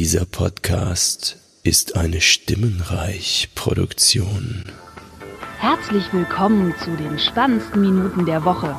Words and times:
Dieser 0.00 0.26
Podcast 0.26 1.38
ist 1.64 1.96
eine 1.96 2.20
Stimmenreich-Produktion. 2.20 4.62
Herzlich 5.58 6.04
willkommen 6.12 6.72
zu 6.84 6.92
den 6.92 7.18
spannendsten 7.18 7.80
Minuten 7.80 8.24
der 8.24 8.44
Woche. 8.44 8.76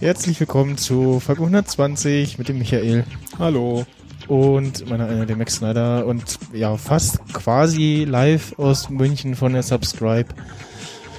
Herzlich 0.00 0.40
willkommen 0.40 0.76
zu 0.76 1.20
Folge 1.20 1.42
120 1.42 2.38
mit 2.38 2.48
dem 2.48 2.58
Michael 2.58 3.04
Hallo. 3.38 3.86
Und 4.28 4.88
meiner 4.88 5.08
äh, 5.10 5.26
dem 5.26 5.38
Max 5.38 5.56
Snyder 5.56 6.06
und 6.06 6.38
ja 6.52 6.76
fast 6.76 7.18
quasi 7.32 8.04
live 8.08 8.58
aus 8.58 8.88
München 8.90 9.34
von 9.34 9.52
der 9.52 9.62
Subscribe. 9.62 10.26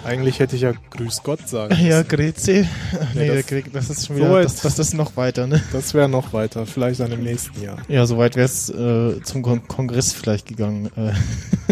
Eigentlich 0.03 0.37
hätte 0.39 0.55
ich 0.55 0.61
ja 0.61 0.73
Grüß 0.91 1.23
Gott 1.23 1.47
sagen. 1.49 1.75
Ja, 1.83 1.97
müssen. 2.03 2.07
Grüezi. 2.09 2.67
Nee, 3.15 3.27
das- 3.27 3.37
das, 3.37 3.45
krieg, 3.47 3.73
das 3.73 3.89
ist 3.89 4.05
schon 4.07 4.17
so 4.17 4.21
wieder, 4.21 4.33
weit- 4.33 4.45
das, 4.45 4.61
das 4.61 4.77
ist 4.79 4.93
noch 4.93 5.17
weiter, 5.17 5.47
ne? 5.47 5.63
Das 5.73 5.93
wäre 5.95 6.07
noch 6.07 6.31
weiter, 6.31 6.65
vielleicht 6.67 6.99
dann 6.99 7.11
im 7.11 7.23
nächsten 7.23 7.59
Jahr. 7.61 7.77
Ja, 7.87 8.05
soweit 8.05 8.35
wäre 8.35 8.45
es 8.45 8.69
äh, 8.69 9.21
zum 9.23 9.41
Kon 9.41 9.67
Kongress 9.67 10.13
vielleicht 10.13 10.47
gegangen. 10.47 10.91
Äh, 10.95 11.11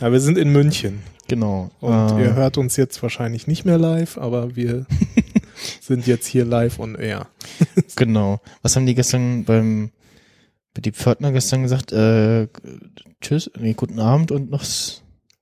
Ja, 0.00 0.12
wir 0.12 0.20
sind 0.20 0.36
in 0.36 0.50
München 0.50 1.02
genau. 1.26 1.70
und 1.80 2.18
äh, 2.18 2.24
ihr 2.24 2.34
hört 2.34 2.58
uns 2.58 2.76
jetzt 2.76 3.02
wahrscheinlich 3.02 3.46
nicht 3.46 3.64
mehr 3.64 3.78
live, 3.78 4.18
aber 4.18 4.54
wir 4.56 4.84
sind 5.80 6.06
jetzt 6.06 6.26
hier 6.26 6.44
live 6.44 6.78
on 6.78 6.96
air. 6.96 7.26
Genau. 7.96 8.40
Was 8.60 8.76
haben 8.76 8.84
die 8.84 8.94
gestern 8.94 9.44
beim 9.44 9.90
die 10.80 10.92
Pförtner 10.92 11.32
gestern 11.32 11.62
gesagt? 11.62 11.92
Äh, 11.92 12.48
tschüss, 13.20 13.50
nee, 13.58 13.74
guten 13.74 14.00
Abend 14.00 14.30
und 14.30 14.50
noch 14.50 14.64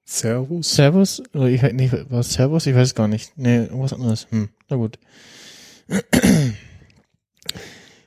Servus. 0.04 0.74
Servus? 0.74 1.22
Oder 1.32 1.46
ich, 1.46 1.62
nee, 1.62 1.90
war 2.08 2.22
Servus? 2.22 2.66
Ich 2.66 2.74
weiß 2.74 2.94
gar 2.94 3.08
nicht. 3.08 3.32
Nee, 3.36 3.64
irgendwas 3.64 3.94
anderes. 3.94 4.26
Hm, 4.30 4.50
na 4.68 4.76
gut. 4.76 4.98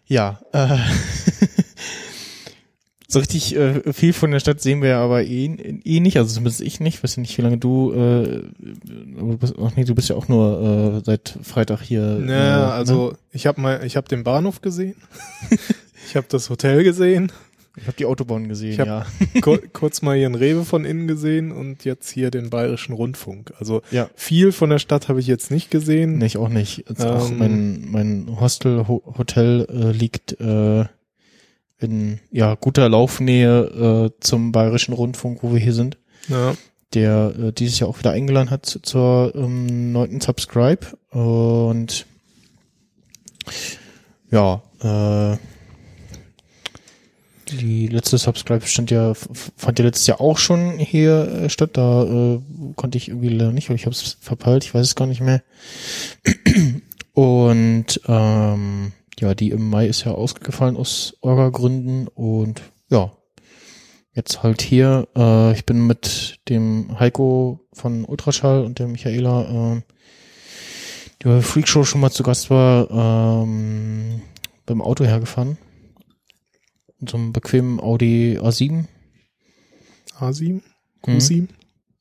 ja, 0.05 0.39
äh, 0.53 0.77
so 3.07 3.19
richtig 3.19 3.55
äh, 3.55 3.93
viel 3.93 4.13
von 4.13 4.31
der 4.31 4.39
Stadt 4.39 4.61
sehen 4.61 4.81
wir 4.81 4.89
ja 4.89 5.03
aber 5.03 5.23
eh, 5.23 5.45
eh 5.45 5.99
nicht, 5.99 6.17
also 6.17 6.33
zumindest 6.33 6.61
ich 6.61 6.79
nicht. 6.79 7.03
weiß 7.03 7.15
ja 7.15 7.21
nicht, 7.21 7.37
wie 7.37 7.41
lange 7.41 7.57
du, 7.57 7.91
äh, 7.93 8.43
du 8.59 9.37
bist, 9.37 9.55
ach 9.61 9.75
nee, 9.75 9.85
du 9.85 9.95
bist 9.95 10.09
ja 10.09 10.15
auch 10.15 10.27
nur 10.27 10.97
äh, 10.97 11.01
seit 11.03 11.37
Freitag 11.41 11.81
hier. 11.81 12.19
Naja, 12.19 12.69
äh, 12.69 12.73
also 12.73 13.15
ich 13.31 13.47
habe 13.47 13.59
mal, 13.59 13.83
ich 13.85 13.97
habe 13.97 14.07
den 14.07 14.23
Bahnhof 14.23 14.61
gesehen. 14.61 14.95
ich 16.07 16.15
habe 16.15 16.27
das 16.29 16.49
Hotel 16.49 16.83
gesehen. 16.83 17.31
Ich 17.79 17.83
habe 17.85 17.95
die 17.95 18.05
Autobahn 18.07 18.47
gesehen, 18.47 18.75
ja. 18.83 19.05
Kur 19.41 19.59
kurz 19.71 20.01
mal 20.01 20.17
hier 20.17 20.25
einen 20.25 20.33
Rewe 20.33 20.65
von 20.65 20.83
innen 20.83 21.07
gesehen 21.07 21.51
und 21.51 21.85
jetzt 21.85 22.09
hier 22.09 22.31
den 22.31 22.49
Bayerischen 22.49 22.93
Rundfunk. 22.93 23.53
Also 23.59 23.83
Ja. 23.91 24.09
viel 24.15 24.51
von 24.51 24.71
der 24.71 24.79
Stadt 24.79 25.09
habe 25.09 25.19
ich 25.19 25.27
jetzt 25.27 25.51
nicht 25.51 25.69
gesehen. 25.69 26.17
Nee, 26.17 26.25
ich 26.25 26.37
auch 26.37 26.49
nicht. 26.49 26.85
Jetzt 26.89 27.05
auch 27.05 27.29
Ähm, 27.29 27.37
mein, 27.37 27.91
mein 27.91 28.39
Hostel, 28.41 28.87
Ho 28.87 29.03
Hotel 29.17 29.67
äh, 29.69 29.91
liegt 29.91 30.39
äh, 30.41 30.85
in 31.79 32.19
ja 32.31 32.55
guter 32.55 32.89
Laufnähe 32.89 34.09
äh, 34.09 34.19
zum 34.21 34.51
Bayerischen 34.51 34.93
Rundfunk, 34.95 35.43
wo 35.43 35.53
wir 35.53 35.59
hier 35.59 35.73
sind, 35.73 35.97
Ja. 36.29 36.55
der 36.95 37.33
äh, 37.39 37.51
dieses 37.53 37.77
Jahr 37.77 37.89
auch 37.91 37.99
wieder 37.99 38.09
eingeladen 38.09 38.49
hat 38.49 38.65
zu- 38.65 38.79
zur 38.81 39.33
ähm, 39.35 39.91
neunten 39.91 40.19
Subscribe. 40.19 40.87
Und 41.11 42.07
ja, 44.31 44.63
äh, 44.81 45.37
die 47.51 47.87
letzte 47.87 48.17
Subscribe 48.17 48.65
stand 48.65 48.91
ja, 48.91 49.13
fand 49.13 49.79
ja 49.79 49.85
letztes 49.85 50.07
Jahr 50.07 50.21
auch 50.21 50.37
schon 50.37 50.79
hier 50.79 51.27
äh, 51.27 51.49
statt. 51.49 51.71
Da 51.73 52.03
äh, 52.03 52.39
konnte 52.75 52.97
ich 52.97 53.09
irgendwie 53.09 53.29
leider 53.29 53.51
nicht, 53.51 53.69
weil 53.69 53.75
ich 53.75 53.85
habe 53.85 53.95
es 53.95 54.17
verpeilt, 54.19 54.63
ich 54.63 54.73
weiß 54.73 54.85
es 54.85 54.95
gar 54.95 55.07
nicht 55.07 55.21
mehr. 55.21 55.41
Und 57.13 57.99
ähm, 58.07 58.91
ja, 59.19 59.33
die 59.33 59.49
im 59.49 59.69
Mai 59.69 59.87
ist 59.87 60.03
ja 60.03 60.11
ausgefallen 60.11 60.77
aus 60.77 61.17
Orga-Gründen 61.21 62.07
und 62.09 62.61
ja, 62.89 63.11
jetzt 64.13 64.43
halt 64.43 64.61
hier. 64.61 65.07
Äh, 65.15 65.53
ich 65.53 65.65
bin 65.65 65.87
mit 65.87 66.39
dem 66.49 66.99
Heiko 66.99 67.59
von 67.73 68.05
Ultraschall 68.05 68.63
und 68.63 68.77
der 68.77 68.87
Michaela, 68.87 69.77
äh, 69.77 69.81
die 71.21 71.27
bei 71.27 71.41
Freakshow 71.41 71.83
schon 71.83 72.01
mal 72.01 72.11
zu 72.11 72.21
Gast 72.21 72.51
war, 72.51 72.91
ähm, 72.91 74.21
beim 74.67 74.81
Auto 74.81 75.03
hergefahren. 75.03 75.57
So 77.05 77.17
einem 77.17 77.33
bequemen 77.33 77.79
Audi 77.79 78.39
A7. 78.39 78.85
A7? 80.19 80.61
Q7? 81.03 81.47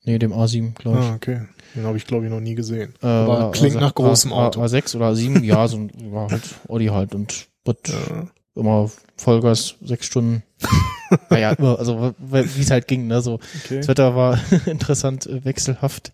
Nee, 0.04 0.18
dem 0.18 0.32
A7, 0.32 0.74
glaube 0.74 1.00
ich. 1.00 1.04
Ah, 1.04 1.14
okay. 1.16 1.40
Den 1.74 1.84
habe 1.84 1.96
ich, 1.98 2.06
glaube 2.06 2.24
ich, 2.24 2.30
noch 2.30 2.40
nie 2.40 2.54
gesehen. 2.54 2.94
Äh, 3.02 3.06
Aber 3.06 3.50
klingt 3.50 3.76
A- 3.76 3.80
nach 3.80 3.94
großem 3.94 4.32
A- 4.32 4.46
Auto. 4.46 4.62
A6 4.62 4.96
oder 4.96 5.10
A7, 5.10 5.42
ja, 5.44 5.66
so 5.68 5.76
ein, 5.78 5.90
war 6.12 6.30
halt 6.30 6.42
Audi 6.68 6.86
halt 6.86 7.14
und 7.14 7.48
wird 7.64 7.88
Ja. 7.88 8.28
immer 8.54 8.90
Vollgas, 9.16 9.74
sechs 9.82 10.06
Stunden. 10.06 10.42
naja, 11.30 11.52
immer, 11.52 11.78
also 11.78 12.14
wie 12.18 12.38
es 12.62 12.70
halt 12.70 12.88
ging, 12.88 13.06
ne, 13.08 13.20
so. 13.20 13.34
Okay. 13.64 13.78
Das 13.78 13.88
Wetter 13.88 14.14
war 14.16 14.38
interessant, 14.66 15.26
äh, 15.26 15.44
wechselhaft. 15.44 16.12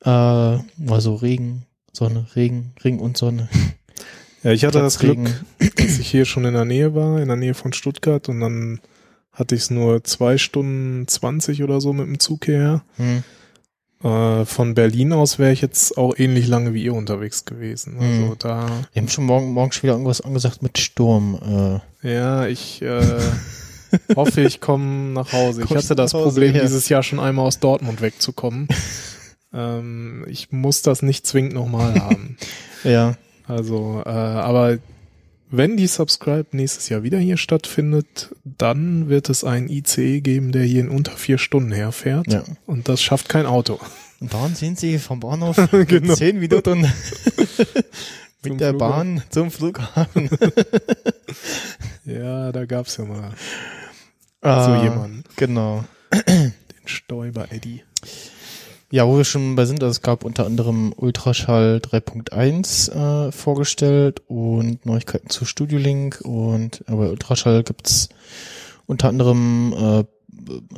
Äh, 0.00 0.08
war 0.08 1.00
so 1.00 1.14
Regen, 1.16 1.66
Sonne, 1.92 2.26
Regen, 2.34 2.72
Regen 2.82 3.00
und 3.00 3.16
Sonne. 3.16 3.48
Ja, 4.42 4.50
ich 4.52 4.64
hatte 4.64 4.80
das 4.80 4.98
Glück, 4.98 5.18
dass 5.76 5.98
ich 5.98 6.08
hier 6.10 6.24
schon 6.24 6.44
in 6.44 6.54
der 6.54 6.64
Nähe 6.64 6.94
war, 6.94 7.20
in 7.20 7.28
der 7.28 7.36
Nähe 7.36 7.54
von 7.54 7.72
Stuttgart 7.72 8.28
und 8.28 8.40
dann 8.40 8.80
hatte 9.32 9.54
ich 9.54 9.62
es 9.62 9.70
nur 9.70 10.04
zwei 10.04 10.36
Stunden 10.36 11.06
zwanzig 11.08 11.62
oder 11.62 11.80
so 11.80 11.92
mit 11.92 12.06
dem 12.06 12.18
Zug 12.18 12.44
hierher. 12.44 12.82
Hm. 12.96 13.22
Äh, 14.02 14.44
von 14.44 14.74
Berlin 14.74 15.12
aus 15.12 15.38
wäre 15.38 15.52
ich 15.52 15.60
jetzt 15.60 15.96
auch 15.96 16.18
ähnlich 16.18 16.48
lange 16.48 16.74
wie 16.74 16.82
ihr 16.82 16.92
unterwegs 16.94 17.44
gewesen. 17.44 17.96
Also 17.98 18.26
Mhm. 18.26 18.34
da, 18.40 18.66
Wir 18.92 19.02
haben 19.02 19.08
schon 19.08 19.24
morgen, 19.24 19.52
morgen 19.52 19.70
schon 19.72 19.84
wieder 19.84 19.92
irgendwas 19.92 20.20
angesagt 20.20 20.60
mit 20.62 20.76
Sturm. 20.76 21.80
Äh, 22.02 22.12
ja, 22.12 22.46
ich 22.46 22.82
äh, 22.82 23.20
hoffe, 24.16 24.40
ich 24.42 24.60
komme 24.60 25.12
nach 25.12 25.32
Hause. 25.32 25.62
Ich 25.62 25.68
Kommst 25.68 25.84
hatte 25.84 25.94
das 25.94 26.12
Problem, 26.12 26.54
ja. 26.54 26.62
dieses 26.62 26.88
Jahr 26.88 27.02
schon 27.04 27.20
einmal 27.20 27.46
aus 27.46 27.60
Dortmund 27.60 28.00
wegzukommen. 28.02 28.66
ähm, 29.54 30.26
ich 30.28 30.50
muss 30.50 30.82
das 30.82 31.02
nicht 31.02 31.24
zwingend 31.26 31.54
nochmal 31.54 31.94
haben. 31.94 32.36
ja, 32.84 33.14
Also, 33.56 34.02
äh, 34.04 34.08
aber 34.08 34.78
wenn 35.50 35.76
die 35.76 35.86
Subscribe 35.86 36.46
nächstes 36.52 36.88
Jahr 36.88 37.02
wieder 37.02 37.18
hier 37.18 37.36
stattfindet, 37.36 38.34
dann 38.44 39.08
wird 39.08 39.28
es 39.28 39.44
einen 39.44 39.68
ICE 39.68 40.20
geben, 40.22 40.50
der 40.52 40.64
hier 40.64 40.80
in 40.80 40.88
unter 40.88 41.12
vier 41.12 41.36
Stunden 41.38 41.72
herfährt. 41.72 42.32
ja. 42.32 42.42
Und 42.66 42.88
das 42.88 43.02
schafft 43.02 43.28
kein 43.28 43.44
Auto. 43.46 43.78
Und 44.20 44.32
dann 44.32 44.54
sind 44.54 44.78
sie 44.78 44.98
vom 44.98 45.20
Bahnhof 45.20 45.56
Genau. 45.86 46.14
zehn 46.14 46.38
Minuten 46.38 46.80
mit 48.44 48.60
der 48.60 48.70
Flughafen. 48.70 48.78
Bahn 48.78 49.22
zum 49.30 49.50
Flughafen. 49.50 50.30
Ja, 52.04 52.50
da 52.52 52.64
gab's 52.64 52.96
ja 52.96 53.04
mal 53.04 53.30
Ah, 54.40 54.64
so 54.78 54.82
jemanden. 54.82 55.22
Genau. 55.36 55.84
Den 56.26 56.52
Stoiber 56.84 57.46
Eddie. 57.52 57.82
Ja, 58.92 59.08
wo 59.08 59.16
wir 59.16 59.24
schon 59.24 59.56
bei 59.56 59.64
sind, 59.64 59.82
also 59.82 59.90
es 59.90 60.02
gab 60.02 60.22
unter 60.22 60.44
anderem 60.44 60.92
Ultraschall 60.94 61.80
3.1 61.82 63.28
äh, 63.28 63.32
vorgestellt 63.32 64.20
und 64.28 64.84
Neuigkeiten 64.84 65.30
zu 65.30 65.46
Studio 65.46 65.78
Link 65.78 66.20
und 66.20 66.82
äh, 66.82 66.92
bei 66.94 67.08
Ultraschall 67.08 67.62
gibt's 67.62 68.10
unter 68.84 69.08
anderem 69.08 69.72
äh, 69.72 70.04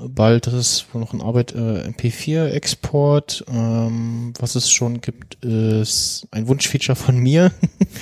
bald, 0.09 0.47
das 0.47 0.55
ist 0.55 0.87
wohl 0.93 1.01
noch 1.01 1.13
in 1.13 1.23
Arbeit, 1.23 1.57
äh, 1.57 1.89
MP4-Export. 1.89 3.47
Ähm, 3.49 4.33
was 4.39 4.55
es 4.55 4.71
schon 4.71 5.01
gibt, 5.01 5.45
ist 5.45 6.29
ein 6.31 6.47
Wunschfeature 6.47 6.95
von 6.95 7.17
mir 7.17 7.51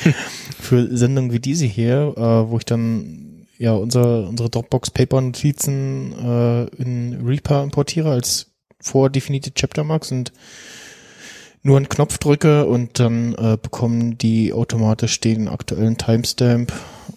für 0.60 0.94
Sendungen 0.94 1.32
wie 1.32 1.40
diese 1.40 1.64
hier, 1.64 2.12
äh, 2.18 2.50
wo 2.50 2.58
ich 2.58 2.66
dann 2.66 3.46
ja 3.56 3.72
unser, 3.72 4.28
unsere 4.28 4.50
Dropbox-Paper-Notizen 4.50 6.12
äh, 6.12 6.64
in 6.82 7.24
Reaper 7.24 7.62
importiere 7.62 8.10
als 8.10 8.51
vordefinierte 8.82 9.52
Chaptermarks 9.52 10.12
und 10.12 10.32
nur 11.62 11.76
einen 11.76 11.88
Knopf 11.88 12.18
drücke 12.18 12.66
und 12.66 12.98
dann 12.98 13.34
äh, 13.34 13.56
bekommen 13.60 14.18
die 14.18 14.52
automatisch 14.52 15.20
den 15.20 15.48
aktuellen 15.48 15.96
Timestamp 15.96 16.72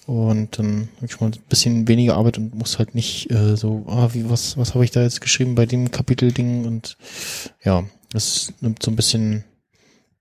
und 0.06 0.60
dann 0.60 0.90
habe 0.98 1.08
ich 1.08 1.20
mal 1.20 1.28
ein 1.28 1.40
bisschen 1.50 1.88
weniger 1.88 2.16
Arbeit 2.16 2.38
und 2.38 2.54
muss 2.54 2.78
halt 2.78 2.94
nicht 2.94 3.32
äh, 3.32 3.58
so, 3.58 3.86
ah, 3.88 4.10
wie, 4.14 4.30
was, 4.30 4.56
was 4.58 4.76
habe 4.76 4.86
ich 4.86 4.92
da 4.92 5.02
jetzt 5.02 5.22
geschrieben 5.22 5.56
bei 5.56 5.66
dem 5.66 5.90
Kapitelding 5.90 6.66
und 6.66 6.98
ja, 7.64 7.84
das 8.12 8.54
nimmt 8.62 8.84
so 8.84 8.92
ein 8.92 8.96
bisschen 8.96 9.44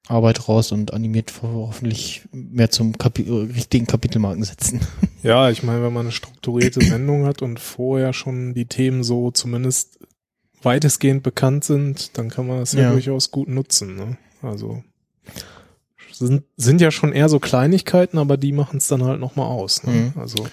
Arbeit 0.06 0.48
raus 0.48 0.72
und 0.72 0.92
animiert 0.92 1.32
hoffentlich 1.42 2.22
mehr 2.32 2.70
zum 2.70 2.98
Kapi 2.98 3.22
richtigen 3.22 3.86
Kapitelmarken 3.86 4.44
setzen. 4.44 4.80
Ja, 5.22 5.48
ich 5.48 5.62
meine, 5.62 5.82
wenn 5.82 5.92
man 5.92 6.06
eine 6.06 6.12
strukturierte 6.12 6.80
Sendung 6.84 7.24
hat 7.24 7.40
und 7.40 7.58
vorher 7.58 8.12
schon 8.12 8.52
die 8.52 8.66
Themen 8.66 9.02
so 9.02 9.30
zumindest 9.30 9.98
weitestgehend 10.64 11.22
bekannt 11.22 11.64
sind, 11.64 12.16
dann 12.18 12.28
kann 12.30 12.46
man 12.46 12.58
das 12.58 12.72
ja, 12.72 12.82
Ja. 12.82 12.92
durchaus 12.92 13.30
gut 13.30 13.48
nutzen. 13.48 13.96
Ne? 13.96 14.16
Also 14.42 14.82
sind, 16.12 16.44
sind 16.56 16.80
ja 16.80 16.90
schon 16.90 17.12
eher 17.12 17.28
so 17.28 17.38
Kleinigkeiten, 17.40 18.18
aber 18.18 18.36
die 18.36 18.52
machen 18.52 18.76
es 18.78 18.88
dann 18.88 19.02
halt 19.04 19.20
nochmal 19.20 19.46
aus. 19.48 19.82
Ne? 19.84 19.92
Mhm. 20.14 20.20
Also 20.20 20.46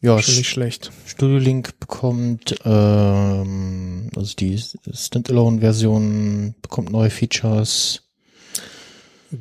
Ja, 0.00 0.20
Schon 0.22 0.36
nicht 0.36 0.48
schlecht. 0.50 0.92
Studio 1.06 1.38
Link 1.38 1.80
bekommt, 1.80 2.54
ähm, 2.64 4.10
also 4.14 4.34
die 4.36 4.60
Standalone-Version 4.92 6.54
bekommt 6.62 6.90
neue 6.90 7.10
Features, 7.10 8.02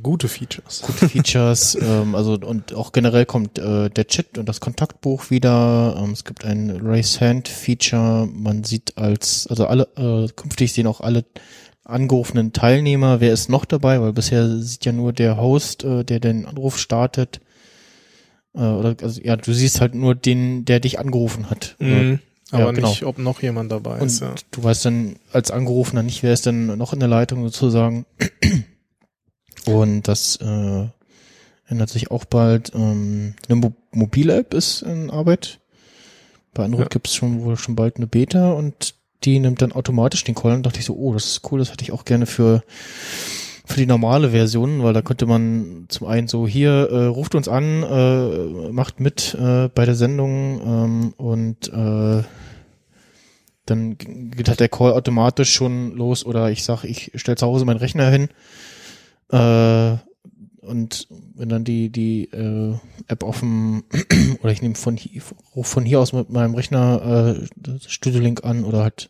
Gute 0.02 0.28
Features. 0.28 0.82
gute 0.82 1.10
Features, 1.10 1.76
ähm, 1.82 2.16
also 2.16 2.34
und 2.34 2.74
auch 2.74 2.92
generell 2.92 3.26
kommt 3.26 3.58
äh, 3.60 3.90
der 3.90 4.08
Chat 4.08 4.38
und 4.38 4.48
das 4.48 4.60
Kontaktbuch 4.60 5.30
wieder. 5.30 5.96
Ähm, 5.98 6.12
es 6.12 6.24
gibt 6.24 6.46
ein 6.46 6.80
Raise 6.82 7.20
Hand 7.20 7.48
Feature. 7.48 8.28
Man 8.32 8.64
sieht 8.64 8.98
als, 8.98 9.48
also 9.48 9.68
alle, 9.68 9.88
äh, 9.98 10.28
künftig 10.36 10.74
sehen 10.74 10.88
auch 10.88 11.02
alle 11.02 11.26
angerufenen 11.84 12.52
Teilnehmer, 12.52 13.20
wer 13.22 13.32
ist 13.32 13.50
noch 13.50 13.64
dabei, 13.66 14.02
weil 14.02 14.12
bisher 14.14 14.58
sieht 14.58 14.86
ja 14.86 14.92
nur 14.92 15.14
der 15.14 15.38
Host, 15.38 15.84
äh, 15.84 16.04
der 16.04 16.20
den 16.20 16.46
Anruf 16.46 16.80
startet. 16.80 17.42
Äh, 18.56 18.60
oder 18.62 18.96
also 19.02 19.22
ja, 19.22 19.36
du 19.36 19.54
siehst 19.54 19.82
halt 19.82 19.94
nur 19.94 20.16
den, 20.16 20.66
der 20.66 20.80
dich 20.80 20.98
angerufen 21.00 21.50
hat. 21.50 21.76
Mhm. 21.80 22.20
Ja, 22.52 22.60
Aber 22.60 22.74
genau. 22.74 22.90
nicht, 22.90 23.04
ob 23.04 23.18
noch 23.18 23.42
jemand 23.42 23.72
dabei 23.72 24.00
Und 24.00 24.08
ist. 24.08 24.22
Ja. 24.22 24.34
du 24.52 24.64
weißt 24.64 24.86
dann 24.86 25.16
als 25.32 25.52
Angerufener 25.52 26.04
nicht, 26.04 26.24
wer 26.24 26.34
ist 26.34 26.46
denn 26.46 26.78
noch 26.78 26.94
in 26.94 27.00
der 27.00 27.10
Leitung 27.10 27.44
sozusagen. 27.44 28.06
Und 29.66 30.08
das 30.08 30.38
äh, 30.38 30.88
ändert 31.68 31.90
sich 31.90 32.12
auch 32.12 32.26
bald. 32.26 32.72
Ähm, 32.76 33.36
eine 33.48 33.56
Mo 33.56 33.74
mobile 33.92 34.36
App 34.38 34.54
ist 34.54 34.82
in 34.82 35.10
Arbeit. 35.10 35.60
Bei 36.54 36.64
Android 36.66 36.86
Ja. 36.86 36.90
gibt's 36.90 37.16
schon 37.16 37.44
wohl 37.44 37.58
schon 37.58 37.76
bald 37.76 37.98
eine 37.98 38.08
Beta 38.08 38.52
und 38.52 38.96
die 39.24 39.40
nimmt 39.40 39.62
dann 39.62 39.72
automatisch 39.72 40.24
den 40.24 40.36
Call. 40.36 40.54
Und 40.54 40.66
dachte 40.66 40.80
ich 40.80 40.86
so, 40.86 40.96
oh, 40.96 41.14
das 41.14 41.26
ist 41.26 41.52
cool, 41.52 41.60
das 41.60 41.72
hätte 41.72 41.84
ich 41.84 41.92
auch 41.92 42.06
gerne 42.06 42.26
für 42.26 42.64
für 43.68 43.80
die 43.80 43.88
normale 43.88 44.30
Version, 44.30 44.84
weil 44.84 44.94
da 44.94 45.02
könnte 45.02 45.26
man 45.26 45.86
zum 45.90 46.06
einen 46.06 46.28
so 46.28 46.48
hier 46.48 46.88
äh, 46.92 47.06
ruft 47.06 47.34
uns 47.34 47.48
an, 47.48 47.82
äh, 47.82 48.72
macht 48.72 49.00
mit 49.00 49.34
äh, 49.34 49.70
bei 49.70 49.86
der 49.86 49.96
Sendung 49.96 50.62
ähm, 50.62 51.14
und 51.18 51.70
äh, 51.74 52.24
dann 53.66 53.98
geht 53.98 54.48
halt 54.48 54.60
der 54.60 54.70
Call 54.70 54.94
automatisch 54.94 55.52
schon 55.52 55.94
los 55.96 56.24
oder 56.24 56.52
ich 56.52 56.64
sag, 56.64 56.84
ich 56.84 57.12
stelle 57.16 57.38
zu 57.38 57.48
Hause 57.48 57.66
meinen 57.66 57.80
Rechner 57.80 58.08
hin 58.12 58.30
äh, 59.30 59.98
und 60.62 61.08
wenn 61.36 61.50
dann 61.50 61.64
die 61.64 61.90
die 61.90 62.26
äh, 62.32 62.76
App 63.08 63.24
auf 63.24 63.40
dem 63.40 63.84
oder 64.42 64.52
ich 64.52 64.62
nehme 64.62 64.76
von 64.76 64.98
hier 64.98 65.22
ruf 65.56 65.68
von 65.68 65.86
hier 65.86 66.00
aus 66.00 66.14
mit 66.14 66.30
meinem 66.30 66.56
Rechner 66.56 67.38
äh, 67.38 67.80
Studio 67.88 68.20
Link 68.20 68.44
an 68.44 68.66
oder 68.66 68.84
halt 68.84 69.10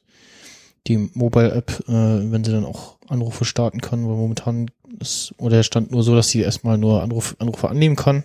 die 0.87 1.09
Mobile 1.13 1.51
App, 1.51 1.83
äh, 1.87 1.91
wenn 2.31 2.43
sie 2.43 2.51
dann 2.51 2.65
auch 2.65 2.97
Anrufe 3.07 3.45
starten 3.45 3.81
kann, 3.81 4.07
weil 4.07 4.15
momentan 4.15 4.69
ist 4.99 5.33
oder 5.37 5.57
der 5.57 5.63
stand 5.63 5.91
nur 5.91 6.03
so, 6.03 6.15
dass 6.15 6.29
sie 6.29 6.41
erstmal 6.41 6.77
nur 6.77 7.01
Anruf, 7.01 7.35
Anrufe 7.39 7.69
annehmen 7.69 7.95
kann. 7.95 8.23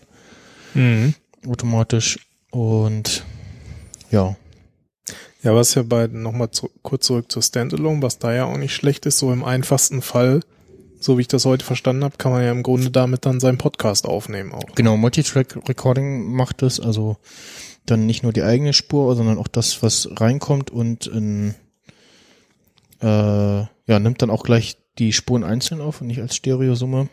Mhm. 0.75 1.14
automatisch. 1.46 2.19
Und 2.50 3.25
ja. 4.10 4.37
Ja, 5.42 5.54
was 5.54 5.75
ja 5.75 5.82
bei, 5.82 6.06
nochmal 6.06 6.50
zu, 6.50 6.70
kurz 6.82 7.06
zurück 7.06 7.32
zur 7.32 7.42
Standalone, 7.42 8.02
was 8.02 8.19
da 8.19 8.32
ja 8.34 8.44
auch 8.44 8.58
nicht 8.58 8.75
schlecht 8.75 9.06
ist, 9.06 9.19
so 9.19 9.32
im 9.32 9.42
einfachsten 9.42 10.02
Fall, 10.02 10.40
so 11.00 11.17
wie 11.17 11.23
ich 11.23 11.29
das 11.29 11.44
heute 11.47 11.64
verstanden 11.64 12.05
habe, 12.05 12.17
kann 12.19 12.31
man 12.31 12.43
ja 12.43 12.52
im 12.52 12.62
Grunde 12.62 12.91
damit 12.91 13.26
dann 13.26 13.41
seinen 13.41 13.58
Podcast 13.58 14.06
aufnehmen 14.06 14.52
auch. 14.52 14.75
Genau, 14.75 14.97
Multitrack 14.97 15.69
Recording 15.69 16.32
macht 16.32 16.62
es, 16.62 16.79
also 16.79 17.17
dann 17.87 18.06
nicht 18.06 18.23
nur 18.23 18.32
die 18.32 18.43
eigene 18.43 18.73
Spur, 18.73 19.17
sondern 19.17 19.38
auch 19.38 19.49
das, 19.49 19.82
was 19.82 20.08
reinkommt 20.12 20.70
und 20.70 21.06
in, 21.06 21.55
äh, 23.00 23.06
ja, 23.06 23.99
nimmt 23.99 24.23
dann 24.23 24.31
auch 24.31 24.44
gleich 24.44 24.76
die 24.99 25.12
Spuren 25.12 25.43
einzeln 25.43 25.81
auf 25.81 26.00
und 26.00 26.06
nicht 26.06 26.20
als 26.20 26.37
Stereosumme. 26.37 27.08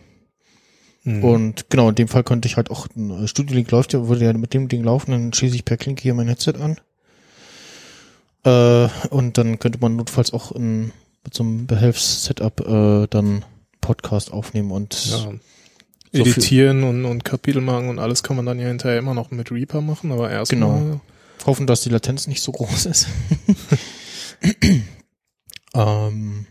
Mhm. 1.03 1.23
Und 1.23 1.69
genau, 1.69 1.89
in 1.89 1.95
dem 1.95 2.09
Fall 2.09 2.23
konnte 2.23 2.47
ich 2.47 2.57
halt 2.57 2.69
auch, 2.69 2.87
ein 2.95 3.27
Studio 3.27 3.55
Link 3.55 3.71
läuft 3.71 3.93
ja, 3.93 4.07
würde 4.07 4.25
ja 4.25 4.33
mit 4.33 4.53
dem 4.53 4.67
Ding 4.67 4.83
laufen, 4.83 5.11
dann 5.11 5.33
schließe 5.33 5.55
ich 5.55 5.65
per 5.65 5.77
Klinke 5.77 6.03
hier 6.03 6.13
mein 6.13 6.27
Headset 6.27 6.55
an. 6.59 6.77
Äh, 8.43 8.89
und 9.09 9.37
dann 9.37 9.59
könnte 9.59 9.79
man 9.79 9.95
notfalls 9.95 10.33
auch 10.33 10.51
in, 10.51 10.91
mit 11.23 11.33
so 11.33 11.43
einem 11.43 11.65
Behelfs-Setup 11.65 12.59
äh, 12.59 13.07
dann 13.09 13.45
Podcast 13.87 14.33
aufnehmen 14.33 14.71
und 14.71 14.93
ja. 15.05 15.17
so 15.17 15.33
Editieren 16.11 16.83
und, 16.83 17.05
und 17.05 17.23
Kapitelmarken 17.23 17.89
und 17.89 17.99
alles 17.99 18.21
kann 18.23 18.35
man 18.35 18.45
dann 18.45 18.59
ja 18.59 18.67
hinterher 18.67 18.97
immer 18.99 19.13
noch 19.13 19.31
mit 19.31 19.49
Reaper 19.51 19.79
machen, 19.81 20.11
aber 20.11 20.29
erstmal 20.29 20.79
Genau. 20.79 21.01
hoffen, 21.45 21.67
dass 21.67 21.81
die 21.81 21.89
Latenz 21.89 22.27
nicht 22.27 22.41
so 22.41 22.51
groß 22.51 22.85
ist. 22.87 23.07
ähm, 25.73 26.45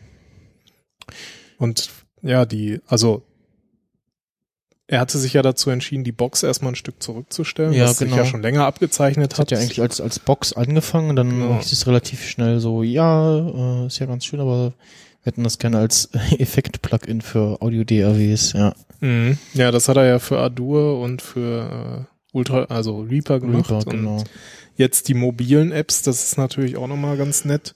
Und 1.58 1.90
ja, 2.22 2.44
die, 2.46 2.80
also 2.86 3.22
er 4.88 5.00
hatte 5.00 5.18
sich 5.18 5.32
ja 5.32 5.42
dazu 5.42 5.70
entschieden, 5.70 6.04
die 6.04 6.12
Box 6.12 6.42
erstmal 6.42 6.72
ein 6.72 6.76
Stück 6.76 7.02
zurückzustellen, 7.02 7.72
Ja, 7.72 7.84
was 7.86 7.98
sich 7.98 8.08
genau. 8.08 8.22
ja 8.22 8.26
schon 8.28 8.42
länger 8.42 8.66
abgezeichnet 8.66 9.32
das 9.32 9.38
hat 9.40 9.50
ja 9.50 9.58
eigentlich 9.58 9.80
als, 9.80 10.00
als 10.00 10.18
Box 10.20 10.52
angefangen, 10.52 11.16
dann 11.16 11.30
Genau. 11.30 11.58
hieß 11.58 11.72
es 11.72 11.86
relativ 11.86 12.24
schnell 12.26 12.60
so, 12.60 12.82
ja, 12.82 13.38
äh, 13.82 13.86
ist 13.86 13.98
ja 13.98 14.06
ganz 14.06 14.24
schön, 14.24 14.38
aber 14.40 14.74
hätten 15.26 15.44
das 15.44 15.58
gerne 15.58 15.78
als 15.78 16.10
Effekt-Plugin 16.38 17.20
für 17.20 17.60
Audio-DAWs, 17.60 18.52
ja. 18.54 18.74
Mhm. 19.00 19.36
Ja, 19.52 19.70
das 19.70 19.88
hat 19.88 19.96
er 19.98 20.06
ja 20.06 20.18
für 20.18 20.38
Ardour 20.38 21.00
und 21.00 21.20
für 21.20 22.06
äh, 22.08 22.36
Ultra, 22.36 22.64
also 22.64 23.00
Reaper 23.00 23.40
gemacht. 23.40 23.70
Reaper, 23.70 23.86
und 23.86 23.90
genau. 23.90 24.24
jetzt 24.76 25.08
die 25.08 25.14
mobilen 25.14 25.72
Apps, 25.72 26.02
das 26.02 26.24
ist 26.24 26.38
natürlich 26.38 26.76
auch 26.76 26.86
nochmal 26.86 27.16
ganz 27.16 27.44
nett. 27.44 27.74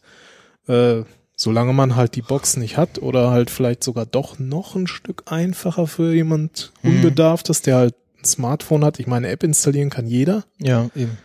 Äh, 0.67 1.02
solange 1.37 1.73
man 1.73 1.97
halt 1.97 2.17
die 2.17 2.23
Box 2.23 2.56
nicht 2.56 2.76
hat 2.76 3.00
oder 3.00 3.31
halt 3.31 3.50
vielleicht 3.50 3.82
sogar 3.82 4.05
doch 4.06 4.38
noch 4.38 4.76
ein 4.76 4.87
Stück 4.87 5.25
einfacher 5.26 5.87
für 5.87 6.12
jemand 6.14 6.73
Mhm. 6.82 6.91
Unbedarftes, 6.97 7.62
der 7.62 7.76
halt 7.76 7.94
ein 8.19 8.25
Smartphone 8.25 8.85
hat. 8.85 9.00
Ich 9.00 9.06
meine, 9.06 9.29
App 9.29 9.43
installieren 9.43 9.91
kann 9.91 10.06
jeder. 10.06 10.44
Ja, 10.58 10.91
eben. 10.94 11.19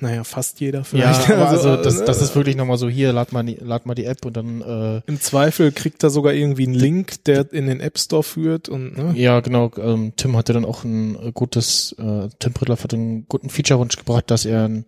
Naja, 0.00 0.24
fast 0.24 0.60
jeder 0.60 0.78
Ja, 0.78 0.84
vielleicht. 0.84 1.30
aber 1.30 1.48
also, 1.48 1.76
das, 1.76 2.00
äh, 2.00 2.04
das 2.06 2.22
ist 2.22 2.34
wirklich 2.34 2.56
nochmal 2.56 2.78
so, 2.78 2.88
hier, 2.88 3.12
lad 3.12 3.32
mal, 3.32 3.42
die, 3.42 3.56
lad 3.60 3.84
mal 3.84 3.94
die 3.94 4.06
App 4.06 4.24
und 4.24 4.36
dann, 4.36 4.62
äh, 4.62 5.02
Im 5.06 5.20
Zweifel 5.20 5.72
kriegt 5.72 6.02
er 6.02 6.10
sogar 6.10 6.32
irgendwie 6.32 6.64
einen 6.64 6.74
Link, 6.74 7.22
der 7.24 7.52
in 7.52 7.66
den 7.66 7.80
App 7.80 7.98
Store 7.98 8.22
führt 8.22 8.68
und 8.70 8.96
ne? 8.96 9.12
ja, 9.14 9.40
genau, 9.40 9.70
ähm, 9.76 10.14
Tim 10.16 10.36
hatte 10.36 10.54
dann 10.54 10.64
auch 10.64 10.84
ein 10.84 11.16
äh, 11.16 11.32
gutes, 11.32 11.92
äh, 11.98 12.28
Tim 12.38 12.54
Prittler 12.54 12.76
hat 12.76 12.94
einen 12.94 13.26
guten 13.28 13.50
Feature-Wunsch 13.50 13.96
gebracht, 13.96 14.30
dass 14.30 14.46
er 14.46 14.64
einen, 14.64 14.86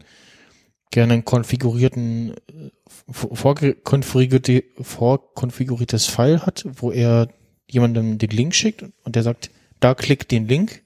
gerne 0.90 1.12
einen 1.12 1.24
konfigurierten, 1.26 2.30
äh, 2.48 2.70
vor- 3.10 3.36
vorkonfigurierte, 3.36 4.64
vorkonfiguriertes 4.80 6.06
File 6.06 6.46
hat, 6.46 6.64
wo 6.76 6.90
er 6.90 7.28
jemandem 7.70 8.18
den 8.18 8.30
Link 8.30 8.54
schickt 8.54 8.84
und 9.04 9.14
der 9.14 9.22
sagt, 9.22 9.50
da 9.78 9.94
klickt 9.94 10.30
den 10.30 10.48
Link, 10.48 10.82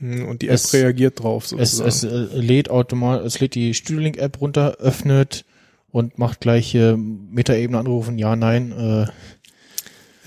Und 0.00 0.42
die 0.42 0.48
App 0.48 0.54
Es- 0.56 0.72
reagiert 0.74 1.22
drauf 1.22 1.44
es, 1.44 1.50
sozusagen. 1.76 1.88
es 1.88 2.04
äh, 2.04 2.38
lädt 2.38 2.68
automatisch, 2.70 3.26
es 3.26 3.40
lädt 3.40 3.54
die 3.54 3.72
Studio 3.74 4.02
Link 4.02 4.18
App 4.18 4.40
runter, 4.40 4.76
öffnet 4.78 5.44
und 5.90 6.18
macht 6.18 6.40
gleich 6.40 6.74
äh, 6.74 6.96
Metaebene 6.96 7.78
anrufen, 7.78 8.18
ja, 8.18 8.36
nein, 8.36 8.72
äh, 8.72 9.06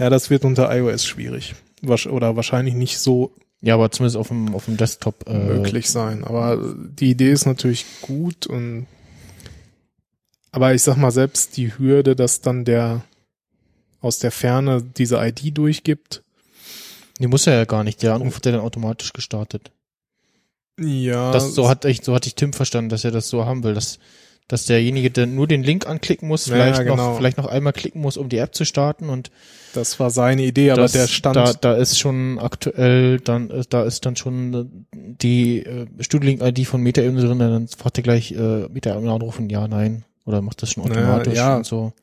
ja, 0.02 0.10
das 0.10 0.30
wird 0.30 0.46
unter 0.46 0.76
iOS 0.76 1.06
schwierig. 1.06 1.56
Wasch- 1.84 2.08
Oder 2.10 2.36
wahrscheinlich 2.36 2.74
nicht 2.74 2.98
so 3.00 3.32
ja, 3.62 3.74
aber 3.74 3.92
zumindest 3.92 4.16
auf 4.16 4.30
dem, 4.30 4.56
auf 4.56 4.66
dem 4.66 4.78
Desktop, 4.78 5.28
äh, 5.28 5.34
möglich 5.38 5.90
sein. 5.90 6.24
Aber 6.24 6.58
die 6.98 7.10
Idee 7.10 7.30
ist 7.32 7.46
natürlich 7.46 7.86
gut 8.02 8.48
und 8.48 8.88
aber 10.52 10.74
ich 10.74 10.82
sag 10.82 10.96
mal, 10.98 11.12
selbst 11.12 11.58
die 11.58 11.78
Hürde, 11.78 12.16
dass 12.16 12.42
dann 12.42 12.66
der 12.66 13.04
aus 14.02 14.20
der 14.20 14.32
Ferne 14.32 14.82
diese 14.82 15.18
ID 15.18 15.58
durchgibt, 15.58 16.24
Die 17.20 17.28
muss 17.28 17.48
er 17.48 17.56
ja 17.56 17.66
gar 17.66 17.84
nicht. 17.84 18.02
Der 18.02 18.14
Anruf 18.14 18.36
wird 18.36 18.46
ja 18.46 18.54
dann 18.54 18.62
automatisch 18.62 19.14
gestartet. 19.14 19.72
ja, 20.80 21.32
Das 21.32 21.54
so 21.54 21.70
hat 21.70 21.86
ich, 21.86 22.04
so 22.04 22.16
hatte 22.16 22.28
ich 22.28 22.36
Tim 22.36 22.54
verstanden, 22.54 22.90
dass 22.90 23.04
er 23.04 23.12
das 23.12 23.28
so 23.30 23.46
haben 23.46 23.64
will, 23.64 23.74
dass, 23.74 24.00
dass 24.48 24.66
derjenige 24.66 25.12
dann 25.12 25.36
nur 25.36 25.46
den 25.46 25.62
Link 25.62 25.86
anklicken 25.86 26.28
muss, 26.30 26.46
Ja, 26.46 26.54
vielleicht 26.54 26.80
genau. 26.80 26.96
noch, 26.96 27.18
vielleicht 27.18 27.38
noch 27.38 27.46
einmal 27.48 27.74
klicken 27.74 28.02
muss, 28.02 28.16
um 28.16 28.30
die 28.30 28.38
App 28.38 28.56
zu 28.56 28.66
starten 28.66 29.10
und 29.10 29.32
das 29.74 30.00
war 30.00 30.10
seine 30.10 30.44
Idee, 30.44 30.72
aber 30.72 30.84
das, 30.84 30.94
der 30.94 31.08
Stand, 31.08 31.36
da, 31.36 31.54
da 31.54 31.76
ist 31.76 32.00
schon 32.00 32.40
aktuell, 32.40 33.20
dann, 33.20 33.52
äh, 33.52 33.64
da 33.70 33.84
ist 33.84 34.06
dann 34.06 34.16
schon 34.16 34.54
äh, 34.54 34.66
die 34.96 35.60
äh, 35.60 35.86
Studiolink-ID 36.00 36.66
von 36.66 36.82
Metaebene 36.82 37.22
drin, 37.22 37.40
dann 37.40 37.68
fragt 37.68 37.98
er 38.00 38.04
gleich 38.04 38.32
äh, 38.32 38.68
Metaebene 38.70 39.12
anrufen, 39.12 39.50
ja, 39.50 39.68
nein, 39.68 40.06
oder 40.26 40.42
macht 40.42 40.62
das 40.62 40.72
schon 40.72 40.84
automatisch 40.84 41.36
ja. 41.36 41.58
und 41.58 41.66
so. 41.66 41.94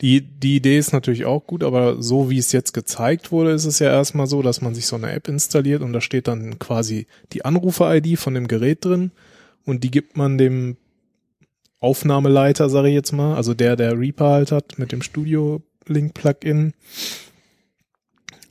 Die, 0.00 0.20
die 0.20 0.56
Idee 0.56 0.78
ist 0.78 0.92
natürlich 0.92 1.24
auch 1.24 1.46
gut, 1.46 1.64
aber 1.64 2.00
so 2.00 2.30
wie 2.30 2.38
es 2.38 2.52
jetzt 2.52 2.72
gezeigt 2.72 3.32
wurde, 3.32 3.50
ist 3.50 3.64
es 3.64 3.80
ja 3.80 3.90
erstmal 3.90 4.28
so, 4.28 4.42
dass 4.42 4.60
man 4.60 4.74
sich 4.74 4.86
so 4.86 4.94
eine 4.94 5.10
App 5.10 5.26
installiert 5.26 5.82
und 5.82 5.92
da 5.92 6.00
steht 6.00 6.28
dann 6.28 6.58
quasi 6.60 7.06
die 7.32 7.44
Anrufer-ID 7.44 8.18
von 8.18 8.34
dem 8.34 8.46
Gerät 8.46 8.84
drin 8.84 9.10
und 9.64 9.82
die 9.82 9.90
gibt 9.90 10.16
man 10.16 10.38
dem 10.38 10.76
Aufnahmeleiter, 11.80 12.68
sage 12.70 12.88
ich 12.88 12.94
jetzt 12.94 13.12
mal, 13.12 13.34
also 13.34 13.54
der, 13.54 13.76
der 13.76 13.98
Reaper 13.98 14.30
halt 14.30 14.52
hat 14.52 14.78
mit 14.78 14.92
dem 14.92 15.02
Studio 15.02 15.62
Link 15.86 16.14
Plugin 16.14 16.74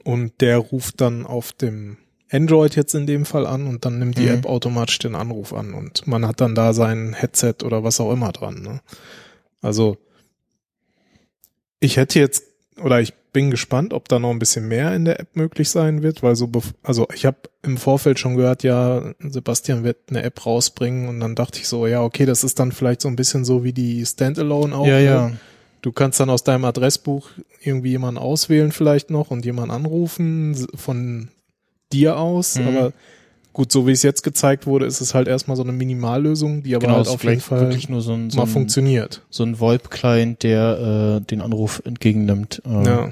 und 0.03 0.41
der 0.41 0.57
ruft 0.57 1.01
dann 1.01 1.25
auf 1.25 1.53
dem 1.53 1.97
Android 2.29 2.75
jetzt 2.75 2.93
in 2.93 3.07
dem 3.07 3.25
Fall 3.25 3.45
an 3.45 3.67
und 3.67 3.85
dann 3.85 3.99
nimmt 3.99 4.17
die 4.17 4.23
Mhm. 4.23 4.29
App 4.39 4.45
automatisch 4.45 4.99
den 4.99 5.15
Anruf 5.15 5.53
an 5.53 5.73
und 5.73 6.07
man 6.07 6.27
hat 6.27 6.41
dann 6.41 6.55
da 6.55 6.73
sein 6.73 7.13
Headset 7.13 7.55
oder 7.63 7.83
was 7.83 7.99
auch 8.01 8.11
immer 8.11 8.31
dran. 8.33 8.61
Ne? 8.61 8.81
Also 9.61 9.97
ich 11.79 11.97
hätte 11.97 12.19
jetzt, 12.19 12.43
oder 12.81 13.01
ich 13.01 13.13
bin 13.33 13.51
gespannt, 13.51 13.93
ob 13.93 14.07
da 14.09 14.17
noch 14.19 14.31
ein 14.31 14.39
bisschen 14.39 14.67
mehr 14.67 14.95
in 14.95 15.05
der 15.05 15.19
App 15.19 15.35
möglich 15.35 15.69
sein 15.69 16.01
wird, 16.01 16.23
weil 16.23 16.35
so, 16.35 16.49
also 16.81 17.07
ich 17.13 17.25
habe 17.25 17.37
im 17.61 17.77
Vorfeld 17.77 18.17
schon 18.19 18.35
gehört, 18.35 18.63
ja, 18.63 19.13
Sebastian 19.19 19.83
wird 19.83 19.97
eine 20.09 20.23
App 20.23 20.45
rausbringen 20.45 21.07
und 21.07 21.19
dann 21.19 21.35
dachte 21.35 21.59
ich 21.59 21.67
so, 21.67 21.85
ja, 21.85 22.01
okay, 22.01 22.25
das 22.25 22.43
ist 22.43 22.59
dann 22.59 22.71
vielleicht 22.71 23.01
so 23.01 23.07
ein 23.09 23.15
bisschen 23.15 23.45
so 23.45 23.63
wie 23.63 23.73
die 23.73 24.05
Standalone 24.05 24.75
auch. 24.75 24.87
ja, 24.87 24.97
ne? 24.99 25.03
ja. 25.05 25.31
Du 25.83 25.91
kannst 25.91 26.19
dann 26.19 26.31
aus 26.31 26.43
deinem 26.43 26.65
Adressbuch 26.65 27.29
irgendwie 27.61 27.91
jemanden 27.91 28.17
auswählen 28.17 28.71
vielleicht 28.71 29.11
noch 29.11 29.29
und 29.29 29.45
jemanden 29.45 29.71
anrufen 29.71 30.55
von 30.75 31.29
dir 31.93 32.17
aus, 32.17 32.57
Mhm. 32.57 32.67
aber 32.67 32.93
gut, 33.57 33.71
so 33.71 33.87
wie 33.87 33.91
es 33.91 34.03
jetzt 34.03 34.21
gezeigt 34.21 34.67
wurde, 34.67 34.85
ist 34.85 35.01
es 35.01 35.15
halt 35.15 35.27
erstmal 35.27 35.57
so 35.57 35.63
eine 35.63 35.71
Minimallösung, 35.71 36.61
die 36.61 36.75
aber 36.75 36.85
Genau, 36.85 36.97
halt 36.97 37.07
auf 37.07 37.23
jeden 37.23 37.41
Fall 37.41 37.61
wirklich 37.61 37.89
nur 37.89 38.01
so 38.01 38.13
ein, 38.13 38.29
so 38.29 38.37
mal 38.37 38.43
ein, 38.43 38.49
funktioniert. 38.49 39.23
so 39.31 39.43
ein 39.43 39.59
VoIP-Client, 39.59 40.43
der 40.43 41.17
äh, 41.17 41.25
den 41.25 41.41
Anruf 41.41 41.81
entgegennimmt. 41.83 42.61
Äh, 42.67 42.85
Ja, 42.85 43.11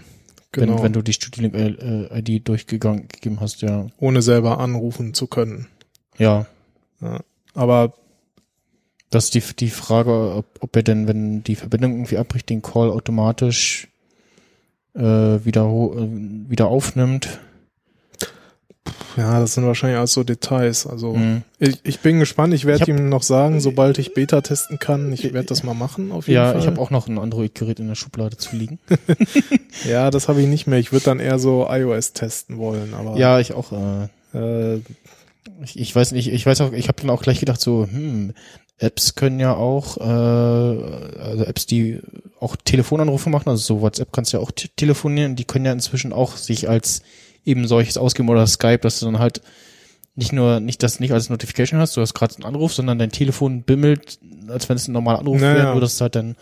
genau. 0.52 0.76
wenn, 0.76 0.84
wenn 0.84 0.94
du 0.94 1.02
die 1.02 1.14
Studiolink-ID 1.14 2.48
durchgegangen 2.48 3.08
gegeben 3.08 3.40
hast, 3.42 3.64
ja. 3.64 3.88
ohne 3.98 4.22
selber 4.22 4.60
anrufen 4.60 5.16
zu 5.16 5.26
können. 5.26 5.68
Ja, 6.20 6.46
Aber 7.56 7.94
das 9.10 9.26
ist 9.26 9.34
die, 9.34 9.42
die 9.56 9.72
Frage, 9.72 10.36
ob, 10.36 10.46
ob 10.60 10.76
er 10.76 10.84
denn, 10.84 11.08
wenn 11.08 11.44
die 11.44 11.56
Verbindung 11.56 11.94
irgendwie 11.94 12.20
abbricht, 12.20 12.52
den 12.52 12.62
Call 12.62 12.92
automatisch 12.92 13.88
äh, 14.94 15.02
wieder, 15.02 15.66
äh, 15.66 16.50
wieder 16.50 16.68
aufnimmt. 16.68 17.40
Ja, 19.18 19.40
das 19.40 19.54
sind 19.54 19.66
wahrscheinlich 19.66 19.98
alles 19.98 20.14
so 20.14 20.24
Details. 20.24 20.86
Also 20.88 21.14
Mhm. 21.16 21.44
ich, 21.60 21.80
ich 21.84 22.00
bin 22.02 22.20
gespannt. 22.20 22.54
Ich 22.54 22.66
werde 22.66 22.90
ihm 22.92 23.10
noch 23.10 23.24
sagen, 23.24 23.60
sobald 23.62 23.98
ich 23.98 24.14
Beta 24.14 24.42
testen 24.42 24.78
kann. 24.80 25.12
Ich 25.14 25.24
werde 25.34 25.48
das 25.48 25.64
mal 25.64 25.74
machen 25.74 26.12
auf 26.12 26.28
jeden 26.28 26.36
Ja, 26.42 26.52
Fall. 26.52 26.60
ich 26.62 26.68
habe 26.68 26.80
auch 26.82 26.90
noch 26.92 27.08
ein 27.08 27.18
Android-Gerät 27.18 27.80
in 27.80 27.88
der 27.88 27.96
Schublade 27.96 28.38
zu 28.38 28.56
liegen. 28.56 28.80
ja, 29.90 30.12
das 30.12 30.28
habe 30.28 30.42
ich 30.42 30.48
nicht 30.48 30.68
mehr. 30.68 30.80
Ich 30.80 30.92
würde 30.92 31.06
dann 31.06 31.20
eher 31.20 31.40
so 31.40 31.68
iOS 31.70 32.14
testen 32.14 32.58
wollen. 32.58 32.94
Aber 32.94 33.18
ja, 33.18 33.40
ich 33.40 33.54
auch. 33.54 33.72
Äh, 33.72 34.38
äh, 34.76 34.82
ich, 35.64 35.80
ich 35.80 35.96
weiß 35.96 36.12
nicht, 36.12 36.28
ich 36.32 36.46
weiß 36.46 36.62
auch, 36.62 36.74
ich 36.74 36.88
habe 36.88 37.00
dann 37.02 37.10
auch 37.10 37.22
gleich 37.22 37.40
gedacht 37.40 37.62
so, 37.62 37.88
hm, 37.90 38.34
Apps 38.78 39.16
können 39.16 39.40
ja 39.40 39.56
auch, 39.56 39.96
äh, 39.98 40.02
also 40.04 41.46
Apps, 41.46 41.66
die 41.66 42.02
auch 42.42 42.58
Telefonanrufe 42.58 43.30
machen, 43.30 43.48
also 43.50 43.62
so 43.76 43.82
WhatsApp 43.82 44.12
kannst 44.12 44.34
du 44.34 44.38
ja 44.38 44.44
auch 44.44 44.52
te- 44.52 44.68
telefonieren, 44.76 45.38
die 45.38 45.46
können 45.46 45.66
ja 45.66 45.72
inzwischen 45.72 46.12
auch 46.12 46.36
sich 46.36 46.68
als 46.68 47.02
eben 47.46 47.68
solches 47.68 47.98
ausgeben 47.98 48.30
oder 48.30 48.46
Skype, 48.48 48.80
dass 48.80 49.00
du 49.00 49.06
dann 49.06 49.20
halt 49.20 49.42
nicht 50.16 50.32
nur, 50.32 50.62
nicht 50.62 50.82
das 50.82 51.00
nicht 51.00 51.12
als 51.12 51.30
Notification 51.30 51.80
hast, 51.80 51.98
du 51.98 52.02
hast 52.02 52.14
gerade 52.14 52.36
einen 52.36 52.46
Anruf, 52.46 52.74
sondern 52.74 52.98
dein 52.98 53.12
Telefon 53.12 53.64
bimmelt, 53.64 54.18
als 54.48 54.70
wenn 54.70 54.78
es 54.78 54.88
ein 54.88 54.94
normaler 54.94 55.20
Anruf 55.20 55.42
Naja. 55.42 55.56
wäre, 55.56 55.72
nur 55.72 55.82
dass 55.82 55.94
es 55.94 56.02
halt 56.02 56.16
dann 56.16 56.36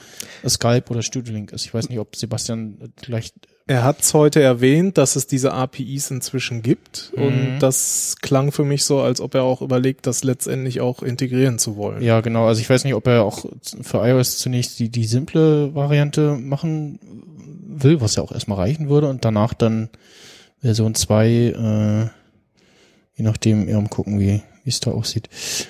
Skype 0.47 0.83
oder 0.89 1.01
Studio 1.01 1.33
Link 1.33 1.51
ist. 1.51 1.65
Ich 1.65 1.73
weiß 1.73 1.89
nicht, 1.89 1.99
ob 1.99 2.15
Sebastian 2.15 2.77
gleich 3.01 3.33
er 3.65 3.83
hat 3.85 4.01
es 4.01 4.13
heute 4.13 4.41
erwähnt, 4.41 4.97
dass 4.97 5.15
es 5.15 5.25
diese 5.25 5.53
APIs 5.53 6.11
inzwischen 6.11 6.63
gibt. 6.63 7.13
Mhm. 7.15 7.23
Und 7.23 7.59
das 7.59 8.17
klang 8.21 8.51
für 8.51 8.65
mich 8.65 8.83
so, 8.83 8.99
als 8.99 9.21
ob 9.21 9.35
er 9.35 9.43
auch 9.43 9.61
überlegt, 9.61 10.05
das 10.05 10.25
letztendlich 10.25 10.81
auch 10.81 11.01
integrieren 11.01 11.59
zu 11.59 11.77
wollen. 11.77 12.01
Ja, 12.01 12.19
genau. 12.19 12.45
Also 12.45 12.59
ich 12.59 12.69
weiß 12.69 12.83
nicht, 12.83 12.93
ob 12.93 13.07
er 13.07 13.23
auch 13.23 13.45
für 13.81 14.05
iOS 14.05 14.37
zunächst 14.37 14.79
die, 14.79 14.89
die 14.89 15.05
simple 15.05 15.73
Variante 15.73 16.35
machen 16.35 16.99
will, 17.65 18.01
was 18.01 18.17
ja 18.17 18.23
auch 18.23 18.33
erstmal 18.33 18.57
reichen 18.57 18.89
würde 18.89 19.07
und 19.07 19.23
danach 19.23 19.53
dann 19.53 19.89
Version 20.63 20.95
2, 20.95 21.27
äh, 21.27 22.01
je 23.15 23.23
nachdem, 23.23 23.67
eher 23.67 23.77
umgucken, 23.77 24.19
wie 24.19 24.41
wie 24.63 24.69
es 24.69 24.79
da 24.79 24.91
aussieht. 24.91 25.29
Ich 25.33 25.67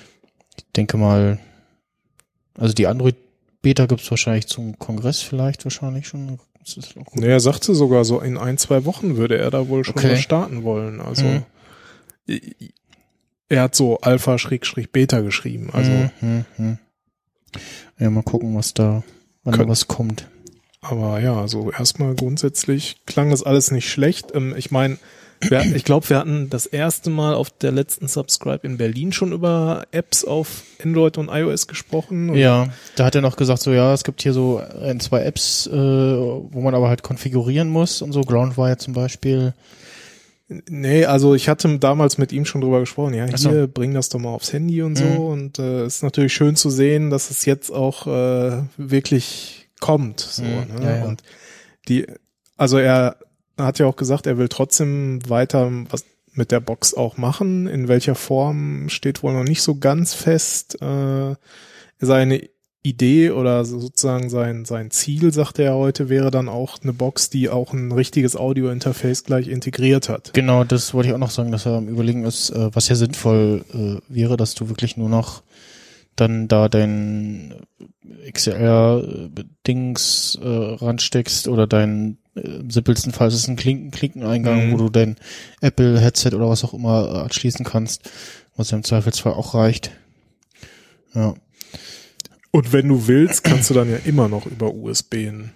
denke 0.76 0.96
mal, 0.96 1.38
also 2.56 2.72
die 2.74 2.86
Android-Beta 2.86 3.86
gibt's 3.86 4.08
wahrscheinlich 4.10 4.46
zum 4.46 4.78
Kongress 4.78 5.20
vielleicht 5.20 5.64
wahrscheinlich 5.64 6.06
schon. 6.06 6.38
Nee, 7.14 7.26
er 7.26 7.40
sagte 7.40 7.74
sogar 7.74 8.04
so, 8.04 8.20
in 8.20 8.38
ein, 8.38 8.56
zwei 8.56 8.84
Wochen 8.84 9.16
würde 9.16 9.36
er 9.36 9.50
da 9.50 9.68
wohl 9.68 9.84
schon 9.84 9.96
Okay. 9.96 10.16
starten 10.16 10.62
wollen. 10.62 11.00
Also 11.00 11.24
Mhm. 11.26 11.42
er 13.48 13.62
hat 13.62 13.74
so 13.74 13.98
Alpha-Beta 14.00 15.20
geschrieben. 15.20 15.70
Also 15.72 15.90
Hm, 15.92 16.10
hm, 16.20 16.44
hm. 16.56 16.78
Ja, 17.98 18.10
mal 18.10 18.22
gucken, 18.22 18.54
was 18.56 18.74
da, 18.74 19.02
wann 19.42 19.58
da 19.58 19.68
was 19.68 19.86
kommt. 19.88 20.28
Aber 20.84 21.20
ja, 21.20 21.40
also 21.40 21.70
erstmal 21.70 22.14
grundsätzlich 22.14 22.96
klang 23.06 23.30
das 23.30 23.42
alles 23.42 23.70
nicht 23.70 23.90
schlecht. 23.90 24.34
Ähm, 24.34 24.54
ich 24.56 24.70
meine, 24.70 24.98
ich 25.74 25.84
glaube, 25.84 26.08
wir 26.08 26.18
hatten 26.18 26.48
das 26.48 26.66
erste 26.66 27.10
Mal 27.10 27.34
auf 27.34 27.50
der 27.50 27.72
letzten 27.72 28.08
Subscribe 28.08 28.66
in 28.66 28.76
Berlin 28.76 29.12
schon 29.12 29.32
über 29.32 29.84
Apps 29.90 30.24
auf 30.24 30.62
Android 30.82 31.18
und 31.18 31.28
iOS 31.28 31.66
gesprochen. 31.66 32.34
Ja, 32.34 32.68
da 32.96 33.04
hat 33.04 33.14
er 33.14 33.20
noch 33.20 33.36
gesagt, 33.36 33.62
so 33.62 33.72
ja, 33.72 33.92
es 33.92 34.04
gibt 34.04 34.22
hier 34.22 34.32
so 34.32 34.60
ein, 34.80 35.00
zwei 35.00 35.22
Apps, 35.22 35.66
äh, 35.66 35.72
wo 35.72 36.60
man 36.60 36.74
aber 36.74 36.88
halt 36.88 37.02
konfigurieren 37.02 37.68
muss 37.68 38.00
und 38.00 38.12
so, 38.12 38.22
Groundwire 38.22 38.78
zum 38.78 38.94
Beispiel. 38.94 39.54
Nee, 40.68 41.06
also 41.06 41.34
ich 41.34 41.48
hatte 41.48 41.78
damals 41.78 42.18
mit 42.18 42.32
ihm 42.32 42.44
schon 42.44 42.60
drüber 42.60 42.80
gesprochen. 42.80 43.14
Ja, 43.14 43.26
Ach 43.32 43.38
so. 43.38 43.50
hier, 43.50 43.66
bring 43.66 43.94
das 43.94 44.10
doch 44.10 44.18
mal 44.18 44.30
aufs 44.30 44.52
Handy 44.52 44.82
und 44.82 44.96
so. 44.96 45.04
Mhm. 45.04 45.18
Und 45.18 45.58
äh, 45.58 45.86
ist 45.86 46.02
natürlich 46.02 46.34
schön 46.34 46.54
zu 46.54 46.68
sehen, 46.70 47.10
dass 47.10 47.30
es 47.30 47.44
jetzt 47.46 47.70
auch 47.70 48.06
äh, 48.06 48.62
wirklich 48.76 49.63
kommt. 49.84 50.20
So, 50.20 50.42
Mhm, 50.42 50.48
ne? 50.48 50.82
ja, 50.82 50.96
ja. 50.96 51.04
Und 51.04 51.22
die, 51.88 52.06
also 52.56 52.78
er 52.78 53.18
hat 53.58 53.78
ja 53.78 53.84
auch 53.86 53.96
gesagt, 53.96 54.26
er 54.26 54.38
will 54.38 54.48
trotzdem 54.48 55.20
weiter 55.28 55.70
was 55.90 56.06
mit 56.32 56.50
der 56.50 56.60
Box 56.60 56.94
auch 56.94 57.18
machen. 57.18 57.66
In 57.66 57.86
welcher 57.86 58.14
Form 58.14 58.88
steht 58.88 59.22
wohl 59.22 59.34
noch 59.34 59.44
nicht 59.44 59.60
so 59.62 59.74
ganz 59.76 60.14
fest. 60.14 60.80
Äh, 60.80 61.34
seine 62.00 62.48
Idee 62.82 63.30
oder 63.30 63.64
sozusagen 63.66 64.30
sein, 64.30 64.64
sein 64.64 64.90
Ziel, 64.90 65.32
sagt 65.32 65.58
er 65.58 65.74
heute, 65.74 66.08
wäre 66.08 66.30
dann 66.30 66.48
auch 66.48 66.78
eine 66.82 66.92
Box, 66.94 67.28
die 67.30 67.48
auch 67.50 67.72
ein 67.74 67.92
richtiges 67.92 68.36
Audio-Interface 68.36 69.24
gleich 69.24 69.48
integriert 69.48 70.08
hat. 70.08 70.32
Genau, 70.32 70.64
das 70.64 70.94
wollte 70.94 71.08
ich 71.08 71.14
auch 71.14 71.18
noch 71.18 71.30
sagen, 71.30 71.52
dass 71.52 71.66
er 71.66 71.72
am 71.76 71.88
Überlegen 71.88 72.24
ist, 72.24 72.50
äh, 72.50 72.74
was 72.74 72.88
ja 72.88 72.96
sinnvoll 72.96 73.64
äh, 73.74 74.14
wäre, 74.14 74.36
dass 74.36 74.54
du 74.54 74.68
wirklich 74.68 74.96
nur 74.96 75.08
noch 75.10 75.42
dann 76.16 76.48
da 76.48 76.68
dein 76.68 77.54
XLR-Dings 78.32 80.38
äh, 80.42 80.46
ransteckst 80.48 81.48
oder 81.48 81.66
dein 81.66 82.18
äh, 82.36 82.40
im 82.40 82.70
simpelsten 82.70 83.12
Fall 83.12 83.28
ist 83.28 83.34
es 83.34 83.48
ein 83.48 83.56
Klinken 83.56 83.90
Klinkeneingang, 83.90 84.68
Mhm. 84.68 84.72
wo 84.72 84.76
du 84.78 84.88
dein 84.88 85.16
Apple-Headset 85.60 86.30
oder 86.34 86.48
was 86.48 86.64
auch 86.64 86.74
immer 86.74 87.08
äh, 87.08 87.18
anschließen 87.24 87.64
kannst, 87.64 88.10
was 88.56 88.70
ja 88.70 88.76
im 88.76 88.84
Zweifelsfall 88.84 89.32
auch 89.34 89.54
reicht. 89.54 89.90
Ja, 91.14 91.34
Und 92.50 92.72
wenn 92.72 92.88
du 92.88 93.06
willst, 93.06 93.44
kannst 93.44 93.70
du 93.70 93.74
dann 93.74 93.90
ja 93.90 93.98
immer 94.04 94.28
noch 94.28 94.46
über 94.46 94.74
USB 94.74 95.14
ein 95.28 95.52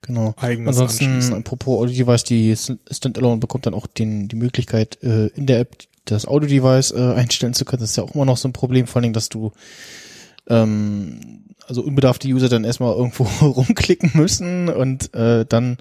genau. 0.00 0.34
eigenes 0.38 0.68
Ansonsten, 0.76 1.04
anschließen. 1.06 1.34
apropos 1.34 1.80
Audio-Device, 1.82 2.24
die 2.24 2.56
Standalone 2.90 3.38
bekommt 3.38 3.66
dann 3.66 3.74
auch 3.74 3.86
den, 3.86 4.28
die 4.28 4.36
Möglichkeit, 4.36 5.02
äh, 5.02 5.26
in 5.28 5.46
der 5.46 5.60
App 5.60 5.76
das 6.06 6.26
Audio-Device 6.26 6.92
äh, 6.92 7.12
einstellen 7.14 7.52
zu 7.54 7.64
können. 7.66 7.80
Das 7.80 7.90
ist 7.90 7.96
ja 7.96 8.02
auch 8.04 8.14
immer 8.14 8.24
noch 8.24 8.36
so 8.38 8.48
ein 8.48 8.52
Problem, 8.54 8.86
vor 8.86 8.96
allen 8.96 9.02
Dingen, 9.04 9.12
dass 9.14 9.28
du 9.28 9.52
ähm, 10.48 11.44
also 11.66 11.82
unbedarfte 11.82 12.28
User 12.28 12.48
dann 12.48 12.64
erstmal 12.64 12.94
irgendwo 12.94 13.24
rumklicken 13.44 14.10
müssen 14.14 14.68
und 14.68 15.14
äh, 15.14 15.44
dann 15.48 15.78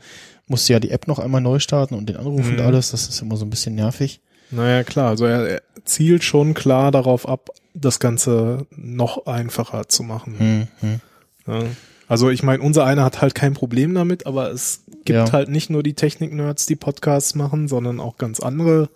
musst 0.48 0.68
du 0.70 0.74
ja 0.74 0.80
die 0.80 0.92
App 0.92 1.08
noch 1.08 1.20
einmal 1.20 1.42
neu 1.42 1.60
starten 1.60 1.96
und 1.96 2.08
den 2.10 2.18
Anruf 2.18 2.48
und 2.48 2.56
Mhm. 2.60 2.66
alles. 2.66 2.92
Das 2.92 3.08
ist 3.08 3.22
immer 3.22 3.38
so 3.38 3.46
ein 3.46 3.50
bisschen 3.50 3.76
nervig. 3.76 4.22
Naja, 4.52 4.84
klar, 4.84 5.10
also 5.10 5.26
er, 5.26 5.48
er 5.48 5.62
zielt 5.86 6.24
schon 6.24 6.54
klar 6.54 6.92
darauf 6.92 7.28
ab, 7.28 7.50
das 7.74 8.00
Ganze 8.00 8.68
noch 8.76 9.26
einfacher 9.26 9.88
zu 9.88 10.04
machen. 10.04 10.36
Hm, 10.38 10.68
hm. 10.82 11.00
Ja. 11.48 11.64
Also 12.10 12.30
ich 12.30 12.44
meine, 12.44 12.62
unser 12.62 12.84
einer 12.86 13.06
hat 13.06 13.22
halt 13.22 13.34
kein 13.34 13.54
Problem 13.54 13.94
damit, 13.96 14.26
aber 14.28 14.52
es 14.52 14.84
gibt 15.06 15.30
Ja. 15.30 15.32
halt 15.32 15.48
nicht 15.48 15.70
nur 15.70 15.82
die 15.84 15.94
Technik-Nerds, 15.94 16.66
die 16.66 16.76
Podcasts 16.76 17.34
machen, 17.36 17.70
sondern 17.70 18.02
auch 18.02 18.18
ganz 18.18 18.42
andere 18.42 18.90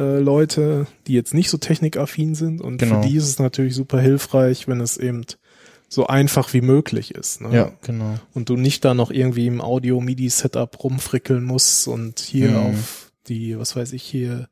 äh, 0.00 0.18
Leute, 0.18 0.86
die 1.06 1.12
jetzt 1.12 1.34
nicht 1.34 1.50
so 1.50 1.58
technikaffin 1.58 2.34
sind. 2.34 2.60
Und 2.60 2.78
Genau. 2.78 3.02
für 3.02 3.08
die 3.08 3.16
ist 3.16 3.28
es 3.28 3.38
natürlich 3.38 3.74
super 3.74 4.00
hilfreich, 4.00 4.66
wenn 4.68 4.80
es 4.80 4.96
eben 4.96 5.22
so 5.88 6.06
einfach 6.06 6.52
wie 6.54 6.60
möglich 6.60 7.14
ist. 7.14 7.40
Ne? 7.40 7.54
Ja, 7.54 7.72
genau. 7.82 8.14
Und 8.32 8.48
du 8.48 8.56
nicht 8.56 8.84
da 8.84 8.94
noch 8.94 9.10
irgendwie 9.10 9.46
im 9.46 9.60
Audio-MIDI-Setup 9.60 10.82
rumfrickeln 10.82 11.44
musst 11.44 11.88
und 11.88 12.20
hier 12.20 12.50
Mhm. 12.50 12.56
auf 12.56 13.10
die, 13.28 13.58
was 13.58 13.74
weiß 13.76 13.92
ich, 13.92 14.02
hier 14.04 14.48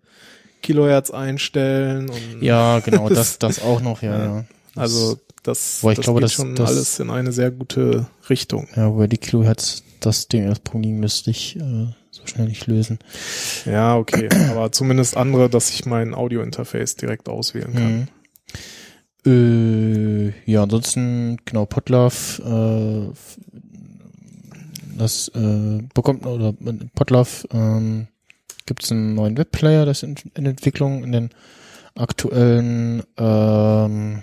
Kilohertz 0.63 1.11
einstellen 1.11 2.11
und 2.11 2.43
Ja, 2.43 2.81
genau, 2.81 3.09
Das- 3.09 3.39
das, 3.39 3.63
auch 3.63 3.81
noch, 3.81 4.03
ja. 4.03 4.19
Ja. 4.19 4.45
Das- 4.75 4.83
also 4.83 5.19
das, 5.45 5.81
das 5.83 6.01
glaube, 6.01 6.21
geht 6.21 6.25
das- 6.25 6.33
schon 6.33 6.55
das- 6.57 6.69
alles 6.71 6.99
in 7.01 7.11
eine 7.11 7.33
sehr 7.33 7.51
gute 7.51 8.07
Richtung. 8.29 8.67
Ja, 8.77 8.91
wobei 8.93 9.07
die 9.07 9.19
Kilohertz 9.19 9.83
das 10.01 10.29
Ding 10.29 10.47
das 10.49 10.59
Problem 10.61 11.01
müsste 11.01 11.31
ich 11.31 11.57
äh, 11.57 11.87
so 12.11 12.27
schnell 12.27 12.49
nicht 12.49 12.67
lösen. 12.67 12.99
Ja, 13.65 13.97
okay. 13.97 14.29
Aber 14.51 14.73
zumindest 14.73 15.17
andere, 15.17 15.49
dass 15.49 15.71
ich 15.71 15.87
mein 15.87 16.15
Audio-Interface 16.15 16.97
direkt 16.97 17.29
auswählen 17.29 17.75
kann. 17.75 17.99
Mhm. 17.99 18.09
Äh, 19.27 20.51
ja, 20.51 20.63
ansonsten, 20.63 21.39
genau, 21.45 21.67
Potlove, 21.67 22.43
äh, 22.45 23.15
das 24.97 25.29
äh, 25.29 25.83
bekommt, 25.95 26.27
oder 26.27 26.55
mit 26.59 26.93
Potlove 26.95 27.47
ähm, 27.53 28.09
gibt 28.67 28.85
es 28.85 28.93
einen 28.93 29.15
neuen 29.15 29.37
Webplayer, 29.37 29.87
das 29.87 30.03
in, 30.03 30.17
in 30.35 30.47
Entwicklung, 30.47 31.05
in 31.05 31.13
den 31.13 31.31
aktuellen 31.95 33.03
ähm, 33.17 34.23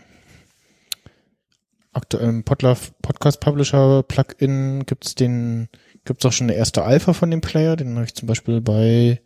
aktuellen 1.96 2.44
Potlove 2.44 2.92
Podcast 3.02 3.40
Publisher 3.40 4.04
Plugin 4.04 4.86
gibt 4.86 5.06
es 5.06 5.16
den 5.16 5.70
gibt's 6.06 6.26
auch 6.26 6.32
schon 6.32 6.48
eine 6.50 6.58
erste 6.58 6.84
Alpha 6.84 7.14
von 7.14 7.30
dem 7.32 7.42
Player, 7.42 7.76
den 7.76 7.96
habe 7.96 8.06
ich 8.06 8.14
zum 8.16 8.28
Beispiel 8.28 8.62
bei, 8.62 9.22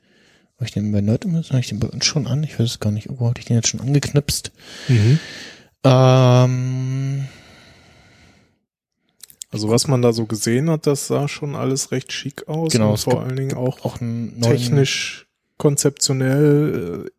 habe 0.55 0.65
ich 0.65 0.71
den 0.71 0.91
bei 0.91 1.01
Nerdimiss, 1.01 1.49
habe 1.49 1.59
ich 1.59 1.67
den 1.69 1.79
bei 1.79 1.87
uns 1.87 2.05
schon 2.05 2.25
an? 2.27 2.43
Ich 2.43 2.59
weiß 2.59 2.65
es 2.67 2.79
gar 2.79 2.91
nicht, 2.91 3.05
irgendwo 3.07 3.29
hatte 3.29 3.39
ich 3.39 3.45
den 3.45 3.55
jetzt 3.57 3.67
schon 3.69 3.81
angeknipst. 3.81 4.51
Mhm. 4.87 5.19
Ähm, 5.83 7.25
Also 9.51 9.69
was 9.69 9.87
man 9.87 10.01
da 10.03 10.13
so 10.13 10.25
gesehen 10.25 10.69
hat, 10.69 10.85
das 10.85 11.07
sah 11.07 11.27
schon 11.27 11.55
alles 11.55 11.91
recht 11.91 12.11
schick 12.13 12.47
aus. 12.47 12.71
Genau, 12.71 12.89
und 12.89 12.93
es 12.95 13.03
vor 13.03 13.13
gibt- 13.13 13.25
allen 13.25 13.35
Dingen 13.35 13.57
auch, 13.57 13.83
auch 13.83 13.97
technisch, 14.41 15.27
konzeptionell 15.57 17.05
äh, 17.07 17.09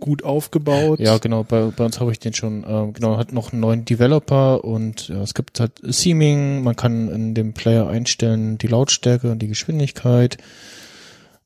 gut 0.00 0.22
aufgebaut. 0.22 1.00
Ja, 1.00 1.18
genau, 1.18 1.44
bei, 1.44 1.66
bei 1.74 1.84
uns 1.84 2.00
habe 2.00 2.12
ich 2.12 2.18
den 2.18 2.34
schon, 2.34 2.64
ähm, 2.68 2.92
genau, 2.92 3.16
hat 3.16 3.32
noch 3.32 3.52
einen 3.52 3.60
neuen 3.60 3.84
Developer 3.84 4.64
und 4.64 5.08
ja, 5.08 5.22
es 5.22 5.34
gibt 5.34 5.60
halt 5.60 5.72
Seaming, 5.82 6.62
man 6.62 6.76
kann 6.76 7.08
in 7.08 7.34
dem 7.34 7.54
Player 7.54 7.88
einstellen 7.88 8.58
die 8.58 8.66
Lautstärke 8.66 9.30
und 9.30 9.40
die 9.40 9.48
Geschwindigkeit, 9.48 10.36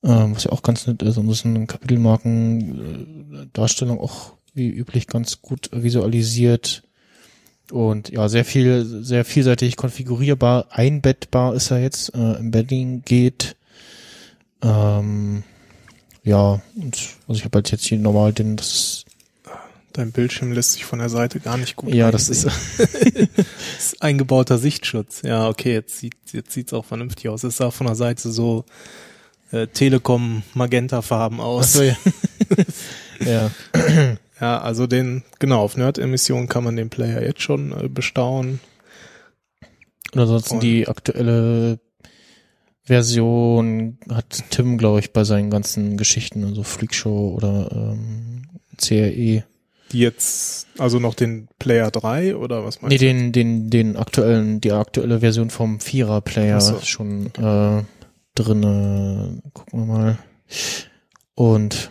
ähm, 0.02 0.34
was 0.34 0.44
ja 0.44 0.52
auch 0.52 0.62
ganz 0.62 0.86
nett 0.86 1.02
ist. 1.02 1.18
Und 1.18 1.28
das 1.28 1.38
ist 1.38 1.46
eine 1.46 1.66
Kapitelmarken 1.66 3.48
äh, 3.54 3.90
auch 3.92 4.32
wie 4.54 4.68
üblich 4.68 5.06
ganz 5.06 5.40
gut 5.40 5.70
visualisiert 5.72 6.82
und 7.72 8.10
ja, 8.10 8.28
sehr 8.28 8.44
viel, 8.44 8.84
sehr 8.84 9.24
vielseitig 9.24 9.76
konfigurierbar, 9.76 10.66
einbettbar 10.70 11.54
ist 11.54 11.70
er 11.70 11.80
jetzt, 11.80 12.14
äh, 12.14 12.34
Embedding 12.34 13.02
geht, 13.02 13.56
ähm, 14.62 15.42
ja, 16.24 16.60
und 16.76 16.98
also 17.28 17.38
ich 17.38 17.44
habe 17.44 17.56
halt 17.56 17.70
jetzt 17.70 17.84
hier 17.84 17.98
normal 17.98 18.32
den, 18.32 18.56
das 18.56 18.68
ist 18.72 19.04
Dein 19.92 20.10
Bildschirm 20.10 20.52
lässt 20.52 20.72
sich 20.72 20.86
von 20.86 21.00
der 21.00 21.10
Seite 21.10 21.38
gar 21.38 21.58
nicht 21.58 21.76
gut 21.76 21.92
Ja, 21.92 22.10
das 22.10 22.30
ist. 22.30 22.46
Das 22.46 22.54
ist 23.78 24.00
eingebauter 24.02 24.56
Sichtschutz. 24.56 25.20
Ja, 25.22 25.48
okay, 25.48 25.74
jetzt 25.74 25.98
sieht 25.98 26.14
jetzt 26.32 26.52
sieht's 26.52 26.72
auch 26.72 26.86
vernünftig 26.86 27.28
aus. 27.28 27.44
Es 27.44 27.58
sah 27.58 27.70
von 27.70 27.86
der 27.86 27.96
Seite 27.96 28.32
so 28.32 28.64
äh, 29.50 29.66
Telekom 29.66 30.44
Magenta 30.54 31.02
Farben 31.02 31.40
aus. 31.40 31.76
Achso, 31.78 31.82
ja. 31.82 31.96
ja. 33.20 33.50
Ja, 34.40 34.60
also 34.62 34.86
den 34.86 35.24
genau 35.38 35.60
auf 35.60 35.76
Nerd 35.76 35.98
Emission 35.98 36.48
kann 36.48 36.64
man 36.64 36.76
den 36.76 36.88
Player 36.88 37.22
jetzt 37.22 37.42
schon 37.42 37.72
äh, 37.78 37.88
bestaunen. 37.88 38.60
Und 40.14 40.20
ansonsten 40.20 40.54
Und- 40.54 40.62
die 40.62 40.88
aktuelle 40.88 41.80
Version 42.84 43.98
hat 44.10 44.44
Tim, 44.50 44.76
glaube 44.78 45.00
ich, 45.00 45.12
bei 45.12 45.24
seinen 45.24 45.50
ganzen 45.50 45.96
Geschichten, 45.96 46.44
also 46.44 46.62
Freakshow 46.62 47.34
oder 47.36 47.70
ähm, 47.72 48.42
CRE. 48.76 49.44
Die 49.92 49.98
jetzt 49.98 50.66
also 50.78 50.98
noch 50.98 51.14
den 51.14 51.48
Player 51.58 51.90
3 51.90 52.36
oder 52.36 52.64
was 52.64 52.76
Nee, 52.80 52.88
meinst 52.88 53.02
du? 53.02 53.06
den, 53.06 53.32
den, 53.32 53.70
den 53.70 53.96
aktuellen, 53.96 54.60
die 54.60 54.72
aktuelle 54.72 55.20
Version 55.20 55.50
vom 55.50 55.80
Vierer-Player 55.80 56.60
so. 56.60 56.76
ist 56.76 56.88
schon 56.88 57.26
äh, 57.34 57.82
drinne. 58.34 59.42
Gucken 59.52 59.80
wir 59.80 59.86
mal. 59.86 60.18
Und 61.34 61.90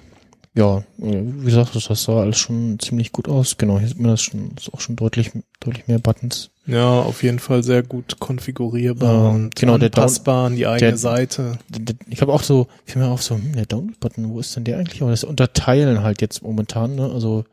ja, 0.53 0.83
wie 0.97 1.45
gesagt, 1.45 1.75
das 1.75 2.03
sah 2.03 2.19
alles 2.21 2.37
schon 2.37 2.77
ziemlich 2.79 3.11
gut 3.11 3.29
aus. 3.29 3.57
Genau, 3.57 3.79
hier 3.79 3.87
sieht 3.87 3.99
man 3.99 4.11
das 4.11 4.21
schon, 4.21 4.51
ist 4.57 4.73
auch 4.73 4.81
schon 4.81 4.95
deutlich, 4.97 5.31
deutlich 5.59 5.87
mehr 5.87 5.99
Buttons. 5.99 6.50
Ja, 6.67 7.01
auf 7.01 7.23
jeden 7.23 7.39
Fall 7.39 7.63
sehr 7.63 7.81
gut 7.81 8.19
konfigurierbar 8.19 9.29
Ähm, 9.29 9.35
und 9.45 9.55
genau, 9.55 9.77
der 9.79 9.87
anpassbar 9.87 10.45
an 10.45 10.55
die 10.55 10.67
eigene 10.67 10.91
der- 10.91 10.97
Seite. 10.97 11.57
D- 11.69 11.79
d- 11.93 11.95
Ich 12.09 12.21
habe 12.21 12.31
auch 12.31 12.43
so, 12.43 12.67
fiel 12.85 13.01
mir 13.01 13.07
auf 13.09 13.23
so, 13.23 13.35
hm, 13.35 13.53
der 13.55 13.65
Download-Button, 13.65 14.29
wo 14.29 14.39
ist 14.39 14.55
denn 14.55 14.63
der 14.63 14.77
eigentlich? 14.77 15.01
Aber 15.01 15.09
das 15.11 15.23
Unterteilen 15.23 16.03
halt 16.03 16.21
jetzt 16.21 16.43
momentan, 16.43 16.95
ne? 16.95 17.09
Also 17.11 17.45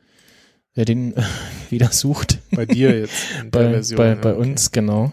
wer 0.74 0.84
den 0.84 1.14
wieder 1.70 1.90
sucht, 1.90 2.38
Bei 2.50 2.66
dir 2.66 2.98
jetzt 3.00 3.14
der 3.44 3.50
bei, 3.50 3.70
Version. 3.70 3.96
bei, 3.96 4.08
ja, 4.08 4.14
bei 4.16 4.32
okay. 4.34 4.40
uns, 4.42 4.72
genau. 4.72 5.12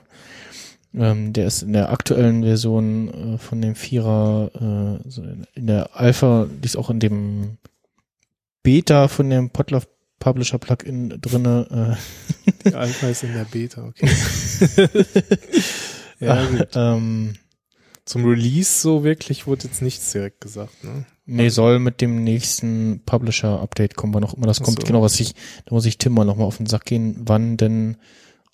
Ähm, 0.93 1.33
der 1.33 1.47
ist 1.47 1.63
in 1.63 1.73
der 1.73 1.89
aktuellen 1.89 2.43
Version 2.43 3.35
äh, 3.35 3.37
von 3.37 3.61
dem 3.61 3.75
Vierer, 3.75 4.51
äh, 5.03 5.09
so 5.09 5.21
in, 5.23 5.45
in 5.53 5.67
der 5.67 5.95
Alpha, 5.95 6.47
die 6.49 6.65
ist 6.65 6.75
auch 6.77 6.89
in 6.89 6.99
dem 6.99 7.57
Beta 8.63 9.07
von 9.07 9.29
dem 9.29 9.49
Podlove 9.49 9.87
Publisher 10.19 10.57
Plugin 10.57 11.09
drinne. 11.21 11.97
Die 12.65 12.73
Alpha 12.73 13.07
ist 13.07 13.23
in 13.23 13.33
der 13.33 13.45
Beta, 13.45 13.83
okay. 13.85 14.07
Äh, 14.77 15.05
ja, 16.25 16.45
gut. 16.45 16.69
ähm, 16.75 17.33
Zum 18.05 18.25
Release 18.25 18.79
so 18.81 19.03
wirklich 19.03 19.45
wurde 19.47 19.65
jetzt 19.67 19.81
nichts 19.81 20.11
direkt 20.11 20.41
gesagt, 20.41 20.83
ne? 20.83 21.05
Nee, 21.27 21.49
soll 21.49 21.79
mit 21.79 22.01
dem 22.01 22.23
nächsten 22.23 23.01
Publisher-Update 23.05 23.95
kommen, 23.95 24.13
wann 24.13 24.23
auch 24.23 24.35
immer 24.35 24.45
das 24.45 24.61
kommt. 24.61 24.79
so. 24.81 24.85
Genau, 24.87 25.01
was 25.01 25.19
ich, 25.19 25.33
da 25.65 25.73
muss 25.73 25.85
ich 25.87 25.97
Tim 25.97 26.13
mal 26.13 26.23
nochmal 26.23 26.45
auf 26.45 26.57
den 26.57 26.67
Sack 26.67 26.85
gehen, 26.85 27.15
wann 27.21 27.57
denn, 27.57 27.97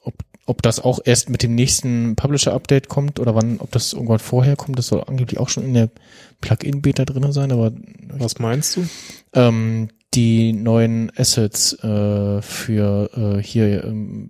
ob, 0.04 0.14
ob 0.46 0.62
das 0.62 0.80
auch 0.80 1.00
erst 1.04 1.30
mit 1.30 1.44
dem 1.44 1.54
nächsten 1.54 2.16
Publisher-Update 2.16 2.88
kommt 2.88 3.20
oder 3.20 3.36
wann, 3.36 3.60
ob 3.60 3.72
das 3.72 3.92
irgendwann 3.92 4.20
vorher 4.20 4.56
kommt. 4.56 4.80
Das 4.80 4.88
soll 4.88 5.04
angeblich 5.06 5.38
auch 5.40 5.50
schon 5.50 5.66
in 5.66 5.74
der 5.74 5.90
Plugin-Beta 6.40 7.04
drinne 7.04 7.34
sein, 7.34 7.52
aber 7.52 7.74
Was 8.14 8.40
meinst 8.40 8.78
du? 8.78 8.88
ähm, 9.34 9.90
die 10.14 10.54
neuen 10.54 11.12
Assets 11.16 11.74
äh, 11.84 12.42
für 12.42 13.10
äh, 13.40 13.44
hier, 13.44 13.84
ähm, 13.86 14.30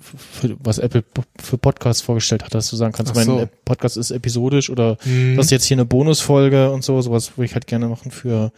für, 0.00 0.56
was 0.58 0.78
Apple 0.78 1.04
für 1.40 1.58
Podcasts 1.58 2.02
vorgestellt 2.02 2.42
hat, 2.44 2.54
dass 2.54 2.68
du 2.70 2.76
sagen 2.76 2.92
kannst, 2.92 3.12
Ach 3.12 3.16
mein 3.16 3.26
so. 3.26 3.38
äh, 3.38 3.46
Podcast 3.64 3.96
ist 3.96 4.10
episodisch 4.10 4.70
oder 4.70 4.96
Mhm. 5.04 5.36
das 5.36 5.46
ist 5.46 5.50
jetzt 5.52 5.64
hier 5.66 5.76
eine 5.76 5.84
Bonusfolge 5.84 6.70
und 6.72 6.82
so, 6.82 7.00
sowas 7.02 7.36
würde 7.36 7.44
ich 7.46 7.54
halt 7.54 7.66
gerne 7.66 7.86
machen 7.88 8.10
für 8.10 8.50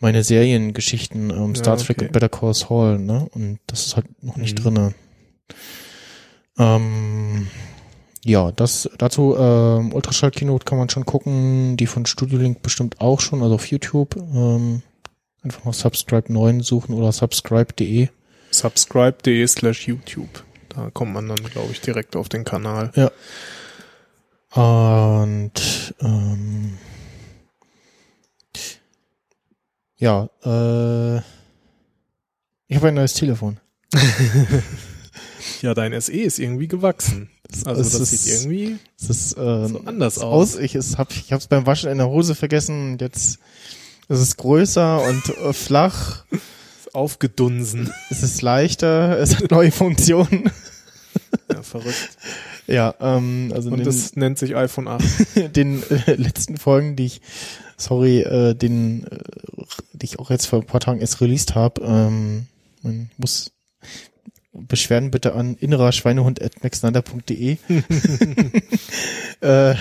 meine 0.00 0.24
Seriengeschichten, 0.24 1.30
ähm, 1.30 1.54
Star 1.54 1.78
Ja, 1.78 1.82
Trek 1.84 1.98
okay. 1.98 2.06
und 2.06 2.12
Better 2.12 2.28
Call 2.28 2.54
Saul, 2.54 2.98
ne? 2.98 3.28
Und 3.32 3.60
das 3.68 3.86
ist 3.86 3.94
halt 3.96 4.06
noch 4.22 4.36
nicht 4.36 4.58
Mhm. 4.58 4.62
drinne. 4.64 4.94
Ähm, 6.58 7.46
ja, 8.24 8.52
das 8.52 8.88
dazu 8.98 9.36
ähm, 9.38 9.92
Ultraschall 9.92 10.30
Keynote 10.30 10.64
kann 10.64 10.78
man 10.78 10.88
schon 10.88 11.06
gucken, 11.06 11.76
die 11.76 11.86
von 11.86 12.06
Studio 12.06 12.38
Link 12.38 12.62
bestimmt 12.62 13.00
auch 13.00 13.20
schon, 13.20 13.42
also 13.42 13.54
auf 13.54 13.66
YouTube. 13.66 14.16
Ähm, 14.16 14.82
einfach 15.42 15.64
mal 15.64 15.72
Subscribe 15.72 16.32
9 16.32 16.60
suchen 16.62 16.94
oder 16.94 17.12
subscribe.de. 17.12 18.08
Subscribe.de 18.50 19.46
slash 19.46 19.88
YouTube. 19.88 20.44
Da 20.68 20.90
kommt 20.90 21.12
man 21.12 21.28
dann, 21.28 21.42
glaube 21.44 21.72
ich, 21.72 21.80
direkt 21.80 22.16
auf 22.16 22.28
den 22.28 22.44
Kanal. 22.44 22.90
Und 24.54 25.52
ähm, 26.00 26.78
ja, 29.96 30.28
äh, 30.44 31.18
ich 32.68 32.76
habe 32.76 32.88
ein 32.88 32.94
neues 32.94 33.14
Telefon. 33.14 33.58
Ja, 35.60 35.74
dein 35.74 35.98
SE 36.00 36.12
ist 36.12 36.38
irgendwie 36.40 36.66
gewachsen. 36.68 37.28
Also 37.64 37.80
es 37.82 37.92
das 37.92 38.12
ist- 38.12 38.24
sieht 38.24 38.32
irgendwie 38.34 38.78
Es 39.00 39.10
ist 39.10 39.32
äh, 39.36 39.66
so 39.68 39.80
anders 39.84 40.16
es 40.16 40.22
aus. 40.22 40.54
aus. 40.54 40.60
Ich 40.60 40.74
es 40.74 40.98
hab 40.98 41.10
ich 41.12 41.32
hab's 41.32 41.46
beim 41.48 41.66
Waschen 41.66 41.90
in 41.90 41.98
der 41.98 42.08
Hose 42.08 42.34
vergessen. 42.34 42.92
und 42.92 43.00
Jetzt 43.00 43.38
ist 44.12 44.20
es 44.20 44.36
größer 44.36 45.02
und 45.02 45.28
äh, 45.38 45.52
flach. 45.52 46.24
aufgedunsen. 46.92 47.92
Es 48.10 48.22
ist 48.22 48.42
leichter. 48.42 49.18
Es 49.18 49.36
hat 49.36 49.50
neue 49.50 49.72
Funktionen. 49.72 50.50
Ja, 51.50 51.62
verrückt. 51.62 52.18
Ja, 52.66 52.94
ähm, 53.00 53.50
also 53.54 53.70
Und 53.70 53.78
den, 53.78 53.84
das 53.84 54.14
nennt 54.16 54.38
sich 54.38 54.56
iPhone 54.56 54.88
8. 54.88 55.02
den 55.56 55.82
äh, 55.90 56.14
letzten 56.14 56.56
Folgen, 56.56 56.96
die 56.96 57.06
ich, 57.06 57.20
sorry, 57.76 58.20
äh, 58.20 58.54
den, 58.54 59.04
äh, 59.06 59.18
die 59.92 60.04
ich 60.04 60.18
auch 60.18 60.30
jetzt 60.30 60.46
vor 60.46 60.60
ein 60.60 60.66
paar 60.66 60.80
Tagen 60.80 61.00
erst 61.00 61.20
released 61.20 61.54
habe, 61.54 61.82
ähm, 61.82 62.46
man 62.82 63.10
muss 63.16 63.52
Beschwerden 64.52 65.10
bitte 65.10 65.34
an 65.34 65.54
innerer 65.56 65.92
Schweinehund 65.92 66.42
at 66.42 66.62
maxnander.de 66.62 67.56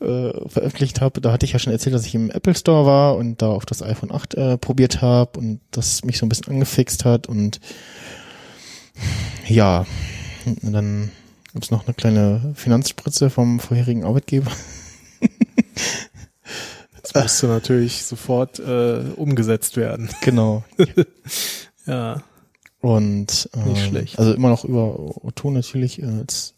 äh, 0.00 0.48
veröffentlicht 0.48 1.00
habe. 1.00 1.20
Da 1.20 1.32
hatte 1.32 1.46
ich 1.46 1.52
ja 1.52 1.58
schon 1.58 1.72
erzählt, 1.72 1.94
dass 1.94 2.06
ich 2.06 2.14
im 2.14 2.30
Apple 2.30 2.54
Store 2.54 2.86
war 2.86 3.16
und 3.16 3.42
da 3.42 3.48
auf 3.50 3.66
das 3.66 3.82
iPhone 3.82 4.12
8 4.12 4.34
äh, 4.34 4.58
probiert 4.58 5.02
habe 5.02 5.38
und 5.38 5.60
das 5.70 6.04
mich 6.04 6.18
so 6.18 6.26
ein 6.26 6.28
bisschen 6.28 6.52
angefixt 6.52 7.04
hat 7.04 7.28
und 7.28 7.60
ja, 9.46 9.86
und 10.62 10.72
dann 10.72 11.10
gibt's 11.52 11.70
noch 11.70 11.86
eine 11.86 11.94
kleine 11.94 12.52
Finanzspritze 12.54 13.30
vom 13.30 13.60
vorherigen 13.60 14.04
Arbeitgeber. 14.04 14.50
Das 17.12 17.24
musste 17.24 17.46
natürlich 17.48 18.04
sofort 18.04 18.58
äh, 18.58 19.00
umgesetzt 19.16 19.76
werden. 19.76 20.10
Genau. 20.20 20.64
Ja. 21.86 22.22
Und 22.80 23.48
äh, 23.54 23.68
Nicht 23.68 23.86
schlecht. 23.86 24.18
also 24.18 24.32
immer 24.32 24.48
noch 24.48 24.64
über 24.64 25.24
Otto 25.24 25.50
natürlich 25.50 26.00
äh, 26.02 26.06
als 26.06 26.54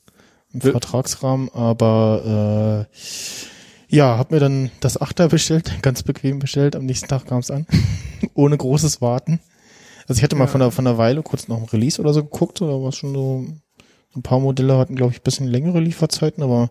im 0.55 0.63
Will- 0.65 0.73
Vertragsrahmen, 0.73 1.49
aber 1.55 2.87
äh, 2.91 3.95
ja, 3.95 4.17
hab 4.19 4.31
mir 4.31 4.41
dann 4.41 4.71
das 4.81 5.01
Achter 5.01 5.29
bestellt, 5.29 5.71
ganz 5.83 6.03
bequem 6.03 6.39
bestellt. 6.39 6.77
Am 6.77 6.87
nächsten 6.87 7.09
Tag 7.09 7.27
kam 7.27 7.39
es 7.39 7.51
an, 7.51 7.67
ohne 8.35 8.57
großes 8.57 9.01
Warten. 9.01 9.41
Also 10.09 10.19
ich 10.19 10.25
hatte 10.25 10.37
mal 10.37 10.45
Ja. 10.45 10.51
von 10.51 10.61
der 10.61 10.71
von 10.71 10.85
der 10.85 10.99
Weile 10.99 11.23
kurz 11.23 11.47
noch 11.49 11.59
ein 11.59 11.65
Release 11.65 12.01
oder 12.01 12.13
so 12.13 12.23
geguckt, 12.25 12.61
oder 12.63 12.83
war 12.83 12.93
schon 12.93 13.15
so 13.15 13.47
ein 14.17 14.23
paar 14.23 14.41
Modelle 14.41 14.77
hatten 14.77 14.95
glaube 14.97 15.13
ich 15.13 15.21
ein 15.21 15.25
bisschen 15.25 15.47
längere 15.47 15.81
Lieferzeiten, 15.81 16.43
aber 16.43 16.71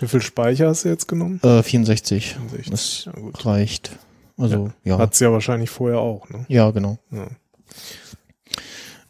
Wie 0.00 0.06
viel 0.08 0.20
Speicher 0.22 0.68
hast 0.68 0.84
du 0.84 0.88
jetzt 0.90 1.08
genommen? 1.08 1.40
äh, 1.42 1.62
64, 1.62 2.34
64. 2.34 2.70
das 2.70 3.04
Ja, 3.06 3.12
gut. 3.12 3.44
reicht. 3.46 3.90
Also 4.38 4.70
ja, 4.84 4.98
Hat's 4.98 5.20
ja 5.20 5.30
wahrscheinlich 5.32 5.70
vorher 5.70 5.98
auch, 6.00 6.28
ne? 6.28 6.44
ja 6.48 6.70
genau. 6.70 6.98
Ja. 7.10 7.28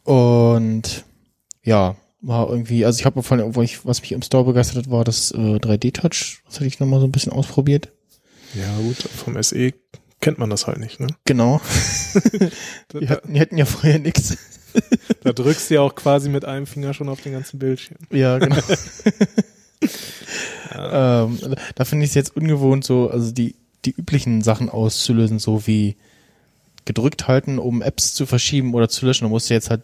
Und 0.05 1.05
ja, 1.63 1.97
war 2.23 2.49
irgendwie, 2.49 2.85
also 2.85 2.99
ich 2.99 3.05
habe 3.05 3.23
vor 3.23 3.37
allem, 3.37 3.55
wo 3.55 3.63
ich, 3.63 3.85
was 3.85 4.01
mich 4.01 4.13
im 4.13 4.23
Store 4.23 4.45
begeistert 4.45 4.79
hat, 4.79 4.91
war 4.91 5.05
das 5.05 5.33
äh, 5.33 5.57
3D-Touch. 5.57 6.43
Das 6.47 6.57
hatte 6.57 6.67
ich 6.67 6.81
nochmal 6.81 7.01
so 7.01 7.07
ein 7.07 7.13
bisschen 7.13 7.33
ausprobiert. 7.33 7.89
Ja, 8.55 8.77
gut, 8.79 8.97
vom 8.97 9.41
SE 9.43 9.73
kennt 10.21 10.39
man 10.39 10.49
das 10.49 10.67
halt 10.67 10.79
nicht, 10.79 11.01
ne? 11.01 11.09
Genau. 11.25 11.61
Da, 12.89 12.99
Die 13.01 13.09
hatten, 13.09 13.35
die 13.35 13.41
hatten 13.41 13.59
ja 13.59 13.65
vorher 13.65 13.99
nichts. 13.99 14.37
da 15.25 15.33
drückst 15.33 15.69
du 15.71 15.75
ja 15.75 15.81
auch 15.81 15.95
quasi 15.95 16.29
mit 16.29 16.45
einem 16.45 16.67
Finger 16.67 16.95
schon 16.95 17.09
auf 17.09 17.21
den 17.21 17.33
ganzen 17.33 17.59
Bildschirm. 17.59 17.99
Ja, 18.11 18.39
genau. 18.39 18.57
ähm, 20.75 21.39
da 21.75 21.85
finde 21.85 22.05
ich 22.05 22.11
es 22.11 22.15
jetzt 22.15 22.37
ungewohnt, 22.37 22.85
so, 22.85 23.11
also 23.11 23.33
die, 23.33 23.57
die 23.85 23.91
üblichen 23.91 24.43
Sachen 24.43 24.69
auszulösen, 24.71 25.39
so 25.39 25.67
wie 25.67 25.97
gedrückt 26.85 27.29
halten, 27.29 27.59
um 27.59 27.83
Apps 27.83 28.15
zu 28.15 28.27
verschieben 28.27 28.75
oder 28.75 28.89
zu 28.89 29.07
löschen. 29.07 29.25
Du 29.25 29.31
musst 29.31 29.51
jetzt 29.51 29.71
halt 29.71 29.83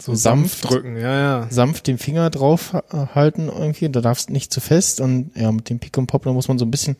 So 0.00 0.12
sanft- 0.14 0.60
sanft 0.60 0.70
drücken, 0.70 0.96
ja, 0.96 1.20
ja. 1.42 1.46
sanft 1.50 1.86
den 1.86 1.98
Finger 1.98 2.28
drauf 2.30 2.72
ha- 2.72 3.10
halten 3.14 3.48
irgendwie, 3.48 3.88
da 3.88 4.00
darfst 4.00 4.30
nicht 4.30 4.52
zu 4.52 4.60
fest 4.60 5.00
und 5.00 5.30
ja, 5.36 5.52
mit 5.52 5.70
dem 5.70 5.78
Pick 5.78 5.96
und 5.98 6.06
Pop, 6.08 6.24
da 6.24 6.32
muss 6.32 6.48
man 6.48 6.58
so 6.58 6.64
ein 6.64 6.70
bisschen 6.70 6.96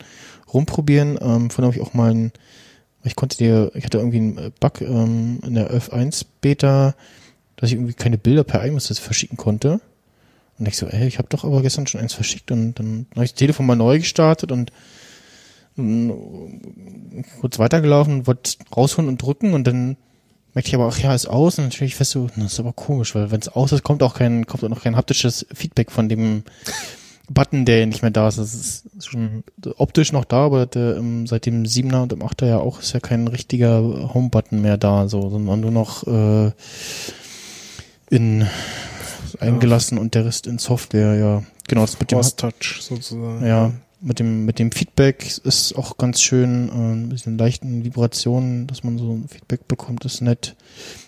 rumprobieren. 0.53 1.17
Ähm, 1.21 1.49
von 1.49 1.65
habe 1.65 1.75
ich 1.75 1.81
auch 1.81 1.93
mal 1.93 2.11
einen, 2.11 2.31
ich 3.03 3.15
konnte 3.15 3.37
dir, 3.37 3.71
ich 3.75 3.83
hatte 3.83 3.97
irgendwie 3.97 4.17
einen 4.19 4.53
Bug 4.59 4.79
ähm, 4.81 5.39
in 5.45 5.55
der 5.55 5.71
F1 5.73 6.25
Beta, 6.39 6.95
dass 7.57 7.69
ich 7.69 7.75
irgendwie 7.75 7.93
keine 7.93 8.17
Bilder 8.17 8.43
per 8.45 8.63
iMessage 8.65 9.01
verschicken 9.01 9.37
konnte. 9.37 9.81
Und 10.59 10.67
ich 10.67 10.77
so, 10.77 10.85
ey, 10.85 11.07
ich 11.07 11.17
habe 11.17 11.27
doch 11.29 11.43
aber 11.43 11.61
gestern 11.61 11.87
schon 11.87 11.99
eins 11.99 12.13
verschickt 12.13 12.51
und 12.51 12.75
dann 12.75 13.07
habe 13.15 13.25
ich 13.25 13.31
das 13.31 13.39
Telefon 13.39 13.65
mal 13.65 13.75
neu 13.75 13.97
gestartet 13.99 14.51
und 14.51 14.71
mm, 15.75 16.11
kurz 17.41 17.59
weitergelaufen, 17.59 18.27
wollte 18.27 18.53
rausholen 18.75 19.09
und 19.09 19.21
drücken 19.21 19.53
und 19.55 19.65
dann 19.65 19.97
merkte 20.53 20.69
ich 20.69 20.75
aber, 20.75 20.87
ach 20.87 20.99
ja, 20.99 21.13
ist 21.13 21.27
aus 21.27 21.57
und 21.57 21.65
dann 21.65 21.71
stelle 21.71 21.87
ich 21.87 21.95
fest, 21.95 22.11
so, 22.11 22.27
das 22.35 22.53
ist 22.53 22.59
aber 22.59 22.73
komisch, 22.73 23.15
weil 23.15 23.31
wenn 23.31 23.39
es 23.39 23.49
aus 23.49 23.71
ist, 23.71 23.83
kommt 23.83 24.03
auch 24.03 24.15
kein, 24.15 24.45
kommt 24.45 24.63
auch 24.63 24.69
noch 24.69 24.83
kein 24.83 24.95
haptisches 24.95 25.45
Feedback 25.53 25.91
von 25.91 26.09
dem 26.09 26.43
Button, 27.29 27.65
der 27.65 27.85
nicht 27.85 28.01
mehr 28.01 28.11
da 28.11 28.27
ist. 28.27 28.37
Das 28.37 28.53
ist 28.53 28.85
schon 28.99 29.43
optisch 29.77 30.11
noch 30.11 30.25
da, 30.25 30.45
aber 30.45 30.65
der, 30.65 30.97
ähm, 30.97 31.25
seit 31.25 31.45
dem 31.45 31.63
7er 31.63 32.03
und 32.03 32.11
dem 32.11 32.21
8er 32.21 32.47
ja 32.47 32.57
auch 32.57 32.79
ist 32.79 32.93
ja 32.93 32.99
kein 32.99 33.27
richtiger 33.27 33.81
Home-Button 34.13 34.61
mehr 34.61 34.77
da, 34.77 35.07
so, 35.07 35.29
sondern 35.29 35.61
nur 35.61 35.71
noch 35.71 36.05
äh, 36.05 36.51
in 38.09 38.47
eingelassen 39.39 39.97
und 39.97 40.15
der 40.15 40.25
Rest 40.25 40.47
in 40.47 40.59
Software, 40.59 41.15
ja. 41.15 41.43
Genau, 41.67 41.81
das 41.81 41.99
mit 41.99 42.11
dem 42.11 42.21
Touch 42.21 42.81
sozusagen. 42.81 43.45
ja, 43.45 43.71
mit 44.03 44.19
dem, 44.19 44.45
mit 44.45 44.59
dem 44.59 44.71
Feedback 44.71 45.39
ist 45.43 45.75
auch 45.75 45.97
ganz 45.97 46.21
schön, 46.21 46.69
äh, 46.69 46.71
ein 46.71 47.09
bisschen 47.09 47.37
leichten 47.37 47.85
Vibrationen, 47.85 48.67
dass 48.67 48.83
man 48.83 48.97
so 48.97 49.13
ein 49.13 49.27
Feedback 49.29 49.67
bekommt, 49.67 50.05
ist 50.05 50.21
nett. 50.21 50.55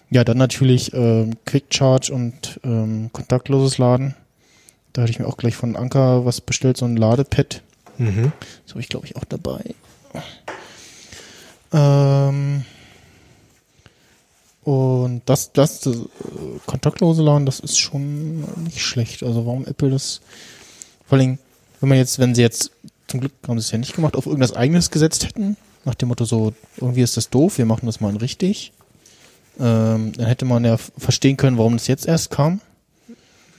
Ja, 0.09 0.23
dann 0.23 0.37
natürlich 0.37 0.93
ähm, 0.93 1.33
Quick 1.45 1.65
Charge 1.69 2.13
und 2.13 2.59
ähm, 2.63 3.09
kontaktloses 3.11 3.77
Laden. 3.77 4.15
Da 4.93 5.01
hatte 5.01 5.11
ich 5.11 5.19
mir 5.19 5.27
auch 5.27 5.37
gleich 5.37 5.55
von 5.55 5.75
Anker 5.75 6.25
was 6.25 6.39
bestellt, 6.39 6.77
so 6.77 6.85
ein 6.85 6.95
Ladepad. 6.95 7.61
Mhm. 7.97 8.31
Das 8.63 8.71
habe 8.71 8.81
ich, 8.81 8.87
glaube 8.87 9.05
ich, 9.05 9.17
auch 9.17 9.25
dabei. 9.25 9.61
Ähm, 11.73 12.63
und 14.63 15.21
das, 15.25 15.51
das, 15.51 15.81
das 15.81 15.95
äh, 15.95 15.99
kontaktlose 16.65 17.21
Laden, 17.21 17.45
das 17.45 17.59
ist 17.59 17.77
schon 17.77 18.41
nicht 18.63 18.79
schlecht. 18.79 19.21
Also 19.21 19.45
warum 19.45 19.65
Apple 19.65 19.89
das, 19.89 20.21
vor 21.05 21.17
allem, 21.17 21.39
wenn 21.85 21.89
man 21.89 21.97
jetzt, 21.99 22.17
wenn 22.17 22.33
sie 22.33 22.41
jetzt, 22.41 22.71
zum 23.05 23.19
Glück 23.19 23.31
haben 23.47 23.59
sie 23.59 23.65
es 23.65 23.71
ja 23.71 23.77
nicht 23.77 23.93
gemacht, 23.93 24.15
auf 24.15 24.25
irgendwas 24.25 24.55
eigenes 24.55 24.89
gesetzt 24.89 25.23
hätten, 25.23 25.55
nach 25.83 25.93
dem 25.93 26.07
Motto 26.07 26.25
so, 26.25 26.51
irgendwie 26.77 27.03
ist 27.03 27.15
das 27.15 27.29
doof, 27.29 27.59
wir 27.59 27.67
machen 27.67 27.85
das 27.85 28.01
mal 28.01 28.17
richtig, 28.17 28.73
ähm, 29.59 30.11
dann 30.13 30.25
hätte 30.25 30.45
man 30.45 30.65
ja 30.65 30.77
verstehen 30.77 31.37
können, 31.37 31.59
warum 31.59 31.73
das 31.73 31.85
jetzt 31.85 32.07
erst 32.07 32.31
kam. 32.31 32.59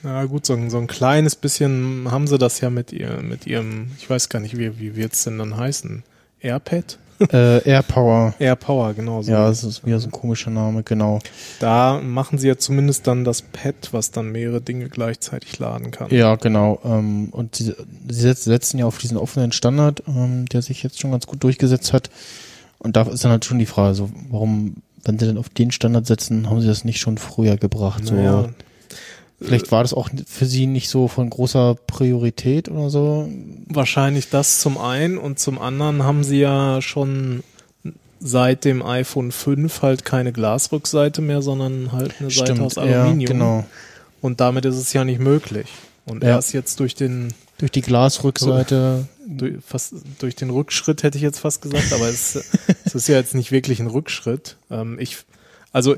Ja 0.03 0.25
gut, 0.25 0.45
so 0.45 0.55
ein, 0.55 0.69
so 0.69 0.77
ein 0.77 0.87
kleines 0.87 1.37
bisschen 1.37 2.11
haben 2.11 2.27
sie 2.27 2.37
das 2.37 2.59
ja 2.59 2.69
mit 2.69 2.91
ihr, 2.91 3.21
mit 3.21 3.47
ihrem, 3.47 3.91
ich 3.97 4.09
weiß 4.09 4.27
gar 4.27 4.41
nicht, 4.41 4.57
wie, 4.57 4.77
wie 4.77 4.97
wird's 4.97 5.23
denn 5.23 5.37
dann 5.37 5.55
heißen? 5.55 6.03
AirPad? 6.41 6.97
Äh, 7.31 7.63
AirPower. 7.67 8.33
AirPower, 8.39 8.93
genau 8.93 9.21
so. 9.21 9.31
Ja, 9.31 9.47
das 9.47 9.63
ist 9.63 9.85
wieder 9.85 9.99
so 9.99 10.07
ein 10.07 10.11
komischer 10.11 10.49
Name, 10.51 10.83
genau. 10.83 11.19
Da 11.59 11.99
machen 12.03 12.37
sie 12.37 12.47
ja 12.47 12.57
zumindest 12.57 13.07
dann 13.07 13.23
das 13.23 13.41
Pad, 13.41 13.75
was 13.91 14.11
dann 14.11 14.31
mehrere 14.31 14.61
Dinge 14.61 14.89
gleichzeitig 14.89 15.57
laden 15.59 15.91
kann. 15.91 16.09
Ja, 16.11 16.35
genau. 16.35 16.79
Ähm, 16.85 17.29
und 17.31 17.55
sie, 17.55 17.73
sie 18.09 18.27
setz- 18.29 18.43
setzen 18.43 18.79
ja 18.79 18.85
auf 18.85 18.97
diesen 18.97 19.17
offenen 19.17 19.51
Standard, 19.51 20.03
ähm, 20.07 20.45
der 20.47 20.61
sich 20.61 20.83
jetzt 20.83 20.99
schon 20.99 21.11
ganz 21.11 21.27
gut 21.27 21.43
durchgesetzt 21.43 21.93
hat. 21.93 22.09
Und 22.79 22.95
da 22.95 23.01
ist 23.03 23.23
dann 23.23 23.31
halt 23.31 23.45
schon 23.45 23.59
die 23.59 23.65
Frage, 23.65 23.95
so, 23.95 24.09
warum, 24.29 24.75
wenn 25.03 25.17
sie 25.17 25.25
denn 25.25 25.37
auf 25.39 25.49
den 25.49 25.71
Standard 25.71 26.05
setzen, 26.05 26.49
haben 26.49 26.61
sie 26.61 26.67
das 26.67 26.83
nicht 26.85 26.99
schon 26.99 27.17
früher 27.17 27.57
gebracht? 27.57 28.03
Naja, 28.11 28.43
So, 28.43 28.49
vielleicht 29.41 29.71
war 29.71 29.83
das 29.83 29.93
auch 29.93 30.09
für 30.27 30.45
sie 30.45 30.65
nicht 30.67 30.89
so 30.89 31.07
von 31.07 31.29
großer 31.29 31.75
Priorität 31.87 32.69
oder 32.69 32.89
so. 32.89 33.29
wahrscheinlich 33.67 34.29
das 34.29 34.59
zum 34.59 34.77
einen 34.77 35.17
und 35.17 35.39
zum 35.39 35.59
anderen 35.59 36.03
haben 36.03 36.23
sie 36.23 36.39
ja 36.39 36.81
schon 36.81 37.43
seit 38.19 38.65
dem 38.65 38.81
iPhone 38.83 39.31
5 39.31 39.81
halt 39.83 40.03
keine 40.05 40.31
Glasrückseite 40.33 41.21
mehr, 41.21 41.41
sondern 41.41 41.91
halt 41.91 42.15
eine 42.19 42.31
Seite 42.31 42.61
aus 42.61 42.77
Aluminium. 42.77 43.19
ja, 43.19 43.27
genau. 43.27 43.65
Und 44.21 44.39
damit 44.41 44.65
ist 44.65 44.77
es 44.77 44.91
ja 44.93 45.03
nicht 45.05 45.19
möglich. 45.19 45.67
Und 46.05 46.23
Ja. 46.23 46.29
erst 46.29 46.53
jetzt 46.53 46.79
durch 46.79 46.95
den 46.95 47.33
Durch 47.59 47.71
die 47.71 47.81
Glasrückseite. 47.81 49.07
durch, 49.27 49.55
fast 49.65 49.93
durch 50.19 50.35
den 50.35 50.49
Rückschritt 50.49 51.03
hätte 51.03 51.17
ich 51.17 51.21
jetzt 51.23 51.39
fast 51.39 51.61
gesagt, 51.61 51.93
aber 51.93 52.07
es, 52.09 52.35
es 52.85 52.95
ist 52.95 53.07
ja 53.07 53.15
jetzt 53.15 53.35
nicht 53.35 53.51
wirklich 53.51 53.79
ein 53.79 53.87
Rückschritt. 53.87 54.57
Ähm, 54.71 54.97
ich, 54.99 55.17
also 55.71 55.95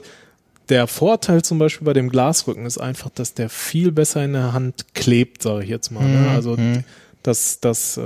der 0.70 0.88
Vorteil 0.88 1.42
zum 1.42 1.60
Beispiel 1.60 1.86
bei 1.86 1.94
dem 1.94 2.10
Glasrücken 2.10 2.66
ist 2.66 2.78
einfach, 2.78 3.10
dass 3.10 3.34
der 3.34 3.50
viel 3.50 3.92
besser 3.92 4.24
in 4.24 4.34
der 4.34 4.54
Hand 4.54 4.94
klebt, 4.94 5.44
sage 5.44 5.64
ich 5.64 5.70
jetzt 5.70 5.92
mal. 5.92 6.06
Ne? 6.08 6.20
Mhm, 6.20 6.28
Also 6.30 6.56
mhm. 6.58 6.84
das, 7.24 7.60
das 7.60 7.98
äh, 7.98 8.02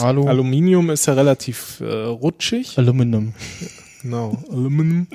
Alu. 0.00 0.26
Aluminium 0.26 0.90
ist 0.90 1.06
ja 1.06 1.14
relativ 1.14 1.80
äh, 1.80 1.84
rutschig. 1.84 2.78
Aluminium. 2.78 3.34
Genau, 4.02 4.36
Aluminium. 4.50 5.06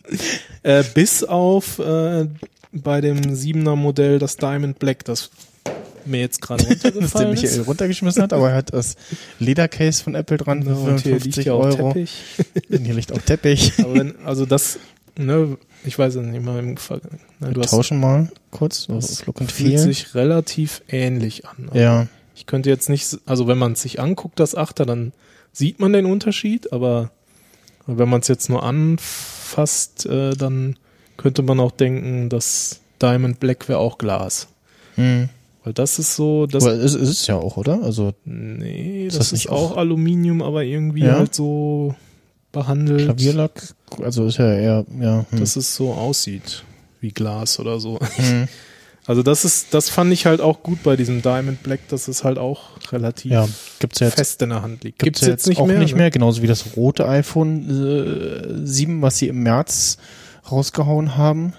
äh, 0.62 0.84
bis 0.94 1.24
auf 1.24 1.78
äh, 1.78 2.26
bei 2.72 3.00
dem 3.00 3.20
7er 3.20 3.76
Modell 3.76 4.18
das 4.18 4.36
Diamond 4.36 4.78
Black, 4.78 5.04
das 5.04 5.30
mir 6.04 6.20
jetzt 6.20 6.40
gerade 6.40 6.64
Das 6.68 6.78
der 6.80 6.92
runtergefallen 6.92 7.30
Michael 7.30 7.60
ist. 7.60 7.66
runtergeschmissen 7.66 8.22
hat, 8.22 8.32
aber 8.32 8.50
er 8.50 8.56
hat 8.56 8.72
das 8.72 8.96
Ledercase 9.38 10.02
von 10.02 10.14
Apple 10.14 10.36
dran 10.36 10.62
für 10.62 10.70
Und 10.74 11.00
hier 11.00 11.18
liegt 11.18 11.34
55 11.34 11.44
ja 11.46 11.52
auch 11.52 11.64
Euro. 11.64 11.94
Hier 12.68 12.94
liegt 12.94 13.12
auch 13.12 13.20
Teppich. 13.22 13.72
Aber 13.78 13.94
wenn, 13.94 14.14
also 14.24 14.46
das, 14.46 14.78
ne, 15.18 15.56
ich 15.86 15.98
weiß 15.98 16.16
es 16.16 16.26
nicht 16.26 16.44
mal 16.44 16.58
im 16.58 16.76
Fall. 16.76 17.00
Ne, 17.40 17.48
du 17.50 17.56
Wir 17.56 17.62
hast, 17.62 17.70
tauschen 17.70 18.00
mal 18.00 18.30
kurz. 18.50 18.86
Das 18.88 19.20
fühlt 19.22 19.50
Feel. 19.50 19.78
sich 19.78 20.14
relativ 20.14 20.82
ähnlich 20.88 21.46
an. 21.46 21.68
Also 21.70 21.78
Ja. 21.78 22.06
Ich 22.34 22.44
könnte 22.46 22.68
jetzt 22.68 22.88
nicht, 22.90 23.18
also 23.24 23.46
wenn 23.48 23.56
man 23.58 23.72
es 23.72 23.82
sich 23.82 23.98
anguckt, 24.00 24.38
das 24.40 24.54
Achter, 24.54 24.84
dann 24.84 25.12
sieht 25.52 25.80
man 25.80 25.92
den 25.94 26.04
Unterschied, 26.04 26.70
aber 26.72 27.10
wenn 27.86 28.08
man 28.10 28.20
es 28.20 28.28
jetzt 28.28 28.50
nur 28.50 28.62
anfasst, 28.62 30.06
äh, 30.06 30.34
dann 30.34 30.76
könnte 31.16 31.42
man 31.42 31.60
auch 31.60 31.70
denken, 31.70 32.28
dass 32.28 32.80
Diamond 33.00 33.40
Black 33.40 33.68
wäre 33.68 33.78
auch 33.78 33.96
Glas. 33.98 34.48
Hm. 34.96 35.28
Weil 35.64 35.72
das 35.72 35.98
ist 35.98 36.14
so, 36.14 36.46
das, 36.46 36.62
Aber 36.64 36.74
es 36.74 36.94
es 36.94 37.08
ist 37.10 37.26
ja 37.26 37.36
auch, 37.36 37.56
oder? 37.56 37.82
Also 37.82 38.12
nee, 38.24 39.06
Ist 39.06 39.18
das, 39.18 39.30
das 39.30 39.40
ist 39.40 39.48
auch, 39.48 39.72
auch- 39.72 39.76
Aluminium, 39.78 40.42
aber 40.42 40.62
irgendwie 40.62 41.04
Ja? 41.04 41.16
halt 41.18 41.34
so 41.34 41.94
behandelt, 42.56 43.04
Klavierlack, 43.04 43.74
also 44.02 44.26
ist 44.26 44.38
ja 44.38 44.52
eher, 44.52 44.84
ja. 45.00 45.24
Hm. 45.30 45.40
dass 45.40 45.56
es 45.56 45.74
so 45.76 45.92
aussieht 45.92 46.64
wie 47.00 47.10
Glas 47.12 47.58
oder 47.60 47.78
so. 47.80 47.98
hm. 48.16 48.48
Also 49.08 49.22
das 49.22 49.44
ist, 49.44 49.72
das 49.72 49.88
fand 49.88 50.12
ich 50.12 50.26
halt 50.26 50.40
auch 50.40 50.64
gut 50.64 50.82
bei 50.82 50.96
diesem 50.96 51.22
Diamond 51.22 51.62
Black, 51.62 51.78
dass 51.90 52.08
es 52.08 52.24
halt 52.24 52.38
auch 52.38 52.70
relativ 52.90 53.30
Ja, 53.30 53.48
gibt's 53.78 54.00
ja 54.00 54.08
jetzt, 54.08 54.16
fest 54.16 54.42
in 54.42 54.48
der 54.48 54.62
Hand 54.62 54.82
liegt. 54.82 54.98
gibt's 54.98 55.20
Gibt's 55.20 55.46
jetzt, 55.46 55.58
auch 55.60 55.68
nicht 55.68 55.92
ne? 55.92 55.96
mehr, 55.98 56.10
genauso 56.10 56.42
wie 56.42 56.48
das 56.48 56.74
rote 56.76 57.06
iPhone 57.06 58.64
äh, 58.64 58.66
7, 58.66 59.02
was 59.02 59.18
sie 59.18 59.28
im 59.28 59.44
März 59.44 59.98
rausgehauen 60.50 61.16
haben. 61.16 61.52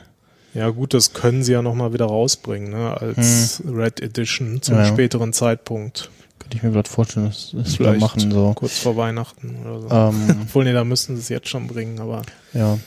Ja 0.54 0.68
gut, 0.72 0.94
das 0.94 1.14
können 1.14 1.42
sie 1.42 1.54
ja 1.54 1.62
nochmal 1.62 1.94
wieder 1.94 2.08
rausbringen, 2.08 2.70
ne, 2.72 2.98
als 3.00 3.64
Red 3.66 4.02
Edition 4.02 4.62
zum 4.62 4.76
Hm. 4.76 4.84
Ja. 4.84 4.88
späteren 4.90 5.32
Zeitpunkt. 5.32 6.10
Könnte 6.48 6.58
ich 6.58 6.64
mir 6.64 6.72
gerade 6.72 6.90
vorstellen, 6.90 7.26
dass 7.26 7.52
das 7.54 7.76
Vielleicht 7.76 8.00
machen, 8.00 8.32
so. 8.32 8.54
kurz 8.56 8.80
vor 8.80 8.96
Weihnachten 8.96 9.58
oder 9.66 9.82
so. 9.82 9.90
Ähm, 9.90 10.38
Obwohl, 10.44 10.64
nee, 10.64 10.72
da 10.72 10.86
müssen 10.86 11.18
sie 11.18 11.22
es 11.22 11.28
jetzt 11.28 11.50
schon 11.50 11.68
bringen, 11.68 12.00
aber 12.00 12.22
Ja. 12.54 12.80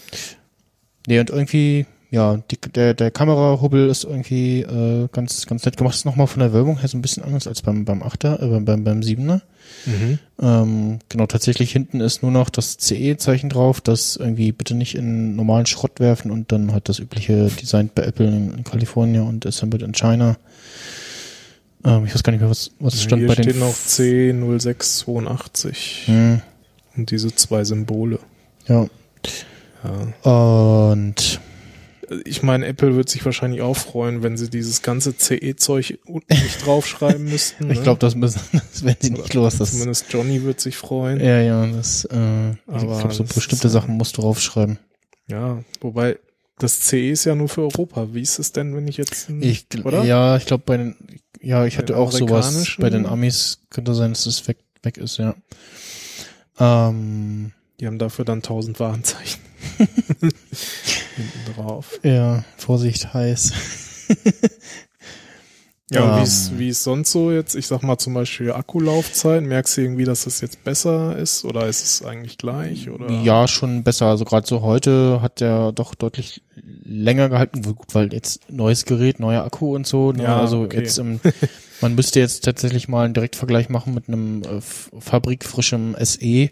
Nee, 1.07 1.21
und 1.21 1.29
irgendwie, 1.29 1.85
ja, 2.11 2.39
die, 2.51 2.59
der, 2.59 2.95
der 2.95 3.11
Kamerahubbel 3.11 3.91
ist 3.91 4.05
irgendwie 4.05 4.63
äh, 4.63 5.09
ganz, 5.13 5.45
ganz 5.45 5.67
nett 5.67 5.77
gemacht. 5.77 5.95
Ist 5.95 6.07
nochmal 6.07 6.27
von 6.27 6.41
der 6.41 6.55
Wölbung 6.55 6.79
her 6.79 6.89
so 6.89 6.97
ein 6.97 7.03
bisschen 7.03 7.23
anders 7.23 7.47
als 7.47 7.61
beim, 7.61 7.85
beim 7.85 8.03
8er, 8.03 8.41
äh, 8.41 8.61
beim, 8.61 8.83
beim 8.83 9.01
7er. 9.01 9.43
Ähm, 10.41 11.01
genau, 11.11 11.27
tatsächlich 11.27 11.71
hinten 11.71 12.01
ist 12.01 12.23
nur 12.23 12.33
noch 12.33 12.49
das 12.49 12.79
CE-Zeichen 12.79 13.51
drauf, 13.51 13.83
das 13.83 14.17
irgendwie 14.17 14.53
bitte 14.53 14.75
nicht 14.75 14.95
in 14.95 15.37
normalen 15.37 15.67
Schrott 15.67 16.01
werfen 16.01 16.31
und 16.31 16.51
dann 16.51 16.73
halt 16.73 16.89
das 16.89 16.99
übliche 16.99 17.49
Design 17.49 17.91
bei 17.95 18.05
Apple 18.05 18.27
in, 18.27 18.55
in 18.55 18.65
Kalifornien 18.65 19.27
und 19.27 19.45
Assembled 19.45 19.83
in 19.83 19.93
China. 19.93 20.37
Ähm, 21.85 22.05
ich 22.07 22.15
weiß 22.15 22.23
gar 22.23 22.31
nicht 22.33 22.41
mehr, 22.41 22.51
was, 22.51 22.71
was 22.79 23.03
stand 23.03 23.21
hier 23.21 23.29
bei 23.29 23.35
den. 23.35 23.45
steht 23.45 23.59
noch 23.59 23.75
C0682 23.75 26.07
Hm, 26.07 26.41
und 26.97 27.11
diese 27.11 27.35
zwei 27.35 27.65
Symbole. 27.65 28.19
ja. 28.67 28.87
Ja. 29.83 30.13
Und 30.73 31.41
ich 32.27 32.43
meine, 32.43 32.67
Apple 32.67 32.97
wird 32.97 33.09
sich 33.09 33.25
wahrscheinlich 33.25 33.63
auch 33.63 33.77
freuen, 33.77 34.23
wenn 34.23 34.37
sie 34.37 34.51
dieses 34.51 34.83
ganze 34.83 35.17
CE-Zeug 35.17 36.01
unten 36.05 36.35
nicht 36.35 36.67
draufschreiben 36.67 37.25
müssten. 37.31 37.71
Ich 37.71 37.79
ne? 37.79 37.85
glaube, 37.85 37.99
das, 38.01 38.15
müssen, 38.15 38.41
das 38.53 38.85
werden 38.85 38.97
sie 39.01 39.11
nicht 39.13 39.33
los. 39.33 39.57
Das, 39.57 39.71
Zumindest 39.71 40.13
Johnny 40.13 40.43
wird 40.43 40.61
sich 40.61 40.77
freuen. 40.77 41.19
ja, 41.21 41.41
ja, 41.41 41.67
das, 41.67 42.05
äh, 42.07 42.51
ich 42.51 42.57
Aber 42.67 42.99
glaube, 42.99 43.15
so 43.15 43.25
bestimmte 43.25 43.71
Sachen 43.71 43.97
musst 43.97 44.19
du 44.19 44.23
draufschreiben. 44.23 44.79
Ja, 45.29 45.63
wobei 45.81 46.19
das 46.61 46.81
CE 46.81 47.11
ist 47.11 47.25
ja 47.25 47.35
nur 47.35 47.49
für 47.49 47.63
Europa. 47.63 48.09
Wie 48.13 48.21
ist 48.23 48.39
es 48.39 48.53
denn, 48.53 48.75
wenn 48.77 48.87
ich 48.87 48.97
jetzt 48.97 49.29
ein, 49.29 49.43
Ich, 49.43 49.67
oder? 49.85 50.05
ja, 50.05 50.37
ich 50.37 50.47
glaube, 50.47 50.63
bei 50.67 50.77
den, 50.77 50.97
ja, 51.41 51.65
ich 51.67 51.79
hatte 51.79 51.95
Den 51.95 51.97
auch 51.97 52.13
sowas. 52.13 52.77
Bei 52.79 52.91
den 52.91 53.07
Amis 53.07 53.63
könnte 53.71 53.95
sein, 53.95 54.13
dass 54.13 54.27
es 54.27 54.47
weg, 54.47 54.59
weg 54.83 54.97
ist, 54.99 55.19
ja. 55.19 55.35
Ähm, 56.59 57.53
Die 57.81 57.87
haben 57.87 57.99
dafür 57.99 58.25
dann 58.25 58.43
tausend 58.43 58.79
Warenzeichen 58.79 59.41
hinten 59.79 60.33
drauf. 61.57 61.99
ja, 62.03 62.45
Vorsicht, 62.57 63.13
heiß. 63.15 63.53
Ja, 65.91 66.05
und 66.05 66.11
Ähm. 66.11 66.19
wie 66.19 66.23
ist, 66.23 66.59
wie 66.59 66.69
ist 66.69 66.85
sonst 66.85 67.11
so 67.11 67.33
jetzt? 67.33 67.57
Ich 67.57 67.67
sag 67.67 67.83
mal 67.83 67.99
zum 67.99 68.15
Beispiel 68.15 68.53
Akkulaufzeit. 68.53 69.43
Merkst 69.43 69.77
du 69.77 69.81
irgendwie, 69.83 70.05
dass 70.05 70.25
das 70.25 70.41
jetzt 70.41 70.63
besser 70.63 71.17
ist 71.17 71.45
oder 71.45 71.67
ist 71.67 71.83
es 71.85 72.05
eigentlich 72.05 72.39
gleich? 72.39 72.89
Oder? 72.89 73.11
Ja, 73.11 73.49
schon 73.49 73.83
besser. 73.83 74.07
Also 74.07 74.25
gerade 74.25 74.47
so 74.47 74.63
heute 74.63 75.21
hat 75.21 75.41
der 75.41 75.73
doch 75.73 75.95
deutlich 75.95 76.43
länger 76.85 77.29
gehalten. 77.29 77.63
Gut, 77.63 77.93
weil 77.93 78.13
jetzt 78.13 78.51
neues 78.51 78.85
Gerät, 78.85 79.19
neuer 79.19 79.45
Akku 79.45 79.75
und 79.75 79.87
so. 79.87 80.13
Ne? 80.13 80.25
Ja, 80.25 80.41
also 80.41 80.63
okay. 80.63 80.79
jetzt 80.79 80.99
im, 80.99 81.21
man 81.81 81.95
müsste 81.97 82.21
jetzt 82.21 82.45
tatsächlich 82.45 82.87
mal 82.87 83.05
einen 83.05 83.15
Direktvergleich 83.15 83.69
machen 83.69 83.93
mit 83.93 84.09
einem 84.09 84.43
äh, 84.43 84.61
fabrikfrischem 84.61 85.97
SE. 86.01 86.51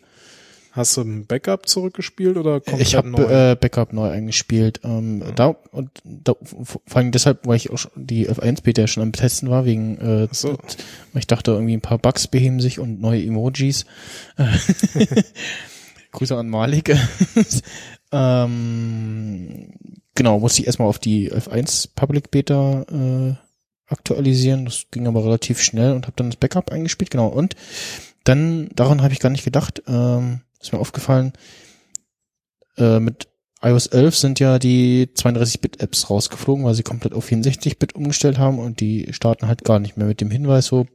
Hast 0.72 0.96
du 0.96 1.00
ein 1.02 1.26
Backup 1.26 1.68
zurückgespielt 1.68 2.36
oder 2.36 2.60
komplett 2.60 2.86
ich 2.86 2.94
habe 2.94 3.08
neu? 3.08 3.22
äh, 3.22 3.56
Backup 3.56 3.92
neu 3.92 4.10
eingespielt. 4.10 4.80
Ähm, 4.84 5.22
Da 5.34 5.56
und 5.70 5.90
da, 6.04 6.34
vor 6.42 6.80
allem 6.94 7.10
deshalb, 7.10 7.46
weil 7.46 7.56
ich 7.56 7.70
auch 7.70 7.78
schon 7.78 7.90
die 7.96 8.28
F1 8.28 8.62
Beta 8.62 8.86
schon 8.86 9.02
am 9.02 9.12
Testen 9.12 9.50
war, 9.50 9.64
wegen 9.64 9.98
äh, 9.98 10.28
so. 10.30 10.50
weil 11.12 11.20
ich 11.20 11.26
dachte 11.26 11.52
irgendwie 11.52 11.74
ein 11.74 11.80
paar 11.80 11.98
Bugs 11.98 12.28
beheben 12.28 12.60
sich 12.60 12.78
und 12.78 13.00
neue 13.00 13.24
Emojis. 13.24 13.86
Grüße 16.12 16.36
an 16.36 16.48
Malik. 16.48 16.94
ähm, 18.12 19.72
genau, 20.14 20.38
musste 20.38 20.60
ich 20.60 20.66
erstmal 20.66 20.88
auf 20.88 20.98
die 20.98 21.30
F1 21.32 21.90
Public 21.94 22.30
Beta 22.30 22.82
äh, 22.90 23.34
aktualisieren. 23.92 24.64
Das 24.64 24.86
ging 24.90 25.06
aber 25.06 25.24
relativ 25.24 25.62
schnell 25.62 25.92
und 25.92 26.06
habe 26.06 26.16
dann 26.16 26.30
das 26.30 26.36
Backup 26.36 26.70
eingespielt. 26.70 27.10
Genau. 27.10 27.28
Und 27.28 27.56
dann, 28.24 28.68
daran 28.74 29.02
habe 29.02 29.12
ich 29.12 29.20
gar 29.20 29.30
nicht 29.30 29.44
gedacht, 29.44 29.82
ähm, 29.86 30.40
ist 30.60 30.72
mir 30.72 30.78
aufgefallen, 30.78 31.32
äh, 32.76 33.00
mit 33.00 33.28
iOS 33.62 33.86
11 33.88 34.16
sind 34.16 34.40
ja 34.40 34.58
die 34.58 35.08
32-Bit-Apps 35.14 36.10
rausgeflogen, 36.10 36.64
weil 36.64 36.74
sie 36.74 36.84
komplett 36.84 37.12
auf 37.14 37.26
64-Bit 37.28 37.94
umgestellt 37.96 38.38
haben 38.38 38.58
und 38.58 38.80
die 38.80 39.08
starten 39.12 39.48
halt 39.48 39.64
gar 39.64 39.80
nicht 39.80 39.96
mehr 39.96 40.06
mit 40.06 40.20
dem 40.20 40.30
Hinweis 40.30 40.66
so, 40.66 40.86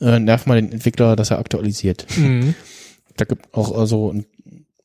äh, 0.00 0.18
nerv 0.20 0.46
mal 0.46 0.60
den 0.60 0.70
Entwickler, 0.72 1.16
dass 1.16 1.30
er 1.30 1.38
aktualisiert. 1.38 2.06
Mhm. 2.16 2.54
Da 3.16 3.24
gibt 3.24 3.52
auch 3.54 3.76
also, 3.76 4.12
ein- 4.12 4.26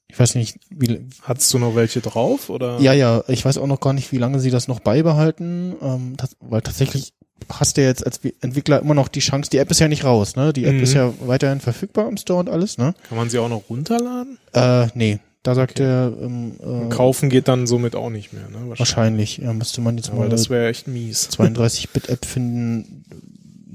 ich 0.08 0.20
weiß 0.20 0.34
nicht, 0.36 0.58
wie, 0.72 1.06
Hattest 1.22 1.54
du 1.54 1.60
noch 1.60 1.76
welche 1.76 2.02
drauf 2.02 2.50
oder? 2.50 2.80
ja, 2.80 2.94
ja, 2.94 3.24
ich 3.28 3.46
weiß 3.46 3.60
auch 3.60 3.68
noch 3.68 3.80
gar 3.80 3.94
nicht, 3.94 4.12
wie 4.12 4.18
lange 4.18 4.40
sie 4.40 4.50
das 4.50 4.68
noch 4.68 4.80
beibehalten, 4.80 5.76
ähm, 5.82 6.14
das, 6.18 6.36
weil 6.40 6.62
tatsächlich 6.64 7.14
hast 7.52 7.78
du 7.78 7.82
jetzt 7.84 8.06
als 8.06 8.20
Entwickler 8.42 8.82
immer 8.82 8.94
noch 8.94 9.08
die 9.08 9.20
Chance, 9.20 9.50
die 9.50 9.58
App 9.58 9.70
ist 9.72 9.80
ja 9.80 9.88
nicht 9.88 10.04
raus, 10.04 10.36
ne? 10.36 10.54
Die 10.54 10.66
App 10.66 10.76
Mhm. 10.76 10.84
ist 10.84 10.94
ja 10.94 11.14
weiterhin 11.22 11.60
verfügbar 11.60 12.08
im 12.10 12.18
Store 12.18 12.40
und 12.40 12.50
alles, 12.50 12.78
ne? 12.78 12.94
Kann 13.08 13.18
man 13.18 13.30
sie 13.30 13.40
auch 13.40 13.50
noch 13.50 13.70
runterladen? 13.70 14.38
Äh, 14.54 14.88
nee, 14.96 15.20
da 15.44 15.56
sagt 15.56 15.80
Okay. 15.80 15.84
er, 15.90 16.14
ähm, 16.22 16.54
äh, 16.62 16.90
Kaufen 16.90 17.30
geht 17.30 17.48
dann 17.48 17.68
somit 17.68 17.96
auch 17.96 18.10
nicht 18.10 18.34
mehr, 18.34 18.44
ne? 18.50 18.68
Wahrscheinlich. 18.68 18.80
wahrscheinlich, 18.80 19.38
ja, 19.38 19.54
müsste 19.54 19.82
man 19.82 19.98
jetzt 19.98 20.10
Ja, 20.10 20.16
mal 20.16 20.30
das 20.30 20.50
wäre 20.50 20.68
echt 20.68 20.88
mies. 20.88 21.30
32-Bit-App 21.38 22.26
finden. 22.26 23.04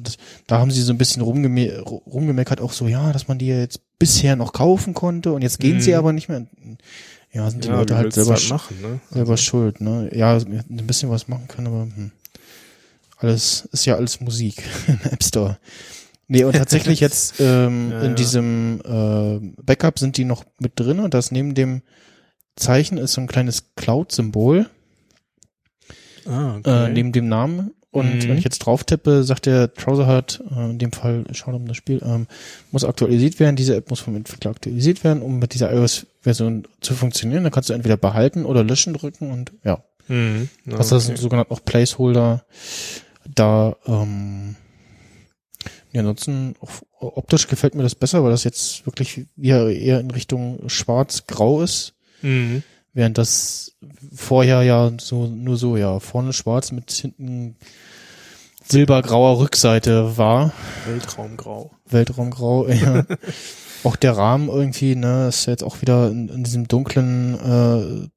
Das, 0.02 0.16
da 0.46 0.58
haben 0.58 0.70
sie 0.70 0.82
so 0.82 0.92
ein 0.92 0.98
bisschen 0.98 1.22
rumgeme 1.22 1.80
rumgemeckert, 1.80 2.60
auch 2.60 2.72
so, 2.72 2.86
ja, 2.88 3.12
dass 3.12 3.28
man 3.28 3.38
die 3.38 3.46
jetzt 3.46 3.80
bisher 3.98 4.36
noch 4.36 4.52
kaufen 4.52 4.92
konnte 4.92 5.32
und 5.32 5.40
jetzt 5.42 5.60
gehen 5.60 5.80
sie 5.80 5.92
Mhm. 5.92 5.96
aber 5.98 6.12
nicht 6.12 6.28
mehr. 6.28 6.46
Ja, 7.32 7.50
sind 7.50 7.64
die 7.64 7.68
Ja, 7.68 7.78
Leute 7.78 7.96
halt 7.96 8.12
selber, 8.12 8.34
halt 8.34 8.48
machen, 8.50 8.76
ne? 8.82 9.00
selber 9.10 9.36
schuld, 9.38 9.80
ne? 9.80 10.10
Ja, 10.14 10.36
ein 10.36 10.62
bisschen 10.86 11.08
was 11.10 11.26
machen 11.26 11.48
können, 11.48 11.66
aber 11.68 11.80
hm. 11.84 12.10
Alles 13.18 13.68
ist 13.72 13.84
ja 13.86 13.96
alles 13.96 14.20
Musik 14.20 14.62
im 14.86 14.98
App 15.10 15.22
Store. 15.22 15.58
Nee, 16.26 16.44
und 16.44 16.54
tatsächlich 16.54 17.00
jetzt 17.06 17.34
ähm, 17.40 17.90
Ja, 17.90 18.02
in 18.02 18.14
diesem 18.14 18.80
äh, 18.84 19.62
Backup 19.62 19.98
sind 19.98 20.16
die 20.16 20.24
noch 20.24 20.44
mit 20.58 20.72
drin 20.80 21.00
und 21.00 21.14
das 21.14 21.30
neben 21.30 21.54
dem 21.54 21.82
Zeichen 22.56 22.98
ist 22.98 23.14
so 23.14 23.20
ein 23.20 23.26
kleines 23.26 23.74
Cloud-Symbol 23.76 24.68
Ah, 26.26 26.56
okay. 26.56 26.86
äh, 26.86 26.88
neben 26.90 27.12
dem 27.12 27.28
Namen. 27.28 27.72
Und 27.90 28.06
Mhm. 28.24 28.28
wenn 28.28 28.38
ich 28.38 28.44
jetzt 28.44 28.58
drauf 28.60 28.82
tippe, 28.82 29.22
sagt 29.22 29.46
der 29.46 29.72
Trouserhut, 29.72 30.42
äh, 30.50 30.70
in 30.70 30.78
dem 30.78 30.90
Fall, 30.92 31.24
schaut 31.32 31.54
um 31.54 31.68
das 31.68 31.76
Spiel, 31.76 32.02
ähm, 32.04 32.26
muss 32.72 32.84
aktualisiert 32.84 33.38
werden. 33.38 33.54
Diese 33.54 33.76
App 33.76 33.88
muss 33.90 34.00
vom 34.00 34.16
Entwickler 34.16 34.50
aktualisiert 34.50 35.04
werden, 35.04 35.22
um 35.22 35.38
mit 35.38 35.54
dieser 35.54 35.72
iOS-Version 35.72 36.66
zu 36.80 36.94
funktionieren. 36.94 37.44
Da 37.44 37.50
kannst 37.50 37.68
du 37.68 37.72
entweder 37.72 37.96
behalten 37.96 38.46
oder 38.46 38.64
löschen 38.64 38.94
drücken 38.94 39.30
und 39.30 39.52
ja. 39.62 39.84
Mhm. 40.08 40.48
Ja, 40.66 40.78
Hast 40.78 40.90
das 40.92 41.08
okay. 41.08 41.18
sogenannt 41.20 41.50
auch 41.52 41.64
Placeholder 41.64 42.44
da, 43.32 43.76
ähm, 43.86 44.56
ja, 45.92 46.00
ansonsten 46.00 46.56
optisch 47.00 47.46
gefällt 47.46 47.74
mir 47.74 47.82
das 47.82 47.94
besser, 47.94 48.24
weil 48.24 48.30
das 48.30 48.44
jetzt 48.44 48.84
wirklich 48.86 49.26
eher, 49.40 49.68
eher 49.68 50.00
in 50.00 50.10
Richtung 50.10 50.68
schwarz-grau 50.68 51.62
ist. 51.62 51.94
Mhm. 52.22 52.62
Während 52.92 53.18
das 53.18 53.72
vorher 54.14 54.62
ja 54.62 54.92
so 55.00 55.26
nur 55.26 55.56
so, 55.56 55.76
ja, 55.76 56.00
vorne 56.00 56.32
schwarz 56.32 56.72
mit 56.72 56.90
hinten 56.92 57.56
silbergrauer 58.66 59.38
Rückseite 59.40 60.16
war. 60.16 60.52
Weltraumgrau. 60.86 61.72
Weltraumgrau, 61.86 62.68
ja. 62.68 63.04
auch 63.82 63.96
der 63.96 64.16
Rahmen 64.16 64.48
irgendwie, 64.48 64.96
ne, 64.96 65.28
ist 65.28 65.46
jetzt 65.46 65.64
auch 65.64 65.82
wieder 65.82 66.10
in, 66.10 66.28
in 66.28 66.44
diesem 66.44 66.66
dunklen 66.66 68.10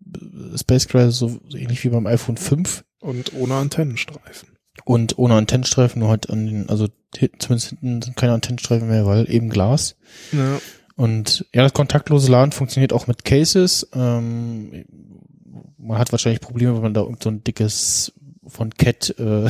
äh, 0.53 0.57
Space 0.57 0.87
Gray, 0.87 1.11
so, 1.11 1.39
so 1.49 1.57
ähnlich 1.57 1.83
wie 1.83 1.89
beim 1.89 2.07
iPhone 2.07 2.37
5 2.37 2.85
Und 3.01 3.33
ohne 3.33 3.55
Antennenstreifen. 3.55 4.56
Und 4.85 5.17
ohne 5.17 5.35
Antennenstreifen, 5.35 5.99
nur 5.99 6.09
halt 6.09 6.29
an 6.29 6.45
den, 6.45 6.69
also 6.69 6.87
zumindest 7.39 7.69
hinten 7.69 8.01
sind 8.01 8.15
keine 8.15 8.33
Antennenstreifen 8.33 8.87
mehr, 8.87 9.05
weil 9.05 9.29
eben 9.31 9.49
Glas. 9.49 9.95
Ja. 10.31 10.59
Und 10.95 11.45
ja, 11.53 11.61
das 11.63 11.73
kontaktlose 11.73 12.31
Laden 12.31 12.51
funktioniert 12.51 12.93
auch 12.93 13.07
mit 13.07 13.23
Cases. 13.23 13.87
Ähm, 13.93 14.85
man 15.77 15.97
hat 15.97 16.11
wahrscheinlich 16.11 16.41
Probleme, 16.41 16.75
wenn 16.75 16.81
man 16.81 16.93
da 16.93 17.01
irgend 17.01 17.21
so 17.21 17.29
ein 17.29 17.43
dickes 17.43 18.13
von 18.47 18.71
Cat 18.71 19.13
äh, 19.19 19.49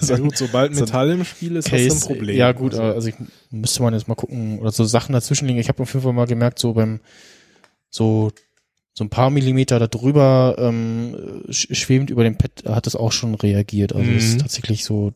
Sehr 0.00 0.18
gut, 0.18 0.36
sobald 0.36 0.74
so 0.74 0.82
Metall 0.82 1.10
im 1.10 1.24
Spiel 1.24 1.56
ist, 1.56 1.72
hast 1.72 1.88
du 1.88 1.94
ein 1.94 2.00
Problem. 2.00 2.36
Ja 2.36 2.52
gut, 2.52 2.74
Also, 2.74 2.82
also 2.84 3.08
ich 3.08 3.14
müsste 3.50 3.82
man 3.82 3.94
jetzt 3.94 4.06
mal 4.06 4.14
gucken 4.14 4.58
oder 4.58 4.70
so 4.70 4.84
Sachen 4.84 5.14
dazwischen 5.14 5.48
liegen. 5.48 5.58
Ich 5.58 5.68
habe 5.68 5.82
auf 5.82 5.92
jeden 5.92 6.04
Fall 6.04 6.12
mal 6.12 6.26
gemerkt, 6.26 6.58
so 6.58 6.74
beim 6.74 7.00
so 7.90 8.32
so 8.94 9.04
ein 9.04 9.10
paar 9.10 9.30
Millimeter 9.30 9.78
da 9.78 9.86
drüber 9.88 10.54
ähm, 10.58 11.42
sch 11.50 11.68
schwebend 11.72 12.10
über 12.10 12.22
dem 12.24 12.38
Pad 12.38 12.64
hat 12.66 12.86
es 12.86 12.94
auch 12.96 13.12
schon 13.12 13.34
reagiert. 13.34 13.92
Also 13.92 14.10
es 14.12 14.24
Mhm. 14.24 14.30
ist 14.36 14.40
tatsächlich 14.40 14.84
so 14.84 15.12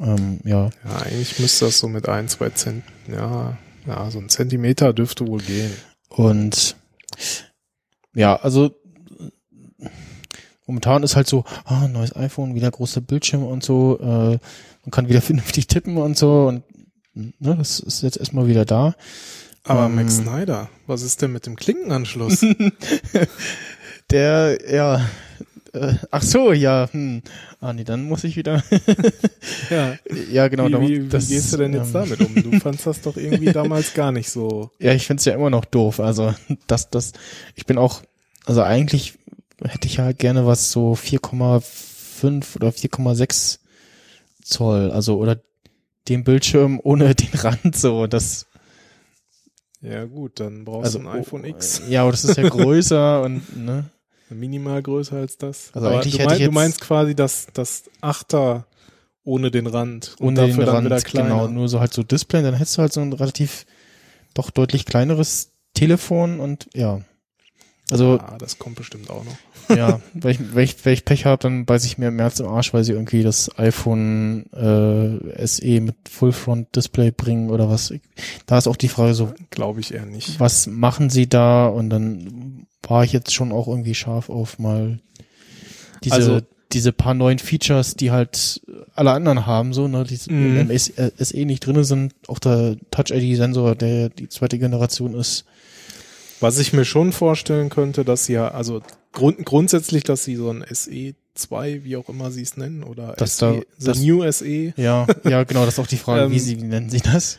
ähm, 0.00 0.40
ja 0.44 0.70
ja, 0.84 0.96
eigentlich 1.02 1.38
müsste 1.38 1.66
das 1.66 1.78
so 1.78 1.86
mit 1.88 2.08
ein, 2.08 2.26
zwei 2.28 2.50
Cent, 2.50 2.82
ja, 3.08 3.56
ja, 3.86 4.10
so 4.10 4.18
ein 4.18 4.28
Zentimeter 4.28 4.92
dürfte 4.92 5.26
wohl 5.26 5.40
gehen. 5.40 5.70
Und 6.08 6.76
ja, 8.14 8.36
also 8.36 8.74
momentan 10.66 11.02
ist 11.02 11.16
halt 11.16 11.28
so, 11.28 11.44
ah, 11.64 11.88
neues 11.88 12.14
iPhone, 12.16 12.54
wieder 12.54 12.70
großer 12.70 13.00
Bildschirm 13.00 13.44
und 13.44 13.62
so, 13.64 13.98
äh, 14.00 14.38
man 14.84 14.90
kann 14.90 15.08
wieder 15.08 15.20
vernünftig 15.22 15.66
tippen 15.66 15.96
und 15.96 16.16
so 16.16 16.46
und 16.48 16.64
ne, 17.14 17.56
das 17.56 17.80
ist 17.80 18.02
jetzt 18.02 18.16
erstmal 18.18 18.48
wieder 18.48 18.64
da. 18.64 18.94
Aber 19.64 19.86
Ähm, 19.86 19.94
Max 19.94 20.16
Snyder, 20.16 20.68
was 20.86 21.02
ist 21.02 21.22
denn 21.22 21.32
mit 21.32 21.46
dem 21.46 21.56
Klinkenanschluss? 21.56 22.40
Der, 24.10 24.58
ja, 24.70 25.06
äh, 25.72 25.94
ach 26.10 26.22
so, 26.22 26.52
ja, 26.52 26.88
hm. 26.90 27.22
Ah, 27.60 27.72
nee, 27.72 27.84
dann 27.84 28.04
muss 28.04 28.24
ich 28.24 28.36
wieder, 28.36 28.62
ja. 29.70 29.96
ja, 30.30 30.48
genau. 30.48 30.66
wie, 30.66 30.88
wie, 30.88 31.02
wie 31.04 31.08
das, 31.08 31.28
gehst 31.28 31.52
du 31.52 31.56
denn 31.58 31.72
jetzt 31.72 31.94
ähm, 31.94 32.10
damit 32.16 32.20
um? 32.20 32.34
Du 32.34 32.60
fandst 32.60 32.86
das 32.86 33.00
doch 33.00 33.16
irgendwie 33.16 33.52
damals 33.52 33.94
gar 33.94 34.12
nicht 34.12 34.28
so. 34.30 34.70
Ja, 34.78 34.92
ich 34.92 35.06
find's 35.06 35.24
ja 35.24 35.34
immer 35.34 35.48
noch 35.48 35.64
doof. 35.64 36.00
Also, 36.00 36.34
das, 36.66 36.90
das, 36.90 37.12
ich 37.54 37.64
bin 37.64 37.78
auch, 37.78 38.02
also 38.44 38.62
eigentlich 38.62 39.14
hätte 39.64 39.86
ich 39.86 39.96
ja 39.96 40.12
gerne 40.12 40.44
was 40.44 40.72
so 40.72 40.92
4,5 40.94 42.56
oder 42.56 42.68
4,6 42.68 43.58
Zoll, 44.42 44.90
also 44.90 45.18
oder 45.18 45.40
den 46.08 46.24
Bildschirm 46.24 46.80
ohne 46.82 47.14
den 47.14 47.32
Rand 47.32 47.76
so, 47.76 48.08
das, 48.08 48.46
Ja 49.82 50.04
gut, 50.04 50.38
dann 50.40 50.64
brauchst 50.64 50.86
also 50.86 51.00
du 51.00 51.08
ein 51.08 51.20
iPhone 51.20 51.44
X. 51.44 51.82
Ja, 51.88 52.02
aber 52.02 52.12
das 52.12 52.24
ist 52.24 52.36
ja 52.36 52.48
größer 52.48 53.22
und 53.24 53.56
ne. 53.56 53.84
Minimal 54.30 54.82
größer 54.82 55.16
als 55.16 55.36
das. 55.36 55.70
Also 55.74 55.88
Aber 55.88 55.96
eigentlich 56.00 56.16
du, 56.16 56.24
mein, 56.24 56.38
du 56.40 56.50
meinst 56.52 56.80
quasi 56.80 57.14
das, 57.14 57.48
das 57.52 57.84
Achter 58.00 58.66
ohne 59.24 59.50
den 59.50 59.66
Rand. 59.66 60.16
und 60.18 60.28
Ohne 60.28 60.36
dafür 60.48 60.64
den 60.64 60.66
dann 60.66 60.84
wieder 60.84 60.96
Rand, 60.96 61.04
kleiner. 61.04 61.28
genau, 61.28 61.48
nur 61.48 61.68
so 61.68 61.80
halt 61.80 61.92
so 61.92 62.02
Display, 62.02 62.42
dann 62.42 62.54
hättest 62.54 62.78
du 62.78 62.82
halt 62.82 62.92
so 62.92 63.00
ein 63.00 63.12
relativ 63.12 63.66
doch 64.34 64.50
deutlich 64.50 64.86
kleineres 64.86 65.50
Telefon 65.74 66.40
und 66.40 66.68
ja. 66.74 67.00
Also 67.92 68.18
Ah, 68.20 68.36
das 68.38 68.58
kommt 68.58 68.76
bestimmt 68.76 69.10
auch 69.10 69.24
noch. 69.24 69.36
ja, 69.76 70.00
wenn 70.14 70.30
ich, 70.32 70.38
wenn 70.54 70.64
ich, 70.64 70.84
wenn 70.84 70.92
ich 70.94 71.04
Pech 71.04 71.24
habe, 71.26 71.40
dann 71.42 71.64
beiß 71.66 71.84
ich 71.84 71.98
mir 71.98 72.08
im 72.08 72.16
März 72.16 72.40
im 72.40 72.46
Arsch, 72.48 72.72
weil 72.74 72.82
sie 72.84 72.92
irgendwie 72.92 73.22
das 73.22 73.56
iPhone 73.58 74.46
äh, 74.52 75.46
SE 75.46 75.80
mit 75.80 75.94
Full 76.10 76.32
Front 76.32 76.74
Display 76.74 77.10
bringen 77.10 77.50
oder 77.50 77.68
was. 77.70 77.92
Da 78.46 78.58
ist 78.58 78.66
auch 78.66 78.76
die 78.76 78.88
Frage 78.88 79.14
so, 79.14 79.32
Glaube 79.50 79.80
ich 79.80 79.94
eher 79.94 80.06
nicht. 80.06 80.40
was 80.40 80.66
machen 80.66 81.10
sie 81.10 81.28
da? 81.28 81.66
Und 81.66 81.90
dann 81.90 82.66
war 82.82 83.04
ich 83.04 83.12
jetzt 83.12 83.32
schon 83.32 83.52
auch 83.52 83.68
irgendwie 83.68 83.94
scharf 83.94 84.28
auf 84.30 84.58
mal 84.58 84.98
diese, 86.04 86.14
Also- 86.16 86.40
diese 86.72 86.92
paar 86.92 87.12
neuen 87.12 87.38
Features, 87.38 87.96
die 87.96 88.10
halt 88.10 88.62
alle 88.94 89.10
anderen 89.12 89.44
haben, 89.44 89.74
so, 89.74 89.88
ne, 89.88 90.04
die 90.04 90.18
Mhm. 90.32 90.56
im 90.56 90.70
S- 90.70 90.88
äh, 90.88 91.10
SE 91.18 91.44
nicht 91.44 91.66
drinne 91.66 91.84
sind. 91.84 92.14
Auch 92.28 92.38
der 92.38 92.76
Touch-ID-Sensor, 92.90 93.74
der 93.74 94.08
die 94.08 94.30
zweite 94.30 94.58
Generation 94.58 95.12
ist. 95.14 95.44
Was 96.42 96.58
ich 96.58 96.72
mir 96.72 96.84
schon 96.84 97.12
vorstellen 97.12 97.70
könnte, 97.70 98.04
dass 98.04 98.26
sie 98.26 98.34
ja, 98.34 98.48
also 98.48 98.82
grund, 99.12 99.44
grundsätzlich, 99.46 100.02
dass 100.04 100.24
sie 100.24 100.36
so 100.36 100.50
ein 100.50 100.64
SE2, 100.64 101.84
wie 101.84 101.96
auch 101.96 102.08
immer 102.08 102.30
sie 102.30 102.42
es 102.42 102.56
nennen, 102.56 102.82
oder 102.82 103.12
Dass 103.14 103.36
SE, 103.38 103.46
da- 103.46 103.60
the 103.78 103.86
das- 103.86 103.98
New 104.00 104.22
SE. 104.30 104.72
Ja, 104.76 105.06
ja, 105.24 105.44
genau, 105.44 105.64
das 105.64 105.74
ist 105.74 105.80
auch 105.80 105.86
die 105.86 105.96
Frage, 105.98 106.30
wie 106.30 106.34
Ähm, 106.38 106.40
sie, 106.40 106.58
wie 106.60 106.64
nennen 106.64 106.90
sie 106.90 107.00
das? 107.00 107.38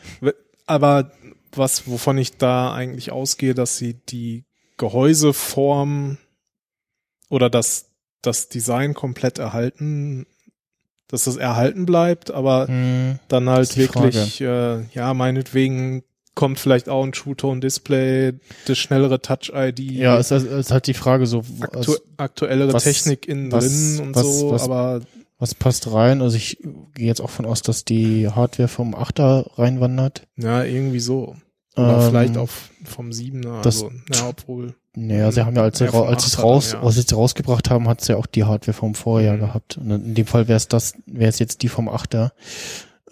Aber 0.66 1.12
was, 1.56 1.88
wovon 1.88 2.18
ich 2.18 2.38
da 2.38 2.74
eigentlich 2.74 3.12
ausgehe, 3.12 3.54
dass 3.54 3.78
sie 3.78 3.94
die 3.94 4.46
Gehäuseform 4.78 6.18
oder 7.30 7.50
das, 7.50 7.89
das 8.22 8.50
Design 8.50 8.94
komplett 8.94 9.38
erhalten, 9.38 10.26
dass 11.08 11.26
das 11.26 11.36
erhalten 11.36 11.86
bleibt, 11.86 12.32
aber 12.32 12.68
Hm, 12.68 13.20
dann 13.28 13.50
halt 13.50 13.76
wirklich, 13.78 14.42
äh, 14.42 14.84
ja, 14.94 15.13
meinetwegen 15.13 16.04
kommt 16.36 16.60
vielleicht 16.60 16.89
auch 16.89 17.04
ein 17.04 17.12
True 17.12 17.36
Tone 17.36 17.60
Display, 17.60 18.34
das 18.65 18.78
schnellere 18.78 19.22
Touch 19.22 19.52
ID, 19.54 19.80
ja, 19.80 20.17
es 20.17 20.32
ist, 20.32 20.46
ist 20.46 20.72
halt 20.72 20.88
die 20.88 20.93
Frage 20.93 21.26
so, 21.28 21.43
aktu 21.62 21.91
was, 21.91 22.02
aktuellere 22.17 22.74
was- 22.74 22.84
Technik 22.84 23.28
innen 23.28 23.52
was- 23.52 23.65
drin 23.67 24.00
und 24.08 24.15
was- 24.15 24.39
so, 24.39 24.52
was- 24.52 24.63
aber 24.63 25.02
was 25.39 25.54
passt 25.56 25.91
rein? 25.91 26.22
Also 26.22 26.38
ich 26.38 26.58
gehe 26.96 27.08
jetzt 27.08 27.19
auch 27.22 27.30
von 27.30 27.46
aus, 27.46 27.62
dass 27.62 27.84
die 27.86 28.30
Hardware 28.30 28.67
vom 28.69 28.96
8er 28.96 29.46
reinwandert. 29.58 30.26
ja, 30.38 30.63
irgendwie 30.63 31.00
so. 31.00 31.36
Oder 31.76 32.02
Ähm, 32.04 32.10
vielleicht 32.10 32.38
auch 32.38 32.50
vom 32.86 33.12
7er, 33.12 33.62
das- 33.63 33.84
also, 33.84 33.91
ja, 34.13 34.30
obwohl. 34.30 34.76
Naja, 34.96 35.32
sie 35.32 35.41
haben 35.43 35.56
ja, 35.56 35.63
als 35.63 35.80
sie, 35.80 35.86
Ja, 35.86 35.91
vom 35.91 36.08
als 36.08 36.22
sie 36.24 36.28
es 36.30 36.38
8er 36.38 36.41
raus, 36.43 36.69
dann, 36.69 36.82
ja. 36.82 36.86
als 36.86 36.96
sie 36.96 37.02
es 37.02 37.15
rausgebracht 37.15 37.69
haben, 37.72 37.88
hat 37.89 38.02
es 38.04 38.08
ja 38.10 38.15
auch 38.15 38.28
die 38.28 38.43
Hardware 38.43 38.74
vom 38.78 38.93
Vorjahr 38.93 39.38
Mhm. 39.38 39.39
gehabt. 39.41 39.78
Und 39.78 39.89
in 39.89 40.13
dem 40.13 40.28
Fall 40.28 40.48
wäre 40.48 40.58
es 40.58 40.67
das, 40.67 40.93
wäre 41.08 41.30
es 41.30 41.39
jetzt 41.39 41.63
die 41.63 41.67
vom 41.69 41.89
8er. 41.89 42.32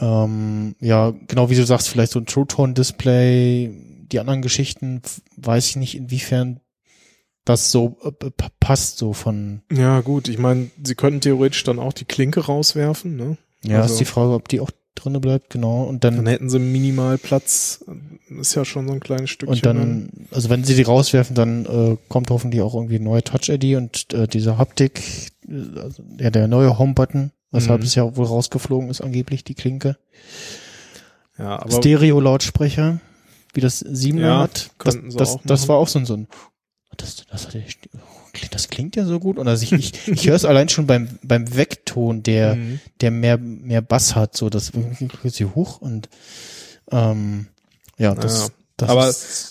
Ähm, 0.02 0.76
ja, 0.80 1.14
genau 1.28 1.50
wie 1.50 1.56
du 1.56 1.66
sagst, 1.66 1.88
vielleicht 1.90 2.12
so 2.12 2.20
ein 2.20 2.26
True 2.26 2.48
Tone 2.48 2.74
Display, 2.74 3.72
die 4.12 4.20
anderen 4.20 4.42
Geschichten, 4.42 5.02
weiß 5.38 5.70
ich 5.70 5.76
nicht, 5.78 5.96
inwiefern 5.96 6.60
das 7.46 7.72
so 7.72 7.98
äh, 8.04 8.12
passt, 8.60 8.98
so 8.98 9.14
von, 9.14 9.62
Ja, 9.72 10.02
gut, 10.02 10.28
ich 10.28 10.38
meine, 10.38 10.70
sie 10.84 10.96
könnten 10.96 11.22
theoretisch 11.22 11.64
dann 11.64 11.80
auch 11.80 11.94
die 11.94 12.06
Klinke 12.06 12.42
rauswerfen, 12.46 13.16
ne? 13.16 13.38
ja, 13.64 13.82
Also- 13.82 13.94
ist 13.94 14.00
die 14.00 14.06
Frage, 14.06 14.34
ob 14.34 14.48
die 14.48 14.60
auch 14.60 14.72
drinne 14.96 15.20
bleibt, 15.20 15.50
genau. 15.52 15.84
Und 15.84 16.04
Dann 16.04 16.18
dann, 16.18 16.28
hätten 16.28 16.50
sie 16.50 16.60
minimal 16.60 17.18
Platz. 17.18 17.84
Ist 18.40 18.56
ja 18.56 18.66
schon 18.66 18.88
so 18.88 18.94
ein 18.94 19.00
kleines 19.00 19.30
Stückchen. 19.30 19.56
und 19.56 19.66
dann, 19.66 20.10
also 20.32 20.50
wenn 20.50 20.64
sie 20.64 20.76
die 20.76 20.82
rauswerfen, 20.84 21.36
dann 21.36 21.66
äh, 21.66 21.98
kommt 22.10 22.30
hoffentlich 22.30 22.62
auch 22.62 22.76
irgendwie 22.76 22.96
ein 22.98 23.04
neuer 23.04 23.24
Touch-ID 23.24 23.78
und 23.78 24.14
äh, 24.14 24.28
diese 24.28 24.58
Haptik, 24.58 25.02
äh, 25.48 25.80
also, 25.80 26.04
ja, 26.20 26.30
der 26.30 26.48
neue 26.48 26.78
Home-Button, 26.78 27.32
weshalb 27.52 27.82
Mhm. 27.82 27.88
es 27.88 27.96
ja 27.96 28.16
wohl 28.16 28.26
rausgeflogen 28.26 28.90
ist, 28.90 29.02
angeblich 29.02 29.44
die 29.44 29.56
Klinke. 29.56 29.98
ja, 31.38 31.60
aber 31.62 31.72
Stereo-Lautsprecher, 31.72 33.00
wie 33.54 33.62
das 33.62 33.84
7er 33.86 34.20
Ja, 34.22 34.40
hat. 34.40 34.72
Das, 34.84 34.98
das, 35.16 35.38
das 35.44 35.68
war 35.68 35.78
auch 35.78 35.88
so 35.88 36.00
ein, 36.00 36.06
so 36.06 36.16
ein 36.16 36.28
das, 36.98 37.26
das, 37.30 37.48
das 38.52 38.68
klingt 38.70 38.96
ja 38.96 39.06
so 39.06 39.20
gut. 39.20 39.38
Und 39.38 39.48
also 39.48 39.64
ich, 39.64 39.72
ich, 39.72 40.08
ich 40.08 40.28
höre 40.28 40.36
es 40.36 40.46
allein 40.46 40.70
schon 40.70 40.88
beim, 40.88 41.08
beim 41.24 41.56
Wegton, 41.56 42.22
der, 42.24 42.56
Mhm. 42.56 42.80
der 43.02 43.12
mehr, 43.12 43.38
mehr 43.38 43.82
Bass 43.82 44.16
hat, 44.16 44.36
so 44.38 44.50
das 44.50 44.72
sie 45.26 45.46
hoch 45.46 45.82
und 45.82 46.10
ähm, 46.92 47.48
ja, 47.98 48.14
das, 48.16 48.48
Ja. 48.48 48.54
Das 48.82 48.90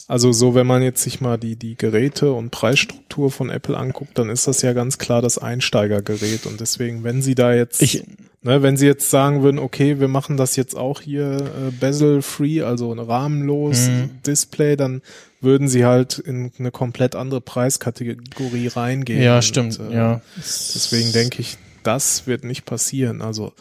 Aber 0.06 0.12
Also 0.12 0.32
so, 0.32 0.54
wenn 0.54 0.66
man 0.66 0.82
jetzt 0.82 1.02
sich 1.02 1.20
mal 1.20 1.38
die, 1.38 1.56
die 1.56 1.76
Geräte 1.76 2.32
und 2.32 2.50
Preisstruktur 2.50 3.30
von 3.30 3.50
Apple 3.50 3.76
anguckt, 3.76 4.18
dann 4.18 4.28
ist 4.28 4.46
das 4.46 4.62
ja 4.62 4.72
ganz 4.72 4.98
klar 4.98 5.22
das 5.22 5.38
Einsteigergerät. 5.38 6.46
Und 6.46 6.60
deswegen, 6.60 7.04
wenn 7.04 7.22
sie 7.22 7.34
da 7.34 7.54
jetzt, 7.54 7.80
ich, 7.82 8.04
ne, 8.42 8.62
wenn 8.62 8.76
sie 8.76 8.86
jetzt 8.86 9.10
sagen 9.10 9.42
würden, 9.42 9.58
okay, 9.58 10.00
wir 10.00 10.08
machen 10.08 10.36
das 10.36 10.56
jetzt 10.56 10.76
auch 10.76 11.00
hier 11.00 11.36
äh, 11.36 11.70
bezel-free, 11.70 12.62
also 12.62 12.92
ein 12.92 12.98
rahmenlos 12.98 13.88
Mhm. 13.88 14.10
Display, 14.26 14.76
dann 14.76 15.02
würden 15.40 15.68
sie 15.68 15.84
halt 15.84 16.18
in 16.18 16.52
eine 16.58 16.70
komplett 16.70 17.14
andere 17.14 17.40
Preiskategorie 17.40 18.68
reingehen. 18.68 19.22
ja, 19.22 19.36
Und, 19.36 19.42
stimmt, 19.42 19.80
äh, 19.80 19.94
ja. 19.94 20.20
Deswegen 20.36 21.12
denke 21.12 21.40
ich, 21.40 21.56
das 21.82 22.26
wird 22.26 22.44
nicht 22.44 22.64
passieren. 22.66 23.22
Also 23.22 23.52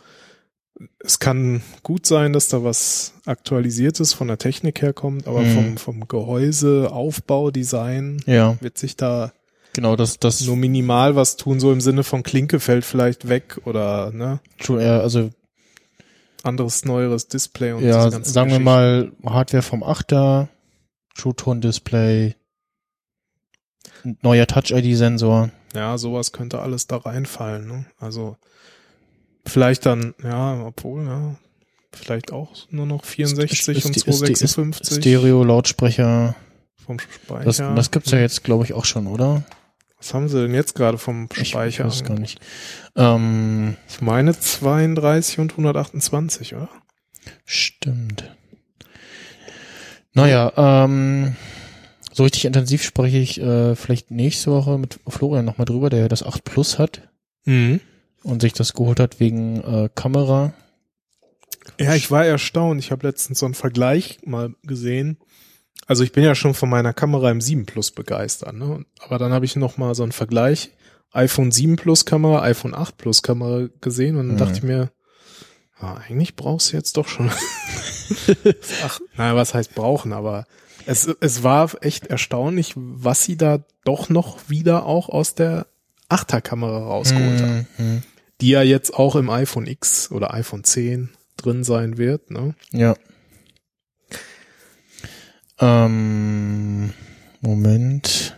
es 1.00 1.20
kann 1.20 1.62
gut 1.84 2.06
sein, 2.06 2.34
dass 2.34 2.48
da 2.48 2.64
was 2.64 3.14
Aktualisiertes 3.26 4.14
von 4.14 4.28
der 4.28 4.38
Technik 4.38 4.82
herkommt, 4.82 5.28
aber 5.28 5.42
Mhm. 5.42 5.54
vom, 5.54 5.78
vom 5.78 6.08
Gehäuse, 6.08 6.90
Aufbau, 6.92 7.52
Design 7.52 8.22
Ja, 8.26 8.58
wird 8.62 8.78
sich 8.78 8.96
da 8.96 9.34
genau, 9.74 9.96
das, 9.96 10.20
das, 10.20 10.42
nur 10.42 10.56
minimal 10.56 11.16
was 11.16 11.36
tun, 11.36 11.60
so 11.60 11.72
im 11.74 11.82
Sinne 11.82 12.04
von 12.04 12.24
Klinke 12.24 12.60
fällt 12.60 12.86
vielleicht 12.86 13.28
weg 13.28 13.60
oder 13.66 14.12
ne, 14.12 14.40
schon 14.62 14.80
eher, 14.80 15.02
also 15.02 15.30
anderes, 16.44 16.86
neueres 16.86 17.28
Display 17.28 17.74
und 17.74 17.84
ja, 17.84 18.10
sagen 18.12 18.50
wir 18.52 18.60
mal 18.60 19.12
Hardware 19.26 19.62
vom 19.64 19.84
8er, 19.84 20.48
True 21.16 21.36
Tone 21.36 21.60
Display, 21.60 22.36
ein 24.06 24.18
neuer 24.22 24.48
Touch-ID-Sensor. 24.48 25.50
Ja, 25.76 25.98
sowas 25.98 26.32
könnte 26.32 26.62
alles 26.62 26.88
da 26.88 26.98
reinfallen. 26.98 27.68
Ne? 27.68 27.86
Also 28.00 28.38
vielleicht 29.50 29.86
dann, 29.86 30.14
ja, 30.24 30.64
obwohl, 30.66 31.06
ja, 31.06 31.36
vielleicht 31.92 32.32
auch 32.32 32.52
nur 32.70 32.86
noch 32.86 33.04
64 33.06 33.52
Ist- 33.78 33.86
und 33.86 33.98
ist- 33.98 34.08
ist- 34.08 34.18
256 34.18 34.98
Stereo-Lautsprecher. 34.98 36.36
vom 36.86 37.00
Speicher. 37.00 37.44
Das, 37.44 37.58
das 37.58 37.92
gibt's 37.92 38.12
ja 38.12 38.20
jetzt, 38.20 38.44
glaube 38.44 38.64
ich, 38.66 38.74
auch 38.74 38.86
schon, 38.86 39.06
oder? 39.08 39.44
Was 39.98 40.14
haben 40.14 40.30
sie 40.30 40.42
denn 40.42 40.54
jetzt 40.56 40.76
gerade 40.76 40.98
vom 40.98 41.28
Ich, 41.40 41.50
Speicher? 41.50 41.86
ich 41.86 41.92
weiß 41.92 42.04
gar 42.06 42.18
nicht. 42.18 42.40
Ähm, 42.96 43.76
Ich 43.90 44.02
meine 44.02 44.38
32 44.40 45.40
und 45.40 45.52
128, 45.52 46.56
oder? 46.56 46.70
stimmt. 47.46 48.36
Naja, 50.14 50.52
ähm, 50.58 51.36
so 52.12 52.24
richtig 52.24 52.46
intensiv 52.46 52.82
spreche 52.84 53.18
ich 53.18 53.40
äh, 53.40 53.76
vielleicht 53.76 54.10
nächste 54.12 54.52
Woche 54.52 54.78
mit 54.78 55.00
Florian 55.08 55.46
nochmal 55.46 55.66
drüber, 55.66 55.90
der 55.90 56.10
das 56.10 56.24
8 56.24 56.44
Plus 56.44 56.80
hat 56.80 57.08
Mhm. 57.46 57.80
Und 58.30 58.42
sich 58.42 58.54
das 58.54 58.74
geholt 58.74 59.00
hat 59.00 59.20
wegen 59.20 59.62
äh, 59.62 59.90
Kamera. 59.94 60.54
Ja, 61.80 61.96
ich 61.96 62.10
war 62.12 62.26
erstaunt. 62.26 62.80
Ich 62.80 62.92
habe 62.92 63.08
letztens 63.08 63.40
so 63.40 63.46
einen 63.46 63.54
Vergleich 63.56 64.20
mal 64.26 64.54
gesehen. 64.64 65.18
Also 65.88 66.04
ich 66.04 66.12
bin 66.12 66.24
ja 66.24 66.36
schon 66.36 66.54
von 66.54 66.70
meiner 66.70 66.94
Kamera 66.94 67.32
im 67.32 67.42
7 67.42 67.66
Plus 67.66 67.92
begeistert, 67.92 68.54
ne? 68.56 68.86
Aber 69.00 69.18
dann 69.18 69.32
habe 69.34 69.46
ich 69.46 69.56
noch 69.56 69.78
mal 69.78 69.96
so 69.96 70.04
einen 70.04 70.12
Vergleich 70.12 70.72
iPhone 71.12 71.52
7 71.52 71.76
Plus 71.78 72.06
Kamera, 72.06 72.42
iPhone 72.44 72.76
8 72.76 72.98
Plus 72.98 73.24
Kamera 73.24 73.68
gesehen 73.82 74.16
und 74.18 74.28
dann 74.28 74.36
Mhm. 74.36 74.40
dachte 74.40 74.58
ich 74.58 74.64
mir, 74.64 74.92
ja, 75.82 75.96
eigentlich 75.96 76.36
brauchst 76.36 76.72
du 76.72 76.78
jetzt 76.78 76.98
doch 76.98 77.08
schon. 77.08 77.32
Ach, 78.84 79.00
naja, 79.18 79.36
was 79.36 79.54
heißt 79.54 79.74
brauchen, 79.76 80.14
aber 80.14 80.46
es, 80.86 81.08
es 81.22 81.44
war 81.44 81.72
echt 81.82 82.08
erstaunlich, 82.08 82.74
was 82.76 83.24
sie 83.24 83.38
da 83.38 83.64
doch 83.86 84.10
noch 84.10 84.50
wieder 84.50 84.86
auch 84.86 85.10
aus 85.10 85.36
der 85.36 85.68
8er 86.10 86.42
Kamera 86.42 86.80
rausgeholt 86.86 87.42
haben. 87.42 88.04
Die 88.42 88.50
ja 88.50 88.62
jetzt 88.62 88.94
auch 88.94 89.16
im 89.16 89.30
iPhone 89.30 89.68
X 89.68 90.12
oder 90.12 90.34
iPhone 90.34 90.64
10 90.64 91.10
drin 91.38 91.64
sein 91.64 91.98
wird, 91.98 92.32
ne? 92.32 92.56
Ja. 92.72 92.96
Ähm, 95.60 96.94
Moment. 97.42 98.38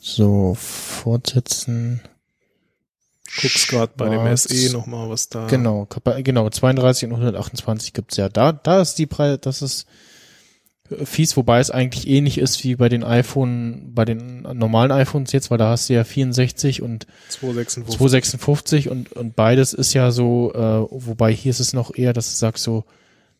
So, 0.00 0.54
fortsetzen. 0.54 2.00
Guck's 3.40 3.66
gerade 3.66 3.92
bei 3.96 4.08
dem. 4.08 4.36
SE 4.36 4.72
nochmal, 4.72 5.10
was 5.10 5.28
da. 5.28 5.46
Genau, 5.48 5.86
genau, 6.18 6.48
32 6.48 7.08
und 7.08 7.12
128 7.12 7.92
gibt's 7.92 8.16
ja. 8.16 8.28
Da, 8.28 8.52
da 8.52 8.80
ist 8.80 8.94
die 8.94 9.06
Preis, 9.06 9.38
das 9.42 9.62
ist 9.62 9.86
fies, 11.04 11.36
wobei 11.36 11.60
es 11.60 11.70
eigentlich 11.70 12.08
ähnlich 12.08 12.38
ist 12.38 12.64
wie 12.64 12.76
bei 12.76 12.88
den 12.88 13.04
iPhone, 13.04 13.92
bei 13.94 14.04
den 14.04 14.42
normalen 14.42 14.92
iPhones 14.92 15.32
jetzt, 15.32 15.50
weil 15.50 15.58
da 15.58 15.70
hast 15.70 15.88
du 15.88 15.94
ja 15.94 16.04
64 16.04 16.82
und 16.82 17.06
256. 17.28 17.96
256 17.96 18.88
und, 18.88 19.12
und 19.12 19.36
beides 19.36 19.72
ist 19.72 19.94
ja 19.94 20.10
so, 20.10 20.52
äh, 20.54 20.58
wobei 20.90 21.32
hier 21.32 21.50
ist 21.50 21.60
es 21.60 21.72
noch 21.72 21.94
eher, 21.94 22.12
dass 22.12 22.30
du 22.30 22.36
sagst 22.36 22.64
so, 22.64 22.84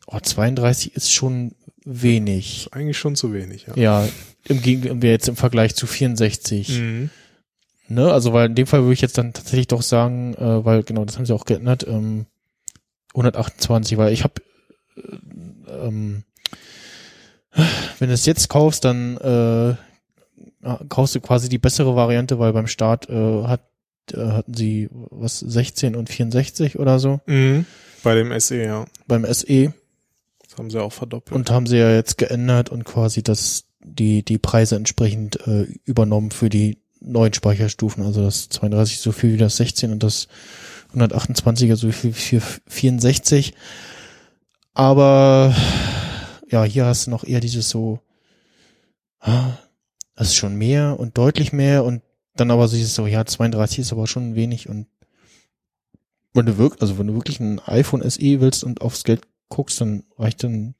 oh, 0.07 0.19
32 0.19 0.95
ist 0.95 1.13
schon 1.13 1.53
wenig. 1.85 2.69
Eigentlich 2.71 2.97
schon 2.97 3.15
zu 3.15 3.33
wenig, 3.33 3.67
ja. 3.67 3.75
Ja, 3.75 4.09
im 4.45 4.61
Gegen 4.61 5.01
jetzt 5.01 5.27
im 5.27 5.35
Vergleich 5.35 5.75
zu 5.75 5.87
64. 5.87 6.79
Mhm. 6.79 7.09
Ne, 7.89 8.11
also 8.11 8.33
weil 8.33 8.47
in 8.47 8.55
dem 8.55 8.67
Fall 8.67 8.81
würde 8.81 8.93
ich 8.93 9.01
jetzt 9.01 9.17
dann 9.17 9.31
tatsächlich 9.31 9.67
doch 9.67 9.81
sagen, 9.81 10.33
äh, 10.33 10.65
weil 10.65 10.83
genau, 10.83 11.05
das 11.05 11.17
haben 11.17 11.25
sie 11.25 11.33
auch 11.33 11.45
geändert, 11.45 11.85
ähm, 11.87 12.25
128, 13.13 13.97
weil 13.97 14.11
ich 14.11 14.23
habe, 14.23 14.41
äh, 14.97 15.87
ähm, 15.87 16.23
wenn 17.99 18.07
du 18.07 18.13
es 18.13 18.25
jetzt 18.25 18.49
kaufst, 18.49 18.85
dann 18.85 19.17
äh, 19.17 19.75
kaufst 20.89 21.15
du 21.15 21.21
quasi 21.21 21.49
die 21.49 21.57
bessere 21.57 21.95
Variante, 21.95 22.39
weil 22.39 22.53
beim 22.53 22.67
Start 22.67 23.09
äh, 23.09 23.43
hat, 23.43 23.61
äh, 24.13 24.17
hatten 24.17 24.53
sie 24.53 24.89
was 24.91 25.39
16 25.39 25.95
und 25.95 26.09
64 26.09 26.79
oder 26.79 26.99
so 26.99 27.19
Mhm. 27.25 27.65
Bei 28.03 28.15
dem 28.15 28.37
SE, 28.39 28.63
ja. 28.63 28.85
beim 29.07 29.25
SE 29.25 29.73
Das 30.47 30.57
haben 30.57 30.69
sie 30.69 30.81
auch 30.81 30.93
verdoppelt. 30.93 31.35
und 31.35 31.49
haben 31.49 31.65
sie 31.67 31.77
ja 31.77 31.91
jetzt 31.91 32.17
geändert 32.17 32.69
und 32.69 32.83
quasi 32.85 33.23
das 33.23 33.65
die 33.83 34.23
die 34.23 34.37
Preise 34.37 34.75
entsprechend 34.75 35.47
äh, 35.47 35.63
übernommen 35.85 36.31
für 36.31 36.49
die 36.49 36.77
neuen 36.99 37.33
Speicherstufen, 37.33 38.03
also 38.03 38.21
das 38.23 38.49
32 38.49 38.99
so 38.99 39.11
viel 39.11 39.33
wie 39.33 39.37
das 39.37 39.57
16 39.57 39.91
und 39.91 40.03
das 40.03 40.27
128er 40.95 41.75
so 41.75 41.91
viel 41.91 42.13
wie 42.15 42.41
64. 42.67 43.53
Aber 44.73 45.55
ja, 46.49 46.63
hier 46.63 46.85
hast 46.85 47.07
du 47.07 47.11
noch 47.11 47.23
eher 47.23 47.39
dieses 47.39 47.69
so, 47.69 47.99
ah, 49.19 49.57
das 50.15 50.29
ist 50.29 50.35
schon 50.35 50.55
mehr 50.55 50.99
und 50.99 51.17
deutlich 51.17 51.53
mehr 51.53 51.83
und 51.83 52.01
dann 52.35 52.51
aber 52.51 52.67
so 52.67 52.75
dieses 52.75 52.95
so, 52.95 53.07
ja, 53.07 53.25
32 53.25 53.79
ist 53.79 53.91
aber 53.91 54.07
schon 54.07 54.35
wenig 54.35 54.69
und 54.69 54.87
wenn 56.33 56.45
du 56.45 56.57
wirklich, 56.57 56.81
also 56.81 56.97
wenn 56.99 57.07
du 57.07 57.15
wirklich 57.15 57.39
ein 57.39 57.59
iPhone 57.65 58.07
SE 58.07 58.41
willst 58.41 58.63
und 58.63 58.81
aufs 58.81 59.03
Geld 59.03 59.27
guckst, 59.49 59.81
dann 59.81 60.03
reicht 60.17 60.43
dann, 60.43 60.75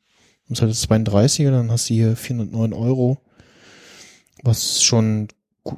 nimmst 0.47 0.61
halt 0.61 0.72
das 0.72 0.88
32er, 0.88 1.51
dann 1.51 1.72
hast 1.72 1.89
du 1.89 1.95
hier 1.95 2.15
409 2.15 2.74
Euro, 2.74 3.18
was 4.43 4.84
schon 4.84 5.30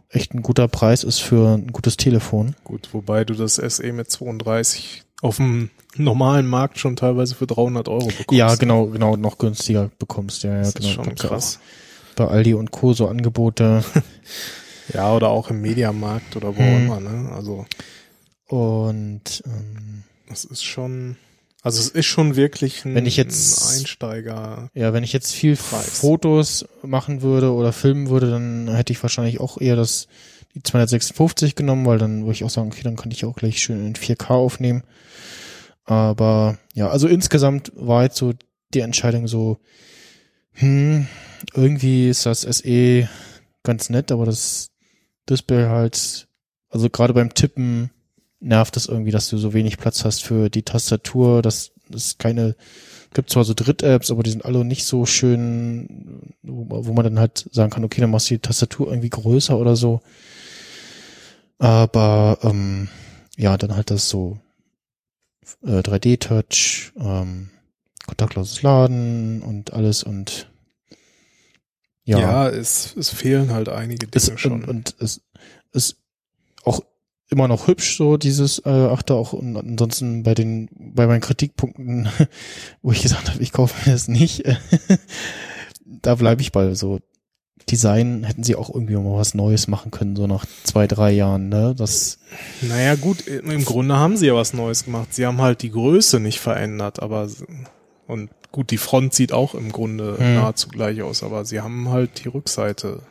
echt 0.09 0.33
ein 0.33 0.43
guter 0.43 0.67
Preis 0.67 1.03
ist 1.03 1.19
für 1.19 1.55
ein 1.57 1.71
gutes 1.71 1.97
Telefon. 1.97 2.55
Gut, 2.63 2.89
wobei 2.93 3.23
du 3.23 3.33
das 3.33 3.55
SE 3.55 3.91
mit 3.93 4.11
32 4.11 5.03
auf 5.21 5.37
dem 5.37 5.69
normalen 5.95 6.47
Markt 6.47 6.79
schon 6.79 6.95
teilweise 6.95 7.35
für 7.35 7.47
300 7.47 7.87
Euro 7.89 8.07
bekommst. 8.07 8.31
Ja, 8.31 8.55
genau, 8.55 8.87
genau, 8.87 9.15
noch 9.17 9.37
günstiger 9.37 9.89
bekommst. 9.99 10.43
Ja, 10.43 10.51
ja, 10.55 10.61
Das 10.61 10.73
genau. 10.75 10.87
ist 10.89 10.93
schon 10.95 11.15
krass. 11.15 11.59
Bei 12.15 12.27
Aldi 12.27 12.53
und 12.53 12.71
Co. 12.71 12.93
so 12.93 13.07
Angebote. 13.07 13.83
Ja, 14.91 15.13
oder 15.13 15.29
auch 15.29 15.51
im 15.51 15.61
Mediamarkt 15.61 16.35
oder 16.35 16.55
wo 16.57 16.59
Hm. 16.63 16.77
immer, 16.85 16.99
ne? 16.99 17.31
Also, 17.31 17.67
Und 18.47 19.43
ähm, 19.45 20.03
das 20.27 20.45
ist 20.45 20.63
schon, 20.63 21.15
also 21.61 21.79
es 21.79 21.89
ist 21.89 22.07
schon 22.07 22.35
wirklich 22.35 22.85
ein, 22.85 22.95
Wenn 22.95 23.05
ich 23.05 23.15
jetzt- 23.17 23.61
ein 23.69 23.77
Einsteiger. 23.81 24.69
ja, 24.73 24.91
wenn 24.93 25.03
ich 25.03 25.13
jetzt 25.13 25.31
viel 25.33 25.55
Preis. 25.55 25.99
Fotos 25.99 26.65
machen 26.81 27.21
würde 27.21 27.51
oder 27.53 27.71
filmen 27.73 28.09
würde, 28.09 28.31
dann 28.31 28.67
hätte 28.73 28.91
ich 28.93 29.01
wahrscheinlich 29.03 29.39
auch 29.39 29.59
eher 29.61 29.75
das 29.75 30.07
die 30.55 30.63
256 30.63 31.55
genommen, 31.55 31.85
weil 31.85 31.97
dann 31.97 32.21
würde 32.21 32.33
ich 32.33 32.43
auch 32.43 32.49
sagen, 32.49 32.69
okay, 32.71 32.81
dann 32.83 32.95
kann 32.95 33.11
ich 33.11 33.25
auch 33.25 33.35
gleich 33.35 33.61
schön 33.61 33.85
in 33.85 33.95
4K 33.95 34.29
aufnehmen. 34.31 34.83
Aber 35.85 36.57
ja, 36.73 36.89
also 36.89 37.07
insgesamt 37.07 37.71
war 37.75 38.03
jetzt 38.03 38.17
so 38.17 38.33
die 38.73 38.81
Entscheidung 38.81 39.27
so, 39.27 39.57
hm, 40.53 41.07
irgendwie 41.53 42.09
ist 42.09 42.25
das 42.25 42.41
SE 42.41 43.09
ganz 43.63 43.89
nett, 43.89 44.11
aber 44.11 44.25
das 44.25 44.71
Display 45.29 45.65
halt, 45.65 46.27
also 46.69 46.89
gerade 46.89 47.13
beim 47.13 47.33
Tippen 47.33 47.91
nervt 48.39 48.77
es 48.77 48.87
irgendwie, 48.87 49.11
dass 49.11 49.29
du 49.29 49.37
so 49.37 49.53
wenig 49.53 49.77
Platz 49.77 50.05
hast 50.05 50.23
für 50.23 50.49
die 50.49 50.63
Tastatur, 50.63 51.41
dass 51.41 51.71
es 51.93 52.17
keine, 52.17 52.55
gibt 53.13 53.29
zwar 53.29 53.43
so 53.43 53.53
Dritt-Apps, 53.53 54.11
aber 54.11 54.23
die 54.23 54.31
sind 54.31 54.45
alle 54.45 54.63
nicht 54.63 54.85
so 54.85 55.05
schön, 55.05 56.33
wo, 56.43 56.85
wo 56.85 56.93
man 56.93 57.03
dann 57.03 57.19
halt 57.19 57.49
sagen 57.51 57.71
kann, 57.71 57.83
okay, 57.83 58.01
dann 58.01 58.11
machst 58.11 58.29
du 58.29 58.35
die 58.35 58.41
Tastatur 58.41 58.87
irgendwie 58.87 59.09
größer 59.09 59.57
oder 59.57 59.75
so. 59.75 60.01
Aber 61.59 62.39
ähm, 62.41 62.87
ja, 63.37 63.57
dann 63.57 63.75
halt 63.75 63.91
das 63.91 64.09
so 64.09 64.39
äh, 65.63 65.79
3D-Touch, 65.79 66.93
ähm, 66.97 67.49
kontaktloses 68.07 68.61
Laden 68.63 69.41
und 69.41 69.73
alles 69.73 70.03
und 70.03 70.49
ja, 72.03 72.19
Ja, 72.19 72.49
es, 72.49 72.95
es 72.95 73.09
fehlen 73.09 73.51
halt 73.51 73.69
einige 73.69 74.07
Dinge 74.07 74.33
es, 74.33 74.39
schon. 74.39 74.51
und, 74.63 74.67
und 74.67 74.95
es 74.99 75.21
ist 75.73 75.97
auch 76.63 76.81
immer 77.29 77.47
noch 77.47 77.67
hübsch 77.67 77.97
so 77.97 78.17
dieses 78.17 78.59
äh, 78.65 78.69
Achter 78.69 79.15
auch 79.15 79.33
und 79.33 79.55
ansonsten 79.55 80.23
bei 80.23 80.33
den 80.33 80.69
bei 80.73 81.05
meinen 81.05 81.21
Kritikpunkten 81.21 82.09
wo 82.81 82.91
ich 82.91 83.03
gesagt 83.03 83.29
habe 83.29 83.43
ich 83.43 83.51
kaufe 83.51 83.75
mir 83.85 83.93
das 83.93 84.07
nicht 84.07 84.43
da 85.85 86.15
bleibe 86.15 86.41
ich 86.41 86.51
bei 86.51 86.73
so 86.73 86.99
Design 87.69 88.23
hätten 88.23 88.43
sie 88.43 88.55
auch 88.55 88.69
irgendwie 88.73 88.95
mal 88.95 89.17
was 89.17 89.33
Neues 89.35 89.67
machen 89.67 89.91
können 89.91 90.15
so 90.15 90.25
nach 90.27 90.45
zwei 90.63 90.87
drei 90.87 91.11
Jahren 91.11 91.49
ne 91.49 91.75
das 91.77 92.17
Naja, 92.61 92.95
gut, 92.95 93.27
im 93.27 93.63
Grunde 93.65 93.97
haben 93.97 94.17
sie 94.17 94.27
ja 94.27 94.35
was 94.35 94.53
Neues 94.53 94.85
gemacht. 94.85 95.13
Sie 95.13 95.25
haben 95.25 95.39
halt 95.41 95.61
die 95.61 95.71
Größe 95.71 96.19
nicht 96.19 96.39
verändert, 96.39 97.01
aber 97.01 97.27
und 98.07 98.29
gut, 98.51 98.71
die 98.71 98.77
Front 98.77 99.13
sieht 99.13 99.33
auch 99.33 99.53
im 99.53 99.71
Grunde 99.71 100.17
Hm. 100.17 100.35
nahezu 100.35 100.67
gleich 100.69 101.01
aus, 101.03 101.21
aber 101.21 101.45
sie 101.45 101.61
haben 101.61 101.89
halt 101.89 102.23
die 102.23 102.29
Rückseite. 102.29 103.01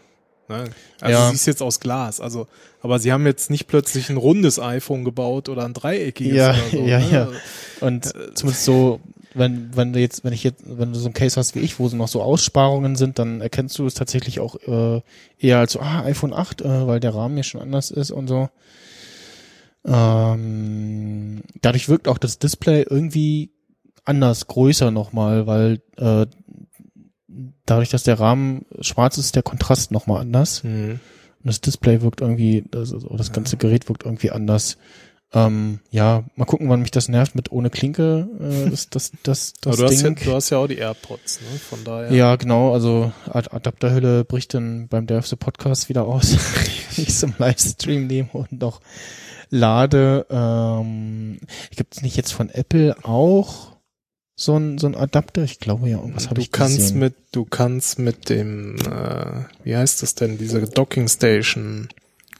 Ne? 0.49 0.65
Also 1.01 1.19
Ja. 1.21 1.29
sie 1.29 1.35
ist 1.37 1.47
jetzt 1.47 1.63
aus 1.63 1.79
Glas, 1.79 2.21
also 2.21 2.49
aber 2.83 2.99
sie 2.99 3.13
haben 3.13 3.27
jetzt 3.27 3.51
nicht 3.51 3.67
plötzlich 3.69 4.09
ein 4.11 4.17
rundes 4.17 4.59
iPhone 4.59 5.05
gebaut 5.05 5.49
oder 5.49 5.65
ein 5.65 5.75
dreieckiges 5.75 6.37
Ja, 6.37 6.51
oder 6.51 6.61
so. 6.73 6.77
ja, 6.85 6.99
ne? 6.99 7.11
ja. 7.13 7.29
und 7.81 8.13
zumindest 8.35 8.65
so 8.65 8.99
wenn 9.39 9.77
wenn 9.77 9.93
du 9.93 10.01
jetzt 10.01 10.25
wenn 10.25 10.33
ich 10.33 10.45
jetzt 10.45 10.63
wenn 10.67 10.93
du 10.93 10.99
so 10.99 11.09
ein 11.09 11.15
Case 11.15 11.37
hast 11.37 11.55
wie 11.55 11.61
ich 11.61 11.79
wo 11.79 11.89
so 11.89 11.97
noch 11.97 12.09
so 12.09 12.23
Aussparungen 12.23 12.97
sind 12.97 13.19
dann 13.19 13.41
erkennst 13.41 13.79
du 13.79 13.87
es 13.87 13.95
tatsächlich 13.95 14.41
auch 14.41 14.57
äh, 14.67 15.01
eher 15.39 15.59
als 15.59 15.73
so 15.73 15.81
ah 15.81 16.03
iPhone 16.05 16.33
8 16.33 16.61
äh, 16.63 16.87
weil 16.87 17.01
der 17.01 17.15
Rahmen 17.15 17.37
ja 17.37 17.43
schon 17.43 17.61
anders 17.61 17.91
ist 17.91 18.11
und 18.11 18.29
so 18.29 18.49
ähm, 19.85 21.43
dadurch 21.61 21.89
wirkt 21.89 22.09
auch 22.09 22.19
das 22.19 22.39
Display 22.39 22.83
irgendwie 22.89 23.53
anders 24.05 24.47
größer 24.47 24.91
nochmal 24.91 25.47
weil 25.47 25.81
äh, 25.97 26.27
dadurch 27.67 27.91
dass 27.91 28.03
der 28.03 28.19
Rahmen 28.21 28.67
schwarz 28.81 29.19
ist 29.19 29.27
ist 29.27 29.37
der 29.37 29.43
Kontrast 29.43 29.91
nochmal 29.93 30.21
anders 30.21 30.65
Mhm. 30.65 31.01
und 31.41 31.47
das 31.47 31.61
Display 31.61 32.03
wirkt 32.03 32.21
irgendwie, 32.21 32.65
also 32.75 32.99
das 33.17 33.33
ganze 33.33 33.57
Gerät 33.57 33.89
wirkt 33.89 34.05
irgendwie 34.05 34.31
anders. 34.31 34.77
Ähm, 35.35 35.81
ja, 35.91 36.25
mal 36.37 36.47
gucken, 36.47 36.71
wann 36.71 36.81
mich 36.81 36.91
das 36.91 37.09
nervt 37.09 37.35
mit 37.35 37.53
ohne 37.53 37.69
Klinke, 37.69 38.29
äh, 38.41 38.71
das, 38.71 38.89
das, 38.89 39.13
das, 39.23 39.53
Aber 39.65 39.73
das 39.73 39.79
du 39.79 39.85
hast, 39.85 40.03
ja, 40.03 40.09
Ding. 40.09 40.25
du 40.25 40.35
hast 40.35 40.51
ja 40.51 40.59
auch 40.59 40.67
die 40.67 40.79
AirPods, 40.79 41.41
ne? 41.43 41.59
Von 41.59 41.85
daher. 41.85 42.11
ja, 42.13 42.37
genau, 42.37 42.73
also 42.73 43.13
Ad 43.27 43.51
Adapterhülle 43.51 44.25
bricht 44.25 44.55
dann 44.55 44.89
beim 44.89 45.07
Derfse 45.07 45.37
Podcast 45.37 45.91
wieder 45.91 46.07
aus, 46.07 46.33
wenn 46.33 46.73
ich 47.03 47.09
es 47.09 47.23
im 47.23 47.35
Livestream 47.37 48.07
nehme 48.07 48.31
und 48.33 48.53
noch 48.53 48.81
lade. 49.51 50.27
Ähm, 50.31 51.41
gibt 51.77 51.97
es 51.97 52.03
nicht 52.03 52.17
jetzt 52.17 52.33
von 52.33 52.49
Apple 52.49 52.97
auch 53.03 53.77
so 54.35 54.57
ein, 54.57 54.79
so 54.79 54.87
ein 54.87 54.95
Adapter? 54.95 55.43
Ich 55.43 55.61
glaube 55.61 55.91
ja, 55.91 55.99
irgendwas 55.99 56.27
habe 56.27 56.37
du 56.37 56.41
ich 56.41 56.53
kannst 56.53 56.79
gesehen. 56.79 57.01
mit, 57.01 57.15
du 57.33 57.45
kannst 57.45 57.99
mit 57.99 58.31
dem, 58.31 58.77
äh, 58.77 59.45
wie 59.63 59.77
heißt 59.77 60.03
das 60.03 60.15
denn, 60.15 60.39
diese 60.39 60.63
Docking 60.63 61.09
Station, 61.09 61.89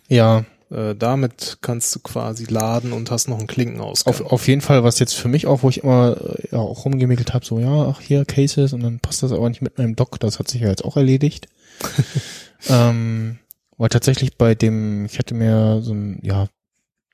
ja, 0.09 0.47
äh, 0.71 0.95
damit 0.95 1.59
kannst 1.61 1.95
du 1.95 2.01
quasi 2.01 2.45
laden 2.45 2.93
und 2.93 3.11
hast 3.11 3.29
noch 3.29 3.39
einen 3.39 3.47
Klinkenausgang. 3.47 4.15
Auf, 4.15 4.21
auf 4.21 4.49
jeden 4.49 4.61
Fall, 4.61 4.85
was 4.85 4.99
jetzt 4.99 5.15
für 5.15 5.29
mich 5.29 5.47
auch, 5.47 5.63
wo 5.63 5.69
ich 5.69 5.83
immer 5.83 6.17
äh, 6.21 6.49
ja, 6.53 6.59
auch 6.59 6.85
rumgemickelt 6.85 7.35
habe, 7.35 7.45
so 7.45 7.59
ja, 7.59 7.89
ach 7.89 8.01
hier 8.01 8.25
Cases 8.25 8.73
und 8.73 8.83
dann 8.83 9.01
passt 9.01 9.23
das 9.23 9.33
aber 9.33 9.49
nicht 9.49 9.63
mit 9.63 9.79
meinem 9.79 9.97
Dock, 9.97 10.21
das 10.21 10.39
hat 10.39 10.49
sich 10.49 10.61
ja 10.61 10.69
jetzt 10.69 10.85
auch 10.85 10.97
erledigt. 10.97 11.49
ähm, 12.69 13.39
weil 13.77 13.89
tatsächlich 13.89 14.37
bei 14.37 14.55
dem, 14.55 15.07
ich 15.07 15.19
hatte 15.19 15.35
mir 15.35 15.81
so 15.83 15.95
ein, 15.95 16.19
ja, 16.23 16.49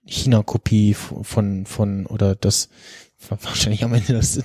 China-Kopie 0.06 0.94
von, 0.94 1.64
von, 1.64 2.06
oder 2.06 2.34
das 2.34 2.68
war 3.28 3.38
wahrscheinlich 3.42 3.84
am 3.84 3.94
Ende 3.94 4.14
das, 4.14 4.38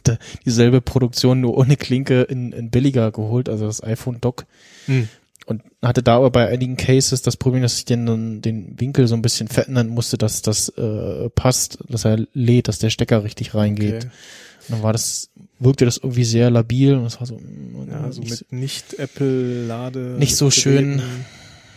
dieselbe 0.46 0.82
Produktion, 0.82 1.42
nur 1.42 1.58
ohne 1.58 1.76
Klinke 1.78 2.22
in, 2.22 2.52
in 2.52 2.70
billiger 2.70 3.12
geholt, 3.12 3.50
also 3.50 3.66
das 3.66 3.84
iPhone 3.84 4.22
Dock. 4.22 4.46
Hm. 4.86 5.10
Und 5.50 5.64
hatte 5.82 6.04
da 6.04 6.18
aber 6.18 6.30
bei 6.30 6.48
einigen 6.48 6.78
Cases 6.78 7.24
das 7.24 7.36
Problem, 7.36 7.64
dass 7.64 7.80
ich 7.80 7.86
den, 7.86 8.06
dann 8.06 8.40
den 8.40 8.80
Winkel 8.80 9.08
so 9.08 9.16
ein 9.16 9.24
bisschen 9.24 9.48
verändern 9.48 9.88
musste, 9.88 10.16
dass 10.16 10.44
das 10.44 10.70
äh, 10.70 11.28
passt, 11.32 11.80
dass 11.90 12.06
er 12.06 12.20
lädt, 12.34 12.68
dass 12.68 12.78
der 12.78 12.92
Stecker 12.92 13.24
richtig 13.24 13.56
reingeht. 13.56 13.96
Okay. 13.96 14.06
Und 14.06 14.76
dann 14.76 14.84
war 14.84 14.94
das, 14.94 15.32
wirkte 15.58 15.86
das 15.86 15.98
irgendwie 15.98 16.24
sehr 16.24 16.52
labil 16.52 16.94
und 16.94 17.04
das 17.06 17.20
war 17.20 17.26
so, 17.26 17.40
mm, 17.40 17.90
Ja, 17.90 18.02
also 18.02 18.22
nicht 18.22 18.52
mit 18.52 18.52
Nicht-Apple-Lade. 18.52 20.18
Nicht 20.20 20.36
so 20.36 20.52
schön. 20.52 21.02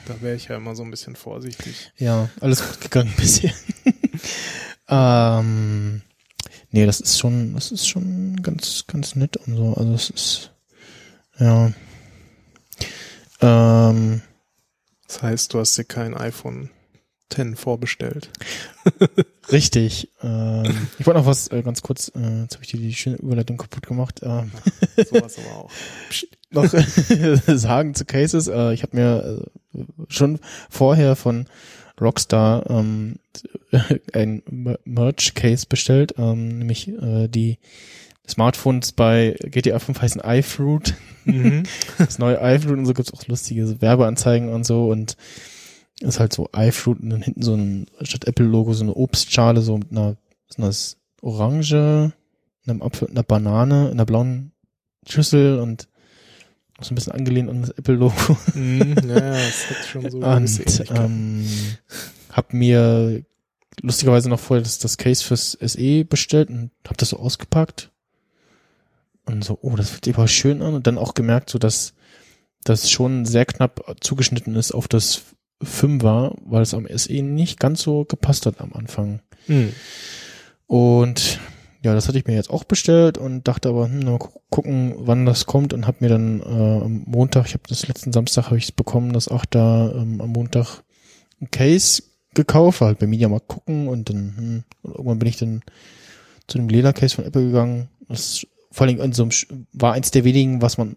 Da 0.05 0.20
wäre 0.20 0.37
ich 0.37 0.49
ja 0.49 0.57
immer 0.57 0.77
so 0.77 0.83
ein 0.83 0.91
bisschen 0.91 1.16
vorsichtig. 1.16 1.93
Ja, 1.97 2.29
alles 2.41 2.68
gut 2.68 2.79
gegangen 2.83 3.14
bisher. 3.16 3.55
ähm, 4.91 6.03
nee, 6.73 6.85
das 6.85 7.01
ist 7.01 7.18
schon, 7.18 7.55
das 7.55 7.73
ist 7.73 7.89
schon 7.89 8.43
ganz, 8.43 8.85
ganz 8.87 9.16
nett 9.16 9.39
und 9.39 9.57
so. 9.57 9.73
Also 9.73 9.95
es 9.95 10.11
ist, 10.11 10.51
ja. 11.39 11.73
Ähm, 13.43 14.22
Das 15.07 15.22
heißt, 15.22 15.53
du 15.55 15.59
hast 15.59 15.76
dir 15.76 15.84
kein 15.84 16.14
iPhone 16.14 16.70
10 17.30 17.57
vorbestellt. 17.57 18.30
richtig. 19.53 20.11
Ähm, 20.22 20.88
ich 20.99 21.07
wollte 21.07 21.20
noch 21.20 21.26
was 21.26 21.49
äh, 21.49 21.62
ganz 21.62 21.82
kurz, 21.82 22.11
äh, 22.14 22.43
jetzt 22.43 22.55
habe 22.55 22.64
ich 22.64 22.70
dir 22.70 22.78
die 22.80 22.95
schöne 22.95 23.16
Überleitung 23.16 23.57
kaputt 23.57 23.86
gemacht. 23.86 24.20
Ähm, 24.22 24.51
Sowas 24.97 25.38
aber 25.38 25.57
auch. 25.57 25.70
noch 26.51 26.66
sagen 27.57 27.95
zu 27.95 28.05
Cases. 28.05 28.49
Äh, 28.49 28.74
ich 28.74 28.82
habe 28.82 28.97
mir 28.97 29.45
äh, 29.74 29.82
schon 30.09 30.38
vorher 30.70 31.16
von 31.16 31.47
Rockstar 32.01 32.68
ähm, 32.68 33.16
ein 34.12 34.43
Mer- 34.51 34.78
Merch-Case 34.84 35.66
bestellt, 35.68 36.14
ähm, 36.18 36.59
nämlich 36.59 36.88
äh, 36.88 37.28
die 37.28 37.59
Smartphones 38.29 38.93
bei 38.93 39.37
GTA 39.43 39.79
5 39.79 40.01
heißen 40.01 40.23
iFruit. 40.25 40.95
Mhm. 41.25 41.64
Das 41.99 42.18
neue 42.18 42.39
iFruit 42.41 42.79
und 42.79 42.87
so 42.87 42.95
gibt's 42.95 43.12
auch 43.12 43.27
lustige 43.27 43.81
Werbeanzeigen 43.81 44.49
und 44.49 44.64
so 44.64 44.89
und 44.89 45.16
ist 46.01 46.20
halt 46.20 46.33
so 46.33 46.49
iFruit 46.57 47.01
und 47.01 47.11
dann 47.11 47.23
hinten 47.23 47.43
so 47.43 47.55
ein, 47.55 47.87
statt 48.03 48.27
Apple-Logo 48.27 48.73
so 48.73 48.85
eine 48.85 48.95
Obstschale 48.95 49.61
so 49.61 49.79
mit 49.79 49.93
einer, 49.93 50.16
was 50.49 50.59
ist 50.59 50.59
das, 50.59 50.97
Orange, 51.23 52.12
einem 52.66 52.83
Apfel, 52.83 53.09
einer 53.09 53.23
Banane, 53.23 53.87
in 53.87 53.93
einer 53.93 54.05
blauen 54.05 54.53
Schüssel 55.09 55.61
und 55.61 55.89
so 56.81 56.93
ein 56.93 56.95
bisschen 56.97 57.12
angelehnt 57.12 57.49
an 57.49 57.61
das 57.61 57.70
Apple-Logo. 57.70 58.37
Mhm, 58.55 58.97
ja, 59.07 59.20
das 59.31 59.70
hat 59.70 59.87
schon 59.87 60.11
so 60.11 60.18
Und 60.18 60.91
ähm, 60.91 61.47
hab 62.31 62.53
mir 62.53 63.25
lustigerweise 63.83 64.29
noch 64.29 64.41
vorher 64.41 64.62
das, 64.62 64.79
das 64.79 64.97
Case 64.97 65.23
fürs 65.23 65.53
SE 65.61 66.05
bestellt 66.05 66.51
und 66.51 66.70
hab 66.89 66.99
das 66.99 67.11
so 67.11 67.18
ausgepackt. 67.18 67.91
Und 69.27 69.45
so, 69.45 69.59
oh, 69.62 69.77
das 69.77 69.91
fühlt 69.91 70.05
sich 70.05 70.14
aber 70.14 70.29
schön 70.29 70.62
an. 70.62 70.75
Und 70.75 70.87
dann 70.87 70.99
auch 70.99 71.14
gemerkt, 71.14 71.51
so 71.51 71.59
dass 71.59 71.95
das 72.64 72.91
schon 72.91 73.25
sehr 73.25 73.45
knapp 73.47 73.97
zugeschnitten 74.01 74.55
ist 74.57 74.73
auf 74.73 74.89
das 74.89 75.23
5er, 75.62 76.37
weil 76.45 76.62
es 76.62 76.75
am 76.75 76.87
SE 76.89 77.23
nicht 77.23 77.61
ganz 77.61 77.83
so 77.83 78.05
gepasst 78.05 78.47
hat 78.47 78.61
am 78.61 78.73
Anfang. 78.73 79.20
Mhm. 79.47 79.73
Und 80.66 81.41
ja, 81.83 81.95
das 81.95 82.07
hatte 82.09 82.18
ich 82.18 82.27
mir 82.27 82.35
jetzt 82.35 82.51
auch 82.51 82.64
bestellt 82.64 83.18
und 83.18 83.49
dachte 83.49 83.68
aber, 83.68 83.87
hm, 83.87 84.01
mal 84.05 84.18
gu- 84.18 84.29
gucken, 84.51 84.95
wann 84.99 85.27
das 85.27 85.47
kommt 85.47 85.73
und 85.73 85.87
habe 85.87 85.99
mir 86.01 86.09
dann 86.09 86.41
äh, 86.41 86.45
am 86.85 87.03
Montag, 87.07 87.47
ich 87.47 87.55
habe 87.55 87.64
das 87.68 87.89
letzten 87.89 88.12
Samstag 88.12 88.47
habe 88.47 88.59
ich 88.59 88.64
es 88.64 88.73
bekommen, 88.73 89.12
das 89.12 89.29
auch 89.29 89.45
da 89.45 89.91
ähm, 89.93 90.20
am 90.20 90.31
Montag 90.31 90.83
ein 91.41 91.51
Case 91.51 92.05
gekauft, 92.35 92.81
halt 92.81 93.01
bei 93.01 93.07
Media 93.09 93.29
mal 93.29 93.41
gucken 93.41 93.89
und 93.89 94.09
dann 94.09 94.35
hm, 94.37 94.64
und 94.83 94.93
irgendwann 94.93 95.18
bin 95.18 95.29
ich 95.29 95.37
dann 95.39 95.62
zu 96.47 96.59
dem 96.59 96.68
Ledercase 96.68 97.16
von 97.16 97.25
Apple 97.25 97.47
gegangen. 97.47 97.89
Das 98.09 98.47
vor 98.73 98.87
allem 98.87 99.01
in 99.01 99.12
so 99.12 99.23
einem, 99.23 99.33
war 99.73 99.93
eins 99.93 100.11
der 100.11 100.25
wenigen, 100.25 100.62
was 100.62 100.79
man 100.79 100.97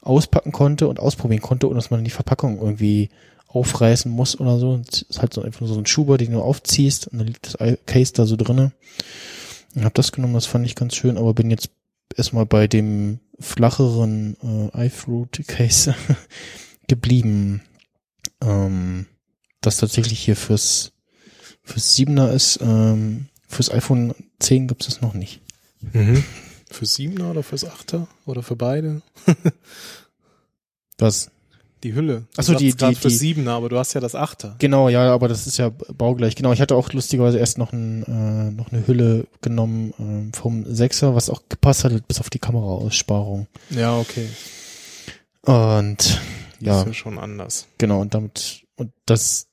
auspacken 0.00 0.52
konnte 0.52 0.88
und 0.88 1.00
ausprobieren 1.00 1.42
konnte, 1.42 1.66
ohne 1.66 1.76
dass 1.76 1.90
man 1.90 2.04
die 2.04 2.10
Verpackung 2.10 2.58
irgendwie 2.58 3.10
aufreißen 3.48 4.10
muss 4.10 4.38
oder 4.38 4.58
so. 4.58 4.80
Es 4.90 5.02
ist 5.02 5.20
halt 5.20 5.34
so 5.34 5.42
einfach 5.42 5.60
nur 5.60 5.68
so 5.68 5.78
ein 5.78 5.86
Schuber, 5.86 6.18
den 6.18 6.32
du 6.32 6.40
aufziehst 6.40 7.08
und 7.08 7.18
dann 7.18 7.26
liegt 7.26 7.46
das 7.46 7.78
Case 7.86 8.12
da 8.12 8.24
so 8.24 8.36
drinne. 8.36 8.72
Und 9.74 9.84
hab 9.84 9.94
das 9.94 10.12
genommen, 10.12 10.34
das 10.34 10.46
fand 10.46 10.64
ich 10.64 10.74
ganz 10.74 10.94
schön, 10.94 11.18
aber 11.18 11.34
bin 11.34 11.50
jetzt 11.50 11.70
erstmal 12.16 12.46
bei 12.46 12.66
dem 12.66 13.18
flacheren 13.38 14.70
äh, 14.72 14.86
iFruit 14.86 15.46
Case 15.46 15.94
geblieben. 16.88 17.62
Ähm, 18.40 19.06
das 19.60 19.78
tatsächlich 19.78 20.20
hier 20.20 20.36
fürs 20.36 20.92
fürs 21.62 21.96
7er 21.96 22.32
ist, 22.32 22.60
ähm, 22.62 23.26
fürs 23.48 23.70
iPhone 23.70 24.14
10 24.38 24.68
gibt's 24.68 24.86
das 24.86 25.00
noch 25.00 25.14
nicht. 25.14 25.40
Mhm. 25.92 26.22
Fürs 26.76 26.94
Siebener 26.94 27.30
oder 27.30 27.42
fürs 27.42 27.64
Achter 27.64 28.06
oder 28.26 28.42
für 28.42 28.56
beide? 28.56 29.00
Was? 30.98 31.30
Die 31.82 31.94
Hülle. 31.94 32.20
Du 32.20 32.26
Ach 32.38 32.42
so, 32.42 32.54
die- 32.54 32.74
die- 32.74 32.94
fürs 32.94 33.12
die- 33.14 33.18
Siebener, 33.18 33.52
aber 33.52 33.68
du 33.68 33.78
hast 33.78 33.92
ja 33.94 34.00
das 34.00 34.14
Achter. 34.14 34.56
Genau, 34.58 34.88
ja, 34.88 35.12
aber 35.12 35.28
das 35.28 35.46
ist 35.46 35.58
ja 35.58 35.68
baugleich. 35.70 36.34
Genau, 36.36 36.52
ich 36.52 36.60
hatte 36.60 36.74
auch 36.74 36.92
lustigerweise 36.92 37.38
erst 37.38 37.58
noch, 37.58 37.72
ein, 37.72 38.02
äh, 38.04 38.50
noch 38.50 38.72
eine 38.72 38.86
Hülle 38.86 39.26
genommen 39.42 39.92
ähm, 39.98 40.32
vom 40.32 40.64
6er, 40.64 41.14
was 41.14 41.30
auch 41.30 41.42
gepasst 41.48 41.84
hat, 41.84 42.08
bis 42.08 42.20
auf 42.20 42.30
die 42.30 42.38
Kameraaussparung. 42.38 43.46
Ja, 43.70 43.96
okay. 43.98 44.28
Und 45.42 46.20
Die 46.60 46.64
Ja. 46.66 46.80
ist 46.80 46.86
ja 46.88 46.92
schon 46.94 47.18
anders. 47.18 47.66
genau, 47.78 48.00
und 48.00 48.14
damit, 48.14 48.62
und 48.76 48.90
das 49.04 49.46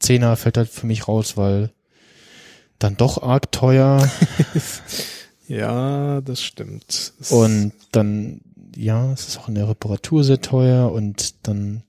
10er 0.00 0.36
fällt 0.36 0.56
halt 0.56 0.68
für 0.70 0.86
mich 0.86 1.08
raus, 1.08 1.36
weil 1.36 1.70
dann 2.78 2.96
doch 2.96 3.22
arg 3.22 3.50
teuer 3.52 4.08
Ja, 5.46 6.20
das 6.20 6.42
stimmt. 6.42 7.12
Es- 7.20 7.30
und 7.30 7.72
dann, 7.92 8.40
ja, 8.76 9.12
es 9.12 9.28
ist 9.28 9.38
auch 9.38 9.48
in 9.48 9.54
der 9.54 9.68
Reparatur 9.68 10.24
sehr 10.24 10.40
teuer 10.40 10.90
und 10.92 11.46
dann 11.46 11.82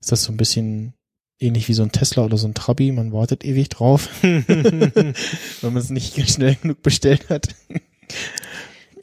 ist 0.00 0.12
das 0.12 0.24
so 0.24 0.32
ein 0.32 0.36
bisschen 0.36 0.94
ähnlich 1.38 1.68
wie 1.68 1.74
so 1.74 1.82
ein 1.82 1.92
Tesla 1.92 2.24
oder 2.24 2.38
so 2.38 2.46
ein 2.48 2.54
Trabi, 2.54 2.92
man 2.92 3.12
wartet 3.12 3.44
ewig 3.44 3.68
drauf, 3.68 4.08
wenn 4.22 5.14
man 5.62 5.76
es 5.76 5.90
nicht 5.90 6.30
schnell 6.30 6.56
genug 6.56 6.82
bestellt 6.82 7.28
hat. 7.28 7.48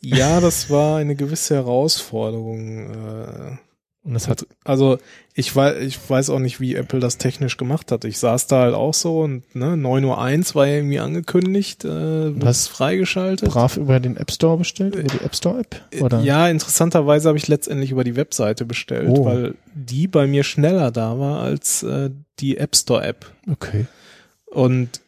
ja, 0.01 0.39
das 0.41 0.69
war 0.71 0.97
eine 0.97 1.15
gewisse 1.15 1.55
Herausforderung. 1.55 2.89
Äh, 2.91 3.57
Und 4.05 4.15
das 4.15 4.27
hat, 4.27 4.45
also 4.65 4.97
ich 5.33 5.55
weiß, 5.55 5.77
ich 5.81 5.97
weiß 6.09 6.29
auch 6.29 6.39
nicht, 6.39 6.59
wie 6.59 6.75
Apple 6.75 6.99
das 6.99 7.17
technisch 7.17 7.55
gemacht 7.55 7.89
hat. 7.89 8.03
Ich 8.03 8.19
saß 8.19 8.47
da 8.47 8.63
halt 8.63 8.73
auch 8.75 8.93
so 8.93 9.21
und 9.21 9.43
ne, 9.55 9.75
9.01 9.75 10.49
Uhr 10.49 10.55
war 10.55 10.67
ja 10.67 10.75
irgendwie 10.75 10.99
angekündigt, 10.99 11.85
äh, 11.85 12.33
hast 12.43 12.67
freigeschaltet. 12.67 13.49
brav 13.49 13.77
über 13.77 14.01
den 14.01 14.17
App 14.17 14.29
Store 14.31 14.57
bestellt, 14.57 14.95
über 14.95 15.07
die 15.07 15.23
App 15.23 15.33
Store 15.35 15.59
App? 15.61 15.81
Oder? 16.01 16.19
Ja, 16.19 16.49
interessanterweise 16.49 17.29
habe 17.29 17.37
ich 17.37 17.47
letztendlich 17.47 17.91
über 17.91 18.03
die 18.03 18.17
Webseite 18.17 18.65
bestellt, 18.65 19.07
Oh. 19.09 19.23
weil 19.23 19.53
die 19.73 20.07
bei 20.07 20.27
mir 20.27 20.43
schneller 20.43 20.91
da 20.91 21.17
war 21.17 21.39
als 21.39 21.81
äh, 21.83 22.09
die 22.41 22.57
App 22.57 22.75
Store 22.75 23.03
App. 23.03 23.25
Okay. 23.49 23.85
Und 24.47 24.99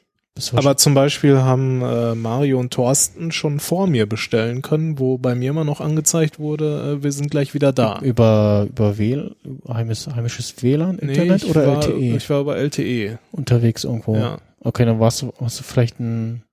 aber 0.54 0.76
zum 0.76 0.94
Beispiel 0.94 1.38
haben 1.38 1.82
äh, 1.82 2.14
Mario 2.14 2.60
und 2.60 2.74
Thorsten 2.74 3.32
schon 3.32 3.60
vor 3.60 3.88
mir 3.88 4.06
bestellen 4.06 4.62
können, 4.62 5.00
wo 5.00 5.18
bei 5.18 5.34
mir 5.34 5.52
immer 5.52 5.64
noch 5.64 5.80
angezeigt 5.80 6.40
wurde, 6.40 6.98
äh, 7.00 7.04
wir 7.04 7.12
sind 7.12 7.32
gleich 7.32 7.54
wieder 7.54 7.72
da. 7.72 8.00
über, 8.02 8.68
über 8.70 8.98
WL, 8.98 9.36
heimisches, 9.68 10.14
heimisches 10.14 10.62
WLAN, 10.62 11.00
Internet 11.00 11.44
ich 11.44 11.50
oder 11.50 11.68
war, 11.68 11.76
LTE 11.88 12.16
Ich 12.18 12.30
war 12.30 12.42
über 12.42 12.58
LTE. 12.58 13.18
unterwegs 13.32 13.86
irgendwo? 13.86 14.16
Ja. 14.16 14.38
Okay, 14.60 14.84
dann 14.86 15.00
warst 15.00 15.22
du, 15.22 15.32
hast 15.40 15.60
du 15.60 15.64
vielleicht 15.64 16.00
ein 16.00 16.44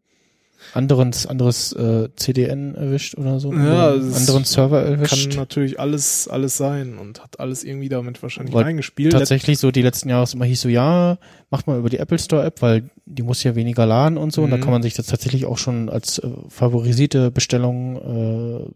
anderes, 0.75 1.27
anderes 1.27 1.73
äh, 1.75 2.09
CDN 2.17 2.75
erwischt 2.75 3.17
oder 3.19 3.39
so? 3.41 3.53
Ja, 3.53 3.91
anderen 3.93 4.45
Server 4.45 4.83
Kann 4.85 4.93
erwischt? 4.95 5.37
natürlich 5.37 5.79
alles, 5.79 6.29
alles 6.29 6.57
sein 6.57 6.99
und 6.99 7.23
hat 7.23 7.41
alles 7.41 7.63
irgendwie 7.65 7.89
damit 7.89 8.23
wahrscheinlich 8.23 8.55
Weil 8.55 8.65
reingespielt. 8.65 9.13
Tatsächlich 9.13 9.59
so 9.59 9.71
die 9.71 9.83
letzten 9.83 10.09
Jahre 10.09 10.27
immer 10.33 10.45
hieß 10.47 10.63
so, 10.63 10.69
ja, 10.69 11.19
macht 11.51 11.67
mal 11.67 11.79
über 11.79 11.91
die 11.91 11.99
Apple 11.99 12.19
Store 12.19 12.45
App, 12.45 12.63
weil 12.63 12.91
die 13.07 13.23
muss 13.23 13.43
ja 13.43 13.55
weniger 13.55 13.85
laden 13.87 14.17
und 14.17 14.33
so. 14.33 14.43
Und 14.43 14.51
da 14.51 14.57
Mhm. 14.57 14.61
kann 14.63 14.73
man 14.73 14.83
sich 14.83 14.95
das 14.95 15.07
tatsächlich 15.07 15.45
auch 15.47 15.59
schon 15.59 15.89
als 15.91 16.19
äh, 16.19 16.29
favorisierte 16.49 17.31
Bestellung 17.31 18.67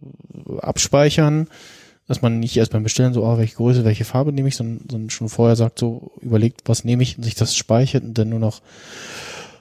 äh, 0.50 0.58
abspeichern. 0.60 1.48
Dass 2.08 2.22
man 2.22 2.38
nicht 2.38 2.56
erst 2.56 2.70
beim 2.70 2.84
Bestellen 2.84 3.12
so, 3.14 3.24
ah, 3.24 3.36
welche 3.36 3.56
Größe, 3.56 3.84
welche 3.84 4.04
Farbe 4.04 4.32
nehme 4.32 4.46
ich, 4.46 4.54
sondern, 4.54 4.86
sondern 4.88 5.10
schon 5.10 5.28
vorher 5.28 5.56
sagt, 5.56 5.80
so 5.80 6.12
überlegt, 6.20 6.60
was 6.66 6.84
nehme 6.84 7.02
ich 7.02 7.18
und 7.18 7.24
sich 7.24 7.34
das 7.34 7.56
speichert 7.56 8.04
und 8.04 8.16
dann 8.16 8.28
nur 8.28 8.38
noch 8.38 8.60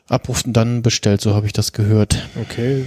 abruft 0.08 0.46
und 0.48 0.54
dann 0.54 0.82
bestellt, 0.82 1.22
so 1.22 1.34
habe 1.34 1.48
ich 1.48 1.54
das 1.54 1.72
gehört. 1.74 2.28
Okay, 2.42 2.86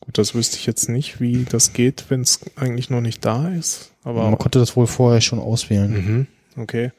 gut, 0.00 0.18
das 0.18 0.34
wüsste 0.34 0.56
ich 0.56 0.66
jetzt 0.66 0.88
nicht, 0.88 1.20
wie 1.20 1.44
das 1.44 1.72
geht, 1.72 2.04
wenn 2.08 2.20
es 2.22 2.40
eigentlich 2.56 2.90
noch 2.90 3.00
nicht 3.00 3.24
da 3.24 3.48
ist. 3.48 3.92
Aber 4.04 4.22
man 4.24 4.38
konnte 4.38 4.58
das 4.58 4.76
wohl 4.76 4.86
vorher 4.86 5.20
schon 5.20 5.38
auswählen. 5.40 6.26
mhm, 6.54 6.62
okay. 6.62 6.92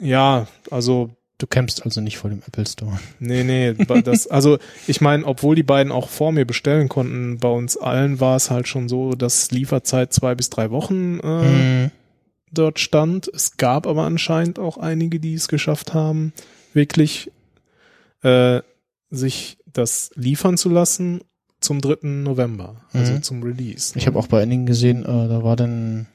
Ja, 0.00 0.46
also 0.70 1.10
Du 1.38 1.48
kämpfst 1.48 1.82
also 1.84 2.00
nicht 2.00 2.16
vor 2.16 2.30
dem 2.30 2.42
Apple 2.46 2.64
Store. 2.64 3.00
nee, 3.18 3.42
nee, 3.42 3.74
das 3.74 4.26
also 4.30 4.58
ich 4.86 5.00
meine, 5.00 5.24
obwohl 5.26 5.56
die 5.56 5.64
beiden 5.64 5.90
auch 5.92 6.08
vor 6.08 6.30
mir 6.30 6.44
bestellen 6.44 6.88
konnten, 6.88 7.38
bei 7.40 7.48
uns 7.48 7.76
allen 7.76 8.20
war 8.20 8.36
es 8.36 8.50
halt 8.50 8.68
schon 8.68 8.88
so, 8.88 9.14
dass 9.14 9.50
Lieferzeit 9.50 10.12
zwei 10.12 10.36
bis 10.36 10.48
drei 10.48 10.70
Wochen 10.70 11.18
äh, 11.20 11.26
Mhm. 11.86 11.90
dort 12.52 12.78
stand. 12.78 13.26
Es 13.34 13.56
gab 13.56 13.88
aber 13.88 14.04
anscheinend 14.04 14.60
auch 14.60 14.78
einige, 14.78 15.18
die 15.18 15.34
es 15.34 15.48
geschafft 15.48 15.92
haben, 15.92 16.32
wirklich 16.74 17.30
äh, 18.22 18.60
sich 19.10 19.58
das 19.72 20.10
liefern 20.14 20.56
zu 20.56 20.68
lassen 20.68 21.20
zum 21.60 21.80
3. 21.80 22.06
November, 22.22 22.82
also 22.92 23.14
Mhm. 23.14 23.22
zum 23.22 23.42
Release. 23.42 23.96
Ich 23.98 24.06
habe 24.06 24.18
auch 24.18 24.26
bei 24.26 24.42
einigen 24.42 24.66
gesehen, 24.66 25.02
äh, 25.02 25.06
da 25.06 25.42
war 25.42 25.56
dann 25.56 26.06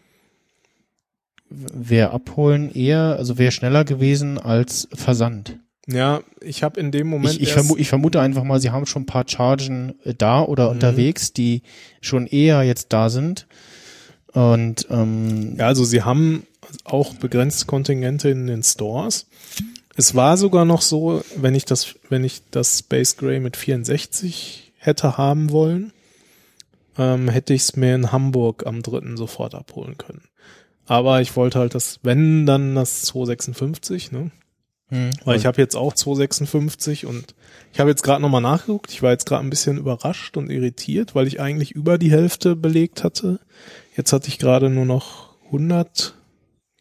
wer 1.49 2.11
abholen 2.11 2.71
eher, 2.73 3.15
also 3.17 3.37
wäre 3.37 3.51
schneller 3.51 3.83
gewesen 3.83 4.37
als 4.37 4.87
Versand. 4.93 5.57
Ja, 5.87 6.21
ich 6.41 6.61
habe 6.61 6.79
in 6.79 6.91
dem 6.91 7.07
Moment 7.07 7.33
Ich, 7.35 7.41
ich, 7.41 7.51
vermu 7.53 7.75
ich 7.75 7.89
vermute 7.89 8.21
einfach 8.21 8.43
mal, 8.43 8.59
sie 8.61 8.69
haben 8.69 8.85
schon 8.85 9.03
ein 9.03 9.07
paar 9.07 9.25
Chargen 9.27 9.95
äh, 10.03 10.13
da 10.13 10.43
oder 10.43 10.65
Mhm. 10.65 10.71
unterwegs, 10.75 11.33
die 11.33 11.63
schon 12.01 12.27
eher 12.27 12.61
jetzt 12.61 12.93
da 12.93 13.09
sind. 13.09 13.47
Und 14.33 14.85
ähm, 14.91 15.55
Ja, 15.57 15.65
also 15.65 15.83
sie 15.83 16.03
haben 16.03 16.45
auch 16.83 17.15
begrenzte 17.15 17.65
Kontingente 17.65 18.29
in 18.29 18.45
den 18.45 18.61
Stores. 18.61 19.25
Es 19.99 20.15
war 20.15 20.37
sogar 20.37 20.63
noch 20.63 20.81
so, 20.81 21.25
wenn 21.35 21.55
ich 21.55 21.65
das, 21.65 21.95
wenn 22.07 22.23
ich 22.23 22.41
das 22.51 22.79
Space 22.79 23.17
Gray 23.17 23.41
mit 23.41 23.57
64 23.57 24.71
hätte 24.77 25.17
haben 25.17 25.51
wollen, 25.51 25.91
ähm, 26.97 27.27
hätte 27.27 27.53
ich 27.53 27.63
es 27.63 27.75
mir 27.75 27.95
in 27.95 28.13
Hamburg 28.13 28.65
am 28.65 28.81
3. 28.81 29.17
sofort 29.17 29.55
abholen 29.55 29.97
können. 29.97 30.21
Aber 30.85 31.19
ich 31.19 31.35
wollte 31.35 31.59
halt 31.59 31.75
das, 31.75 31.99
wenn, 32.01 32.45
dann 32.45 32.75
das 32.75 33.01
256, 33.01 34.13
ne? 34.13 34.31
hm, 34.87 35.09
Weil 35.25 35.35
ich 35.35 35.45
habe 35.45 35.61
jetzt 35.61 35.75
auch 35.75 35.93
256 35.93 37.05
und 37.05 37.35
ich 37.73 37.81
habe 37.81 37.89
jetzt 37.89 38.03
gerade 38.03 38.21
nochmal 38.21 38.39
nachgeguckt. 38.39 38.93
Ich 38.93 39.03
war 39.03 39.11
jetzt 39.11 39.25
gerade 39.25 39.43
ein 39.43 39.49
bisschen 39.49 39.77
überrascht 39.77 40.37
und 40.37 40.49
irritiert, 40.49 41.13
weil 41.13 41.27
ich 41.27 41.41
eigentlich 41.41 41.71
über 41.71 41.97
die 41.97 42.11
Hälfte 42.11 42.55
belegt 42.55 43.03
hatte. 43.03 43.41
Jetzt 43.97 44.13
hatte 44.13 44.29
ich 44.29 44.39
gerade 44.39 44.69
nur 44.69 44.85
noch 44.85 45.35
100 45.47 46.15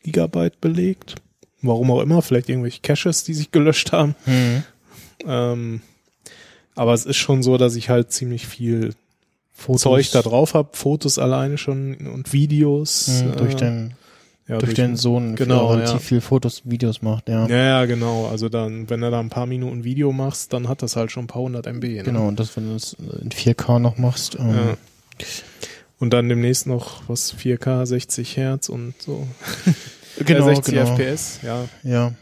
Gigabyte 0.05 0.61
belegt. 0.61 1.17
Warum 1.63 1.91
auch 1.91 2.01
immer, 2.01 2.23
vielleicht 2.23 2.49
irgendwelche 2.49 2.81
Caches, 2.81 3.25
die 3.25 3.35
sich 3.35 3.51
gelöscht 3.51 3.93
haben. 3.93 4.15
hm, 4.25 4.63
Ähm, 5.27 5.81
aber 6.75 6.95
es 6.95 7.05
ist 7.07 7.17
schon 7.17 7.43
so, 7.43 7.57
dass 7.59 7.75
ich 7.75 7.89
halt 7.91 8.13
ziemlich 8.13 8.47
viel 8.47 8.95
Fotos 9.53 9.83
Zeug 9.83 10.11
da 10.13 10.23
drauf 10.23 10.55
habe, 10.55 10.69
Fotos 10.73 11.19
alleine 11.19 11.59
schon 11.59 11.97
und 11.97 12.33
Videos. 12.33 13.09
mh, 13.25 13.35
durch 13.37 13.55
äh, 13.55 13.57
den 13.57 13.95
ja, 14.47 14.57
durch 14.59 14.73
den 14.73 14.97
Sohn 14.97 15.37
genau, 15.37 15.67
relativ 15.73 15.93
ja. 15.93 15.99
viel 15.99 16.21
Fotos, 16.23 16.63
Videos 16.65 17.03
macht, 17.03 17.29
ja. 17.29 17.47
Ja, 17.49 17.57
ja, 17.57 17.85
genau. 17.85 18.29
Also 18.29 18.49
dann, 18.49 18.89
wenn 18.89 19.03
du 19.03 19.11
da 19.11 19.21
ein 19.21 19.29
paar 19.29 19.45
Minuten 19.45 19.85
Video 19.85 20.11
machst, 20.11 20.55
dann 20.55 20.69
hat 20.69 20.81
das 20.81 20.97
halt 20.97 21.13
schon 21.13 21.25
ein 21.25 21.27
paar 21.27 21.43
hundert 21.43 21.67
MB. 21.67 21.83
Ne? 21.83 22.03
Genau, 22.03 22.29
und 22.29 22.41
das, 22.41 22.57
wenn 22.57 22.67
du 22.71 22.75
es 22.77 22.97
in 23.21 23.29
4K 23.31 23.79
noch 23.79 23.99
machst, 23.99 24.37
ähm, 24.39 24.55
Ja. 24.55 24.77
Und 25.99 26.11
dann 26.15 26.29
demnächst 26.29 26.67
noch 26.67 27.03
was 27.09 27.35
4K, 27.35 27.85
60 27.85 28.37
Hertz 28.37 28.69
und 28.69 28.95
so. 29.01 29.27
genau, 30.25 30.49
äh, 30.49 30.55
60 30.55 30.75
genau. 30.75 30.97
FPS, 30.97 31.41
ja. 31.43 31.69
Ja, 31.83 32.13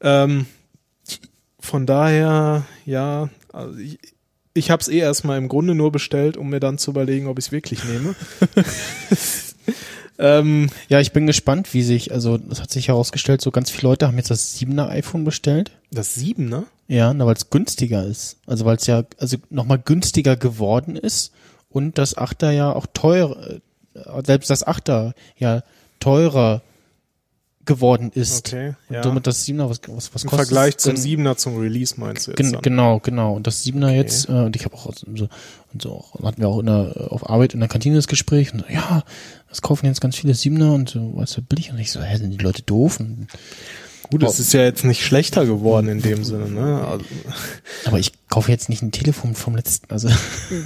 Ähm, 0.00 0.46
von 1.60 1.86
daher, 1.86 2.64
ja, 2.84 3.30
also 3.52 3.78
ich, 3.78 3.98
ich 4.52 4.70
habe 4.70 4.80
es 4.80 4.88
eh 4.88 4.98
erstmal 4.98 5.38
im 5.38 5.48
Grunde 5.48 5.74
nur 5.74 5.90
bestellt, 5.90 6.36
um 6.36 6.48
mir 6.48 6.60
dann 6.60 6.78
zu 6.78 6.90
überlegen, 6.90 7.26
ob 7.26 7.38
ich 7.38 7.46
es 7.46 7.52
wirklich 7.52 7.82
nehme. 7.84 8.14
ähm, 10.18 10.70
ja, 10.88 11.00
ich 11.00 11.12
bin 11.12 11.26
gespannt, 11.26 11.74
wie 11.74 11.82
sich, 11.82 12.12
also 12.12 12.38
das 12.38 12.60
hat 12.60 12.70
sich 12.70 12.88
herausgestellt, 12.88 13.40
so 13.40 13.50
ganz 13.50 13.70
viele 13.70 13.88
Leute 13.88 14.06
haben 14.06 14.16
jetzt 14.16 14.30
das 14.30 14.56
7er 14.56 14.88
iPhone 14.88 15.24
bestellt. 15.24 15.72
das 15.90 16.14
7, 16.14 16.48
ne? 16.48 16.64
Ja, 16.86 17.14
na, 17.14 17.26
weil 17.26 17.34
es 17.34 17.50
günstiger 17.50 18.04
ist. 18.04 18.36
Also 18.46 18.64
weil 18.64 18.76
es 18.76 18.86
ja 18.86 19.04
also 19.18 19.38
nochmal 19.50 19.78
günstiger 19.78 20.36
geworden 20.36 20.96
ist 20.96 21.32
und 21.70 21.98
das 21.98 22.16
8er 22.16 22.50
ja 22.50 22.72
auch 22.72 22.86
teuer, 22.92 23.36
äh, 23.94 24.22
selbst 24.24 24.50
das 24.50 24.66
8er 24.66 25.14
ja 25.36 25.62
teurer 26.00 26.62
geworden 27.64 28.10
ist. 28.14 28.48
Okay, 28.48 28.74
Und 28.88 28.94
ja. 28.96 29.02
somit 29.02 29.26
das 29.26 29.44
7er, 29.46 29.68
was, 29.70 29.80
was, 29.88 30.14
was 30.14 30.24
Im 30.24 30.30
kostet 30.30 30.48
Vergleich 30.48 30.74
es 30.76 30.82
zum? 30.82 30.94
7er 30.94 31.36
zum 31.36 31.56
Release 31.58 31.98
meinst 31.98 32.26
du 32.26 32.32
jetzt 32.32 32.36
Gen 32.36 32.60
genau, 32.62 33.00
genau. 33.00 33.34
Und 33.34 33.46
das 33.46 33.64
7er 33.64 33.86
Okay. 33.86 33.96
jetzt, 33.96 34.28
äh, 34.28 34.32
und 34.32 34.56
ich 34.56 34.64
habe 34.64 34.74
auch 34.74 34.92
so, 34.94 35.06
und 35.72 35.82
so 35.82 35.92
auch, 35.92 36.22
hatten 36.22 36.40
wir 36.40 36.48
auch 36.48 36.58
in 36.58 36.66
der, 36.66 37.08
auf 37.10 37.28
Arbeit 37.28 37.54
in 37.54 37.60
der 37.60 37.68
Kantine 37.68 37.96
das 37.96 38.08
Gespräch 38.08 38.52
und 38.52 38.60
so, 38.60 38.66
ja, 38.68 39.02
das 39.48 39.62
kaufen 39.62 39.86
jetzt 39.86 40.00
ganz 40.00 40.16
viele 40.16 40.34
7er 40.34 40.74
und 40.74 40.90
so, 40.90 41.16
weißt 41.16 41.38
du, 41.38 41.42
billig. 41.42 41.70
Und 41.70 41.78
ich 41.78 41.90
so, 41.90 42.02
hä, 42.02 42.16
sind 42.16 42.30
die 42.30 42.36
Leute 42.44 42.62
doof? 42.62 43.00
Und, 43.00 43.28
Gut, 44.10 44.22
es 44.22 44.38
ist 44.38 44.52
ja 44.52 44.62
jetzt 44.62 44.84
nicht 44.84 45.04
schlechter 45.04 45.46
geworden 45.46 45.88
in 45.88 46.02
dem 46.02 46.24
Sinne, 46.24 46.48
ne? 46.50 46.86
Also, 46.86 47.04
aber 47.86 47.98
ich 47.98 48.12
kaufe 48.28 48.50
jetzt 48.50 48.68
nicht 48.68 48.82
ein 48.82 48.92
Telefon 48.92 49.34
vom 49.34 49.56
letzten, 49.56 49.90
also. 49.90 50.08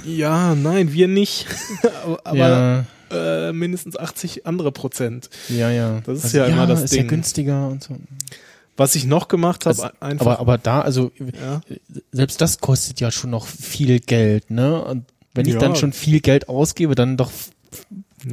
ja, 0.05 0.55
nein, 0.55 0.93
wir 0.93 1.07
nicht. 1.07 1.45
aber 2.23 2.85
ja, 3.11 3.47
äh, 3.49 3.53
mindestens 3.53 3.97
80 3.97 4.45
andere 4.45 4.71
Prozent. 4.71 5.29
ja, 5.49 5.69
ja. 5.71 6.01
Das 6.05 6.23
ist 6.25 6.33
ja 6.33 6.45
immer 6.45 6.67
das 6.67 6.83
ist 6.83 6.93
Ding. 6.93 7.03
ja 7.03 7.07
günstiger 7.07 7.67
und 7.69 7.83
so. 7.83 7.95
Was 8.77 8.95
ich 8.95 9.05
noch 9.05 9.27
gemacht 9.27 9.65
habe, 9.65 9.81
Also, 9.81 9.89
einfach. 9.99 10.25
Aber, 10.25 10.39
aber 10.39 10.57
da, 10.57 10.81
also, 10.81 11.11
ja. 11.19 11.61
selbst 12.11 12.39
das 12.41 12.59
kostet 12.59 12.99
ja 12.99 13.11
schon 13.11 13.29
noch 13.31 13.45
viel 13.47 13.99
Geld, 13.99 14.51
ne? 14.51 14.81
Und 14.83 15.05
wenn 15.33 15.47
ich 15.47 15.53
Ja. 15.55 15.59
dann 15.59 15.75
schon 15.75 15.91
viel 15.93 16.19
Geld 16.21 16.49
ausgebe, 16.49 16.95
dann 16.95 17.17
doch 17.17 17.31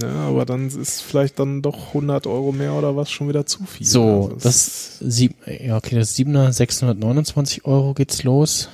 Ja, 0.02 0.28
aber 0.28 0.44
dann 0.44 0.66
ist 0.66 1.02
vielleicht 1.02 1.38
dann 1.38 1.62
doch 1.62 1.88
100 1.88 2.26
Euro 2.26 2.52
mehr 2.52 2.72
oder 2.72 2.96
was 2.96 3.10
schon 3.10 3.28
wieder 3.28 3.46
zu 3.46 3.64
viel. 3.64 3.86
So, 3.86 4.30
Also 4.32 4.36
das 4.42 4.98
sieb, 4.98 5.36
ja 5.46 5.76
okay, 5.76 5.94
das 5.94 6.16
Siebener 6.16 6.52
629 6.52 7.64
Euro 7.64 7.94
geht's 7.94 8.24
los. 8.24 8.68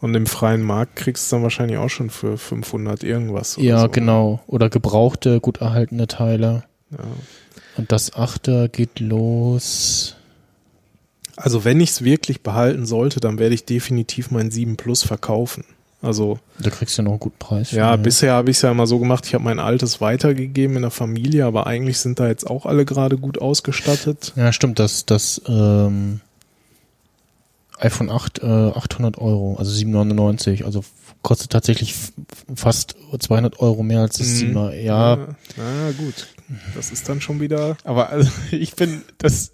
Und 0.00 0.14
im 0.14 0.26
freien 0.26 0.62
Markt 0.62 0.96
kriegst 0.96 1.30
du 1.30 1.36
dann 1.36 1.42
wahrscheinlich 1.44 1.78
auch 1.78 1.88
schon 1.88 2.10
für 2.10 2.36
500 2.36 3.04
irgendwas. 3.04 3.56
Ja, 3.60 3.82
so. 3.82 3.88
genau. 3.88 4.40
Oder 4.48 4.68
gebrauchte, 4.68 5.40
gut 5.40 5.58
erhaltene 5.58 6.08
Teile. 6.08 6.64
Ja. 6.90 7.04
Und 7.76 7.92
das 7.92 8.14
Achter 8.14 8.68
geht 8.68 8.98
los. 8.98 10.16
Also 11.36 11.64
wenn 11.64 11.80
ich 11.80 11.90
es 11.90 12.04
wirklich 12.04 12.42
behalten 12.42 12.84
sollte, 12.84 13.20
dann 13.20 13.38
werde 13.38 13.54
ich 13.54 13.64
definitiv 13.64 14.30
mein 14.30 14.50
7 14.50 14.76
Plus 14.76 15.04
verkaufen. 15.04 15.64
Also 16.02 16.38
Da 16.58 16.70
kriegst 16.70 16.98
du 16.98 17.02
noch 17.02 17.12
einen 17.12 17.20
guten 17.20 17.38
Preis. 17.38 17.70
ja, 17.70 17.96
ne? 17.96 18.02
bisher 18.02 18.32
habe 18.34 18.50
ich 18.50 18.56
es 18.56 18.62
ja 18.62 18.70
immer 18.72 18.86
so 18.88 18.98
gemacht, 18.98 19.24
ich 19.26 19.34
habe 19.34 19.44
mein 19.44 19.58
altes 19.60 20.00
weitergegeben 20.00 20.74
in 20.76 20.82
der 20.82 20.90
Familie, 20.90 21.46
aber 21.46 21.66
eigentlich 21.68 21.98
sind 21.98 22.18
da 22.18 22.26
jetzt 22.26 22.44
auch 22.46 22.66
alle 22.66 22.84
gerade 22.84 23.16
gut 23.16 23.40
ausgestattet. 23.40 24.32
Ja, 24.36 24.52
stimmt, 24.52 24.78
das, 24.80 25.06
das 25.06 25.40
ähm, 25.46 26.20
iPhone 27.78 28.10
8, 28.10 28.42
äh, 28.42 28.46
800 28.46 29.18
Euro, 29.18 29.56
also 29.58 29.70
799, 29.70 30.64
also 30.64 30.84
kostet 31.22 31.50
tatsächlich 31.50 31.94
fast 32.54 32.96
200 33.18 33.60
Euro 33.60 33.82
mehr 33.84 34.00
als 34.00 34.18
das 34.18 34.26
Mhm. 34.42 34.56
7er. 34.58 34.74
Ja, 34.74 35.16
Na 35.56 35.90
gut. 35.98 36.26
Das 36.74 36.90
ist 36.90 37.08
dann 37.08 37.20
schon 37.20 37.40
wieder. 37.40 37.76
aber 37.84 38.10
also, 38.10 38.30
ich 38.50 38.74
bin 38.76 39.02
das, 39.18 39.52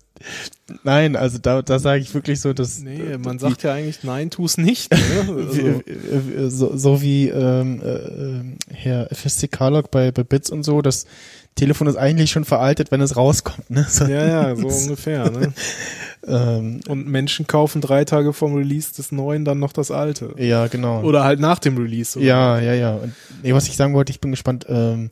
nein, 0.82 1.16
also 1.16 1.38
da, 1.38 1.62
da 1.62 1.78
sage 1.78 2.02
ich 2.02 2.14
wirklich 2.14 2.40
so, 2.40 2.52
dass 2.52 2.78
Nee, 2.78 3.16
man 3.18 3.38
sagt 3.38 3.62
ja 3.62 3.72
eigentlich, 3.74 4.04
nein, 4.04 4.30
tu's 4.30 4.58
nicht. 4.58 4.90
Ne? 4.90 4.98
Also, 5.48 5.60
äh, 5.60 6.50
so, 6.50 6.76
so 6.76 7.02
wie 7.02 7.28
ähm, 7.28 7.80
äh, 7.82 7.88
ähm, 7.88 8.56
Herr 8.72 9.08
FSC 9.12 9.48
Carlock 9.48 9.90
bei, 9.90 10.10
bei 10.10 10.22
Bits 10.22 10.50
und 10.50 10.62
so, 10.62 10.82
das 10.82 11.06
Telefon 11.54 11.88
ist 11.88 11.96
eigentlich 11.96 12.30
schon 12.30 12.44
veraltet, 12.44 12.90
wenn 12.90 13.00
es 13.00 13.16
rauskommt. 13.16 13.68
Ne? 13.70 13.84
So, 13.88 14.04
ja, 14.04 14.26
ja, 14.26 14.56
so 14.56 14.68
ungefähr. 14.68 15.30
Ne? 15.30 15.52
ähm, 16.26 16.80
Und 16.86 17.08
Menschen 17.08 17.46
kaufen 17.46 17.80
drei 17.80 18.04
Tage 18.04 18.32
vom 18.32 18.54
Release 18.54 18.94
des 18.94 19.10
Neuen 19.10 19.44
dann 19.44 19.58
noch 19.58 19.72
das 19.72 19.90
Alte. 19.90 20.34
ja, 20.38 20.68
genau. 20.68 21.02
Oder 21.02 21.24
halt 21.24 21.40
nach 21.40 21.58
dem 21.58 21.76
Release. 21.76 22.18
Oder? 22.18 22.26
ja, 22.26 22.60
ja, 22.60 22.74
ja. 22.74 22.94
Und, 22.94 23.12
nee, 23.42 23.52
was 23.52 23.66
ich 23.66 23.76
sagen 23.76 23.94
wollte, 23.94 24.12
ich 24.12 24.20
bin 24.20 24.30
gespannt, 24.30 24.66
ähm, 24.68 25.10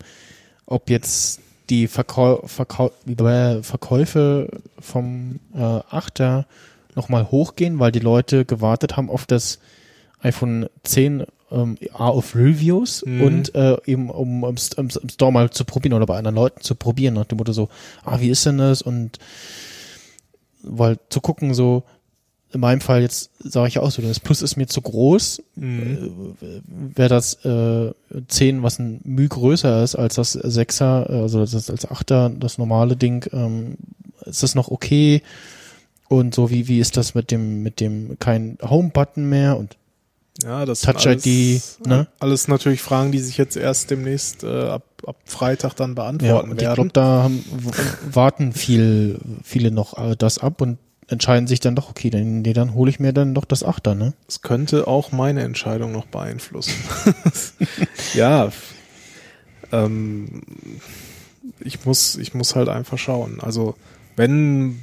ob 0.66 0.88
jetzt 0.88 1.40
die 1.70 1.88
Verkau 1.88 2.42
äh, 2.44 3.62
Verkäufe 3.62 4.48
vom 4.78 5.40
äh, 5.54 5.58
8er 5.58 6.44
nochmal 6.94 7.30
hochgehen, 7.30 7.78
weil 7.78 7.92
die 7.92 8.00
Leute 8.00 8.44
gewartet 8.44 8.96
haben 8.96 9.10
auf 9.10 9.26
das 9.26 9.58
iPhone 10.20 10.68
10 10.84 11.24
ähm, 11.50 11.78
auf 11.92 12.34
Reviews 12.34 13.04
Mhm. 13.04 13.22
und 13.22 13.54
äh, 13.54 13.76
eben 13.86 14.10
um 14.10 14.44
im, 14.44 14.56
im, 14.76 14.88
im 15.02 15.08
Store 15.08 15.32
mal 15.32 15.50
zu 15.50 15.64
probieren 15.64 15.94
oder 15.94 16.06
bei 16.06 16.16
anderen 16.16 16.36
Leuten 16.36 16.62
zu 16.62 16.74
probieren, 16.74 17.14
nach 17.14 17.26
dem 17.26 17.38
Motto 17.38 17.52
so, 17.52 17.68
ah, 18.04 18.20
wie 18.20 18.30
ist 18.30 18.46
denn 18.46 18.58
das? 18.58 18.82
Und 18.82 19.18
weil 20.62 20.98
zu 21.10 21.20
gucken, 21.20 21.54
so, 21.54 21.84
in 22.52 22.60
meinem 22.60 22.80
Fall 22.80 23.02
jetzt 23.02 23.30
sage 23.40 23.68
ich 23.68 23.78
auch 23.78 23.90
so, 23.90 24.00
das 24.02 24.20
Plus 24.20 24.40
ist 24.42 24.56
mir 24.56 24.66
zu 24.66 24.80
groß, 24.80 25.42
Mhm. 25.56 26.34
wäre 26.94 27.08
das 27.08 27.44
äh, 27.44 27.92
10, 28.28 28.62
was 28.62 28.78
ein 28.78 29.00
Müh 29.04 29.28
größer 29.28 29.82
ist 29.82 29.96
als 29.96 30.14
das 30.14 30.38
6er, 30.38 31.10
äh, 31.10 31.22
also 31.22 31.40
das 31.44 31.68
als 31.70 31.86
8er, 31.88 32.30
das 32.38 32.56
normale 32.58 32.96
Ding, 32.96 33.28
ähm, 33.32 33.76
ist 34.24 34.42
das 34.42 34.54
noch 34.54 34.68
okay? 34.68 35.22
Und 36.08 36.34
so 36.34 36.50
wie 36.50 36.68
wie 36.68 36.78
ist 36.78 36.96
das 36.96 37.14
mit 37.14 37.30
dem 37.32 37.62
mit 37.64 37.80
dem 37.80 38.16
kein 38.20 38.58
Home 38.62 38.90
Button 38.90 39.28
mehr 39.28 39.56
und 39.58 39.76
Ja, 40.44 40.64
das 40.64 40.82
Touch 40.82 41.00
sind 41.02 41.26
ID, 41.26 41.62
ne? 41.86 42.06
Alles 42.20 42.46
natürlich 42.46 42.80
Fragen, 42.80 43.10
die 43.10 43.18
sich 43.18 43.36
jetzt 43.38 43.56
erst 43.56 43.90
demnächst 43.90 44.44
äh, 44.44 44.68
ab, 44.68 44.84
ab 45.04 45.16
Freitag 45.24 45.74
dann 45.74 45.90
ja, 45.90 45.94
beantworten 45.94 46.50
und 46.50 46.56
ich 46.58 46.62
werden. 46.62 46.74
glaube, 46.74 46.90
da 46.92 47.22
haben, 47.24 47.44
warten 48.12 48.52
viel 48.52 49.18
viele 49.42 49.70
noch 49.72 49.98
äh, 49.98 50.14
das 50.16 50.38
ab 50.38 50.60
und 50.60 50.78
entscheiden 51.08 51.46
sich 51.46 51.60
dann 51.60 51.76
doch 51.76 51.88
okay, 51.90 52.10
dann 52.10 52.42
nee, 52.42 52.52
dann 52.52 52.74
hole 52.74 52.90
ich 52.90 52.98
mir 53.00 53.12
dann 53.12 53.34
doch 53.34 53.44
das 53.44 53.64
8er, 53.64 53.94
ne? 53.94 54.12
Es 54.28 54.42
könnte 54.42 54.86
auch 54.88 55.12
meine 55.12 55.42
Entscheidung 55.42 55.92
noch 55.92 56.06
beeinflussen. 56.06 56.74
ja. 58.14 58.50
Ähm, 59.72 60.42
ich 61.60 61.84
muss, 61.84 62.16
ich 62.16 62.34
muss 62.34 62.54
halt 62.54 62.68
einfach 62.68 62.98
schauen. 62.98 63.38
Also 63.40 63.76
wenn, 64.16 64.80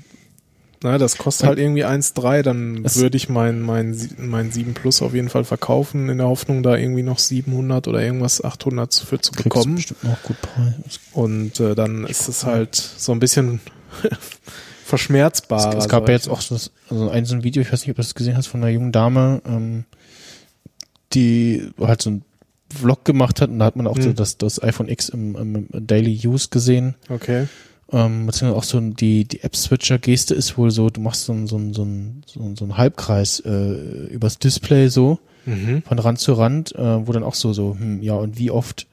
na, 0.82 0.98
das 0.98 1.18
kostet 1.18 1.48
halt 1.48 1.60
irgendwie 1.60 1.86
1,3, 1.86 2.42
dann 2.42 2.84
Es- 2.86 2.98
würde 2.98 3.18
ich 3.18 3.30
mein, 3.30 3.62
mein, 3.62 3.98
mein 4.18 4.52
7 4.52 4.74
Plus 4.74 5.02
auf 5.02 5.14
jeden 5.14 5.30
Fall 5.30 5.44
verkaufen, 5.44 6.10
in 6.10 6.18
der 6.20 6.28
Hoffnung, 6.28 6.64
da 6.64 6.76
irgendwie 6.76 7.04
noch 7.04 7.20
700 7.20 7.88
oder 7.88 8.02
irgendwas 8.02 8.44
800 8.44 8.94
für 8.94 9.20
zu 9.20 9.32
bekommen. 9.34 9.76
bestimmt 9.76 10.04
noch 10.04 10.22
gut 10.24 10.38
Preis. 10.42 11.00
Und 11.12 11.60
äh, 11.60 11.76
dann 11.76 12.06
ist 12.06 12.28
es 12.28 12.46
halt 12.46 12.76
so 12.76 13.12
ein 13.12 13.20
bisschen 13.20 13.60
verschmerzbar. 14.98 15.76
Es, 15.78 15.86
es 15.86 15.90
gab 15.90 16.08
ja 16.08 16.14
jetzt 16.14 16.30
auch 16.30 16.42
so, 16.42 16.56
also 16.90 17.10
ein 17.10 17.26
so 17.26 17.36
ein 17.36 17.44
Video, 17.44 17.62
ich 17.62 17.72
weiß 17.72 17.82
nicht, 17.82 17.90
ob 17.90 17.96
du 17.96 18.02
das 18.02 18.14
gesehen 18.16 18.38
hast, 18.38 18.48
von 18.48 18.62
einer 18.62 18.72
jungen 18.72 18.92
Dame, 18.92 19.42
ähm, 19.46 19.86
die 21.14 21.70
halt 21.80 22.02
so 22.02 22.10
ein 22.12 22.24
Vlog 22.74 23.06
gemacht 23.06 23.42
hat 23.42 23.50
und 23.50 23.60
da 23.60 23.66
hat 23.66 23.76
man 23.76 23.88
auch 23.88 23.98
so 23.98 24.10
Hm. 24.10 24.16
das, 24.16 24.38
das 24.38 24.62
iPhone 24.62 24.90
X 24.90 25.10
im, 25.10 25.36
im 25.36 25.68
Daily 25.88 26.20
Use 26.28 26.48
gesehen. 26.50 26.96
Okay. 27.10 27.48
Ähm, 27.92 28.26
beziehungsweise 28.26 28.58
auch 28.58 28.64
so 28.64 28.80
die, 28.80 29.26
die 29.26 29.44
App-Switcher-Geste 29.44 30.34
ist 30.34 30.58
wohl 30.58 30.72
so, 30.72 30.90
du 30.90 31.00
machst 31.02 31.26
so, 31.26 31.34
ein- 31.34 31.46
so, 31.48 31.58
ein- 31.58 31.74
so, 31.74 31.84
ein- 31.84 32.24
so, 32.26 32.40
ein- 32.40 32.56
so 32.56 32.66
einen 32.66 32.78
Halbkreis 32.78 33.40
äh, 33.42 33.50
übers 34.08 34.40
Display 34.40 34.88
so, 34.88 35.20
Mhm. 35.46 35.84
von 35.86 36.00
Rand 36.00 36.20
zu 36.20 36.34
Rand, 36.34 36.74
äh, 36.74 37.06
wo 37.08 37.12
dann 37.12 37.24
auch 37.24 37.36
so, 37.36 37.52
so, 37.54 37.76
hm, 37.78 38.02
ja, 38.02 38.14
und 38.16 38.40
wie 38.40 38.50
oft 38.50 38.88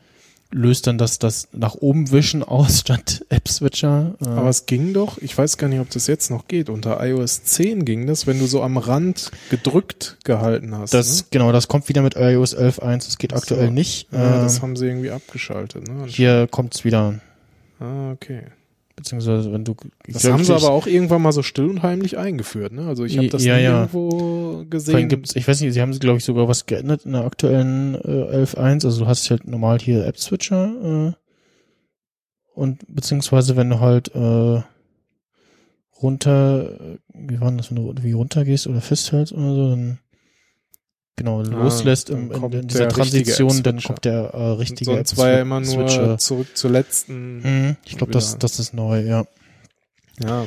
löst 0.53 0.86
dann 0.86 0.98
das, 0.98 1.18
das 1.18 1.48
nach 1.53 1.74
oben 1.76 2.11
wischen 2.11 2.42
aus 2.42 2.80
statt 2.86 3.24
App-Switcher? 3.28 4.14
Äh, 4.20 4.28
Aber 4.28 4.48
es 4.48 4.66
ging 4.66 4.92
doch, 4.92 5.18
ich 5.18 5.36
weiß 5.36 5.57
gar 5.59 5.68
nicht, 5.68 5.80
ob 5.80 5.90
das 5.90 6.07
jetzt 6.07 6.30
noch 6.30 6.48
geht. 6.48 6.68
Unter 6.68 7.05
iOS 7.05 7.44
10 7.44 7.84
ging 7.84 8.07
das, 8.07 8.26
wenn 8.26 8.38
du 8.38 8.46
so 8.46 8.62
am 8.62 8.76
Rand 8.76 9.30
gedrückt 9.51 10.16
gehalten 10.24 10.74
hast. 10.76 10.92
Das, 10.94 11.22
ne? 11.22 11.26
genau, 11.30 11.53
das 11.53 11.68
kommt 11.68 11.88
wieder 11.88 12.03
mit 12.03 12.16
iOS 12.16 12.57
11.1, 12.57 13.07
das 13.07 13.18
geht 13.18 13.30
so. 13.32 13.36
aktuell 13.36 13.70
nicht. 13.70 14.09
Ja, 14.12 14.36
Ähm, 14.36 14.42
das 14.42 14.62
haben 14.62 14.76
sie 14.76 14.86
irgendwie 14.86 15.11
abgeschaltet. 15.11 15.88
Ne? 15.88 16.07
hier 16.07 16.48
kommt's 16.51 16.84
wieder. 16.84 17.20
ah, 17.78 18.12
okay. 18.12 18.42
Beziehungsweise 19.01 19.53
wenn 19.53 19.64
du 19.64 19.74
Das 20.07 20.24
haben 20.30 20.44
sie 20.44 20.55
aber 20.55 20.70
auch 20.70 20.86
irgendwann 20.86 21.22
mal 21.22 21.32
so 21.32 21.42
still 21.42 21.66
und 21.68 21.82
heimlich 21.82 22.16
eingeführt, 22.18 22.72
ne? 22.72 22.86
Also 22.86 23.05
ich 23.05 23.16
habe 23.18 23.28
das 23.28 23.44
Ja, 23.44 23.57
nie 23.57 23.62
ja. 23.64 23.80
irgendwo 23.80 24.64
gesehen. 24.70 25.09
gibt's, 25.09 25.34
ich 25.36 25.46
weiß 25.48 25.61
nicht, 25.61 25.72
sie 25.74 25.80
haben 25.80 25.98
glaube 25.98 26.18
ich 26.18 26.24
sogar 26.24 26.48
was 26.48 26.66
geändert 26.66 27.05
in 27.05 27.12
der 27.12 27.24
aktuellen 27.24 27.94
äh, 27.96 28.44
11.1. 28.44 28.84
Also 28.84 29.01
du 29.01 29.07
hast 29.07 29.28
halt 29.30 29.46
normal 29.46 29.78
hier 29.80 30.07
App-Switcher 30.07 31.12
äh, 31.12 31.12
und 32.55 32.80
beziehungsweise 32.94 33.57
wenn 33.57 33.70
du 33.70 33.80
halt 33.80 34.14
äh, 34.14 34.62
runter, 36.03 36.70
äh, 36.80 36.98
wie 37.14 37.40
war 37.40 37.48
denn 37.48 37.59
das, 37.59 37.70
wenn 37.70 37.76
du 37.76 37.94
wie 38.03 38.12
runter 38.12 38.44
gehst 38.44 38.66
oder 38.66 38.80
festhältst 38.80 39.32
oder 39.32 39.55
so, 39.55 39.70
dann 39.70 39.98
genau 41.16 41.42
loslässt 41.42 42.08
dann 42.11 42.30
im, 42.30 42.44
in, 42.44 42.52
in 42.61 42.68
dieser 42.68 42.88
Transition, 42.88 43.62
dann 43.62 43.80
kommt 43.82 44.04
der 44.04 44.30
äh, 44.34 44.42
richtige 44.52 44.84
Sonst 44.92 45.16
war 45.16 45.30
ja 45.30 45.40
immer 45.40 45.61
nur 45.61 46.18
zurück 46.18 46.48
zur 46.56 46.70
letzten. 46.70 47.38
Mhm, 47.42 47.76
ich 47.84 47.96
glaube, 47.98 48.12
das, 48.12 48.38
das 48.38 48.58
ist 48.58 48.74
neu, 48.74 49.00
ja. 49.02 49.24
Ja. 50.22 50.46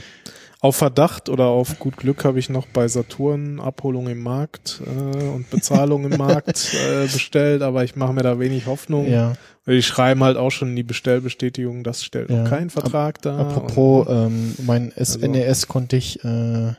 Auf 0.59 0.77
Verdacht 0.77 1.27
oder 1.27 1.47
auf 1.47 1.77
gut 1.77 1.97
Glück 1.97 2.23
habe 2.23 2.39
ich 2.39 2.49
noch 2.49 2.67
bei 2.67 2.87
Saturn 2.87 3.59
Abholung 3.59 4.07
im 4.07 4.21
Markt 4.21 4.81
äh, 4.85 5.23
und 5.27 5.49
Bezahlung 5.49 6.05
im 6.09 6.17
Markt 6.17 6.73
äh, 6.73 7.03
bestellt, 7.05 7.61
aber 7.61 7.83
ich 7.83 7.97
mache 7.97 8.13
mir 8.13 8.23
da 8.23 8.39
wenig 8.39 8.65
Hoffnung. 8.65 9.09
Ja. 9.11 9.33
Weil 9.65 9.75
die 9.75 9.83
schreiben 9.83 10.23
halt 10.23 10.37
auch 10.37 10.51
schon 10.51 10.69
in 10.69 10.75
die 10.77 10.83
Bestellbestätigung, 10.83 11.83
das 11.83 12.03
stellt 12.05 12.29
Ja. 12.29 12.43
noch 12.43 12.49
kein 12.49 12.69
Vertrag 12.69 13.21
da. 13.21 13.39
Apropos, 13.39 14.07
Und, 14.07 14.15
ähm, 14.27 14.55
mein 14.65 14.93
Also- 14.95 15.19
SNES 15.19 15.67
konnte 15.67 15.97
ich, 15.97 16.23
äh, 16.23 16.73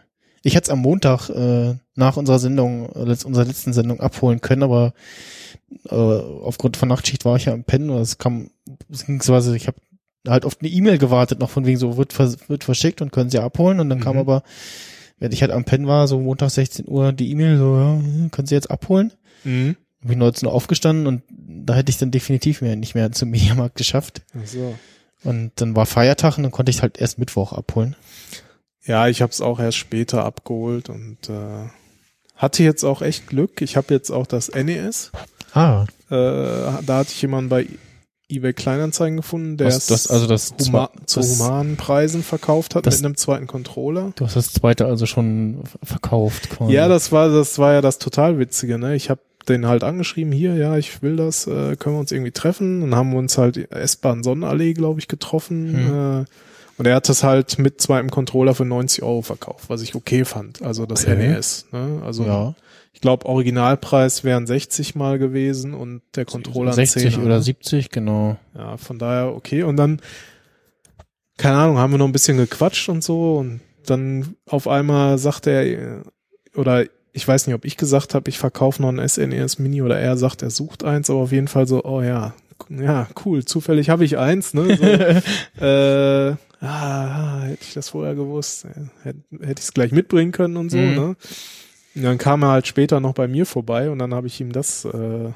ich 0.45 0.55
hätte 0.55 0.65
es 0.67 0.71
am 0.71 0.79
Montag 0.81 1.29
äh, 1.31 1.75
nach 1.97 2.17
unserer 2.17 2.39
Sendung, 2.39 2.89
äh, 2.95 3.17
unserer 3.25 3.45
letzten 3.45 3.73
Sendung 3.73 4.01
abholen 4.01 4.41
können, 4.41 4.63
aber 4.63 4.93
äh, 5.89 5.95
aufgrund 5.95 6.77
von 6.77 6.89
Nachtschicht 6.89 7.25
war 7.25 7.37
ich 7.37 7.47
ja 7.47 7.53
am 7.53 7.65
Pennen 7.65 7.91
oder 7.91 8.01
es 8.03 8.19
kam, 8.19 8.51
beziehungsweise 8.89 9.57
ich 9.57 9.67
habe 9.67 9.79
halt 10.29 10.45
auf 10.45 10.59
eine 10.61 10.71
E-Mail 10.71 10.99
gewartet, 10.99 11.39
noch 11.41 11.51
von 11.51 11.67
wegen 11.67 11.79
so 11.79 11.97
wird, 11.97 12.17
wird 12.49 12.65
verschickt 12.65 13.03
und 13.03 13.11
können 13.13 13.31
sie 13.31 13.39
abholen 13.39 13.81
und 13.81 13.91
dann 13.91 14.01
kam 14.01 14.15
Mhm. 14.15 14.21
aber, 14.21 14.43
während 15.19 15.35
ich 15.35 15.43
halt 15.43 15.51
am 15.53 15.65
Pennen 15.65 15.87
war, 15.87 16.07
so 16.09 16.21
Montag 16.21 16.51
16 16.51 16.87
Uhr 16.89 17.13
die 17.13 17.31
E-Mail 17.31 17.59
so, 17.59 17.77
ja, 17.77 18.29
können 18.31 18.47
sie 18.47 18.55
jetzt 18.55 18.71
abholen? 18.71 19.13
Mhm. 19.45 19.77
Bin 20.03 20.13
ich 20.13 20.19
19 20.19 20.47
Uhr 20.49 20.55
aufgestanden 20.55 21.07
und 21.07 21.23
da 21.31 21.75
hätte 21.75 21.91
ich 21.91 21.97
dann 21.99 22.11
definitiv 22.11 22.61
mehr, 22.61 22.77
nicht 22.77 22.95
mehr 22.95 23.11
zum 23.13 23.31
Mediamarkt 23.31 23.77
geschafft. 23.77 24.23
Ach 24.35 24.47
so. 24.47 24.75
Und 25.25 25.53
dann 25.57 25.75
war 25.75 25.87
Feiertag 25.87 26.37
und 26.37 26.43
dann 26.43 26.53
konnte 26.53 26.69
ich 26.71 26.83
halt 26.83 26.99
erst 26.99 27.19
Mittwoch 27.19 27.55
abholen. 27.55 27.97
Ja, 28.87 29.09
ich 29.09 29.23
habe 29.23 29.31
es 29.33 29.41
auch 29.41 29.61
erst 29.61 29.79
später 29.79 30.25
abgeholt 30.25 30.89
und 30.91 31.17
äh, 31.29 31.69
hatte 32.37 32.63
jetzt 32.63 32.85
auch 32.85 33.01
echt 33.03 33.27
Glück. 33.27 33.63
Ich 33.63 33.77
habe 33.77 33.93
jetzt 33.95 34.11
auch 34.11 34.27
das 34.27 34.49
NES. 34.51 35.11
Ah, 35.53 35.85
Äh, 36.11 36.15
da 36.15 36.99
hatte 36.99 37.11
ich 37.13 37.23
jemanden 37.23 37.49
bei 37.49 37.67
eBay 38.29 38.53
Kleinanzeigen 38.53 39.17
gefunden, 39.19 39.57
der 39.57 39.69
Was, 39.69 39.77
es 39.77 39.87
das- 39.87 40.07
also 40.11 40.27
das 40.27 40.55
huma 40.67 40.91
zu 41.07 41.21
humanen 41.23 41.77
Preisen 41.77 42.23
verkauft 42.23 42.75
hat 42.75 42.87
das- 42.87 42.97
mit 42.99 43.05
einem 43.07 43.17
zweiten 43.17 43.47
Controller. 43.47 44.13
du 44.17 44.25
hast 44.25 44.37
das 44.37 44.53
zweite 44.53 44.87
also 44.87 45.07
schon 45.07 45.63
verkauft 45.83 46.51
quasi. 46.51 46.73
Ja, 46.73 46.89
das 46.89 47.13
war 47.13 47.29
das 47.29 47.59
war 47.59 47.73
ja 47.75 47.81
das 47.81 47.99
total 47.99 48.39
witzige, 48.39 48.79
ne? 48.79 48.95
Ich 48.97 49.11
habe 49.11 49.21
den 49.49 49.67
halt 49.67 49.85
angeschrieben, 49.85 50.33
hier, 50.33 50.55
ja, 50.57 50.77
ich 50.79 51.03
will 51.03 51.17
das, 51.17 51.47
äh, 51.47 51.77
können 51.77 51.97
wir 51.97 52.01
uns 52.01 52.13
irgendwie 52.13 52.31
treffen? 52.33 52.83
Und 52.83 52.95
haben 52.95 53.11
wir 53.13 53.19
uns 53.19 53.37
halt 53.39 53.71
S-Bahn 53.71 54.23
Sonnenallee, 54.23 54.73
glaube 54.73 55.01
ich, 55.01 55.07
getroffen. 55.09 55.73
Hm. 55.89 56.23
Äh, 56.23 56.25
und 56.77 56.87
er 56.87 56.97
hat 56.97 57.09
das 57.09 57.23
halt 57.23 57.59
mit 57.59 57.81
zweitem 57.81 58.11
Controller 58.11 58.55
für 58.55 58.65
90 58.65 59.03
Euro 59.03 59.23
verkauft, 59.23 59.69
was 59.69 59.83
ich 59.83 59.95
okay 59.95 60.25
fand. 60.25 60.63
Also 60.63 60.87
das 60.87 61.05
Okay. 61.07 61.17
NES. 61.17 61.67
Ne? 61.73 62.03
Also 62.05 62.25
ja. 62.25 62.55
ich 62.93 63.01
glaube, 63.01 63.27
Originalpreis 63.27 64.25
wären 64.25 64.47
60 64.47 64.95
mal 64.95 65.19
gewesen 65.19 65.75
und 65.75 66.03
der 66.17 66.25
Controller 66.25 66.71
ein 66.71 66.77
60 66.77 67.03
Zehner, 67.15 67.25
oder 67.25 67.37
ne? 67.37 67.43
70, 67.43 67.91
genau. 67.91 68.37
Ja, 68.57 68.77
von 68.77 68.99
daher 68.99 69.35
okay. 69.35 69.63
Und 69.63 69.77
dann, 69.77 70.01
keine 71.37 71.57
Ahnung, 71.57 71.79
haben 71.79 71.93
wir 71.93 71.99
noch 71.99 72.07
ein 72.07 72.13
bisschen 72.13 72.37
gequatscht 72.37 72.89
und 72.89 73.05
so 73.05 73.37
und 73.37 73.61
dann 73.87 74.37
auf 74.47 74.67
einmal 74.67 75.19
sagt 75.19 75.47
er, 75.47 76.03
oder 76.57 76.85
ich 77.13 77.27
weiß 77.27 77.47
nicht, 77.47 77.55
ob 77.55 77.65
ich 77.65 77.77
gesagt 77.77 78.15
habe, 78.15 78.29
ich 78.29 78.39
verkaufe 78.39 78.83
noch 78.83 78.89
ein 78.89 79.09
SNES 79.09 79.61
Mini 79.61 79.83
oder 79.83 79.99
er 79.99 80.17
sagt, 80.17 80.43
er 80.43 80.51
sucht 80.51 80.83
eins, 80.83 81.11
aber 81.11 81.21
auf 81.21 81.33
jeden 81.33 81.49
Fall 81.49 81.69
so, 81.69 81.85
oh 81.85 82.03
ja, 82.03 82.35
ja, 82.71 83.09
cool, 83.25 83.45
zufällig 83.45 83.91
habe 83.91 84.05
ich 84.05 84.19
eins, 84.19 84.55
ne? 84.55 84.77
So, 84.77 85.65
äh, 85.65 86.37
ah, 86.65 87.43
hätte 87.45 87.63
ich 87.63 87.75
das 87.75 87.89
vorher 87.91 88.15
gewusst, 88.15 88.67
hätte, 89.03 89.19
hätte 89.41 89.61
ich 89.61 89.65
es 89.67 89.73
gleich 89.75 89.93
mitbringen 89.93 90.33
können 90.33 90.57
und 90.57 90.71
so, 90.71 90.79
Mhm. 90.79 90.95
ne? 90.95 91.17
Und 91.97 92.03
dann 92.03 92.19
kam 92.19 92.43
er 92.43 92.49
halt 92.51 92.67
später 92.67 92.99
noch 92.99 93.15
bei 93.15 93.29
mir 93.29 93.47
vorbei 93.47 93.89
und 93.89 94.01
dann 94.01 94.13
habe 94.15 94.27
ich 94.27 94.41
ihm 94.41 94.51
das, 94.51 94.85
äh, 94.85 94.89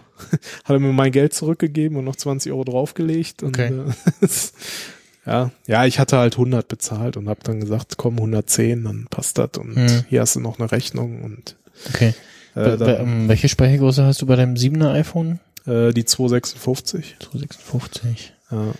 hat 0.64 0.70
er 0.70 0.78
mir 0.80 0.92
mein 0.92 1.12
Geld 1.12 1.32
zurückgegeben 1.32 1.96
und 1.96 2.04
noch 2.04 2.16
20 2.16 2.50
Euro 2.50 2.64
draufgelegt. 2.64 3.44
Und, 3.44 3.50
Okay. 3.56 3.72
äh, 3.72 4.26
ja, 5.26 5.50
ja, 5.66 5.84
ich 5.86 5.98
hatte 6.00 6.18
halt 6.18 6.34
100 6.34 6.66
bezahlt 6.66 7.16
und 7.16 7.28
habe 7.28 7.40
dann 7.44 7.60
gesagt, 7.60 7.96
komm 7.96 8.16
110, 8.16 8.82
dann 8.84 9.06
passt 9.08 9.38
das 9.38 9.50
und 9.58 9.76
Mhm. 9.76 10.04
hier 10.08 10.20
hast 10.22 10.34
du 10.36 10.40
noch 10.40 10.58
eine 10.58 10.72
Rechnung 10.72 11.22
und 11.22 11.56
Okay. 11.90 12.08
äh, 12.08 12.14
Bei, 12.54 12.76
bei, 12.76 12.76
dann, 12.76 13.00
ähm, 13.06 13.28
welche 13.28 13.48
Speichergröße 13.48 14.04
hast 14.04 14.20
du 14.22 14.26
bei 14.26 14.34
deinem 14.36 14.54
7er 14.56 14.90
iPhone? 14.94 15.38
äh, 15.66 15.92
die 15.92 16.04
256. 16.06 17.16
256. 17.20 18.32
Ja. 18.50 18.72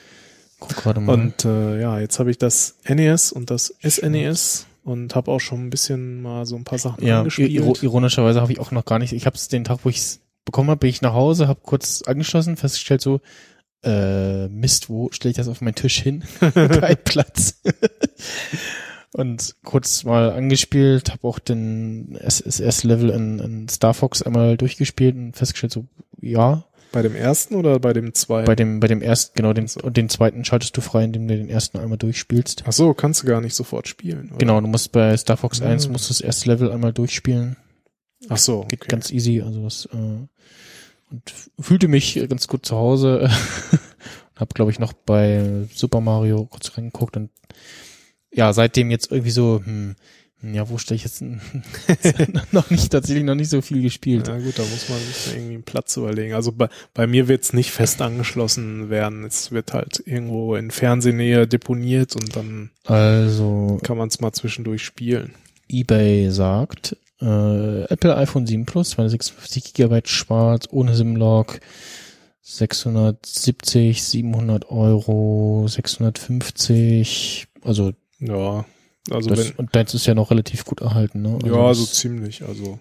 Guck 0.61 0.77
gerade 0.77 1.01
mal. 1.01 1.13
Und 1.13 1.45
äh, 1.45 1.81
ja, 1.81 1.99
jetzt 2.01 2.19
habe 2.19 2.31
ich 2.31 2.39
das 2.39 2.77
NES 2.89 3.33
und 3.33 3.51
das 3.51 3.75
SNES 3.83 4.67
und 4.85 5.15
habe 5.15 5.31
auch 5.31 5.41
schon 5.41 5.67
ein 5.67 5.71
bisschen 5.71 6.23
mal 6.23 6.47
so 6.47 6.57
ein 6.57 6.65
paar 6.65 6.79
Sachen 6.79 7.05
ja, 7.05 7.19
angespielt. 7.19 7.51
iro 7.51 7.77
ironischerweise 7.81 8.41
habe 8.41 8.53
ich 8.53 8.59
auch 8.59 8.71
noch 8.71 8.85
gar 8.85 8.99
nicht. 8.99 9.13
Ich 9.13 9.27
habe 9.27 9.37
es 9.37 9.49
den 9.49 9.65
Tag, 9.65 9.81
wo 9.85 9.89
ich 9.89 9.99
es 9.99 10.21
bekommen 10.45 10.71
habe, 10.71 10.81
bin 10.81 10.91
ich 10.91 11.03
nach 11.03 11.13
Hause, 11.13 11.47
habe 11.47 11.61
kurz 11.63 12.03
angeschlossen, 12.03 12.57
festgestellt 12.57 13.03
so, 13.03 13.21
äh, 13.85 14.49
Mist, 14.49 14.89
wo 14.89 15.11
stelle 15.13 15.31
ich 15.31 15.37
das 15.37 15.49
auf 15.49 15.61
meinen 15.61 15.75
Tisch 15.75 16.01
hin? 16.01 16.25
Kein 16.41 16.97
Platz. 17.05 17.61
Und 19.13 19.57
kurz 19.65 20.05
mal 20.05 20.33
angespielt, 20.33 21.11
habe 21.11 21.27
auch 21.27 21.39
den 21.39 22.15
SSS-Level 22.17 23.11
in, 23.11 23.39
in 23.39 23.69
Star 23.69 23.95
Fox 23.95 24.23
einmal 24.23 24.57
durchgespielt 24.59 25.17
und 25.17 25.35
festgestellt 25.35 25.73
so, 25.73 25.87
ja, 26.21 26.65
Bei 26.93 27.03
dem 27.03 27.15
ersten 27.15 27.55
oder 27.55 27.79
bei 27.81 27.93
dem 27.93 28.15
zweiten? 28.15 28.47
bei 28.47 28.55
dem, 28.55 28.81
bei 28.81 28.87
dem 28.89 29.03
ersten, 29.03 29.35
genau, 29.37 29.53
den, 29.53 29.67
So. 29.69 29.81
und 29.81 29.97
den 29.97 30.09
zweiten 30.09 30.45
schaltest 30.45 30.77
du 30.77 30.81
frei, 30.81 31.05
indem 31.05 31.29
du 31.29 31.37
den 31.37 31.49
ersten 31.51 31.79
einmal 31.79 31.99
durchspielst. 31.99 32.65
Ach 32.67 32.73
so, 32.73 32.95
kannst 32.95 33.23
du 33.23 33.27
gar 33.27 33.41
nicht 33.41 33.55
sofort 33.55 33.89
spielen. 33.89 34.29
Oder? 34.31 34.39
Genau, 34.39 34.61
du 34.61 34.67
musst 34.69 34.93
bei 34.93 35.17
Star 35.17 35.37
Fox 35.37 35.61
1 35.61 35.87
Ah. 35.87 35.91
musst 35.91 36.07
du 36.07 36.15
das 36.15 36.21
erste 36.21 36.49
Level 36.51 36.73
einmal 36.73 36.93
durchspielen. 36.93 37.57
Ach 38.29 38.39
so, 38.39 38.63
Geht 38.63 38.81
okay. 38.83 38.89
ganz 38.91 39.11
easy, 39.11 39.43
also 39.43 39.63
das, 39.65 39.87
äh, 39.93 39.97
und 41.11 41.35
fühlte 41.61 41.89
mich 41.89 42.15
ganz 42.29 42.49
gut 42.49 42.67
zu 42.67 42.77
Hause. 42.77 43.21
und 43.21 43.31
hab, 44.37 44.55
glaube 44.55 44.71
ich, 44.71 44.79
noch 44.79 44.93
bei 44.93 45.67
Super 45.75 46.01
Mario 46.01 46.47
kurz 46.47 46.77
reingeguckt 46.77 47.17
und 47.17 47.31
ja, 48.31 48.53
seitdem 48.53 48.91
jetzt 48.91 49.11
irgendwie 49.11 49.31
so, 49.31 49.61
hm, 49.65 49.95
ja, 50.43 50.69
wo 50.69 50.79
stelle 50.79 50.97
ich 50.97 51.05
jetzt 51.05 51.23
noch 52.53 52.71
nicht, 52.71 52.91
tatsächlich 52.93 53.25
noch 53.25 53.35
nicht 53.35 53.51
so 53.51 53.61
viel 53.61 53.83
gespielt. 53.83 54.29
Ja 54.29 54.39
gut, 54.39 54.59
da 54.59 54.63
muss 54.63 54.89
man 54.89 54.99
sich 54.99 55.35
irgendwie 55.35 55.55
einen 55.55 55.63
Platz 55.65 55.97
überlegen. 55.97 56.35
Also 56.35 56.53
bei, 56.53 56.69
bei 56.95 57.07
mir 57.07 57.27
wird's 57.29 57.53
nicht 57.53 57.73
fest 57.73 58.01
angeschlossen 58.01 58.89
werden. 58.89 59.25
Es 59.25 59.51
wird 59.51 59.73
halt 59.73 60.03
irgendwo 60.07 60.55
in 60.55 60.71
Fernsehnähe 60.71 61.47
deponiert 61.49 62.15
und 62.15 62.37
dann 62.37 62.71
Also, 62.85 63.81
kann 63.83 63.99
man 63.99 64.09
es 64.09 64.21
mal 64.21 64.33
zwischendurch 64.33 64.85
spielen. 64.85 65.35
eBay 65.69 66.31
sagt, 66.31 66.97
äh, 67.21 67.83
Apple 67.85 68.17
iPhone 68.17 68.47
7 68.47 68.65
Plus, 68.65 68.91
256 68.91 69.75
GB 69.75 70.03
schwarz, 70.05 70.67
ohne 70.71 70.95
SIM-Log, 70.95 71.59
670, 72.43 74.03
700 74.05 74.71
Euro, 74.71 75.67
650, 75.69 77.49
also 77.63 77.93
Ja, 78.21 78.65
also 79.11 79.31
das, 79.31 79.39
wenn, 79.39 79.53
und 79.57 79.75
deins 79.75 79.95
ist 79.95 80.07
ja 80.07 80.15
noch 80.15 80.31
relativ 80.31 80.65
gut 80.65 80.81
erhalten, 80.81 81.23
ne? 81.23 81.39
Also 81.43 81.55
ja, 81.55 81.75
so 81.75 81.87
ziemlich. 81.87 82.43
Also 82.43 82.79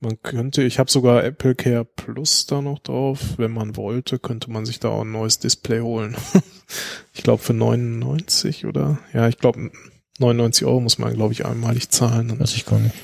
man 0.00 0.22
könnte, 0.22 0.62
ich 0.62 0.78
habe 0.78 0.90
sogar 0.90 1.24
Apple 1.24 1.56
Care 1.56 1.84
Plus 1.84 2.46
da 2.46 2.62
noch 2.62 2.78
drauf. 2.78 3.36
Wenn 3.36 3.50
man 3.50 3.76
wollte, 3.76 4.18
könnte 4.18 4.50
man 4.50 4.64
sich 4.64 4.78
da 4.78 4.90
auch 4.90 5.02
ein 5.02 5.10
neues 5.10 5.40
Display 5.40 5.80
holen. 5.80 6.16
ich 7.12 7.22
glaube 7.22 7.42
für 7.42 7.54
99 7.54 8.66
oder 8.66 8.98
ja, 9.12 9.28
ich 9.28 9.38
glaube 9.38 9.70
99 10.18 10.66
Euro 10.66 10.80
muss 10.80 10.98
man, 10.98 11.14
glaube 11.14 11.32
ich, 11.32 11.46
einmalig 11.46 11.90
zahlen. 11.90 12.38
Weiß 12.38 12.54
ich 12.54 12.64
gar 12.64 12.78
nicht. 12.78 12.94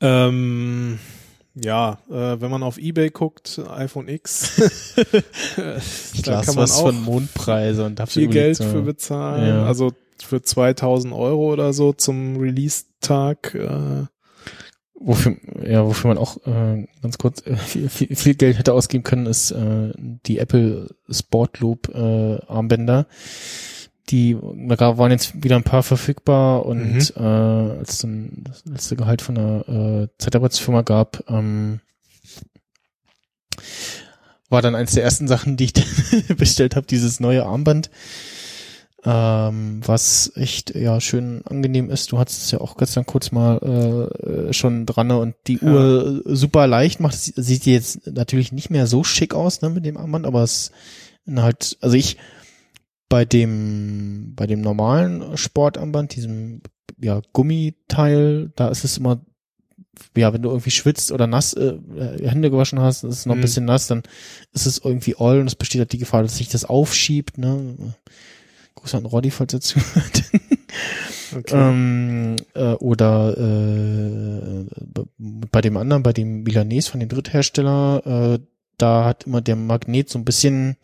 Ähm, 0.00 1.00
ja, 1.54 1.98
äh, 2.08 2.40
wenn 2.40 2.50
man 2.50 2.62
auf 2.62 2.78
Ebay 2.78 3.10
guckt, 3.10 3.60
iPhone 3.68 4.06
X, 4.08 4.62
da 6.24 6.42
kann 6.42 6.54
man 6.54 6.70
auch 6.70 6.82
von 6.82 7.02
Mondpreise 7.02 7.84
und 7.84 8.00
viel 8.08 8.28
Geld 8.28 8.58
für 8.58 8.82
bezahlen. 8.82 9.48
Ja. 9.48 9.66
Also 9.66 9.92
für 10.22 10.42
2000 10.42 11.12
Euro 11.14 11.52
oder 11.52 11.72
so 11.72 11.92
zum 11.92 12.36
Release-Tag. 12.36 13.54
Äh, 13.54 14.06
wofür, 14.94 15.36
ja, 15.64 15.84
wofür 15.86 16.08
man 16.08 16.18
auch 16.18 16.38
äh, 16.46 16.86
ganz 17.02 17.18
kurz 17.18 17.46
äh, 17.46 17.56
viel, 17.56 17.88
viel, 17.88 18.14
viel 18.16 18.34
Geld 18.34 18.58
hätte 18.58 18.72
ausgeben 18.72 19.04
können, 19.04 19.26
ist 19.26 19.50
äh, 19.52 19.92
die 19.96 20.38
Apple 20.38 20.94
Sport 21.10 21.60
Loop 21.60 21.88
äh, 21.94 22.38
Armbänder. 22.46 23.06
Die 24.10 24.38
da 24.68 24.96
waren 24.96 25.10
jetzt 25.10 25.44
wieder 25.44 25.56
ein 25.56 25.64
paar 25.64 25.82
verfügbar 25.82 26.64
und 26.64 26.94
Mhm. 26.94 27.10
äh, 27.16 27.78
als 27.78 27.98
dann 27.98 28.42
das 28.42 28.64
letzte 28.64 28.96
Gehalt 28.96 29.20
von 29.20 29.34
der 29.34 29.68
äh, 29.68 30.08
Zeitarbeitsfirma 30.16 30.80
gab, 30.80 31.24
ähm, 31.28 31.80
war 34.48 34.62
dann 34.62 34.74
eins 34.74 34.92
der 34.92 35.04
ersten 35.04 35.28
Sachen, 35.28 35.56
die 35.58 35.64
ich 35.64 35.74
bestellt 36.36 36.74
habe, 36.74 36.86
dieses 36.86 37.20
neue 37.20 37.44
Armband. 37.44 37.90
Ähm, 39.04 39.80
was 39.86 40.32
echt 40.34 40.74
ja 40.74 41.00
schön 41.00 41.42
angenehm 41.46 41.88
ist. 41.88 42.10
Du 42.10 42.18
hattest 42.18 42.42
es 42.42 42.50
ja 42.50 42.60
auch 42.60 42.76
gestern 42.76 43.06
kurz 43.06 43.30
mal 43.30 44.08
äh, 44.48 44.52
schon 44.52 44.86
dran 44.86 45.06
ne? 45.06 45.18
und 45.18 45.36
die 45.46 45.60
Ja. 45.62 45.70
Uhr 45.70 46.22
super 46.24 46.66
leicht 46.66 46.98
macht. 46.98 47.16
Sie- 47.16 47.32
Sieht 47.36 47.64
jetzt 47.66 48.08
natürlich 48.08 48.50
nicht 48.50 48.70
mehr 48.70 48.88
so 48.88 49.04
schick 49.04 49.34
aus 49.34 49.62
ne, 49.62 49.70
mit 49.70 49.84
dem 49.86 49.96
Armband, 49.96 50.26
aber 50.26 50.42
es 50.42 50.72
halt, 51.32 51.76
also 51.80 51.94
ich 51.96 52.16
bei 53.08 53.24
dem 53.24 54.32
bei 54.34 54.46
dem 54.48 54.60
normalen 54.62 55.36
Sportarmband, 55.36 56.16
diesem 56.16 56.62
ja 57.00 57.22
Gummiteil, 57.32 58.50
da 58.56 58.68
ist 58.68 58.82
es 58.84 58.98
immer 58.98 59.20
ja, 60.16 60.32
wenn 60.32 60.42
du 60.42 60.48
irgendwie 60.50 60.70
schwitzt 60.70 61.10
oder 61.12 61.26
nass 61.26 61.52
äh, 61.54 61.74
äh, 61.96 62.28
Hände 62.28 62.50
gewaschen 62.50 62.80
hast, 62.80 63.04
ist 63.04 63.14
es 63.20 63.26
noch 63.26 63.34
ein 63.34 63.38
Mhm. 63.38 63.42
bisschen 63.42 63.64
nass, 63.64 63.86
dann 63.88 64.02
ist 64.52 64.66
es 64.66 64.78
irgendwie 64.78 65.14
all 65.18 65.40
und 65.40 65.46
es 65.48 65.54
besteht 65.56 65.80
halt 65.80 65.92
die 65.92 65.98
Gefahr, 65.98 66.22
dass 66.22 66.36
sich 66.36 66.48
das 66.48 66.64
aufschiebt, 66.64 67.36
ne? 67.38 67.94
Gruß 68.80 68.94
an 68.94 69.06
Roddy, 69.06 69.30
falls 69.30 69.54
er 69.54 69.60
zuhört. 69.60 70.24
Okay. 71.36 71.54
ähm, 71.56 72.36
äh, 72.54 72.72
oder 72.74 73.36
äh, 73.36 74.64
bei 75.50 75.60
dem 75.60 75.76
anderen, 75.76 76.02
bei 76.02 76.14
dem 76.14 76.42
Milanese 76.42 76.90
von 76.90 77.00
dem 77.00 77.10
Dritthersteller, 77.10 78.38
äh, 78.38 78.38
da 78.78 79.04
hat 79.04 79.24
immer 79.26 79.42
der 79.42 79.56
Magnet 79.56 80.08
so 80.08 80.18
ein 80.18 80.24
bisschen 80.24 80.78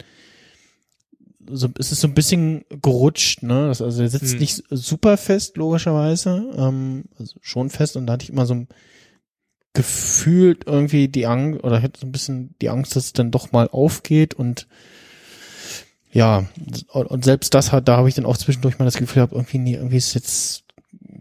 so, 1.51 1.69
es 1.79 1.93
ist 1.93 2.01
so 2.01 2.09
ein 2.09 2.15
bisschen 2.15 2.65
gerutscht, 2.83 3.43
ne? 3.43 3.69
Das, 3.69 3.81
also 3.81 4.01
der 4.01 4.11
sitzt 4.11 4.33
Hm. 4.35 4.39
nicht 4.41 4.63
super 4.71 5.17
fest, 5.17 5.57
logischerweise. 5.57 6.53
Ähm, 6.57 7.05
also 7.19 7.37
schon 7.41 7.71
fest 7.71 7.97
und 7.97 8.07
da 8.07 8.15
hatte 8.15 8.25
ich 8.25 8.31
immer 8.31 8.47
so 8.47 8.55
ein 8.55 8.69
gefühlt 9.73 10.67
irgendwie 10.67 11.09
die 11.09 11.27
Angst 11.27 11.65
oder 11.65 11.79
hätte 11.79 12.01
so 12.01 12.07
ein 12.07 12.13
bisschen 12.13 12.55
die 12.61 12.69
Angst, 12.69 12.97
dass 12.97 13.07
es 13.07 13.13
dann 13.13 13.31
doch 13.31 13.51
mal 13.53 13.69
aufgeht 13.69 14.35
und 14.35 14.69
ja, 16.15 16.47
und, 16.93 17.25
selbst 17.25 17.55
das 17.55 17.73
hat, 17.73 17.89
da 17.89 17.97
habe 17.97 18.09
ich 18.09 18.15
dann 18.15 18.25
auch 18.25 18.37
zwischendurch 18.37 18.79
mal 18.79 18.85
das 18.85 18.97
Gefühl 18.97 19.17
gehabt, 19.17 19.33
irgendwie, 19.33 19.59
nee, 19.59 19.75
irgendwie 19.75 19.97
ist 19.97 20.15
jetzt, 20.15 20.65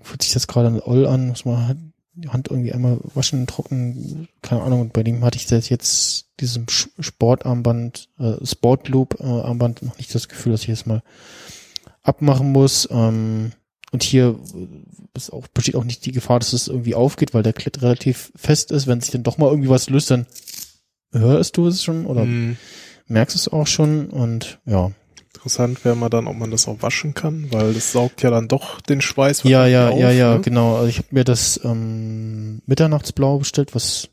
fühlt 0.02 0.22
sich 0.22 0.34
das 0.34 0.48
gerade 0.48 0.82
all 0.86 1.08
an, 1.08 1.28
muss 1.28 1.46
man 1.46 1.68
halt 1.68 1.78
die 2.14 2.30
Hand 2.30 2.50
irgendwie 2.50 2.72
einmal 2.72 3.00
waschen, 3.16 3.48
trocken, 3.48 4.28
keine 4.44 4.62
Ahnung, 4.62 4.82
und 4.82 4.94
bei 4.94 5.02
dem 5.02 5.26
hatte 5.26 5.38
ich 5.38 5.48
das 5.48 5.68
jetzt, 5.70 6.28
diesem 6.40 6.68
Sportarmband, 6.70 8.10
äh, 8.20 8.46
Sportloop 8.46 9.20
äh, 9.20 9.24
noch 9.24 9.98
nicht 9.98 10.14
das 10.14 10.30
Gefühl, 10.30 10.52
dass 10.52 10.62
ich 10.62 10.68
das 10.68 10.86
mal 10.86 11.02
abmachen 12.04 12.52
muss, 12.52 12.88
ähm, 12.92 13.52
und 13.94 14.02
hier 14.02 14.40
ist 15.14 15.32
auch, 15.32 15.48
besteht 15.48 15.76
auch 15.76 15.84
nicht 15.84 16.04
die 16.06 16.12
Gefahr, 16.12 16.40
dass 16.40 16.52
es 16.54 16.68
irgendwie 16.68 16.96
aufgeht, 16.96 17.36
weil 17.36 17.44
der 17.44 17.54
Klett 17.54 17.84
relativ 17.84 18.32
fest 18.36 18.72
ist. 18.72 18.88
Wenn 18.88 19.00
sich 19.00 19.12
dann 19.12 19.22
doch 19.22 19.38
mal 19.38 19.50
irgendwie 19.50 19.70
was 19.70 19.88
löst, 19.88 20.10
dann 20.10 20.26
hörst 21.12 21.58
du 21.58 21.68
es 21.68 21.84
schon 21.84 22.08
oder 22.08 22.24
Hm, 22.24 22.58
merkst 23.08 23.36
es 23.36 23.48
auch 23.48 23.68
schon 23.68 24.08
und 24.10 24.60
ja. 24.66 24.92
Interessant 25.34 25.84
wäre 25.84 25.96
mal 25.96 26.10
dann, 26.10 26.28
ob 26.28 26.38
man 26.38 26.52
das 26.52 26.68
auch 26.68 26.82
waschen 26.82 27.14
kann, 27.14 27.52
weil 27.52 27.74
das 27.74 27.92
saugt 27.92 28.22
ja 28.22 28.30
dann 28.30 28.48
doch 28.48 28.80
den 28.80 29.02
Schweiß 29.02 29.44
Ja, 29.44 29.66
ja, 29.68 29.86
wahrscheinlich 29.86 30.02
ja, 30.02 30.10
auf, 30.10 30.16
ja, 30.16 30.36
ne? 30.36 30.42
genau. 30.42 30.76
Also 30.76 30.88
ich 30.88 30.98
habe 31.00 31.08
mir 31.12 31.24
das 31.24 31.60
ähm, 31.64 32.62
Mitternachtsblau 32.66 33.40
bestellt, 33.40 33.76
was 33.76 34.10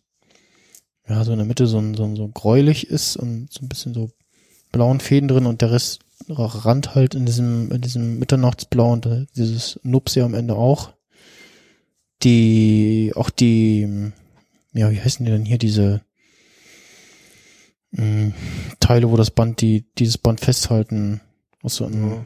ja 1.08 1.22
so 1.22 1.32
in 1.32 1.38
der 1.38 1.46
Mitte 1.46 1.66
so, 1.66 1.80
so, 1.94 2.16
so 2.16 2.28
gräulich 2.28 2.88
ist 2.88 3.16
und 3.16 3.52
so 3.52 3.64
ein 3.64 3.68
bisschen 3.68 3.94
so 3.94 4.10
blauen 4.72 5.00
Fäden 5.00 5.28
drin 5.28 5.46
und 5.46 5.60
der 5.60 5.70
Rest 5.70 6.00
Rand 6.28 6.94
halt 6.94 7.14
in 7.14 7.26
diesem, 7.26 7.70
in 7.72 7.80
diesem 7.80 8.18
Mitternachtsblau 8.18 8.92
und 8.92 9.06
äh, 9.06 9.26
dieses 9.36 9.80
Nupsi 9.82 10.20
am 10.20 10.34
Ende 10.34 10.54
auch. 10.54 10.92
Die, 12.22 13.12
auch 13.14 13.30
die, 13.30 14.12
ja, 14.74 14.90
wie 14.90 15.00
heißen 15.00 15.24
die 15.24 15.32
denn 15.32 15.46
hier, 15.46 15.56
diese 15.56 16.02
mh, 17.92 18.32
Teile, 18.80 19.10
wo 19.10 19.16
das 19.16 19.30
Band, 19.30 19.60
die, 19.60 19.84
dieses 19.98 20.18
Band 20.18 20.40
festhalten, 20.40 21.20
aus 21.62 21.76
so 21.76 21.86
einem. 21.86 22.24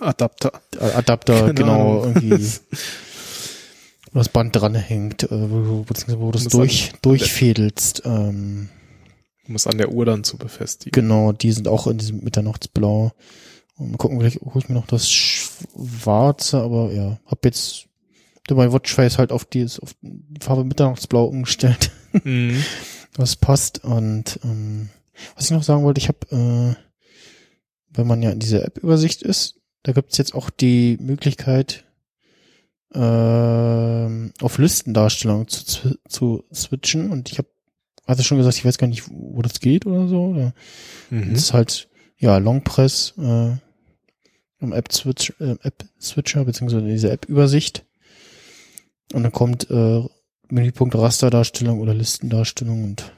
Adapter. 0.00 0.60
Adapter, 0.78 1.40
Keine 1.40 1.54
genau, 1.54 2.02
Ahnung. 2.02 2.16
irgendwie, 2.22 2.46
wo 4.12 4.18
das 4.18 4.28
Band 4.28 4.54
dranhängt, 4.56 5.24
äh, 5.24 5.50
wo, 5.50 5.60
du- 5.62 5.84
beziehungsweise 5.84 6.20
wo 6.20 6.26
du 6.26 6.32
das 6.32 6.44
Muss 6.44 6.52
durch, 6.52 6.90
an- 6.92 6.98
durchfädelst. 7.02 8.02
Ähm, 8.04 8.68
Um 9.48 9.54
es 9.56 9.66
an 9.66 9.78
der 9.78 9.92
Uhr 9.92 10.04
dann 10.04 10.24
zu 10.24 10.36
befestigen. 10.36 10.92
genau, 10.92 11.32
die 11.32 11.52
sind 11.52 11.68
auch 11.68 11.86
in 11.86 11.98
diesem 11.98 12.22
Mitternachtsblau. 12.22 13.12
Und 13.76 13.90
mal 13.90 13.96
gucken, 13.96 14.20
vielleicht 14.20 14.40
hole 14.40 14.58
ich 14.58 14.68
mir 14.68 14.74
noch 14.76 14.86
das 14.86 15.10
Schwarze, 15.10 16.60
aber 16.60 16.92
ja, 16.92 17.18
hab 17.26 17.44
jetzt 17.44 17.86
mein 18.50 18.72
Watchface 18.72 19.18
halt 19.18 19.32
auf 19.32 19.44
die, 19.46 19.64
auf 19.64 19.94
die 20.02 20.40
Farbe 20.44 20.64
Mitternachtsblau 20.64 21.24
umgestellt. 21.24 21.90
Mhm. 22.24 22.62
was 23.16 23.36
passt. 23.36 23.84
Und 23.84 24.40
ähm, 24.44 24.90
was 25.36 25.46
ich 25.46 25.50
noch 25.50 25.62
sagen 25.62 25.84
wollte, 25.84 26.00
ich 26.00 26.08
habe, 26.08 26.18
äh, 26.30 26.74
wenn 27.90 28.06
man 28.06 28.22
ja 28.22 28.30
in 28.30 28.40
dieser 28.40 28.64
App-Übersicht 28.64 29.22
ist, 29.22 29.60
da 29.82 29.92
gibt's 29.92 30.18
jetzt 30.18 30.34
auch 30.34 30.50
die 30.50 30.96
Möglichkeit, 31.00 31.84
ähm, 32.94 34.32
auf 34.40 34.58
Listendarstellung 34.58 35.48
zu, 35.48 35.98
zu 36.08 36.44
switchen. 36.52 37.10
Und 37.10 37.30
ich 37.30 37.38
habe, 37.38 37.48
hatte 38.06 38.22
schon 38.22 38.38
gesagt, 38.38 38.56
ich 38.56 38.64
weiß 38.64 38.78
gar 38.78 38.86
nicht, 38.86 39.04
wo, 39.10 39.42
das 39.42 39.60
geht 39.60 39.86
oder 39.86 40.08
so. 40.08 40.26
Oder 40.26 40.54
Mhm. 41.10 41.32
Das 41.32 41.42
ist 41.42 41.52
halt, 41.52 41.88
ja, 42.18 42.38
Longpress 42.38 43.14
äh, 43.18 43.52
im 44.60 44.72
App-Switch, 44.72 45.34
äh, 45.40 45.56
App-Switcher, 45.62 46.44
beziehungsweise 46.44 46.86
diese 46.86 47.10
App-Übersicht. 47.10 47.84
Und 49.12 49.22
dann 49.22 49.32
kommt 49.32 49.70
äh, 49.70 50.02
Menüpunkt 50.50 50.94
Rasterdarstellung 50.94 51.80
oder 51.80 51.94
Listendarstellung 51.94 52.84
und 52.84 53.12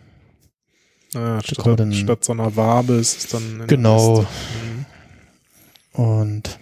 Ah, 1.15 1.41
kann 1.57 1.65
man 1.67 1.77
dann- 1.77 1.93
statt, 1.93 2.05
statt 2.05 2.25
so 2.25 2.33
einer 2.33 2.57
Wabe 2.57 2.95
ist 2.95 3.19
es 3.19 3.29
dann 3.29 3.67
Genau. 3.67 4.23
Mhm. 4.23 6.03
Und 6.03 6.59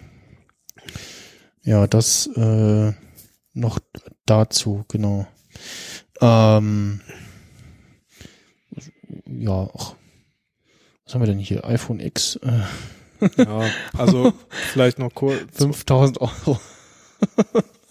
ja, 1.63 1.87
das 1.87 2.27
äh, 2.35 2.93
noch 3.53 3.79
dazu, 4.25 4.85
genau. 4.87 5.27
Ähm, 6.21 7.01
ja, 9.27 9.69
ach, 9.77 9.95
was 11.05 11.13
haben 11.13 11.21
wir 11.21 11.27
denn 11.27 11.39
hier? 11.39 11.65
iPhone 11.65 11.99
X, 11.99 12.37
äh, 12.37 12.61
Ja, 13.37 13.63
also 13.97 14.31
vielleicht 14.71 14.99
noch 14.99 15.13
kurz. 15.13 15.39
5000 15.57 16.21
Euro. 16.21 16.59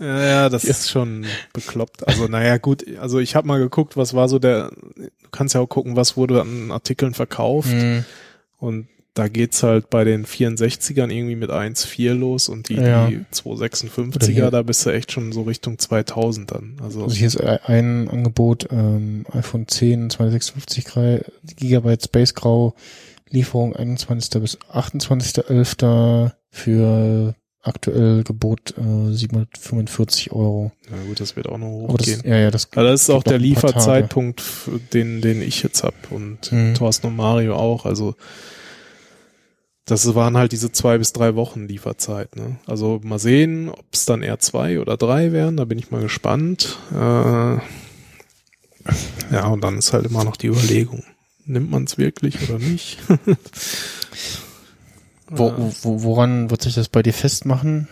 Ja, 0.00 0.24
ja, 0.24 0.48
das 0.48 0.64
ist 0.64 0.90
schon 0.90 1.24
bekloppt. 1.52 2.06
Also 2.08 2.26
naja, 2.26 2.56
gut, 2.58 2.84
also 2.98 3.18
ich 3.20 3.36
habe 3.36 3.46
mal 3.46 3.58
geguckt, 3.58 3.96
was 3.96 4.12
war 4.14 4.28
so 4.28 4.38
der, 4.38 4.70
du 4.96 5.08
kannst 5.30 5.54
ja 5.54 5.60
auch 5.60 5.68
gucken, 5.68 5.94
was 5.96 6.16
wurde 6.16 6.40
an 6.40 6.70
Artikeln 6.72 7.14
verkauft 7.14 7.70
Mhm. 7.72 8.04
und 8.58 8.88
da 9.16 9.28
geht's 9.28 9.62
halt 9.62 9.90
bei 9.90 10.02
den 10.02 10.26
64ern 10.26 11.08
irgendwie 11.10 11.36
mit 11.36 11.50
1,4 11.50 12.14
los 12.14 12.48
und 12.48 12.68
die, 12.68 12.74
Ja. 12.74 13.06
die 13.06 13.18
Oder 13.18 13.26
256er, 13.30 14.32
hier- 14.32 14.50
da 14.50 14.62
bist 14.62 14.84
du 14.84 14.90
echt 14.90 15.12
schon 15.12 15.30
so 15.30 15.42
Richtung 15.42 15.78
2000 15.78 16.50
dann. 16.50 16.76
Also, 16.82 17.04
Also 17.04 17.14
hier 17.14 17.28
ist 17.28 17.40
ein 17.40 18.08
Angebot, 18.10 18.66
ähm, 18.72 19.24
iPhone 19.32 19.68
10, 19.68 20.10
256 20.10 20.86
Gra- 20.88 21.24
Gigabyte 21.44 22.02
Space 22.02 22.34
Grau, 22.34 22.74
Lieferung 23.30 23.76
21. 23.76 24.40
bis 24.40 24.58
28.11. 24.68 26.32
für 26.50 27.34
aktuell 27.64 28.22
Gebot 28.24 28.74
äh, 28.78 29.12
745 29.12 30.32
Euro. 30.32 30.70
na 30.90 30.96
gut, 31.08 31.18
das 31.20 31.34
wird 31.34 31.48
auch 31.48 31.58
noch 31.58 31.88
Aber 31.88 31.98
das, 31.98 32.06
hochgehen. 32.08 32.22
ja, 32.30 32.36
ja, 32.38 32.50
das, 32.50 32.68
Aber 32.72 32.84
das 32.84 33.02
ist 33.02 33.10
auch 33.10 33.22
der. 33.22 33.38
Lieferzeitpunkt, 33.38 34.42
den, 34.92 35.20
den 35.20 35.42
ich 35.42 35.62
jetzt 35.62 35.82
hab 35.82 35.94
und 36.12 36.52
Mhm. 36.52 36.74
Thorsten 36.74 37.06
und 37.08 37.16
Mario 37.16 37.56
auch. 37.56 37.84
Also 37.86 38.14
das 39.86 40.14
waren 40.14 40.36
halt 40.36 40.52
diese 40.52 40.72
zwei 40.72 40.96
bis 40.98 41.12
drei 41.12 41.34
Wochen 41.34 41.66
Lieferzeit. 41.66 42.36
Ne? 42.36 42.56
Also 42.66 43.00
mal 43.02 43.18
sehen, 43.18 43.68
ob 43.68 43.84
es 43.92 44.06
dann 44.06 44.22
eher 44.22 44.38
zwei 44.38 44.80
oder 44.80 44.96
drei 44.96 45.32
wären. 45.32 45.56
Da 45.58 45.64
bin 45.66 45.78
ich 45.78 45.90
mal 45.90 46.00
gespannt. 46.02 46.78
Äh, 46.92 46.96
ja, 49.32 49.46
und 49.48 49.62
dann 49.64 49.78
ist 49.78 49.92
halt 49.92 50.06
immer 50.06 50.24
noch 50.24 50.36
die 50.36 50.46
Überlegung, 50.48 51.02
nimmt 51.46 51.70
man 51.70 51.84
es 51.84 51.96
wirklich 51.98 52.48
oder 52.48 52.58
nicht? 52.58 52.98
Wo, 55.28 55.52
wo, 55.82 56.02
woran 56.02 56.50
wird 56.50 56.62
sich 56.62 56.74
das 56.74 56.88
bei 56.88 57.02
dir 57.02 57.12
festmachen? 57.14 57.88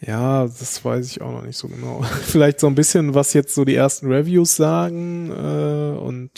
Ja, 0.00 0.44
das 0.44 0.84
weiß 0.84 1.10
ich 1.10 1.20
auch 1.20 1.32
noch 1.32 1.42
nicht 1.42 1.56
so 1.56 1.68
genau. 1.68 2.02
Vielleicht 2.22 2.60
so 2.60 2.68
ein 2.68 2.74
bisschen, 2.74 3.14
was 3.14 3.32
jetzt 3.32 3.54
so 3.54 3.64
die 3.64 3.74
ersten 3.74 4.06
Reviews 4.06 4.54
sagen 4.56 5.30
äh, 5.30 5.98
und 5.98 6.30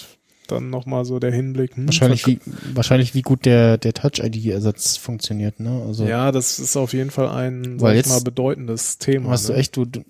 dann 0.47 0.71
nochmal 0.71 1.05
so 1.05 1.19
der 1.19 1.33
Hinblick. 1.33 1.77
Hm, 1.77 1.87
Wahrscheinlich 1.87 2.27
wie, 2.27 2.41
wahrscheinlich 2.75 3.15
wie 3.15 3.23
gut 3.23 3.45
der, 3.45 3.79
der 3.79 3.93
Touch-ID-Ersatz 3.93 4.97
funktioniert, 4.97 5.61
ne? 5.61 5.83
Also, 5.87 6.07
Ja, 6.07 6.33
das 6.33 6.59
ist 6.59 6.77
auf 6.77 6.93
jeden 6.93 7.11
Fall 7.11 7.29
ein 7.29 7.81
Weil 7.81 7.91
sag 7.91 7.91
ich 7.91 7.97
jetzt 7.97 8.09
mal 8.09 8.23
bedeutendes 8.23 8.99
Thema. 8.99 9.31
hast 9.31 9.49
du 9.49 9.53
ne? 9.53 9.59
echt, 9.59 9.77
du, 9.77 9.85
du 9.85 10.03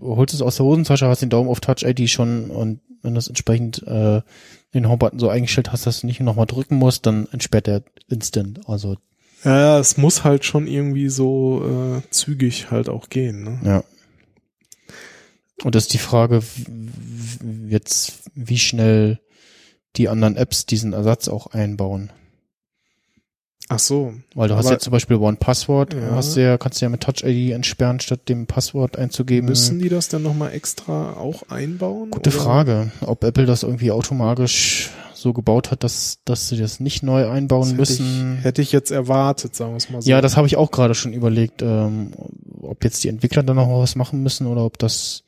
holst 0.00 0.34
es 0.34 0.42
aus 0.42 0.56
der 0.56 0.66
Hosentasche, 0.66 1.06
hast 1.06 1.22
den 1.22 1.30
Daumen 1.30 1.48
auf 1.48 1.60
Touch-ID 1.60 2.08
schon 2.08 2.50
und 2.50 2.80
wenn 3.02 3.14
du 3.14 3.18
es 3.18 3.28
entsprechend 3.28 3.82
äh, 3.86 4.22
den 4.74 4.88
Homebutton 4.88 5.18
so 5.18 5.28
eingestellt 5.28 5.72
hast, 5.72 5.86
dass 5.86 6.00
du 6.00 6.06
nicht 6.06 6.20
nochmal 6.20 6.46
drücken 6.46 6.76
musst, 6.76 7.06
dann 7.06 7.26
entsperrt 7.32 7.66
der 7.66 7.82
instant. 8.08 8.60
Also, 8.68 8.96
Ja, 9.44 9.78
es 9.78 9.96
muss 9.96 10.24
halt 10.24 10.44
schon 10.44 10.66
irgendwie 10.66 11.08
so 11.08 11.64
äh, 11.98 12.10
zügig 12.10 12.70
halt 12.70 12.88
auch 12.88 13.08
gehen. 13.08 13.44
Ne? 13.44 13.60
ja. 13.64 13.84
Und 15.64 15.74
das 15.74 15.84
ist 15.84 15.92
die 15.92 15.98
Frage, 15.98 16.42
jetzt, 17.68 18.30
wie 18.34 18.58
schnell 18.58 19.18
die 19.96 20.08
anderen 20.08 20.36
Apps 20.36 20.66
diesen 20.66 20.92
Ersatz 20.92 21.26
auch 21.28 21.48
einbauen. 21.48 22.12
Ach 23.70 23.78
so. 23.78 24.14
Weil 24.34 24.48
du 24.48 24.56
hast 24.56 24.70
ja 24.70 24.78
zum 24.78 24.92
Beispiel 24.92 25.16
One 25.16 25.36
Password, 25.36 25.92
Ja. 25.94 26.12
hast 26.12 26.36
du 26.36 26.42
ja, 26.42 26.56
kannst 26.56 26.80
du 26.80 26.86
ja 26.86 26.88
mit 26.88 27.02
Touch 27.02 27.22
ID 27.22 27.52
entsperren, 27.52 28.00
statt 28.00 28.20
dem 28.28 28.46
Passwort 28.46 28.96
einzugeben. 28.96 29.48
Müssen 29.48 29.78
die 29.78 29.88
das 29.90 30.08
dann 30.08 30.22
nochmal 30.22 30.52
extra 30.54 31.12
auch 31.14 31.42
einbauen? 31.50 32.10
Gute 32.10 32.30
oder? 32.30 32.38
Frage, 32.38 32.90
ob 33.02 33.24
Apple 33.24 33.44
das 33.46 33.62
irgendwie 33.64 33.90
automatisch 33.90 34.90
so 35.14 35.32
gebaut 35.32 35.70
hat, 35.70 35.82
dass, 35.84 36.18
dass 36.24 36.48
sie 36.48 36.56
das 36.56 36.78
nicht 36.80 37.02
neu 37.02 37.28
einbauen 37.28 37.62
Das 37.76 37.90
hätte 37.90 38.02
müssen. 38.02 38.36
Ich, 38.38 38.44
hätte 38.44 38.62
ich 38.62 38.72
jetzt 38.72 38.90
erwartet, 38.90 39.54
sagen 39.54 39.72
wir 39.72 39.76
es 39.78 39.90
mal 39.90 40.00
so. 40.00 40.08
ja, 40.08 40.20
das 40.20 40.36
habe 40.36 40.46
ich 40.46 40.56
auch 40.56 40.70
gerade 40.70 40.94
schon 40.94 41.12
überlegt, 41.12 41.60
ähm, 41.60 42.12
ob 42.62 42.84
jetzt 42.84 43.02
die 43.04 43.08
Entwickler 43.08 43.42
da 43.42 43.52
noch 43.52 43.68
was 43.68 43.96
machen 43.96 44.22
müssen 44.22 44.46
oder 44.46 44.64
ob 44.64 44.78
das 44.78 45.24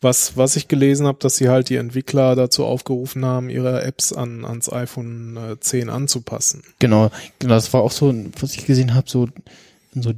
Was, 0.00 0.36
was 0.36 0.56
ich 0.56 0.68
gelesen 0.68 1.06
habe, 1.06 1.18
dass 1.20 1.36
sie 1.36 1.48
halt 1.48 1.68
die 1.68 1.76
Entwickler 1.76 2.34
dazu 2.34 2.64
aufgerufen 2.64 3.24
haben, 3.24 3.48
ihre 3.50 3.82
Apps 3.82 4.12
an, 4.12 4.44
ans 4.44 4.72
iPhone 4.72 5.36
äh, 5.36 5.60
10 5.60 5.90
anzupassen. 5.90 6.62
Genau, 6.78 7.10
genau, 7.38 7.54
das 7.54 7.72
war 7.72 7.82
auch 7.82 7.92
so, 7.92 8.12
was 8.40 8.54
ich 8.54 8.66
gesehen 8.66 8.94
habe, 8.94 9.08
so 9.08 9.28
in 9.94 10.02
so 10.02 10.12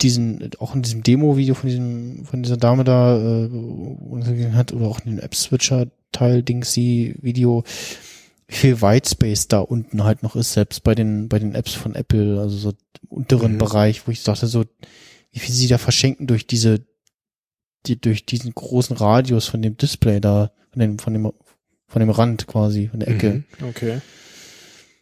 diesen, 0.00 0.50
auch 0.60 0.74
in 0.74 0.82
diesem 0.82 1.02
Demo-Video 1.02 1.54
von 1.54 1.68
diesem, 1.68 2.24
von 2.24 2.42
dieser 2.42 2.56
Dame 2.56 2.84
da, 2.84 3.16
äh, 3.18 3.48
wo 3.50 4.20
sie 4.22 4.34
gesehen 4.34 4.56
hat, 4.56 4.72
oder 4.72 4.86
auch 4.86 5.00
in 5.00 5.16
dem 5.16 5.20
App-Switcher-Teil, 5.20 6.42
Dingsy-Video, 6.42 7.64
wie 8.46 8.54
viel 8.54 8.80
Whitespace 8.80 9.48
da 9.48 9.58
unten 9.58 10.04
halt 10.04 10.22
noch 10.22 10.36
ist, 10.36 10.52
selbst 10.52 10.82
bei 10.82 10.94
den, 10.94 11.28
bei 11.28 11.38
den 11.38 11.54
Apps 11.54 11.74
von 11.74 11.94
Apple, 11.94 12.40
also 12.40 12.56
so 12.56 12.72
unteren 13.08 13.54
Mhm. 13.54 13.58
Bereich, 13.58 14.06
wo 14.06 14.12
ich 14.12 14.22
dachte 14.22 14.46
so, 14.46 14.64
wie 15.32 15.38
viel 15.38 15.54
sie 15.54 15.68
da 15.68 15.78
verschenken 15.78 16.26
durch 16.26 16.46
diese, 16.46 16.80
die, 17.86 18.00
durch 18.00 18.26
diesen 18.26 18.54
großen 18.54 18.96
Radius 18.96 19.46
von 19.46 19.62
dem 19.62 19.76
Display 19.76 20.20
da, 20.20 20.50
von 20.72 20.80
dem, 20.80 20.98
von 20.98 21.12
dem, 21.12 21.32
von 21.86 22.00
dem 22.00 22.10
Rand 22.10 22.46
quasi, 22.46 22.88
von 22.88 23.00
der 23.00 23.08
Ecke. 23.08 23.44
Mhm. 23.60 23.68
Okay. 23.68 24.00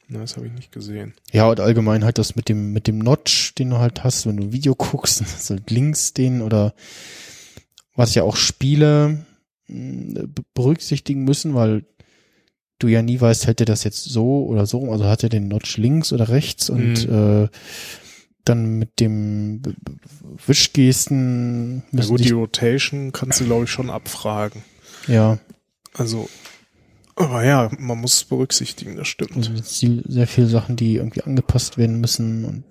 Na, 0.09 0.20
das 0.20 0.37
habe 0.37 0.47
ich 0.47 0.53
nicht 0.53 0.70
gesehen. 0.70 1.14
Ja, 1.33 1.49
und 1.49 1.59
allgemein 1.59 2.05
halt 2.05 2.18
das 2.18 2.37
mit 2.37 2.49
dem, 2.49 2.72
mit 2.72 2.87
dem 2.87 2.99
Notch, 2.99 3.55
den 3.57 3.70
du 3.70 3.79
halt 3.79 4.05
hast, 4.05 4.27
wenn 4.27 4.37
du 4.37 4.53
Video 4.53 4.74
guckst, 4.77 5.24
so 5.45 5.57
links 5.68 6.12
den 6.14 6.43
oder 6.43 6.74
was 7.97 8.14
ja 8.14 8.22
auch 8.22 8.37
Spiele 8.37 9.24
be- 9.66 10.29
berücksichtigen 10.55 11.24
müssen, 11.24 11.55
weil 11.55 11.85
du 12.79 12.89
ja 12.89 13.03
nie 13.03 13.20
weißt, 13.20 13.47
hält 13.47 13.61
er 13.61 13.66
das 13.66 13.83
jetzt 13.85 14.05
so 14.05 14.45
oder 14.47 14.66
so, 14.66 14.93
also 14.93 15.07
hat 15.07 15.22
er 15.22 15.29
den 15.31 15.49
Notch 15.49 15.77
links 15.79 16.12
oder 16.12 16.29
rechts 16.29 16.68
und 16.70 17.09
äh, 17.09 17.49
dann 18.49 18.78
mit 18.78 19.01
dem 19.01 19.61
Wischgesten 20.47 21.82
Na 21.92 22.05
gut, 22.05 22.24
die 22.24 22.30
Rotation 22.30 23.12
kannst 23.12 23.40
du, 23.40 23.44
glaube 23.44 23.64
ich, 23.64 23.70
schon 23.70 23.90
abfragen. 23.90 24.62
ja, 25.07 25.38
Also, 25.94 26.28
aber 27.14 27.44
ja, 27.44 27.70
man 27.78 27.99
muss 28.01 28.14
es 28.14 28.24
berücksichtigen, 28.24 28.97
das 28.97 29.09
stimmt. 29.09 29.36
also 29.36 29.51
sehr 29.57 30.03
sehr 30.07 30.26
viele 30.26 30.47
Sachen, 30.49 30.76
die 30.76 30.97
irgendwie 30.97 31.22
angepasst 31.22 31.78
werden 31.78 32.01
müssen 32.01 32.44
und 32.44 32.64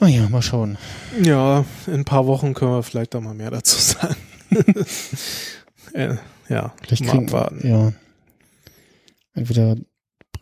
ah 0.00 0.06
ja, 0.06 0.28
mal 0.28 0.42
schauen. 0.42 0.76
Ja, 1.22 1.64
in 1.86 1.94
ein 1.94 2.04
paar 2.04 2.26
Wochen 2.26 2.54
können 2.54 2.72
wir 2.72 2.82
vielleicht 2.82 3.14
da 3.14 3.20
mal 3.20 3.34
mehr 3.34 3.50
dazu 3.50 3.78
sagen. 3.80 4.16
äh, 5.94 6.16
ja, 6.48 6.74
Vielleicht 6.82 7.04
mal 7.04 7.10
kriegen, 7.12 7.26
abwarten. 7.28 7.66
ja. 7.66 7.92
Entweder 9.34 9.76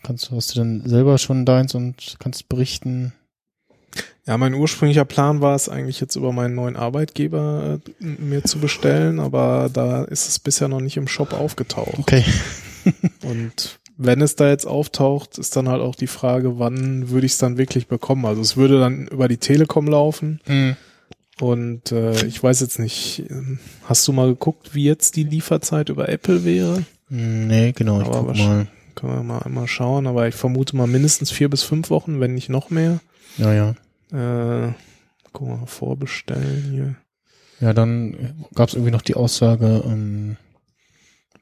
kannst 0.02 0.30
du, 0.30 0.36
hast 0.36 0.54
du 0.54 0.58
dann 0.58 0.82
selber 0.86 1.16
schon 1.18 1.44
deins 1.46 1.74
und 1.74 2.16
kannst 2.18 2.48
berichten. 2.48 3.12
Ja, 4.26 4.38
mein 4.38 4.54
ursprünglicher 4.54 5.04
Plan 5.04 5.40
war 5.40 5.54
es 5.56 5.68
eigentlich 5.68 6.00
jetzt 6.00 6.14
über 6.16 6.32
meinen 6.32 6.54
neuen 6.54 6.76
Arbeitgeber 6.76 7.80
äh, 8.00 8.04
mir 8.04 8.44
zu 8.44 8.58
bestellen, 8.60 9.18
aber 9.18 9.68
da 9.72 10.04
ist 10.04 10.28
es 10.28 10.38
bisher 10.38 10.68
noch 10.68 10.80
nicht 10.80 10.96
im 10.96 11.08
Shop 11.08 11.32
aufgetaucht. 11.32 11.98
Okay. 11.98 12.24
Und 13.22 13.78
wenn 13.96 14.20
es 14.22 14.36
da 14.36 14.48
jetzt 14.48 14.66
auftaucht, 14.66 15.38
ist 15.38 15.56
dann 15.56 15.68
halt 15.68 15.82
auch 15.82 15.94
die 15.96 16.06
Frage, 16.06 16.58
wann 16.58 17.10
würde 17.10 17.26
ich 17.26 17.32
es 17.32 17.38
dann 17.38 17.58
wirklich 17.58 17.88
bekommen? 17.88 18.24
Also 18.24 18.40
es 18.40 18.56
würde 18.56 18.80
dann 18.80 19.06
über 19.08 19.28
die 19.28 19.36
Telekom 19.38 19.86
laufen 19.86 20.40
und 21.40 21.92
äh, 21.92 22.24
ich 22.26 22.42
weiß 22.42 22.60
jetzt 22.60 22.78
nicht, 22.78 23.24
ähm, 23.30 23.58
hast 23.84 24.06
du 24.06 24.12
mal 24.12 24.28
geguckt, 24.28 24.74
wie 24.74 24.84
jetzt 24.84 25.16
die 25.16 25.24
Lieferzeit 25.24 25.88
über 25.88 26.08
Apple 26.08 26.44
wäre? 26.44 26.84
Nee, 27.08 27.72
genau, 27.72 28.00
ich 28.00 28.06
Aber 28.06 28.18
guck 28.18 28.28
wahrscheinlich- 28.28 28.66
mal. 28.68 28.72
Können 28.94 29.14
wir 29.16 29.22
mal 29.22 29.38
einmal 29.38 29.68
schauen, 29.68 30.06
aber 30.06 30.28
ich 30.28 30.34
vermute 30.34 30.76
mal 30.76 30.86
mindestens 30.86 31.30
vier 31.30 31.48
bis 31.48 31.62
fünf 31.62 31.88
Wochen, 31.88 32.20
wenn 32.20 32.34
nicht 32.34 32.50
noch 32.50 32.68
mehr. 32.68 33.00
Ja, 33.38 33.52
ja. 33.52 34.66
Äh, 34.68 34.72
guck 35.32 35.48
mal, 35.48 35.66
vorbestellen 35.66 36.70
hier. 36.70 36.96
Ja, 37.60 37.72
dann 37.72 38.46
gab 38.54 38.68
es 38.68 38.74
irgendwie 38.74 38.90
noch 38.92 39.02
die 39.02 39.14
Aussage, 39.14 39.82
ähm, 39.86 40.36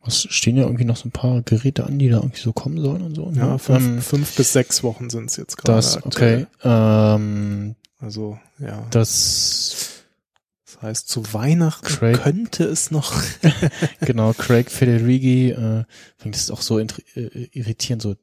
was 0.03 0.23
stehen 0.31 0.57
ja 0.57 0.65
irgendwie 0.65 0.85
noch 0.85 0.97
so 0.97 1.09
ein 1.09 1.13
paar 1.13 1.43
Geräte 1.43 1.85
an, 1.85 1.99
die 1.99 2.09
da 2.09 2.19
irgendwie 2.19 2.41
so 2.41 2.53
kommen 2.53 2.81
sollen 2.81 3.03
und 3.03 3.15
so. 3.15 3.31
Ja, 3.35 3.53
ne? 3.53 3.59
fünf, 3.59 3.85
ähm, 3.87 4.01
fünf 4.01 4.37
bis 4.37 4.53
sechs 4.53 4.83
Wochen 4.83 5.11
sind 5.11 5.31
es 5.31 5.37
jetzt 5.37 5.57
gerade. 5.59 5.77
das, 5.77 5.97
aktuell. 5.99 6.47
okay. 6.59 6.69
Ähm, 6.69 7.75
Also, 7.99 8.39
ja. 8.59 8.87
das, 8.91 10.05
Das 10.65 10.81
heißt, 10.83 11.09
zu 11.09 11.33
Weihnachten 11.35 11.87
Craig- 11.87 12.23
könnte 12.23 12.65
es 12.65 12.91
noch. 12.91 13.13
genau, 14.01 14.33
Craig 14.33 14.71
Federighi, 14.71 15.51
äh, 15.51 15.85
das 16.25 16.51
auch 16.51 16.63
so 16.63 16.79
äh, 16.79 16.87
irritierend 17.53 18.03
so. 18.03 18.15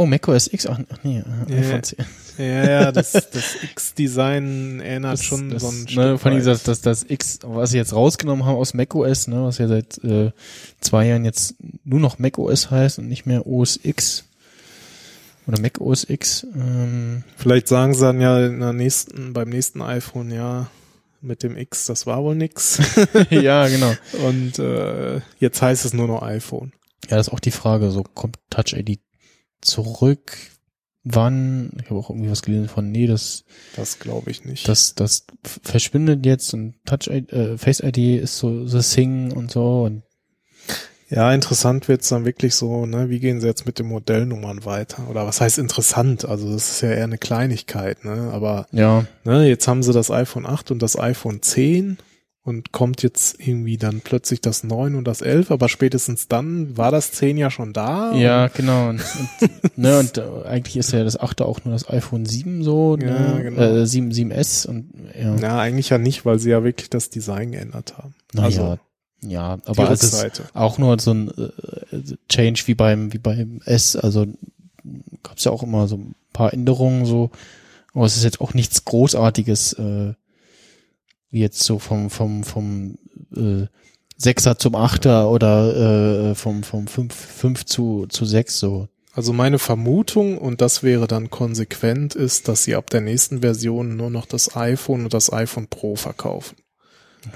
Oh, 0.00 0.06
macOS 0.06 0.46
X, 0.52 0.66
ach, 0.66 0.78
nee, 1.02 1.18
äh, 1.18 1.52
Ja. 1.52 1.56
iPhone 1.58 1.82
10. 1.82 1.98
ja, 2.38 2.70
ja, 2.70 2.92
das, 2.92 3.10
das 3.12 3.62
X-Design 3.62 4.80
erinnert 4.80 5.14
das, 5.14 5.24
schon 5.24 5.50
das, 5.50 5.62
so 5.62 5.68
ein 5.68 5.82
ne, 5.82 5.88
Stück 5.88 6.20
Vor 6.20 6.30
allem 6.30 6.44
das, 6.44 6.62
das, 6.62 6.80
das 6.80 7.04
X, 7.08 7.40
was 7.42 7.70
sie 7.72 7.78
jetzt 7.78 7.92
rausgenommen 7.92 8.46
haben 8.46 8.54
aus 8.54 8.74
macOS, 8.74 9.26
ne, 9.26 9.42
was 9.42 9.58
ja 9.58 9.66
seit 9.66 9.98
äh, 10.04 10.30
zwei 10.80 11.08
Jahren 11.08 11.24
jetzt 11.24 11.56
nur 11.84 11.98
noch 11.98 12.20
macOS 12.20 12.70
heißt 12.70 13.00
und 13.00 13.08
nicht 13.08 13.26
mehr 13.26 13.46
OS 13.46 13.80
X 13.82 14.24
oder 15.48 15.60
Mac 15.60 15.80
OS 15.80 16.08
X. 16.08 16.46
Ähm, 16.54 17.24
Vielleicht 17.36 17.66
sagen 17.66 17.94
sie 17.94 18.02
dann 18.02 18.20
ja 18.20 18.46
in 18.46 18.60
der 18.60 18.72
nächsten, 18.72 19.32
beim 19.32 19.48
nächsten 19.48 19.82
iPhone, 19.82 20.30
ja, 20.30 20.70
mit 21.20 21.42
dem 21.42 21.56
X, 21.56 21.86
das 21.86 22.06
war 22.06 22.22
wohl 22.22 22.36
nix. 22.36 22.78
ja, 23.30 23.66
genau. 23.66 23.92
Und 24.24 24.60
äh, 24.60 25.20
jetzt 25.40 25.60
heißt 25.60 25.84
es 25.84 25.92
nur 25.92 26.06
noch 26.06 26.22
iPhone. 26.22 26.72
Ja, 27.08 27.16
das 27.16 27.28
ist 27.28 27.32
auch 27.32 27.40
die 27.40 27.50
Frage, 27.50 27.90
so 27.90 28.02
kommt 28.02 28.38
Touch 28.50 28.74
ID 28.74 29.00
zurück? 29.60 30.36
Wann? 31.04 31.70
Ich 31.82 31.88
habe 31.90 31.98
auch 32.00 32.10
irgendwie 32.10 32.30
was 32.30 32.42
gelesen 32.42 32.68
von, 32.68 32.90
nee, 32.90 33.06
das, 33.06 33.44
Das 33.76 33.98
glaube 33.98 34.30
ich 34.30 34.44
nicht. 34.44 34.68
das, 34.68 34.94
das 34.94 35.24
verschwindet 35.62 36.26
jetzt 36.26 36.52
und 36.52 36.74
Touch 36.84 37.06
ID, 37.08 37.32
äh, 37.32 37.56
Face 37.58 37.80
ID 37.80 38.20
ist 38.20 38.36
so 38.38 38.66
the 38.66 38.80
thing 38.80 39.32
und 39.32 39.50
so 39.50 39.84
und 39.84 40.02
Ja, 41.08 41.32
interessant 41.32 41.88
wird's 41.88 42.10
dann 42.10 42.26
wirklich 42.26 42.54
so, 42.54 42.84
ne, 42.84 43.08
wie 43.08 43.20
gehen 43.20 43.40
sie 43.40 43.46
jetzt 43.46 43.64
mit 43.64 43.78
den 43.78 43.86
Modellnummern 43.86 44.66
weiter? 44.66 45.08
Oder 45.08 45.26
was 45.26 45.40
heißt 45.40 45.56
interessant? 45.56 46.26
Also 46.26 46.52
das 46.52 46.68
ist 46.72 46.80
ja 46.82 46.90
eher 46.90 47.04
eine 47.04 47.16
Kleinigkeit, 47.16 48.04
ne? 48.04 48.30
Aber 48.32 48.66
ja, 48.72 49.06
ne, 49.24 49.48
jetzt 49.48 49.66
haben 49.66 49.82
sie 49.82 49.94
das 49.94 50.10
iPhone 50.10 50.44
8 50.44 50.70
und 50.72 50.82
das 50.82 50.98
iPhone 50.98 51.40
10 51.40 51.96
und 52.48 52.72
kommt 52.72 53.02
jetzt 53.02 53.38
irgendwie 53.46 53.76
dann 53.76 54.00
plötzlich 54.00 54.40
das 54.40 54.64
9 54.64 54.94
und 54.94 55.04
das 55.04 55.20
11, 55.20 55.50
aber 55.50 55.68
spätestens 55.68 56.28
dann 56.28 56.78
war 56.78 56.90
das 56.90 57.12
10 57.12 57.36
ja 57.36 57.50
schon 57.50 57.74
da. 57.74 58.14
Ja, 58.14 58.48
genau. 58.48 58.88
Und, 58.88 59.02
und, 59.42 59.76
ne, 59.78 59.98
und 59.98 60.16
äh, 60.16 60.22
eigentlich 60.46 60.78
ist 60.78 60.92
ja 60.92 61.04
das 61.04 61.20
8. 61.20 61.42
auch 61.42 61.62
nur 61.66 61.74
das 61.74 61.90
iPhone 61.90 62.24
7 62.24 62.64
so, 62.64 62.96
ne? 62.96 63.06
Ja, 63.06 63.38
genau. 63.38 63.60
äh, 63.60 63.86
7, 63.86 64.10
7S 64.10 64.66
und 64.66 64.94
ja. 65.14 65.36
Ja, 65.36 65.58
eigentlich 65.58 65.90
ja 65.90 65.98
nicht, 65.98 66.24
weil 66.24 66.38
sie 66.38 66.48
ja 66.48 66.64
wirklich 66.64 66.88
das 66.88 67.10
Design 67.10 67.52
geändert 67.52 67.98
haben. 67.98 68.14
naja, 68.32 68.46
also, 68.46 68.78
ja, 69.20 69.58
aber 69.66 69.90
es 69.90 70.02
ist 70.02 70.42
auch 70.54 70.78
nur 70.78 70.98
so 70.98 71.12
ein 71.12 71.28
äh, 71.28 72.02
Change 72.30 72.62
wie 72.64 72.74
beim 72.74 73.12
wie 73.12 73.18
beim 73.18 73.60
S, 73.66 73.94
also 73.94 74.24
gab's 75.22 75.44
ja 75.44 75.52
auch 75.52 75.62
immer 75.62 75.86
so 75.86 75.96
ein 75.96 76.14
paar 76.32 76.54
Änderungen 76.54 77.04
so, 77.04 77.30
aber 77.92 78.06
es 78.06 78.16
ist 78.16 78.24
jetzt 78.24 78.40
auch 78.40 78.54
nichts 78.54 78.86
großartiges 78.86 79.74
äh, 79.74 80.14
jetzt 81.30 81.62
so 81.62 81.78
vom 81.78 82.10
vom 82.10 82.44
vom 82.44 82.96
äh, 83.36 83.66
Sechser 84.16 84.58
zum 84.58 84.74
Achter 84.74 85.30
oder 85.30 86.30
äh, 86.30 86.34
vom 86.34 86.62
vom 86.62 86.86
fünf 86.86 87.14
fünf 87.14 87.64
zu 87.66 88.06
zu 88.08 88.24
sechs 88.24 88.58
so. 88.58 88.88
Also 89.12 89.32
meine 89.32 89.58
Vermutung, 89.58 90.38
und 90.38 90.60
das 90.60 90.84
wäre 90.84 91.08
dann 91.08 91.28
konsequent, 91.28 92.14
ist, 92.14 92.46
dass 92.46 92.62
sie 92.62 92.76
ab 92.76 92.88
der 92.90 93.00
nächsten 93.00 93.40
Version 93.40 93.96
nur 93.96 94.10
noch 94.10 94.26
das 94.26 94.54
iPhone 94.54 95.02
und 95.04 95.12
das 95.14 95.32
iPhone 95.32 95.66
Pro 95.66 95.96
verkaufen. 95.96 96.56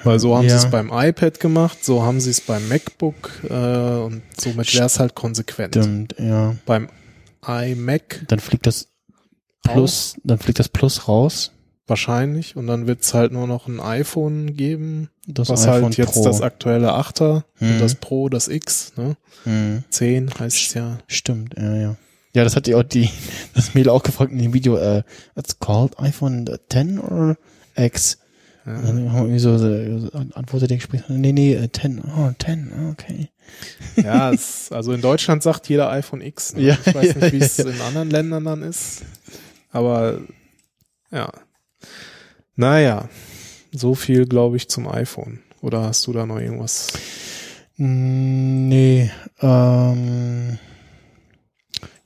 Weil 0.05 0.21
so 0.21 0.37
haben 0.37 0.47
Ja. 0.47 0.51
sie 0.59 0.67
es 0.67 0.71
beim 0.71 0.91
iPad 0.93 1.41
gemacht, 1.41 1.85
so 1.85 2.03
haben 2.05 2.21
sie 2.21 2.31
es 2.31 2.41
beim 2.41 2.69
MacBook 2.69 3.33
äh, 3.51 3.53
und 3.53 4.23
somit 4.39 4.73
wäre 4.75 4.87
es 4.87 5.01
halt 5.01 5.17
konsequent. 5.17 5.75
Stimmt, 5.75 6.15
ja. 6.21 6.55
Beim 6.67 6.89
iMac 7.45 8.27
Dann 8.29 8.39
fliegt 8.39 8.67
das 8.67 8.89
Plus, 9.65 10.15
dann 10.23 10.39
fliegt 10.39 10.61
das 10.61 10.69
Plus 10.69 11.09
raus. 11.09 11.51
Wahrscheinlich 11.93 12.57
und 12.57 12.67
dann 12.67 12.87
wird 12.87 13.03
es 13.03 13.13
halt 13.13 13.33
nur 13.33 13.47
noch 13.47 13.69
ein 13.69 13.79
iPhone 13.79 14.57
geben, 14.57 15.11
Das 15.27 15.51
was 15.51 15.67
iPhone 15.69 15.85
halt 15.85 15.97
jetzt 15.99 16.15
Pro. 16.15 16.25
das 16.25 16.41
aktuelle 16.41 16.95
8er 16.95 17.43
Mhm. 17.61 17.73
und 17.73 17.79
das 17.81 17.95
Pro, 17.97 18.31
das 18.31 18.49
X, 18.49 18.95
ne? 18.97 19.17
Hm. 19.45 19.85
10 19.91 20.31
heißt 20.39 20.57
es 20.57 20.75
ja. 20.75 20.99
Stimmt, 21.07 21.55
ja, 21.59 21.77
ja. 21.77 21.97
Ja, 22.35 22.45
das 22.45 22.57
hat 22.57 22.67
ja 22.67 22.79
auch 22.79 22.83
die, 22.83 23.11
das 23.55 23.75
Mädel 23.75 23.91
auch 23.91 24.03
gefragt 24.03 24.33
in 24.33 24.39
dem 24.39 24.55
Video, 24.55 24.77
äh, 24.79 25.03
it's 25.37 25.59
called 25.61 25.99
iPhone 25.99 26.49
10 26.71 26.99
or 26.99 27.37
X? 27.77 28.17
Und 28.65 28.75
dann 28.75 28.87
haben 29.13 29.13
wir 29.13 29.21
irgendwie 29.23 29.39
so, 29.41 29.59
so, 29.59 30.09
antwortet 30.35 30.71
der 30.71 30.77
Gespräch, 30.79 31.03
nee, 31.09 31.33
nee, 31.33 31.53
äh, 31.55 31.69
10, 31.71 32.01
oh, 32.01 32.31
10, 32.43 32.73
okay. 32.93 33.29
Ja, 34.03 34.31
es, 34.33 34.71
also 34.73 34.93
in 34.93 35.03
Deutschland 35.03 35.43
sagt 35.43 35.69
jeder 35.69 35.91
iPhone 35.91 36.21
X. 36.23 36.55
Ne? 36.55 36.63
Ja, 36.63 36.79
ich 36.87 36.95
weiß 36.95 37.07
ja, 37.15 37.21
nicht, 37.21 37.33
wie 37.33 37.39
es 37.39 37.57
ja. 37.59 37.67
in 37.67 37.81
anderen 37.81 38.09
Ländern 38.11 38.45
dann 38.45 38.63
ist. 38.63 39.03
Aber 39.73 40.21
ja. 41.11 41.31
Naja, 42.57 43.09
so 43.73 43.95
viel, 43.95 44.27
glaube 44.27 44.57
ich, 44.57 44.69
zum 44.69 44.89
iPhone. 44.89 45.41
Oder 45.63 45.83
hast 45.85 46.07
du 46.07 46.13
da 46.13 46.27
noch 46.27 46.39
irgendwas? 46.41 46.89
Mm, 47.77 48.69
Nee, 48.69 49.11
ähm, 49.41 50.59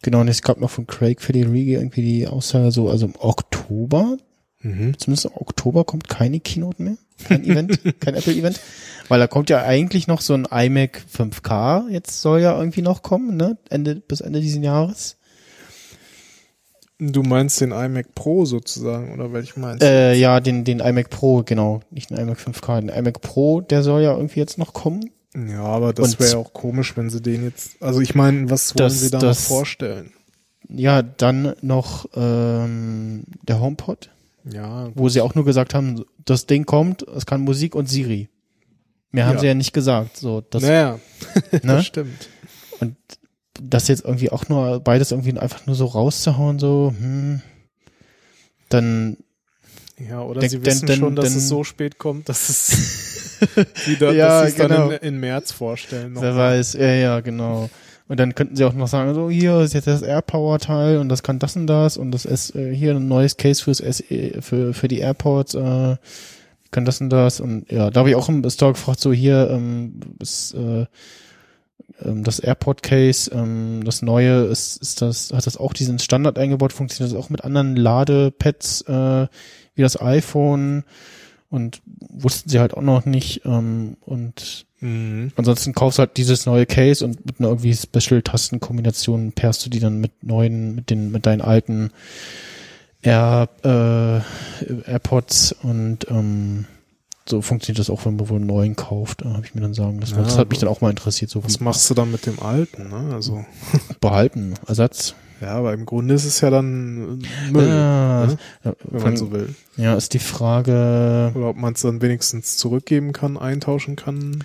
genau, 0.02 0.20
und 0.20 0.28
es 0.28 0.42
gab 0.42 0.58
noch 0.60 0.70
von 0.70 0.86
Craig 0.86 1.20
Federighi 1.20 1.74
irgendwie 1.74 2.02
die 2.02 2.26
Aussage 2.26 2.70
so, 2.70 2.88
also 2.88 3.06
im 3.06 3.14
Oktober, 3.18 4.16
Mhm. 4.62 4.98
zumindest 4.98 5.26
im 5.26 5.32
Oktober 5.34 5.84
kommt 5.84 6.08
keine 6.08 6.40
Keynote 6.40 6.82
mehr, 6.82 6.96
kein 7.24 7.44
Event, 7.44 7.78
kein 8.00 8.14
Apple-Event, 8.14 8.60
weil 9.08 9.20
da 9.20 9.26
kommt 9.26 9.50
ja 9.50 9.62
eigentlich 9.62 10.06
noch 10.06 10.20
so 10.20 10.34
ein 10.34 10.46
iMac 10.50 11.02
5K, 11.12 11.88
jetzt 11.90 12.20
soll 12.20 12.40
ja 12.40 12.58
irgendwie 12.58 12.82
noch 12.82 13.02
kommen, 13.02 13.36
ne, 13.36 13.58
Ende, 13.68 13.96
bis 13.96 14.20
Ende 14.20 14.40
diesen 14.40 14.62
Jahres. 14.62 15.15
Du 16.99 17.22
meinst 17.22 17.61
den 17.61 17.72
iMac 17.72 18.14
Pro 18.14 18.47
sozusagen, 18.47 19.12
oder 19.12 19.32
welchen 19.32 19.61
meinst 19.61 19.82
du? 19.82 19.86
Äh, 19.86 20.14
ja, 20.18 20.40
den, 20.40 20.64
den 20.64 20.80
iMac 20.80 21.11
Pro, 21.11 21.42
genau, 21.44 21.80
nicht 21.90 22.09
den 22.11 22.16
iMac 22.16 22.38
5K, 22.38 22.80
den 22.80 22.88
iMac 22.88 23.20
Pro, 23.20 23.61
der 23.61 23.82
soll 23.82 24.01
ja 24.03 24.14
irgendwie 24.16 24.40
jetzt 24.40 24.57
noch 24.57 24.72
kommen. 24.72 25.11
Ja, 25.36 25.62
aber 25.62 25.92
das 25.92 26.18
wäre 26.18 26.30
ja 26.30 26.36
auch 26.38 26.55
komisch, 26.55 26.97
wenn 26.97 27.11
sie 27.11 27.20
den 27.20 27.44
jetzt. 27.44 27.82
Also 27.82 28.01
ich 28.01 28.14
meine, 28.14 28.49
was 28.49 28.74
wollen 28.74 28.88
Das- 28.88 29.01
sie 29.01 29.11
da 29.11 29.18
noch 29.20 29.36
vorstellen? 29.36 30.12
Ja, 30.68 31.03
dann 31.03 31.55
noch 31.61 32.07
ähm, 32.16 33.24
der 33.47 33.61
HomePod. 33.61 34.11
Ja, 34.51 34.88
wo 34.94 35.09
sie 35.09 35.20
auch 35.20 35.34
nur 35.34 35.44
gesagt 35.44 35.74
haben, 35.74 36.05
das 36.24 36.47
Ding 36.47 36.64
kommt, 36.64 37.03
es 37.03 37.26
kann 37.26 37.42
Musik 37.42 37.74
und 37.74 37.88
Siri. 37.88 38.28
Mehr 39.12 39.26
haben 39.26 39.34
Ja. 39.34 39.40
sie 39.40 39.47
ja 39.49 39.55
nicht 39.55 39.72
gesagt. 39.72 40.16
So, 40.16 40.40
das, 40.40 40.62
naja, 40.62 40.99
ne? 41.53 41.61
das 41.62 41.86
stimmt. 41.86 42.28
Und 42.80 42.97
das 43.62 43.88
jetzt 43.88 44.04
irgendwie 44.04 44.30
auch 44.30 44.48
nur 44.48 44.80
beides 44.80 45.11
irgendwie 45.12 45.36
einfach 45.38 45.66
nur 45.66 45.76
so 45.76 45.86
rauszuhauen, 45.86 46.59
so, 46.59 46.92
hm, 46.98 47.40
dann 48.68 49.16
Ja, 49.98 50.20
oder 50.22 50.40
Denk- 50.40 50.50
sie 50.50 50.64
wissen 50.64 50.86
denn- 50.86 50.98
schon, 50.98 51.16
dass 51.16 51.30
denn- 51.30 51.38
es 51.38 51.48
so 51.48 51.64
spät 51.64 51.96
kommt, 51.98 52.28
dass 52.28 52.48
es 52.50 53.38
wieder, 53.86 54.12
Ja, 54.12 54.42
dass 54.42 54.52
sie 54.54 54.61
es 54.62 54.68
genau. 54.68 54.88
dann 54.88 54.98
in, 54.98 55.14
in 55.14 55.20
März 55.20 55.52
vorstellen. 55.52 56.14
wer 56.18 56.36
weiß, 56.36 56.74
ja, 56.74 56.92
ja, 56.92 57.20
genau. 57.20 57.70
Und 58.09 58.20
dann 58.20 58.34
könnten 58.34 58.54
sie 58.57 58.64
auch 58.64 58.72
noch 58.74 58.86
sagen, 58.88 59.14
so, 59.14 59.30
hier 59.30 59.61
ist 59.62 59.72
jetzt 59.74 59.86
das 59.86 60.02
AirPower-Teil 60.02 60.98
und 60.98 61.09
das 61.09 61.22
kann 61.22 61.38
das 61.38 61.57
und 61.57 61.66
das 61.66 61.96
und 61.96 62.11
das 62.12 62.24
ist 62.24 62.54
äh, 62.54 62.74
hier 62.74 62.94
ein 62.94 63.09
neues 63.09 63.36
Case 63.36 63.62
fürs 63.64 63.78
SE, 63.78 64.42
für, 64.42 64.74
für 64.74 64.86
die 64.88 64.98
AirPods, 64.98 65.54
äh, 65.54 65.96
kann 66.70 66.84
das 66.84 67.00
und 67.00 67.09
das 67.11 67.40
und 67.40 67.70
ja, 67.72 67.90
da 67.90 68.00
habe 68.00 68.11
ich 68.11 68.16
auch 68.16 68.28
im 68.28 68.48
Store 68.50 68.74
gefragt, 68.74 69.00
so 69.00 69.12
hier, 69.12 69.48
ähm, 69.50 69.98
ist, 70.20 70.52
äh, 70.54 70.84
das 71.99 72.41
AirPod-Case, 72.41 73.30
ähm, 73.32 73.82
das 73.84 74.03
neue, 74.03 74.45
ist, 74.45 74.76
ist 74.82 75.03
das, 75.03 75.32
hat 75.32 75.47
das 75.47 75.57
auch 75.57 75.72
diesen 75.72 75.99
Standard 75.99 76.39
eingebaut, 76.39 76.72
funktioniert 76.72 77.14
das 77.14 77.18
auch 77.18 77.30
mit 77.30 77.45
anderen 77.45 77.76
Ladepads 77.76 78.82
äh, 78.82 79.26
wie 79.74 79.82
das 79.82 80.01
iPhone 80.01 80.84
und 81.49 81.80
wussten 81.84 82.49
sie 82.49 82.61
halt 82.61 82.74
auch 82.74 82.82
noch 82.82 83.05
nicht 83.05 83.43
ähm, 83.45 83.97
und 84.01 84.66
Mhm. 84.80 85.32
Ansonsten 85.37 85.72
kaufst 85.72 85.99
du 85.99 86.01
halt 86.01 86.16
dieses 86.16 86.47
neue 86.47 86.66
Case 86.66 87.05
und 87.05 87.24
mit 87.24 87.41
einer 87.41 87.49
irgendwie 87.49 87.74
Special-Tastenkombination 87.74 89.32
pairst 89.32 89.64
du 89.64 89.70
die 89.70 89.80
dann 89.80 90.01
mit 90.01 90.22
neuen, 90.22 90.74
mit 90.74 90.91
den, 90.91 91.11
mit 91.11 91.26
deinen 91.26 91.41
alten 91.41 91.91
Air, 93.03 93.49
äh, 93.64 94.91
AirPods 94.91 95.53
und 95.62 96.07
ähm, 96.11 96.66
so 97.28 97.42
funktioniert 97.42 97.78
das 97.78 97.90
auch, 97.90 98.04
wenn 98.04 98.16
man 98.16 98.28
wohl 98.28 98.36
einen 98.36 98.46
neuen 98.46 98.76
kauft, 98.76 99.22
äh, 99.22 99.26
habe 99.26 99.44
ich 99.44 99.54
mir 99.54 99.60
dann 99.60 99.74
sagen 99.74 100.00
lassen. 100.00 100.16
Ja, 100.16 100.22
das 100.22 100.38
hat 100.38 100.50
mich 100.50 100.58
dann 100.58 100.68
auch 100.68 100.80
mal 100.80 100.90
interessiert, 100.90 101.30
so 101.30 101.44
Was 101.44 101.60
machst 101.60 101.88
du 101.90 101.94
dann 101.94 102.10
mit 102.12 102.26
dem 102.26 102.40
alten? 102.40 102.88
Ne? 102.88 103.14
Also 103.14 103.44
behalten, 104.00 104.54
Ersatz. 104.66 105.14
ja, 105.40 105.48
aber 105.48 105.72
im 105.72 105.86
Grunde 105.86 106.14
ist 106.14 106.24
es 106.24 106.40
ja 106.40 106.50
dann 106.50 107.22
äh, 107.48 107.50
Müll, 107.50 107.68
ja, 107.68 108.26
ne? 108.26 108.38
ja, 108.64 108.72
wenn 108.84 109.02
man 109.02 109.16
so 109.16 109.32
will. 109.32 109.54
ja, 109.76 109.94
ist 109.94 110.14
die 110.14 110.18
Frage, 110.18 111.32
Oder 111.34 111.48
ob 111.48 111.56
man 111.56 111.74
es 111.74 111.82
dann 111.82 112.00
wenigstens 112.02 112.56
zurückgeben 112.56 113.12
kann, 113.12 113.36
eintauschen 113.36 113.96
kann. 113.96 114.44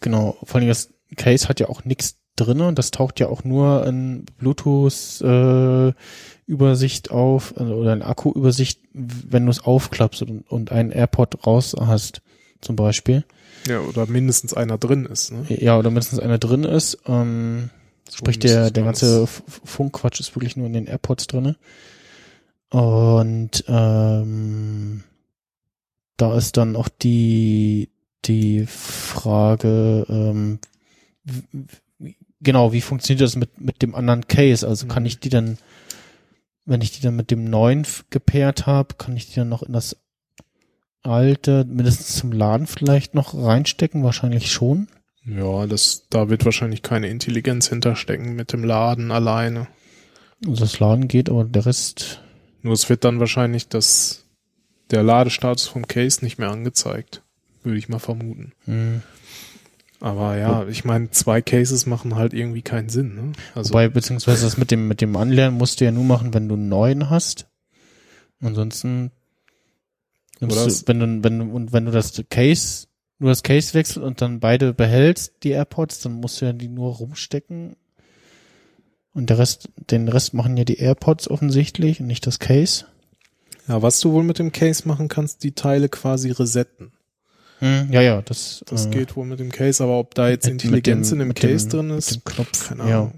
Genau, 0.00 0.36
vor 0.44 0.60
allem 0.60 0.68
das 0.68 0.90
Case 1.16 1.48
hat 1.48 1.60
ja 1.60 1.68
auch 1.68 1.84
nichts 1.84 2.16
drinne 2.36 2.68
und 2.68 2.78
das 2.78 2.90
taucht 2.90 3.20
ja 3.20 3.28
auch 3.28 3.44
nur 3.44 3.86
in 3.86 4.26
Bluetooth 4.38 5.20
äh, 5.22 5.92
Übersicht 6.48 7.10
auf 7.10 7.54
also, 7.56 7.74
oder 7.74 7.92
in 7.92 8.02
Akku-Übersicht, 8.02 8.80
wenn 8.92 9.44
du 9.44 9.50
es 9.50 9.60
aufklappst 9.64 10.22
und, 10.22 10.50
und 10.50 10.72
einen 10.72 10.90
AirPod 10.90 11.46
raus 11.46 11.76
hast, 11.78 12.22
zum 12.60 12.74
Beispiel. 12.74 13.24
Ja, 13.68 13.80
oder 13.80 14.06
mindestens 14.06 14.54
einer 14.54 14.78
drin 14.78 15.04
ist. 15.06 15.30
Ne? 15.30 15.44
Ja, 15.48 15.78
oder 15.78 15.90
mindestens 15.90 16.18
einer 16.20 16.38
drin 16.38 16.64
ist. 16.64 16.98
Ähm, 17.06 17.70
sprich, 18.12 18.38
der, 18.38 18.70
der 18.70 18.84
ganze 18.84 19.26
Funkquatsch 19.26 20.20
ist 20.20 20.34
wirklich 20.34 20.56
nur 20.56 20.66
in 20.66 20.72
den 20.72 20.86
AirPods 20.86 21.26
drinne. 21.26 21.56
Und 22.70 23.64
ähm, 23.68 25.04
da 26.16 26.36
ist 26.36 26.56
dann 26.56 26.76
auch 26.76 26.88
die, 26.88 27.90
die 28.24 28.66
Frage, 28.66 30.06
ähm, 30.08 30.58
genau, 32.40 32.72
wie 32.72 32.80
funktioniert 32.80 33.22
das 33.22 33.36
mit, 33.36 33.60
mit 33.60 33.82
dem 33.82 33.94
anderen 33.94 34.26
Case? 34.28 34.66
Also 34.66 34.86
kann 34.86 35.02
Mhm. 35.02 35.06
ich 35.08 35.20
die 35.20 35.28
dann, 35.30 35.58
wenn 36.68 36.82
ich 36.82 36.92
die 36.92 37.00
dann 37.00 37.16
mit 37.16 37.30
dem 37.30 37.44
neuen 37.44 37.86
gepaart 38.10 38.66
habe, 38.66 38.94
kann 38.96 39.16
ich 39.16 39.28
die 39.28 39.36
dann 39.36 39.48
noch 39.48 39.62
in 39.62 39.72
das 39.72 39.96
alte, 41.02 41.64
mindestens 41.64 42.16
zum 42.16 42.30
Laden 42.30 42.66
vielleicht 42.66 43.14
noch 43.14 43.34
reinstecken? 43.34 44.04
Wahrscheinlich 44.04 44.52
schon. 44.52 44.88
Ja, 45.24 45.66
das, 45.66 46.06
da 46.10 46.28
wird 46.28 46.44
wahrscheinlich 46.44 46.82
keine 46.82 47.08
Intelligenz 47.08 47.68
hinterstecken 47.68 48.34
mit 48.34 48.52
dem 48.52 48.64
Laden 48.64 49.10
alleine. 49.10 49.68
Also 50.46 50.60
das 50.60 50.78
Laden 50.78 51.08
geht, 51.08 51.30
aber 51.30 51.44
der 51.44 51.66
Rest, 51.66 52.22
Nur 52.62 52.74
es 52.74 52.88
wird 52.88 53.04
dann 53.04 53.18
wahrscheinlich 53.18 53.68
das, 53.68 54.26
der 54.90 55.02
Ladestatus 55.02 55.66
vom 55.66 55.86
Case 55.88 56.22
nicht 56.22 56.38
mehr 56.38 56.50
angezeigt. 56.50 57.22
Würde 57.62 57.78
ich 57.78 57.88
mal 57.88 57.98
vermuten. 57.98 58.52
hm. 58.66 59.02
Aber 60.00 60.36
ja, 60.36 60.66
ich 60.68 60.84
meine, 60.84 61.10
zwei 61.10 61.42
Cases 61.42 61.86
machen 61.86 62.14
halt 62.14 62.32
irgendwie 62.32 62.62
keinen 62.62 62.88
Sinn, 62.88 63.14
ne? 63.14 63.32
Also, 63.54 63.70
Wobei, 63.70 63.88
beziehungsweise 63.88 64.44
das 64.44 64.56
mit 64.56 64.70
dem, 64.70 64.86
mit 64.86 65.00
dem 65.00 65.16
Anlernen 65.16 65.58
musst 65.58 65.80
du 65.80 65.84
ja 65.84 65.90
nur 65.90 66.04
machen, 66.04 66.34
wenn 66.34 66.48
du 66.48 66.54
einen 66.54 66.68
neuen 66.68 67.10
hast. 67.10 67.48
Ansonsten 68.40 69.10
nimmst 70.38 70.56
du, 70.56 70.86
wenn 70.86 71.00
du, 71.00 71.24
wenn 71.24 71.38
du, 71.38 71.44
und 71.46 71.72
wenn 71.72 71.84
du 71.84 71.90
das 71.90 72.22
Case, 72.30 72.86
nur 73.18 73.30
das 73.30 73.42
Case 73.42 73.74
wechselst 73.74 73.98
und 73.98 74.20
dann 74.22 74.38
beide 74.38 74.72
behältst, 74.72 75.42
die 75.42 75.50
AirPods, 75.50 76.00
dann 76.00 76.12
musst 76.12 76.40
du 76.40 76.44
ja 76.44 76.52
die 76.52 76.68
nur 76.68 76.94
rumstecken. 76.94 77.74
Und 79.12 79.30
der 79.30 79.38
Rest, 79.38 79.68
den 79.90 80.06
Rest 80.06 80.32
machen 80.32 80.56
ja 80.56 80.62
die 80.62 80.78
AirPods 80.78 81.28
offensichtlich 81.28 82.00
und 82.00 82.06
nicht 82.06 82.24
das 82.24 82.38
Case. 82.38 82.84
ja, 83.66 83.82
was 83.82 83.98
du 83.98 84.12
wohl 84.12 84.22
mit 84.22 84.38
dem 84.38 84.52
Case 84.52 84.86
machen 84.86 85.08
kannst, 85.08 85.42
die 85.42 85.52
Teile 85.56 85.88
quasi 85.88 86.30
resetten. 86.30 86.92
Hm, 87.60 87.88
ja, 87.90 88.00
ja, 88.02 88.22
das, 88.22 88.64
Das 88.68 88.86
äh, 88.86 88.90
geht 88.90 89.16
wohl 89.16 89.26
mit 89.26 89.40
dem 89.40 89.50
Case, 89.50 89.82
aber 89.82 89.98
ob 89.98 90.14
da 90.14 90.28
jetzt 90.28 90.46
Intelligenz 90.46 91.08
dem- 91.10 91.20
in 91.20 91.28
dem 91.28 91.34
Case 91.34 91.68
dem- 91.68 91.88
drin 91.88 91.98
ist, 91.98 92.24
Knopf, 92.24 92.68
keine 92.68 92.88
ja. 92.88 92.98
Ahnung. 93.00 93.14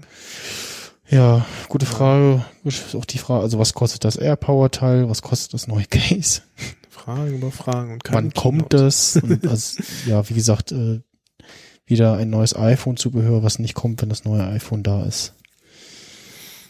Ja, 1.09 1.45
gute 1.67 1.85
Frage. 1.85 2.45
Ist 2.63 2.95
auch 2.95 3.05
die 3.05 3.17
Frage, 3.17 3.43
also 3.43 3.59
was 3.59 3.73
kostet 3.73 4.05
das 4.05 4.15
AirPower-Teil? 4.15 5.09
Was 5.09 5.21
kostet 5.21 5.53
das 5.53 5.67
neue 5.67 5.85
Case? 5.89 6.41
Fragen 6.89 7.33
über 7.35 7.51
Fragen 7.51 7.93
und 7.93 8.03
keine 8.03 8.17
Wann 8.17 8.33
kommt 8.33 8.73
das? 8.73 9.17
Und 9.17 9.45
also, 9.47 9.81
ja, 10.07 10.27
wie 10.29 10.33
gesagt, 10.33 10.71
äh, 10.71 11.01
wieder 11.85 12.15
ein 12.15 12.29
neues 12.29 12.55
iPhone-Zubehör, 12.55 13.43
was 13.43 13.59
nicht 13.59 13.73
kommt, 13.73 14.01
wenn 14.01 14.09
das 14.09 14.23
neue 14.23 14.43
iPhone 14.47 14.83
da 14.83 15.03
ist. 15.03 15.33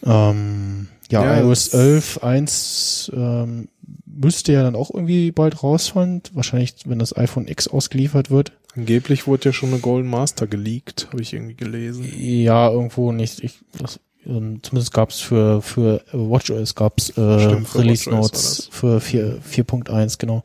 Ähm, 0.03 0.87
ja, 1.11 1.23
Ja, 1.23 1.41
iOS 1.41 1.69
das- 1.69 1.79
11 1.79 2.23
1 2.23 3.11
ähm, 3.13 3.67
müsste 4.05 4.53
ja 4.53 4.63
dann 4.63 4.75
auch 4.75 4.91
irgendwie 4.93 5.31
bald 5.31 5.63
rausfallen. 5.63 6.21
Wahrscheinlich, 6.33 6.75
wenn 6.85 6.99
das 6.99 7.15
iPhone 7.15 7.47
X 7.47 7.67
ausgeliefert 7.67 8.29
wird. 8.31 8.51
Angeblich 8.75 9.27
wurde 9.27 9.49
ja 9.49 9.53
schon 9.53 9.69
eine 9.69 9.79
Golden 9.79 10.09
Master 10.09 10.47
geleakt, 10.47 11.07
habe 11.11 11.21
ich 11.21 11.33
irgendwie 11.33 11.55
gelesen. 11.55 12.05
Ja, 12.17 12.69
irgendwo 12.69 13.11
nicht. 13.11 13.43
Ich, 13.43 13.59
das, 13.77 13.99
ähm, 14.25 14.59
zumindest 14.61 14.93
gab's 14.93 15.19
für 15.19 15.61
für 15.61 16.03
WatchOS 16.13 16.75
gab's 16.75 17.09
äh, 17.17 17.39
Stimmt, 17.39 17.67
für 17.67 17.79
Release 17.79 18.09
Notes 18.09 18.31
das. 18.31 18.67
für 18.71 19.01
4 19.01 19.41
4.1 19.41 20.19
genau. 20.19 20.43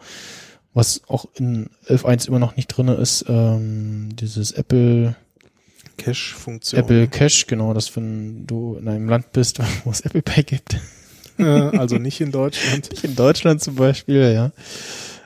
Was 0.75 1.03
auch 1.09 1.27
in 1.37 1.71
11.1 1.89 2.29
immer 2.29 2.39
noch 2.39 2.57
nicht 2.57 2.67
drinne 2.69 2.95
ist, 2.95 3.25
ähm, 3.29 4.11
dieses 4.15 4.53
Apple 4.53 5.17
Cache-Funktion. 5.97 6.79
Apple 6.81 7.09
Cache, 7.09 7.47
genau, 7.47 7.73
dass 7.73 7.95
wenn 7.97 8.47
du 8.47 8.77
in 8.77 8.89
einem 8.89 9.09
Land 9.09 9.33
bist, 9.33 9.59
wo 9.85 9.91
es 9.91 10.01
Apple 10.03 10.23
Pay 10.23 10.43
gibt, 10.43 10.75
Äh, 10.75 10.79
also 11.39 11.97
nicht 11.97 12.21
in 12.21 12.33
Deutschland. 12.33 12.91
nicht 12.91 13.05
in 13.05 13.15
Deutschland 13.17 13.63
zum 13.63 13.75
Beispiel, 13.77 14.33
ja. 14.33 14.53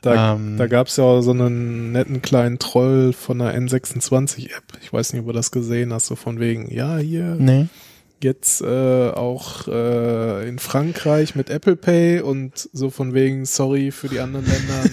Da, 0.02 0.34
Ähm, 0.34 0.56
da 0.56 0.66
gab's 0.66 0.96
ja 0.96 1.04
auch 1.04 1.20
so 1.20 1.32
einen 1.32 1.92
netten 1.92 2.22
kleinen 2.22 2.58
Troll 2.58 3.12
von 3.12 3.38
der 3.38 3.54
N26-App. 3.60 4.62
Ich 4.82 4.92
weiß 4.92 5.12
nicht, 5.12 5.20
ob 5.20 5.26
du 5.26 5.32
das 5.32 5.50
gesehen 5.50 5.92
hast, 5.92 6.06
so 6.06 6.16
von 6.16 6.40
wegen, 6.40 6.70
ja, 6.72 6.96
hier, 6.96 7.36
Nee. 7.38 7.66
jetzt 8.22 8.62
äh, 8.62 9.10
auch 9.10 9.68
äh, 9.68 10.48
in 10.48 10.58
Frankreich 10.58 11.34
mit 11.34 11.50
Apple 11.50 11.76
Pay 11.76 12.20
und 12.20 12.68
so 12.72 12.88
von 12.88 13.12
wegen, 13.12 13.44
sorry 13.44 13.90
für 13.90 14.08
die 14.08 14.20
anderen 14.20 14.46
Länder. 14.46 14.90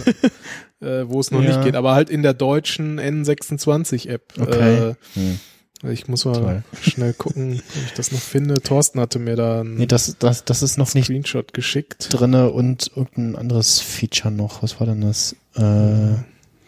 äh, 0.82 1.10
wo 1.10 1.20
es 1.22 1.32
noch 1.32 1.42
Ja. 1.42 1.48
nicht 1.52 1.64
geht, 1.64 1.76
aber 1.76 1.96
halt 1.96 2.10
in 2.10 2.22
der 2.22 2.34
deutschen 2.34 3.00
N26-App. 3.00 4.34
Okay. 4.40 4.90
Äh, 4.90 4.96
Hm. 5.14 5.40
Ich 5.84 6.08
muss 6.08 6.26
mal 6.26 6.34
Toll. 6.34 6.64
schnell 6.82 7.14
gucken, 7.14 7.62
ob 7.76 7.86
ich 7.86 7.94
das 7.94 8.12
noch 8.12 8.20
finde. 8.20 8.56
Thorsten 8.62 9.00
hatte 9.00 9.20
mir 9.20 9.36
da 9.36 9.62
einen 9.62 9.76
Nee, 9.76 9.86
das, 9.86 10.16
das, 10.20 10.44
das 10.46 10.64
ist 10.64 10.78
noch 10.78 10.94
nicht 10.94 11.06
Screenshot 11.06 11.54
geschickt. 11.54 12.08
drinne 12.12 12.52
und 12.52 12.92
irgendein 12.96 13.36
anderes 13.36 13.80
Feature 13.80 14.34
noch. 14.34 14.64
Was 14.64 14.80
war 14.80 14.88
denn 14.88 15.02
das? 15.02 15.34
Äh, 15.56 16.16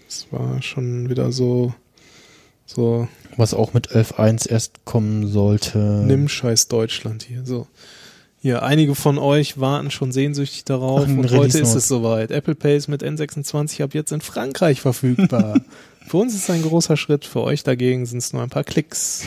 Das 0.08 0.28
war 0.32 0.62
schon 0.62 1.10
wieder 1.10 1.32
so, 1.32 1.74
so, 2.66 3.08
was 3.38 3.54
auch 3.54 3.74
mit 3.74 3.90
11.1 3.92 4.50
erst 4.50 4.86
kommen 4.86 5.28
sollte. 5.28 5.78
nimm 6.06 6.28
scheiß 6.30 6.68
Deutschland 6.68 7.24
hier, 7.24 7.46
so. 7.46 7.68
Ja, 8.42 8.60
einige 8.62 8.96
von 8.96 9.18
euch 9.18 9.60
warten 9.60 9.92
schon 9.92 10.14
sehnsüchtig 10.14 10.64
darauf 10.64 11.02
Ach, 11.04 11.10
und 11.10 11.30
heute 11.32 11.60
ist 11.60 11.74
es 11.76 11.90
soweit. 11.90 12.32
Apple 12.32 12.56
Pay 12.56 12.78
ist 12.78 12.88
mit 12.88 13.04
N26 13.04 13.84
ab 13.84 13.94
jetzt 13.94 14.14
in 14.14 14.22
Frankreich 14.22 14.80
verfügbar. 14.80 15.60
für 16.10 16.18
uns 16.18 16.34
ist 16.34 16.44
es 16.44 16.50
ein 16.50 16.64
großer 16.64 16.98
Schritt, 16.98 17.24
für 17.26 17.42
euch 17.42 17.64
dagegen 17.64 18.06
sind 18.06 18.18
es 18.18 18.34
nur 18.34 18.42
ein 18.42 18.50
paar 18.50 18.64
Klicks. 18.64 19.26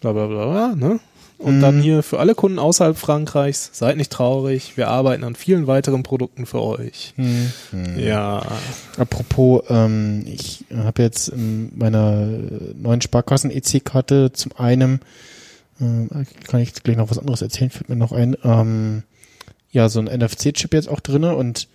Bla 0.00 0.12
bla 0.12 0.26
bla, 0.28 0.46
bla 0.46 0.74
ne? 0.76 1.00
Und 1.38 1.58
Mhm. 1.58 1.60
dann 1.60 1.80
hier 1.82 2.02
für 2.02 2.18
alle 2.18 2.34
Kunden 2.34 2.58
außerhalb 2.58 2.96
Frankreichs, 2.96 3.70
seid 3.72 3.96
nicht 3.96 4.10
traurig, 4.10 4.76
wir 4.76 4.88
arbeiten 4.88 5.22
an 5.22 5.36
vielen 5.36 5.66
weiteren 5.68 6.02
Produkten 6.02 6.46
für 6.46 6.60
euch. 6.62 7.14
Hm. 7.16 7.52
Ja, 7.96 8.42
Apropos, 8.96 9.62
ähm, 9.68 10.24
ich 10.26 10.64
habe 10.74 11.02
jetzt 11.02 11.28
in 11.28 11.70
meiner 11.76 12.26
neuen 12.76 13.00
Sparkassen-EC-Karte 13.00 14.32
zum 14.32 14.52
einen, 14.56 15.00
äh, 15.80 16.24
kann 16.48 16.60
ich 16.60 16.74
gleich 16.74 16.96
noch 16.96 17.10
was 17.10 17.18
anderes 17.18 17.42
erzählen, 17.42 17.70
fällt 17.70 17.88
mir 17.88 17.94
noch 17.96 18.10
ein, 18.12 18.36
ähm, 18.42 19.04
ja, 19.70 19.88
so 19.88 20.00
ein 20.00 20.06
NFC-Chip 20.08 20.74
jetzt 20.74 20.88
auch 20.88 21.00
drinne 21.00 21.36
und 21.36 21.68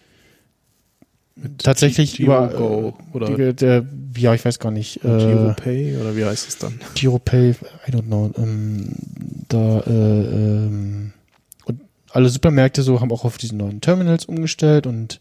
tatsächlich 1.58 2.20
über 2.20 2.48
Go 2.50 2.94
äh, 3.12 3.16
oder 3.16 3.36
die, 3.36 3.54
der, 3.56 3.86
ja, 4.16 4.34
ich 4.34 4.46
weiß 4.46 4.60
gar 4.60 4.72
nicht, 4.72 5.02
Giro 5.02 5.50
äh, 5.50 5.54
Pay 5.54 5.98
oder 5.98 6.16
wie 6.16 6.26
heißt 6.26 6.48
es 6.48 6.58
dann? 6.58 6.80
GiroPay, 6.96 7.56
I 7.88 7.92
don't 7.92 8.04
know, 8.04 8.32
ähm, 8.38 8.90
da, 9.50 9.80
äh, 9.80 9.90
ähm, 9.90 11.14
und 11.66 11.82
alle 12.12 12.30
Supermärkte 12.30 12.84
so 12.84 13.02
haben 13.02 13.12
auch 13.12 13.26
auf 13.26 13.38
diesen 13.38 13.58
neuen 13.58 13.82
Terminals 13.82 14.26
umgestellt 14.26 14.86
und 14.86 15.20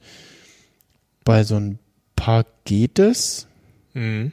bei 1.24 1.44
so 1.44 1.56
ein 1.56 1.78
paar 2.16 2.44
geht 2.64 2.98
es 2.98 3.46
Mhm. 3.94 4.32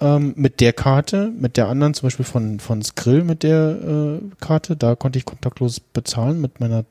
ähm, 0.00 0.32
mit 0.36 0.60
der 0.60 0.72
Karte, 0.72 1.30
mit 1.36 1.56
der 1.56 1.68
anderen 1.68 1.94
zum 1.94 2.06
Beispiel 2.06 2.24
von, 2.24 2.58
von 2.58 2.82
Skrill 2.82 3.22
mit 3.24 3.42
der 3.42 4.20
äh, 4.22 4.30
Karte, 4.40 4.76
da 4.76 4.94
konnte 4.94 5.18
ich 5.18 5.24
kontaktlos 5.24 5.78
bezahlen 5.80 6.40
mit 6.40 6.58
meiner, 6.60 6.84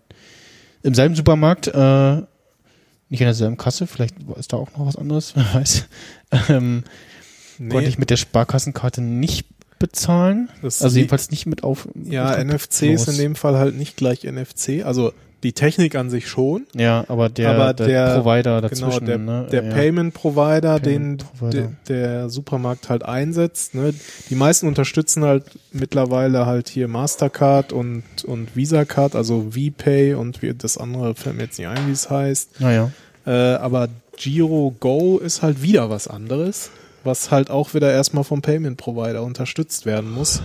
im 0.83 0.93
selben 0.93 1.15
Supermarkt, 1.15 1.67
äh, 1.67 2.21
nicht 3.11 3.21
in 3.21 3.27
derselben 3.27 3.57
Kasse, 3.57 3.85
vielleicht 3.85 4.15
ist 4.37 4.53
da 4.53 4.57
auch 4.57 4.71
noch 4.75 4.87
was 4.87 4.95
anderes, 4.95 5.33
wer 5.35 5.53
weiß, 5.53 5.85
ähm, 6.49 6.83
Nee, 7.59 7.69
konnte 7.69 7.89
ich 7.89 7.99
mit 7.99 8.09
der 8.09 8.17
Sparkassenkarte 8.17 9.01
nicht 9.01 9.45
bezahlen. 9.77 10.49
das 10.63 10.81
Also 10.81 10.97
jedenfalls 10.97 11.29
nicht 11.29 11.45
mit 11.45 11.63
auf. 11.63 11.87
Ja, 11.93 12.35
mit 12.37 12.47
NFC 12.47 12.83
ist 12.83 13.07
in 13.07 13.17
dem 13.17 13.35
Fall 13.35 13.57
halt 13.57 13.75
nicht 13.75 13.97
gleich 13.97 14.23
NFC. 14.23 14.83
Also 14.83 15.13
die 15.43 15.53
Technik 15.53 15.95
an 15.95 16.09
sich 16.09 16.27
schon. 16.27 16.67
Ja, 16.75 17.03
aber 17.07 17.29
der, 17.29 17.51
Aber 17.51 17.73
der, 17.73 17.87
der- 17.87 18.21
Provider 18.21 18.61
Genau, 18.61 18.61
dazwischen. 18.61 19.05
der, 19.05 19.17
ne? 19.17 19.47
der 19.51 19.63
ja. 19.63 19.73
Payment 19.73 20.13
Provider, 20.13 20.79
den 20.79 21.17
Payment 21.17 21.25
Provider. 21.39 21.61
de- 21.61 21.69
der 21.87 22.29
Supermarkt 22.29 22.89
halt 22.89 23.03
einsetzt. 23.03 23.73
Ne? 23.75 23.93
Die 24.29 24.35
meisten 24.35 24.67
unterstützen 24.67 25.23
halt 25.23 25.45
mittlerweile 25.71 26.45
halt 26.45 26.69
hier 26.69 26.87
Mastercard 26.87 27.73
und, 27.73 28.03
und 28.25 28.55
Visa 28.55 28.85
Card, 28.85 29.15
also 29.15 29.47
VPay 29.51 30.13
und 30.13 30.41
wie, 30.41 30.53
das 30.53 30.77
andere 30.77 31.15
fällt 31.15 31.37
mir 31.37 31.43
jetzt 31.43 31.57
nicht 31.57 31.67
ein, 31.67 31.87
wie 31.87 31.91
es 31.91 32.09
heißt. 32.09 32.59
Naja. 32.61 32.91
Äh, 33.25 33.31
aber 33.31 33.87
Giro 34.17 34.75
Go 34.79 35.17
ist 35.17 35.41
halt 35.41 35.61
wieder 35.63 35.89
was 35.89 36.07
anderes, 36.07 36.69
was 37.03 37.31
halt 37.31 37.49
auch 37.49 37.73
wieder 37.73 37.91
erstmal 37.91 38.23
vom 38.23 38.43
Payment 38.43 38.77
Provider 38.77 39.23
unterstützt 39.23 39.87
werden 39.87 40.11
muss 40.11 40.43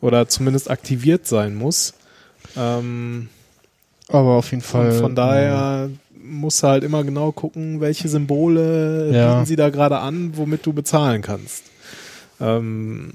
oder 0.00 0.28
zumindest 0.28 0.70
aktiviert 0.70 1.26
sein 1.26 1.54
muss. 1.54 1.92
Ähm, 2.56 3.28
Aber 4.12 4.30
auf 4.36 4.50
jeden 4.50 4.62
Fall. 4.62 4.90
und 4.92 5.00
von 5.00 5.14
daher 5.14 5.88
musst 6.22 6.62
du 6.62 6.66
halt 6.68 6.84
immer 6.84 7.02
genau 7.04 7.32
gucken, 7.32 7.80
welche 7.80 8.08
Symbole 8.08 9.10
Ja. 9.12 9.34
bieten 9.34 9.46
sie 9.46 9.56
da 9.56 9.70
gerade 9.70 9.98
an, 9.98 10.32
womit 10.36 10.64
du 10.66 10.72
bezahlen 10.72 11.22
kannst. 11.22 11.64
Ähm, 12.40 13.12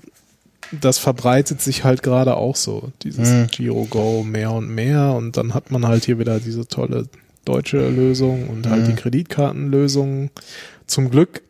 das 0.72 0.98
verbreitet 0.98 1.62
sich 1.62 1.84
halt 1.84 2.02
gerade 2.04 2.36
auch 2.36 2.56
so, 2.56 2.92
dieses 3.04 3.30
Hm. 3.30 3.48
Giro 3.52 3.86
Go 3.90 4.24
mehr 4.24 4.52
und 4.52 4.70
mehr 4.70 5.14
und 5.14 5.38
dann 5.38 5.54
hat 5.54 5.72
man 5.72 5.88
halt 5.88 6.06
hier 6.06 6.18
wieder 6.20 6.40
diese 6.40 6.68
tolle 6.68 7.08
deutsche 7.46 7.88
Lösung 7.90 8.50
und 8.50 8.68
halt 8.68 8.88
die 8.88 8.96
Kreditkartenlösung. 8.96 10.32
Zum 10.88 11.12
Glück, 11.12 11.44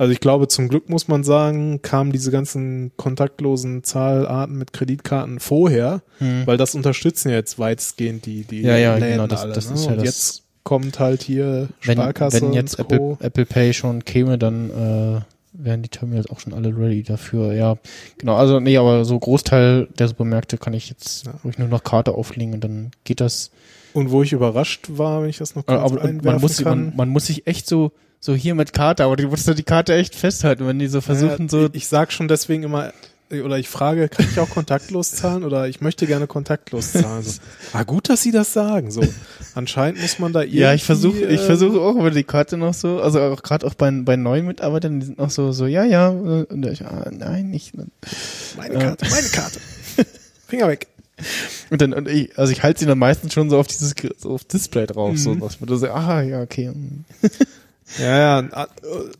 also 0.00 0.12
ich 0.12 0.20
glaube, 0.20 0.48
zum 0.48 0.68
Glück 0.68 0.88
muss 0.88 1.08
man 1.08 1.24
sagen, 1.24 1.82
kamen 1.82 2.10
diese 2.10 2.30
ganzen 2.30 2.90
kontaktlosen 2.96 3.84
Zahlarten 3.84 4.56
mit 4.56 4.72
Kreditkarten 4.72 5.40
vorher, 5.40 6.02
Hm. 6.18 6.46
weil 6.46 6.56
das 6.56 6.74
unterstützen 6.74 7.28
ja 7.28 7.34
jetzt 7.36 7.58
weitestgehend 7.58 8.24
die, 8.24 8.44
die 8.44 8.62
Ja, 8.62 8.76
ja, 8.78 8.94
Läden 8.94 9.10
genau, 9.12 9.26
das- 9.26 9.42
alle. 9.42 9.52
das 9.52 9.68
ne? 9.68 9.74
ist 9.74 9.84
ja 9.84 9.90
und 9.92 9.96
das- 9.98 10.04
jetzt 10.06 10.42
kommt 10.64 10.98
halt 10.98 11.22
hier 11.22 11.68
wenn, 11.84 11.96
Sparkasse 11.98 12.40
wenn 12.42 12.52
jetzt 12.54 12.78
Apple. 12.78 13.18
Apple 13.20 13.44
Pay 13.46 13.74
schon 13.74 14.04
käme, 14.04 14.38
dann 14.38 14.70
äh, 14.70 15.20
wären 15.52 15.82
die 15.82 15.88
Terminals 15.88 16.30
auch 16.30 16.40
schon 16.40 16.54
alle 16.54 16.68
ready 16.76 17.02
dafür. 17.02 17.52
Ja, 17.52 17.76
genau. 18.18 18.36
Also 18.36 18.58
nee, 18.60 18.76
aber 18.78 19.04
so 19.04 19.18
Großteil 19.18 19.88
der 19.98 20.08
Supermärkte 20.08 20.56
kann 20.58 20.72
ich 20.74 20.88
jetzt 20.88 21.26
Ja. 21.26 21.32
ruhig 21.44 21.58
nur 21.58 21.68
noch 21.68 21.82
Karte 21.84 22.12
auflegen 22.12 22.54
und 22.54 22.64
dann 22.64 22.90
geht 23.04 23.20
das. 23.20 23.50
Und 23.92 24.10
wo 24.12 24.22
ich 24.22 24.32
überrascht 24.32 24.86
war, 24.90 25.22
wenn 25.22 25.28
ich 25.28 25.38
das 25.38 25.54
noch 25.56 25.66
kurz 25.66 25.78
Aber, 25.80 25.92
aber 25.92 26.02
einwerfen 26.02 26.24
man 26.32 26.40
muss, 26.40 26.56
kann. 26.62 26.84
man, 26.86 26.96
man 26.96 27.08
muss 27.10 27.26
sich 27.26 27.46
echt 27.46 27.66
so 27.66 27.92
so 28.20 28.34
hier 28.34 28.54
mit 28.54 28.72
Karte, 28.72 29.04
aber 29.04 29.16
du 29.16 29.26
musst 29.28 29.48
doch 29.48 29.54
die 29.54 29.62
Karte 29.62 29.94
echt 29.94 30.14
festhalten, 30.14 30.66
wenn 30.66 30.78
die 30.78 30.88
so 30.88 31.00
versuchen 31.00 31.44
ja, 31.46 31.48
so. 31.48 31.68
Ich 31.72 31.88
sag 31.88 32.12
schon 32.12 32.28
deswegen 32.28 32.62
immer, 32.64 32.92
oder 33.30 33.58
ich 33.58 33.68
frage, 33.68 34.08
kann 34.08 34.26
ich 34.30 34.38
auch 34.40 34.50
kontaktlos 34.50 35.12
zahlen 35.12 35.44
oder 35.44 35.68
ich 35.68 35.80
möchte 35.80 36.06
gerne 36.06 36.26
kontaktlos 36.26 36.92
zahlen. 36.92 37.22
So. 37.22 37.40
Ah, 37.72 37.84
gut, 37.84 38.08
dass 38.08 38.22
Sie 38.22 38.32
das 38.32 38.52
sagen. 38.52 38.90
So, 38.90 39.00
anscheinend 39.54 40.02
muss 40.02 40.18
man 40.18 40.32
da 40.32 40.40
irgendwie. 40.42 40.58
Ja, 40.58 40.74
ich 40.74 40.82
versuche, 40.82 41.18
ich 41.20 41.40
äh, 41.40 41.44
versuche 41.46 41.80
auch 41.80 41.94
über 41.94 42.10
die 42.10 42.24
Karte 42.24 42.56
noch 42.56 42.74
so, 42.74 43.00
also 43.00 43.20
auch 43.20 43.42
gerade 43.42 43.66
auch 43.66 43.74
bei, 43.74 43.90
bei 43.90 44.16
neuen 44.16 44.46
Mitarbeitern, 44.46 44.98
die 45.00 45.06
sind 45.06 45.18
noch 45.18 45.30
so, 45.30 45.52
so, 45.52 45.66
ja, 45.66 45.84
ja, 45.84 46.10
äh, 46.12 46.70
ich, 46.72 46.84
ah, 46.84 47.08
nein, 47.12 47.50
nicht. 47.50 47.74
Meine 48.56 48.74
Karte, 48.78 49.06
meine 49.08 49.28
Karte. 49.28 49.60
Finger 50.48 50.66
weg. 50.68 50.88
Und 51.70 51.80
dann, 51.80 51.92
und 51.92 52.08
ich, 52.08 52.36
also 52.36 52.50
ich 52.50 52.62
halte 52.62 52.80
sie 52.80 52.86
dann 52.86 52.98
meistens 52.98 53.32
schon 53.32 53.48
so 53.50 53.58
auf 53.58 53.66
dieses, 53.68 53.94
so 54.18 54.30
auf 54.30 54.44
Display 54.44 54.86
drauf, 54.86 55.16
so, 55.16 55.34
Mhm. 55.34 55.40
dass 55.40 55.60
man 55.60 55.78
so, 55.78 55.88
ah, 55.90 56.22
ja, 56.22 56.42
okay. 56.42 56.72
Ja, 57.98 58.40
ja, 58.42 58.68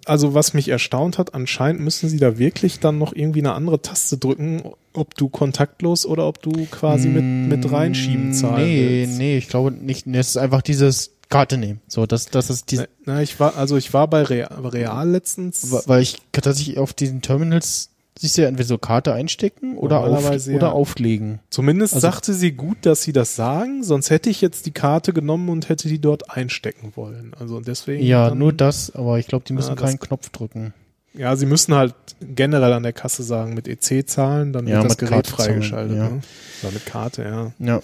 also 0.04 0.34
was 0.34 0.54
mich 0.54 0.68
erstaunt 0.68 1.18
hat, 1.18 1.34
anscheinend 1.34 1.80
müssen 1.82 2.08
sie 2.08 2.18
da 2.18 2.38
wirklich 2.38 2.78
dann 2.78 2.98
noch 2.98 3.12
irgendwie 3.14 3.40
eine 3.40 3.52
andere 3.54 3.82
Taste 3.82 4.16
drücken, 4.16 4.62
ob 4.92 5.14
du 5.16 5.28
kontaktlos 5.28 6.06
oder 6.06 6.26
ob 6.26 6.40
du 6.42 6.66
quasi 6.70 7.08
mit, 7.08 7.24
mit 7.24 7.70
reinschieben 7.72 8.32
zahlen 8.32 8.64
Nee, 8.68 9.00
willst. 9.02 9.18
nee, 9.18 9.38
ich 9.38 9.48
glaube 9.48 9.72
nicht, 9.72 10.06
nee, 10.06 10.18
es 10.18 10.28
ist 10.30 10.36
einfach 10.36 10.62
dieses 10.62 11.10
Karte 11.28 11.58
nehmen. 11.58 11.80
So, 11.88 12.06
das, 12.06 12.26
das 12.26 12.50
ist 12.50 12.70
diese, 12.70 12.88
Na, 13.04 13.14
na, 13.14 13.22
ich 13.22 13.38
war, 13.40 13.56
also 13.56 13.76
ich 13.76 13.92
war 13.92 14.08
bei 14.08 14.22
Real, 14.22 14.48
Real 14.66 15.08
letztens. 15.08 15.72
Weil 15.86 16.02
ich 16.02 16.18
tatsächlich 16.32 16.78
auf 16.78 16.92
diesen 16.92 17.22
Terminals 17.22 17.90
siehst 18.20 18.36
du 18.36 18.42
ja 18.42 18.48
entweder 18.48 18.66
so 18.68 18.76
Karte 18.78 19.14
einstecken 19.14 19.78
oder, 19.78 20.00
auf, 20.00 20.06
Normalerweise 20.06 20.52
oder 20.54 20.66
ja. 20.68 20.72
auflegen. 20.72 21.38
Zumindest 21.48 21.94
Also- 21.94 22.06
sagte 22.06 22.34
sie 22.34 22.52
gut, 22.52 22.78
dass 22.82 23.02
sie 23.02 23.12
das 23.12 23.34
sagen, 23.34 23.82
sonst 23.82 24.10
hätte 24.10 24.28
ich 24.28 24.40
jetzt 24.42 24.66
die 24.66 24.72
Karte 24.72 25.12
genommen 25.14 25.48
und 25.48 25.68
hätte 25.70 25.88
die 25.88 26.00
dort 26.00 26.30
einstecken 26.30 26.92
wollen. 26.96 27.32
Also 27.40 27.60
deswegen. 27.60 28.04
Ja, 28.04 28.28
dann, 28.28 28.38
nur 28.38 28.52
das, 28.52 28.94
aber 28.94 29.18
ich 29.18 29.26
glaube, 29.26 29.44
die 29.48 29.54
müssen 29.54 29.70
Ja, 29.70 29.74
das- 29.76 29.84
keinen 29.84 29.98
Knopf 30.00 30.28
drücken. 30.28 30.74
Ja, 31.14 31.34
sie 31.34 31.46
müssen 31.46 31.74
halt 31.74 31.94
generell 32.20 32.72
an 32.72 32.82
der 32.84 32.92
Kasse 32.92 33.22
sagen, 33.24 33.54
mit 33.54 33.66
EC 33.66 34.06
zahlen, 34.06 34.52
dann 34.52 34.66
Ja, 34.68 34.76
wird 34.76 34.90
das 34.90 34.98
Gerät 34.98 35.10
Karte 35.12 35.30
zahlen, 35.30 35.50
freigeschaltet. 35.54 35.96
ja. 35.96 36.08
Ne? 36.10 36.20
Oder 36.62 36.72
mit 36.72 36.86
Karte, 36.86 37.22
ja. 37.24 37.52
Ja. 37.58 37.80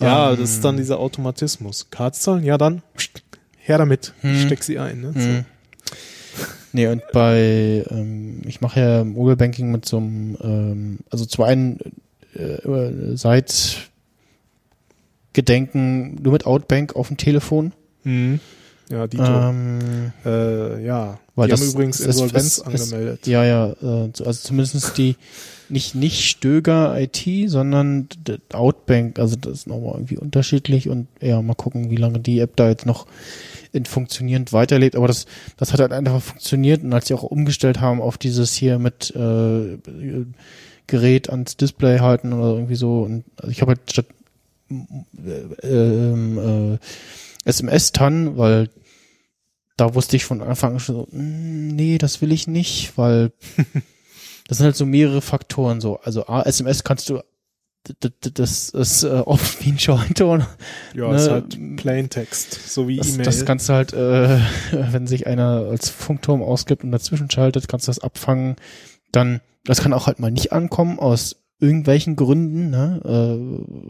Ja, 0.00 0.32
Ähm, 0.32 0.38
das 0.40 0.50
ist 0.50 0.64
dann 0.64 0.76
dieser 0.76 0.98
Automatismus. 0.98 1.86
Karte 1.90 2.18
zahlen, 2.18 2.44
ja 2.44 2.58
dann, 2.58 2.82
her 3.56 3.78
damit, 3.78 4.12
Hm. 4.20 4.38
steck 4.46 4.62
sie 4.64 4.78
ein. 4.78 5.00
Ne? 5.00 5.14
Hm. 5.14 5.44
Nee, 6.78 6.86
und 6.86 7.02
bei, 7.12 7.84
ähm, 7.90 8.40
ich 8.46 8.60
mache 8.60 8.78
ja 8.78 9.02
Mobile 9.02 9.34
Banking 9.34 9.72
mit 9.72 9.84
so 9.84 9.96
einem, 9.96 10.36
ähm, 10.40 10.98
also 11.10 11.24
zum 11.26 11.42
einen 11.42 11.80
äh, 12.36 13.16
seit 13.16 13.90
Gedenken 15.32 16.22
nur 16.22 16.32
mit 16.34 16.46
Outbank 16.46 16.94
auf 16.94 17.08
dem 17.08 17.16
Telefon. 17.16 17.72
So. 18.04 18.10
Hm. 18.10 18.40
Ja, 18.90 19.06
Dito. 19.08 19.24
Ähm, 19.24 20.12
äh, 20.24 20.84
ja, 20.86 21.18
weil 21.34 21.48
die 21.48 21.50
das- 21.50 21.60
haben 21.62 21.70
übrigens 21.70 21.98
Insolvenz 22.00 22.62
das- 22.64 22.64
angemeldet. 22.64 23.26
ja, 23.26 23.44
ja, 23.44 23.66
äh, 23.72 24.10
so- 24.14 24.24
also 24.24 24.40
zumindest 24.40 24.96
die, 24.96 25.16
nicht, 25.68 25.96
nicht 25.96 26.24
Stöger 26.24 26.96
IT, 26.98 27.48
sondern 27.48 28.08
Outbank, 28.52 29.18
also 29.18 29.34
das 29.34 29.52
ist 29.52 29.66
nochmal 29.66 29.94
irgendwie 29.94 30.16
unterschiedlich 30.16 30.88
und 30.88 31.08
ja, 31.20 31.42
mal 31.42 31.54
gucken, 31.54 31.90
wie 31.90 31.96
lange 31.96 32.20
die 32.20 32.38
App 32.38 32.54
da 32.54 32.68
jetzt 32.68 32.86
noch 32.86 33.06
in 33.72 33.84
funktionierend 33.84 34.52
weiterlebt, 34.52 34.96
aber 34.96 35.06
das, 35.08 35.26
das 35.56 35.72
hat 35.72 35.80
halt 35.80 35.92
einfach 35.92 36.20
funktioniert 36.22 36.82
und 36.82 36.92
als 36.92 37.08
sie 37.08 37.14
auch 37.14 37.22
umgestellt 37.22 37.80
haben 37.80 38.00
auf 38.00 38.18
dieses 38.18 38.54
hier 38.54 38.78
mit 38.78 39.14
äh, 39.14 39.78
Gerät 40.86 41.30
ans 41.30 41.56
Display 41.56 41.98
halten 41.98 42.32
oder 42.32 42.54
irgendwie 42.54 42.76
so 42.76 43.02
und 43.02 43.24
also 43.36 43.50
ich 43.50 43.60
habe 43.60 43.72
halt 43.72 43.80
statt 43.90 44.06
äh, 45.62 45.66
äh, 45.66 46.78
SMS-TAN, 47.44 48.36
weil 48.36 48.68
da 49.76 49.94
wusste 49.94 50.16
ich 50.16 50.24
von 50.24 50.42
Anfang 50.42 50.74
an 50.74 50.80
schon 50.80 50.94
so, 50.94 51.08
"Mm, 51.12 51.68
nee, 51.68 51.98
das 51.98 52.20
will 52.20 52.32
ich 52.32 52.46
nicht, 52.46 52.98
weil 52.98 53.32
das 54.48 54.58
sind 54.58 54.64
halt 54.64 54.76
so 54.76 54.86
mehrere 54.86 55.22
Faktoren 55.22 55.80
so. 55.80 56.00
Also 56.00 56.26
A, 56.26 56.42
SMS 56.42 56.84
kannst 56.84 57.08
du 57.08 57.20
das 58.34 58.68
ist 58.70 59.02
äh, 59.02 59.08
oft 59.08 59.64
wie 59.64 59.70
ein 59.70 59.78
Scheunton. 59.78 60.44
Ja, 60.94 61.10
Ne, 61.10 61.16
ist 61.16 61.30
halt 61.30 61.76
Plaintext, 61.76 62.52
so 62.72 62.88
wie 62.88 62.98
E-Mail. 62.98 63.24
das 63.24 63.44
kannst 63.44 63.68
du 63.68 63.72
halt, 63.72 63.92
äh, 63.92 64.38
wenn 64.92 65.06
sich 65.06 65.26
einer 65.26 65.66
als 65.70 65.88
Funkturm 65.90 66.42
ausgibt 66.42 66.84
und 66.84 66.92
dazwischen 66.92 67.30
schaltet, 67.30 67.68
kannst 67.68 67.86
du 67.88 67.90
das 67.90 67.98
abfangen. 68.00 68.56
Dann, 69.12 69.40
das 69.64 69.80
kann 69.80 69.92
auch 69.92 70.06
halt 70.06 70.18
mal 70.18 70.30
nicht 70.30 70.52
ankommen 70.52 70.98
aus 70.98 71.36
irgendwelchen 71.60 72.16
Gründen. 72.16 72.70
Ne? 72.70 73.00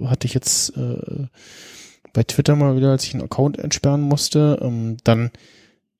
Äh, 0.02 0.06
hatte 0.06 0.26
ich 0.26 0.34
jetzt 0.34 0.76
äh, 0.76 1.26
bei 2.12 2.22
Twitter 2.22 2.56
mal 2.56 2.76
wieder, 2.76 2.90
als 2.90 3.04
ich 3.04 3.14
einen 3.14 3.24
Account 3.24 3.58
entsperren 3.58 4.00
musste. 4.00 4.58
Ähm, 4.62 4.96
dann, 5.04 5.30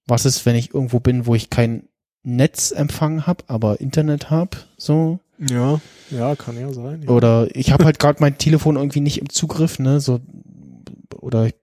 was 0.07 0.25
ist, 0.25 0.47
wenn 0.47 0.57
ich 0.57 0.73
irgendwo 0.75 1.01
bin, 1.01 1.27
wo 1.27 1.35
ich 1.35 1.51
kein 1.51 1.85
Netzempfang 2.23 3.27
habe, 3.27 3.45
aber 3.47 3.81
Internet 3.81 4.31
habe, 4.31 4.57
so. 4.77 5.21
Ja, 5.39 5.81
ja, 6.11 6.37
kann 6.37 6.59
ja 6.59 6.73
sein. 6.73 7.03
Ja. 7.03 7.11
Oder 7.11 7.49
ich 7.55 7.71
habe 7.73 7.85
halt 7.85 7.99
gerade 7.99 8.21
mein 8.21 8.39
Telefon 8.39 8.77
irgendwie 8.77 9.01
nicht 9.01 9.19
im 9.19 9.29
Zugriff, 9.31 9.79
ne? 9.79 10.01
So 10.01 10.21
oder 11.21 11.47
ich, 11.47 11.55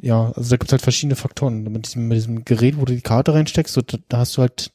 ja, 0.00 0.32
also 0.32 0.50
da 0.50 0.56
gibt's 0.56 0.72
halt 0.72 0.82
verschiedene 0.82 1.16
Faktoren. 1.16 1.62
Mit 1.64 1.86
diesem, 1.86 2.08
mit 2.08 2.16
diesem 2.16 2.44
Gerät, 2.44 2.78
wo 2.78 2.84
du 2.84 2.94
die 2.94 3.00
Karte 3.00 3.34
reinsteckst, 3.34 3.74
so, 3.74 3.82
da, 3.82 3.98
da 4.08 4.18
hast 4.18 4.36
du 4.36 4.42
halt, 4.42 4.72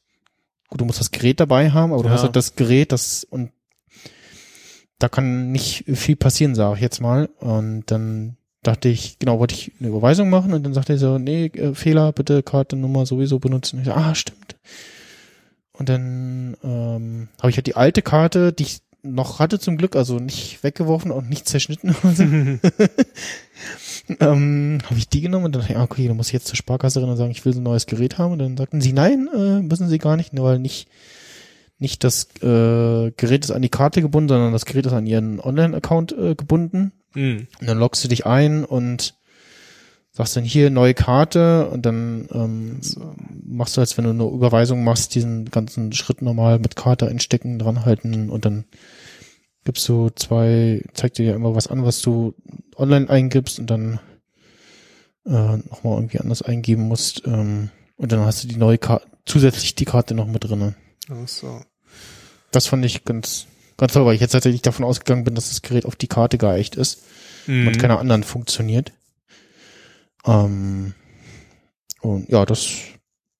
gut, 0.68 0.80
du 0.80 0.84
musst 0.84 1.00
das 1.00 1.10
Gerät 1.10 1.40
dabei 1.40 1.70
haben, 1.70 1.92
aber 1.92 2.02
du 2.02 2.08
Ja. 2.08 2.14
hast 2.14 2.22
halt 2.22 2.36
das 2.36 2.56
Gerät, 2.56 2.92
das 2.92 3.24
und 3.24 3.50
da 4.98 5.08
kann 5.08 5.52
nicht 5.52 5.84
viel 5.86 6.16
passieren, 6.16 6.54
sage 6.54 6.76
ich 6.76 6.80
jetzt 6.82 7.00
mal. 7.00 7.26
Und 7.38 7.84
dann 7.86 8.36
dachte 8.62 8.88
ich, 8.88 9.18
genau, 9.18 9.38
wollte 9.38 9.54
ich 9.54 9.72
eine 9.78 9.88
Überweisung 9.90 10.28
machen 10.28 10.52
und 10.52 10.64
dann 10.64 10.74
sagte 10.74 10.94
er 10.94 10.98
so, 10.98 11.18
nee, 11.18 11.46
äh, 11.46 11.74
Fehler, 11.74 12.12
bitte 12.12 12.42
Kartennummer 12.42 13.06
sowieso 13.06 13.38
benutzen. 13.38 13.78
Ich 13.80 13.86
so, 13.86 13.92
ah, 13.92 14.14
stimmt. 14.14 14.56
Und 15.78 15.88
dann 15.88 16.56
ähm, 16.62 17.28
habe 17.38 17.50
ich 17.50 17.56
halt 17.56 17.66
die 17.66 17.76
alte 17.76 18.02
Karte, 18.02 18.52
die 18.52 18.64
ich 18.64 18.80
noch 19.02 19.38
hatte 19.38 19.58
zum 19.60 19.76
Glück, 19.76 19.94
also 19.94 20.18
nicht 20.18 20.62
weggeworfen 20.64 21.10
und 21.10 21.28
nicht 21.28 21.48
zerschnitten. 21.48 21.94
ähm, 24.20 24.78
habe 24.84 24.98
ich 24.98 25.08
die 25.08 25.20
genommen 25.20 25.46
und 25.46 25.54
dann 25.54 25.62
dachte 25.62 25.72
ich, 25.72 25.78
ah, 25.78 25.84
okay, 25.84 26.08
dann 26.08 26.16
muss 26.16 26.28
ich 26.28 26.32
jetzt 26.32 26.48
zur 26.48 26.56
Sparkasse 26.56 27.00
rennen 27.00 27.12
und 27.12 27.16
sagen, 27.16 27.30
ich 27.30 27.44
will 27.44 27.52
so 27.52 27.60
ein 27.60 27.64
neues 27.64 27.86
Gerät 27.86 28.18
haben. 28.18 28.32
Und 28.32 28.40
dann 28.40 28.56
sagten 28.56 28.80
sie, 28.80 28.92
nein, 28.92 29.28
äh, 29.32 29.60
müssen 29.60 29.88
sie 29.88 29.98
gar 29.98 30.16
nicht, 30.16 30.32
nur 30.32 30.46
weil 30.46 30.58
nicht 30.58 30.88
nicht 31.78 32.02
das 32.04 32.28
äh, 32.42 33.12
Gerät 33.12 33.44
ist 33.44 33.52
an 33.52 33.62
die 33.62 33.68
Karte 33.68 34.02
gebunden, 34.02 34.28
sondern 34.28 34.52
das 34.52 34.64
Gerät 34.64 34.86
ist 34.86 34.92
an 34.92 35.06
ihren 35.06 35.40
Online-Account 35.40 36.12
äh, 36.12 36.34
gebunden. 36.34 36.92
Hm. 37.12 37.46
Und 37.60 37.66
dann 37.66 37.78
loggst 37.78 38.02
du 38.02 38.08
dich 38.08 38.26
ein 38.26 38.64
und 38.64 39.14
sagst 40.18 40.36
dann 40.36 40.44
hier 40.44 40.68
neue 40.68 40.94
Karte 40.94 41.68
und 41.70 41.86
dann 41.86 42.28
ähm, 42.32 42.80
machst 43.46 43.76
du, 43.76 43.80
als 43.80 43.96
wenn 43.96 44.04
du 44.04 44.10
eine 44.10 44.24
Überweisung 44.24 44.82
machst, 44.82 45.14
diesen 45.14 45.44
ganzen 45.50 45.92
Schritt 45.92 46.22
normal 46.22 46.58
mit 46.58 46.74
Karte 46.76 47.06
einstecken, 47.06 47.58
dranhalten 47.58 48.28
und 48.28 48.44
dann 48.44 48.64
gibst 49.64 49.88
du 49.88 50.10
zwei, 50.10 50.82
zeigt 50.92 51.18
dir 51.18 51.26
ja 51.26 51.34
immer 51.36 51.54
was 51.54 51.68
an, 51.68 51.84
was 51.84 52.02
du 52.02 52.34
online 52.76 53.08
eingibst 53.08 53.60
und 53.60 53.70
dann 53.70 54.00
äh, 55.24 55.30
nochmal 55.30 55.98
irgendwie 55.98 56.18
anders 56.18 56.42
eingeben 56.42 56.88
musst. 56.88 57.22
Ähm, 57.26 57.70
und 57.96 58.10
dann 58.10 58.20
hast 58.20 58.42
du 58.42 58.48
die 58.48 58.56
neue 58.56 58.78
Karte, 58.78 59.06
zusätzlich 59.24 59.76
die 59.76 59.84
Karte 59.84 60.14
noch 60.14 60.26
mit 60.26 60.44
drinne. 60.44 60.74
Ach 61.10 61.28
so. 61.28 61.60
Das 62.50 62.66
fand 62.66 62.84
ich 62.84 63.04
ganz, 63.04 63.46
ganz 63.76 63.92
toll, 63.92 64.04
weil 64.04 64.14
ich 64.14 64.20
jetzt 64.20 64.32
tatsächlich 64.32 64.62
davon 64.62 64.84
ausgegangen 64.84 65.24
bin, 65.24 65.34
dass 65.36 65.50
das 65.50 65.62
Gerät 65.62 65.86
auf 65.86 65.96
die 65.96 66.08
Karte 66.08 66.38
geeicht 66.38 66.74
ist 66.76 67.02
Mhm. 67.46 67.68
und 67.68 67.78
keiner 67.78 67.98
anderen 67.98 68.24
funktioniert. 68.24 68.92
Ähm, 70.28 70.94
und 72.02 72.28
ja, 72.28 72.44
das 72.44 72.68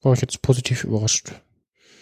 war 0.03 0.15
ich 0.15 0.21
jetzt 0.21 0.43
positiv 0.43 0.85
überrascht. 0.85 1.33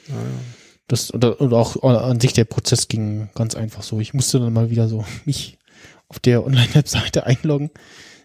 Ah, 0.09 0.13
ja. 0.13 0.41
Das, 0.89 1.13
oder, 1.13 1.41
und 1.41 1.53
auch 1.53 1.83
an 1.83 2.21
sich 2.21 2.33
der 2.33 2.45
Prozess 2.45 2.87
ging 2.87 3.29
ganz 3.35 3.57
einfach 3.57 3.83
so. 3.83 3.99
Ich 3.99 4.15
musste 4.15 4.39
dann 4.39 4.53
mal 4.53 4.71
wieder 4.71 4.89
so 4.89 5.05
mich 5.25 5.59
auf 6.09 6.21
der 6.21 6.47
Online-Webseite 6.47 7.27
einloggen. 7.27 7.71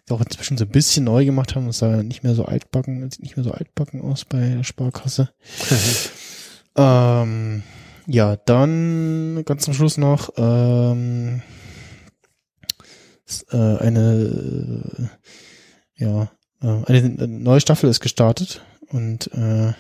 Die 0.07 0.13
auch 0.13 0.21
inzwischen 0.21 0.57
so 0.57 0.65
ein 0.65 0.71
bisschen 0.71 1.05
neu 1.05 1.25
gemacht 1.25 1.55
haben. 1.55 1.67
Das 1.67 1.79
sah 1.79 2.03
nicht 2.03 2.23
mehr 2.23 2.35
so 2.35 2.45
altbacken, 2.45 3.09
sieht 3.09 3.23
nicht 3.23 3.37
mehr 3.37 3.43
so 3.43 3.51
altbacken 3.51 4.01
aus 4.01 4.25
bei 4.25 4.49
der 4.49 4.63
Sparkasse. 4.63 5.33
ähm, 6.75 7.63
ja, 8.07 8.35
dann 8.35 9.43
ganz 9.45 9.63
zum 9.63 9.73
Schluss 9.73 9.97
noch 9.97 10.31
ähm, 10.37 11.41
äh, 13.51 13.77
eine 13.77 15.09
äh, 15.97 16.03
ja 16.03 16.31
eine 16.61 17.27
neue 17.27 17.61
Staffel 17.61 17.89
ist 17.89 17.99
gestartet 17.99 18.61
und 18.89 19.31
äh, 19.33 19.73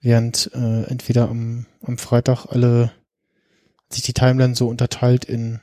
während 0.00 0.50
äh, 0.54 0.84
entweder 0.84 1.28
am, 1.28 1.66
am 1.82 1.98
Freitag 1.98 2.46
alle 2.46 2.92
sich 3.90 4.02
die 4.02 4.12
Timeline 4.12 4.54
so 4.54 4.68
unterteilt 4.68 5.24
in 5.24 5.60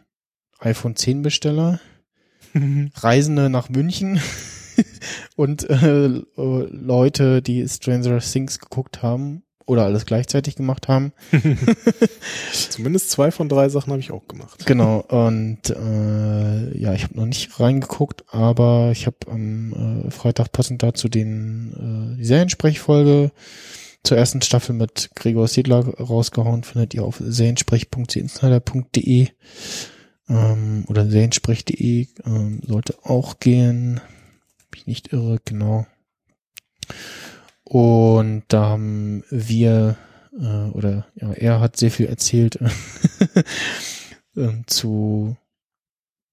iPhone 0.60 0.96
10 0.96 1.22
Besteller, 1.22 1.80
Reisende 2.96 3.50
nach 3.50 3.70
München 3.70 4.20
und 5.36 5.70
äh, 5.70 6.08
äh, 6.08 6.24
Leute, 6.36 7.42
die 7.42 7.68
Stranger 7.68 8.20
Things 8.20 8.60
geguckt 8.60 9.02
haben 9.02 9.44
oder 9.68 9.84
alles 9.84 10.08
gleichzeitig 10.08 10.56
gemacht 10.56 10.88
haben. 10.88 11.12
Zumindest 12.70 13.12
zwei 13.12 13.30
von 13.32 13.50
drei 13.50 13.70
Sachen 13.70 13.92
habe 13.92 14.00
ich 14.00 14.10
auch 14.12 14.28
gemacht. 14.28 14.66
Genau, 14.66 15.02
und 15.02 15.70
äh, 15.70 16.80
ja, 16.80 16.94
ich 16.94 17.04
habe 17.04 17.16
noch 17.16 17.28
nicht 17.28 17.60
reingeguckt, 17.60 18.24
aber 18.34 18.90
ich 18.92 19.06
habe 19.06 19.18
am 19.30 20.08
äh, 20.08 20.12
Freitag 20.12 20.52
passend 20.52 20.82
dazu 20.82 21.08
den 21.10 22.16
äh, 22.16 22.18
die 22.18 22.26
Seriensprechfolge 22.26 23.30
zur 24.04 24.18
ersten 24.18 24.42
Staffel 24.42 24.74
mit 24.74 25.12
Gregor 25.16 25.48
Siedler 25.48 25.86
rausgehauen, 25.86 26.64
findet 26.64 26.94
ihr 26.94 27.04
auf 27.04 27.22
seriensprech.insider.de 27.24 29.28
ähm, 30.30 30.86
oder 30.88 31.10
seriensprech.de 31.10 32.08
ähm, 32.26 32.62
sollte 32.66 32.96
auch 33.04 33.40
gehen. 33.40 34.00
Mich 34.72 34.88
nicht 34.88 35.12
irre, 35.12 35.40
genau. 35.44 35.86
Und 37.70 38.44
da 38.48 38.66
haben 38.68 39.26
wir 39.30 39.98
äh, 40.40 40.70
oder 40.72 41.06
ja, 41.16 41.34
er 41.34 41.60
hat 41.60 41.76
sehr 41.76 41.92
viel 41.92 42.06
erzählt 42.06 42.58
ähm, 44.38 44.64
zu 44.68 45.36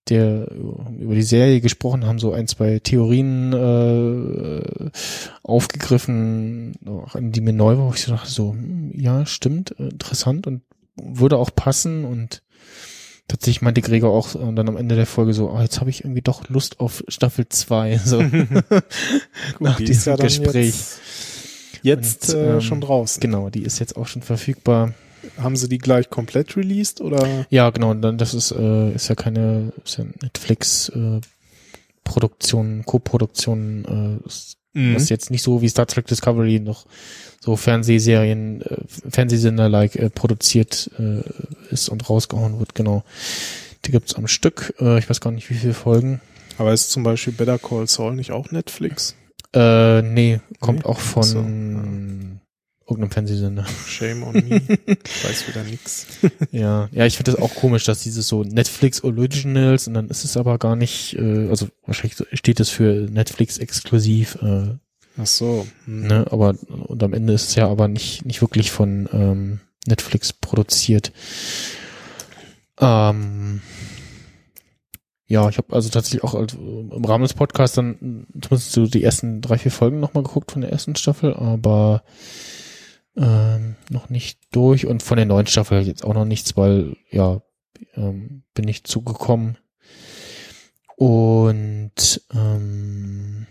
der 0.09 0.49
über 0.53 1.15
die 1.15 1.23
Serie 1.23 1.61
gesprochen 1.61 2.05
haben, 2.07 2.21
so 2.21 2.33
ein, 2.33 2.47
zwei 2.47 2.79
Theorien 2.79 3.53
äh, 3.53 4.91
aufgegriffen, 5.43 6.79
die 7.19 7.41
mir 7.41 7.53
neu 7.55 7.79
war, 7.79 7.89
wo 7.89 7.95
ich 7.95 8.03
so 8.03 8.13
dachte, 8.13 8.31
so, 8.31 8.53
hm, 8.53 8.93
ja, 8.95 9.27
stimmt, 9.27 9.75
äh, 9.81 9.89
interessant 9.89 10.47
und 10.47 10.63
würde 10.95 11.39
auch 11.39 11.51
passen 11.53 12.05
und 12.05 12.44
tatsächlich 13.29 13.63
meinte 13.63 13.81
Gregor 13.83 14.13
auch 14.13 14.35
äh, 14.35 14.53
dann 14.55 14.69
am 14.69 14.77
Ende 14.77 14.97
der 14.97 15.07
Folge 15.07 15.33
so, 15.35 15.51
ah, 15.51 15.63
jetzt 15.63 15.81
habe 15.81 15.91
ich 15.91 16.05
irgendwie 16.05 16.23
doch 16.23 16.49
Lust 16.49 16.81
auf 16.81 17.03
Staffel 17.09 17.49
2. 17.49 17.99
So. 18.05 18.23
Nach 19.61 19.77
die 19.77 19.85
diesem 19.85 20.17
Gespräch. 20.17 20.75
Jetzt, 21.83 22.29
jetzt 22.29 22.35
Und, 22.35 22.41
äh, 22.41 22.53
ähm, 22.55 22.61
schon 22.61 22.81
draußen. 22.81 23.21
Genau, 23.21 23.51
die 23.51 23.63
ist 23.63 23.79
jetzt 23.79 23.97
auch 23.97 24.07
schon 24.07 24.23
verfügbar. 24.23 24.95
Haben 25.39 25.57
sie 25.57 25.69
die 25.69 25.79
gleich 25.79 26.11
komplett 26.11 26.57
released 26.57 27.01
oder? 27.01 27.47
Ja, 27.51 27.71
genau, 27.71 27.91
und 27.93 28.03
dann 28.03 28.19
das 28.19 28.35
ist, 28.35 28.53
äh, 28.53 28.93
ist 28.93 29.09
ja 29.09 29.15
keine 29.15 29.73
ist 29.85 29.97
ja 29.99 30.05
Netflix 30.23 30.91
äh, 30.91 31.21
Produktion, 32.05 32.85
Co-Produktion, 32.85 34.21
äh, 34.23 34.27
ist- 34.27 34.59
Mhm. 34.75 34.95
das 34.95 35.05
ist 35.05 35.09
jetzt 35.09 35.31
nicht 35.31 35.43
so 35.43 35.63
wie 35.63 35.69
Star 35.69 35.87
Trek 35.87 36.07
Discovery 36.07 36.61
noch 36.61 36.85
so 37.41 37.57
Fernsehserien, 37.57 38.63
äh, 38.63 38.77
Fernsehsender-like 39.11 39.97
äh, 39.97 40.11
produziert 40.11 40.91
äh, 40.99 41.23
ist 41.73 41.89
und 41.89 42.09
rausgehauen 42.09 42.59
wird, 42.59 42.75
genau. 42.75 43.05
Die 43.85 43.91
gibt's 43.93 44.15
am 44.15 44.27
Stück, 44.27 44.75
äh, 44.81 44.99
ich 44.99 45.09
weiß 45.11 45.21
gar 45.21 45.31
nicht 45.31 45.51
wie 45.51 45.55
viele 45.55 45.75
Folgen. 45.75 46.21
Aber 46.59 46.73
ist 46.73 46.91
zum 46.91 47.03
Beispiel 47.03 47.33
Better 47.33 47.59
Call 47.59 47.87
Saul 47.87 48.15
nicht 48.15 48.31
auch 48.33 48.51
Netflix? 48.51 49.15
Äh, 49.55 50.03
nee, 50.03 50.41
kommt 50.61 50.81
Nee? 50.81 50.85
auch 50.87 50.99
von 50.99 52.34
irgendeinem 52.87 53.11
Fernsehsender. 53.11 53.67
Shame 53.87 54.23
on 54.25 54.33
me. 54.35 54.61
Ich 54.87 55.25
weiß 55.25 55.49
wieder 55.49 55.65
nix. 55.65 56.07
Ja, 56.51 56.89
ja, 56.93 57.07
ich 57.07 57.17
finde 57.17 57.33
das 57.33 57.41
auch 57.41 57.55
komisch, 57.55 57.85
dass 57.85 58.03
dieses 58.03 58.29
so 58.29 58.43
Netflix 58.43 59.03
Originals 59.03 59.89
und 59.89 59.95
dann 59.95 60.09
ist 60.09 60.25
es 60.25 60.37
aber 60.37 60.59
gar 60.59 60.77
nicht, 60.77 61.17
äh, 61.19 61.49
also 61.49 61.69
wahrscheinlich 61.87 62.17
steht 62.33 62.61
es 62.61 62.71
für 62.71 63.09
Netflix 63.11 63.59
exklusiv, 63.59 64.37
äh, 64.43 64.75
Ach 65.17 65.27
so. 65.27 65.67
Hm. 65.85 66.07
ne, 66.07 66.27
aber 66.31 66.57
und 66.69 67.03
am 67.03 67.13
Ende 67.13 67.33
ist 67.33 67.49
es 67.51 67.55
ja 67.55 67.69
aber 67.69 67.89
nicht 67.89 68.25
nicht 68.27 68.41
wirklich 68.41 68.71
von 68.71 69.09
ähm, 69.13 69.61
Netflix 69.87 70.33
produziert. 70.33 71.13
Ähm, 72.81 73.61
ja, 75.27 75.49
ich 75.49 75.57
habe 75.57 75.73
also 75.73 75.89
tatsächlich 75.89 76.23
auch 76.23 76.35
im 76.35 77.05
Rahmen 77.05 77.23
des 77.23 77.35
Podcasts 77.35 77.77
dann 77.77 78.27
zumindest 78.43 78.73
so 78.73 78.87
die 78.87 79.03
ersten 79.03 79.41
drei, 79.41 79.57
vier 79.59 79.71
Folgen 79.71 80.01
nochmal 80.01 80.23
geguckt 80.23 80.53
von 80.53 80.61
der 80.61 80.71
ersten 80.71 80.97
Staffel, 80.97 81.33
aber 81.35 82.03
ähm, 83.17 83.77
noch 83.91 84.11
nicht 84.11 84.41
durch 84.53 84.87
und 84.87 85.03
von 85.03 85.17
der 85.17 85.27
neuen 85.27 85.47
Staffel 85.47 85.83
jetzt 85.83 86.05
auch 86.05 86.15
noch 86.15 86.25
nichts, 86.25 86.57
weil 86.57 86.97
ja, 87.11 87.43
ähm, 87.95 88.43
bin 88.55 88.65
nicht 88.65 88.87
zugekommen. 88.87 89.59
Und 90.97 92.23
ähm, 92.33 93.47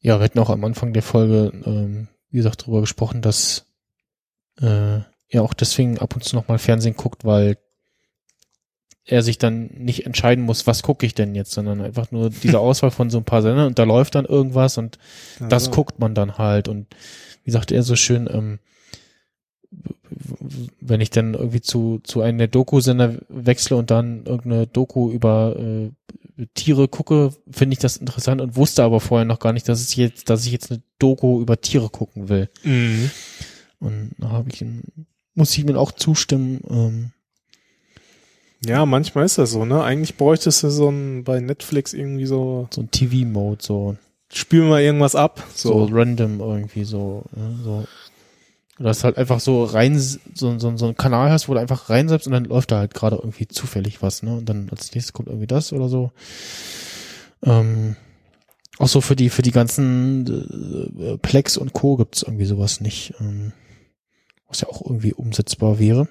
Ja, 0.00 0.18
wir 0.18 0.24
hatten 0.24 0.38
auch 0.38 0.50
am 0.50 0.64
Anfang 0.64 0.92
der 0.92 1.02
Folge, 1.02 1.52
ähm, 1.66 2.08
wie 2.30 2.38
gesagt, 2.38 2.62
darüber 2.62 2.80
gesprochen, 2.80 3.20
dass 3.20 3.66
äh, 4.60 5.00
er 5.28 5.42
auch 5.42 5.54
deswegen 5.54 5.98
ab 5.98 6.14
und 6.14 6.22
zu 6.24 6.36
nochmal 6.36 6.58
Fernsehen 6.58 6.96
guckt, 6.96 7.24
weil 7.24 7.58
er 9.08 9.22
sich 9.22 9.38
dann 9.38 9.70
nicht 9.76 10.06
entscheiden 10.06 10.44
muss, 10.44 10.66
was 10.66 10.82
gucke 10.82 11.06
ich 11.06 11.14
denn 11.14 11.34
jetzt, 11.34 11.52
sondern 11.52 11.80
einfach 11.80 12.10
nur 12.10 12.30
diese 12.30 12.58
Auswahl 12.60 12.90
von 12.90 13.10
so 13.10 13.18
ein 13.18 13.24
paar 13.24 13.42
Sendern 13.42 13.66
und 13.66 13.78
da 13.78 13.84
läuft 13.84 14.14
dann 14.14 14.26
irgendwas 14.26 14.78
und 14.78 14.98
das 15.40 15.64
Also, 15.64 15.70
guckt 15.70 15.98
man 15.98 16.14
dann 16.14 16.38
halt. 16.38 16.68
Und 16.68 16.86
wie 17.44 17.50
sagte 17.50 17.74
er 17.74 17.82
so 17.82 17.96
schön, 17.96 18.28
ähm, 18.30 18.58
wenn 20.80 21.00
ich 21.00 21.10
dann 21.10 21.34
irgendwie 21.34 21.60
zu, 21.60 22.00
zu 22.02 22.20
einem 22.20 22.38
der 22.38 22.48
Doku-Sender 22.48 23.16
wechsle 23.28 23.76
und 23.76 23.90
dann 23.90 24.24
irgendeine 24.24 24.66
Doku 24.66 25.10
über 25.10 25.56
äh, 25.58 25.90
Tiere 26.54 26.88
gucke, 26.88 27.32
finde 27.50 27.74
ich 27.74 27.78
das 27.78 27.96
interessant 27.96 28.40
und 28.40 28.56
wusste 28.56 28.84
aber 28.84 29.00
vorher 29.00 29.24
noch 29.24 29.40
gar 29.40 29.52
nicht, 29.52 29.68
dass 29.68 29.80
es 29.80 29.96
jetzt, 29.96 30.30
dass 30.30 30.46
ich 30.46 30.52
jetzt 30.52 30.70
eine 30.70 30.82
Doku 30.98 31.40
über 31.40 31.60
Tiere 31.60 31.88
gucken 31.90 32.28
will. 32.28 32.48
Mhm. 32.62 33.10
Und 33.80 34.10
da 34.18 34.30
habe 34.30 34.50
ich 34.50 34.64
muss 35.34 35.52
ich 35.52 35.64
ihm 35.64 35.76
auch 35.76 35.92
zustimmen. 35.92 36.60
Ähm, 36.68 37.10
Ja, 38.64 38.86
manchmal 38.86 39.24
ist 39.24 39.38
das 39.38 39.52
so, 39.52 39.64
ne? 39.64 39.82
Eigentlich 39.82 40.16
bräuchtest 40.16 40.62
du 40.64 40.70
so 40.70 40.88
ein, 40.90 41.24
bei 41.24 41.40
Netflix 41.40 41.92
irgendwie 41.94 42.26
so, 42.26 42.68
so 42.70 42.82
ein 42.82 42.90
TV-Mode, 42.90 43.62
so, 43.62 43.96
spiel 44.32 44.62
mal 44.62 44.82
irgendwas 44.82 45.14
ab. 45.14 45.44
so 45.54 45.86
So. 45.86 45.94
random 45.94 46.40
irgendwie 46.40 46.84
so, 46.84 47.24
ne, 47.34 47.58
so. 47.62 47.84
Oder 48.80 48.90
dass 48.90 49.02
halt 49.02 49.16
einfach 49.16 49.40
so 49.40 49.64
rein, 49.64 49.98
so, 49.98 50.20
so, 50.34 50.76
so 50.76 50.84
einen 50.86 50.96
Kanal 50.96 51.30
hast, 51.30 51.48
wo 51.48 51.54
du 51.54 51.60
einfach 51.60 51.90
reinsetzt 51.90 52.26
und 52.26 52.32
dann 52.32 52.44
läuft 52.44 52.70
da 52.70 52.78
halt 52.78 52.94
gerade 52.94 53.16
irgendwie 53.16 53.48
zufällig 53.48 54.02
was, 54.02 54.22
ne? 54.22 54.36
Und 54.36 54.48
dann 54.48 54.68
als 54.70 54.92
nächstes 54.94 55.12
kommt 55.12 55.28
irgendwie 55.28 55.48
das 55.48 55.72
oder 55.72 55.88
so. 55.88 56.12
Ähm, 57.44 57.96
auch 58.78 58.86
so 58.88 59.00
für 59.00 59.16
die, 59.16 59.30
für 59.30 59.42
die 59.42 59.50
ganzen 59.50 60.96
äh, 61.00 61.18
Plex 61.18 61.56
und 61.56 61.72
Co. 61.72 61.96
gibt's 61.96 62.22
irgendwie 62.22 62.44
sowas 62.44 62.80
nicht, 62.80 63.14
ähm, 63.20 63.52
was 64.46 64.60
ja 64.60 64.68
auch 64.68 64.80
irgendwie 64.84 65.12
umsetzbar 65.12 65.80
wäre. 65.80 66.06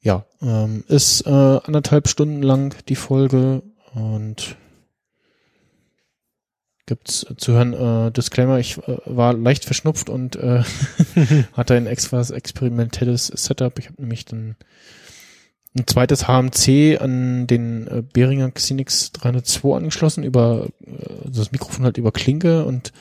Ja, 0.00 0.24
ähm, 0.40 0.84
ist 0.88 1.26
äh, 1.26 1.30
anderthalb 1.30 2.08
Stunden 2.08 2.42
lang 2.42 2.74
die 2.88 2.94
Folge 2.94 3.62
und 3.94 4.56
gibt's 6.86 7.26
zu 7.36 7.52
hören 7.52 7.74
äh, 7.74 8.10
Disclaimer, 8.12 8.58
ich 8.58 8.78
äh, 8.78 8.98
war 9.04 9.34
leicht 9.34 9.64
verschnupft 9.64 10.08
und 10.08 10.36
äh, 10.36 10.62
hatte 11.52 11.74
ein 11.74 11.86
etwas 11.86 12.30
experimentelles 12.30 13.26
Setup. 13.26 13.78
Ich 13.78 13.86
habe 13.86 14.00
nämlich 14.00 14.24
dann 14.24 14.56
ein 15.76 15.86
zweites 15.86 16.26
HMC 16.26 16.98
an 17.00 17.46
den 17.46 17.86
äh, 17.88 18.02
Behringer 18.02 18.50
Xenix 18.50 19.12
302 19.12 19.76
angeschlossen 19.76 20.24
über 20.24 20.68
äh, 20.86 21.30
das 21.30 21.52
Mikrofon 21.52 21.84
halt 21.84 21.98
über 21.98 22.12
Klinke 22.12 22.64
und 22.64 22.92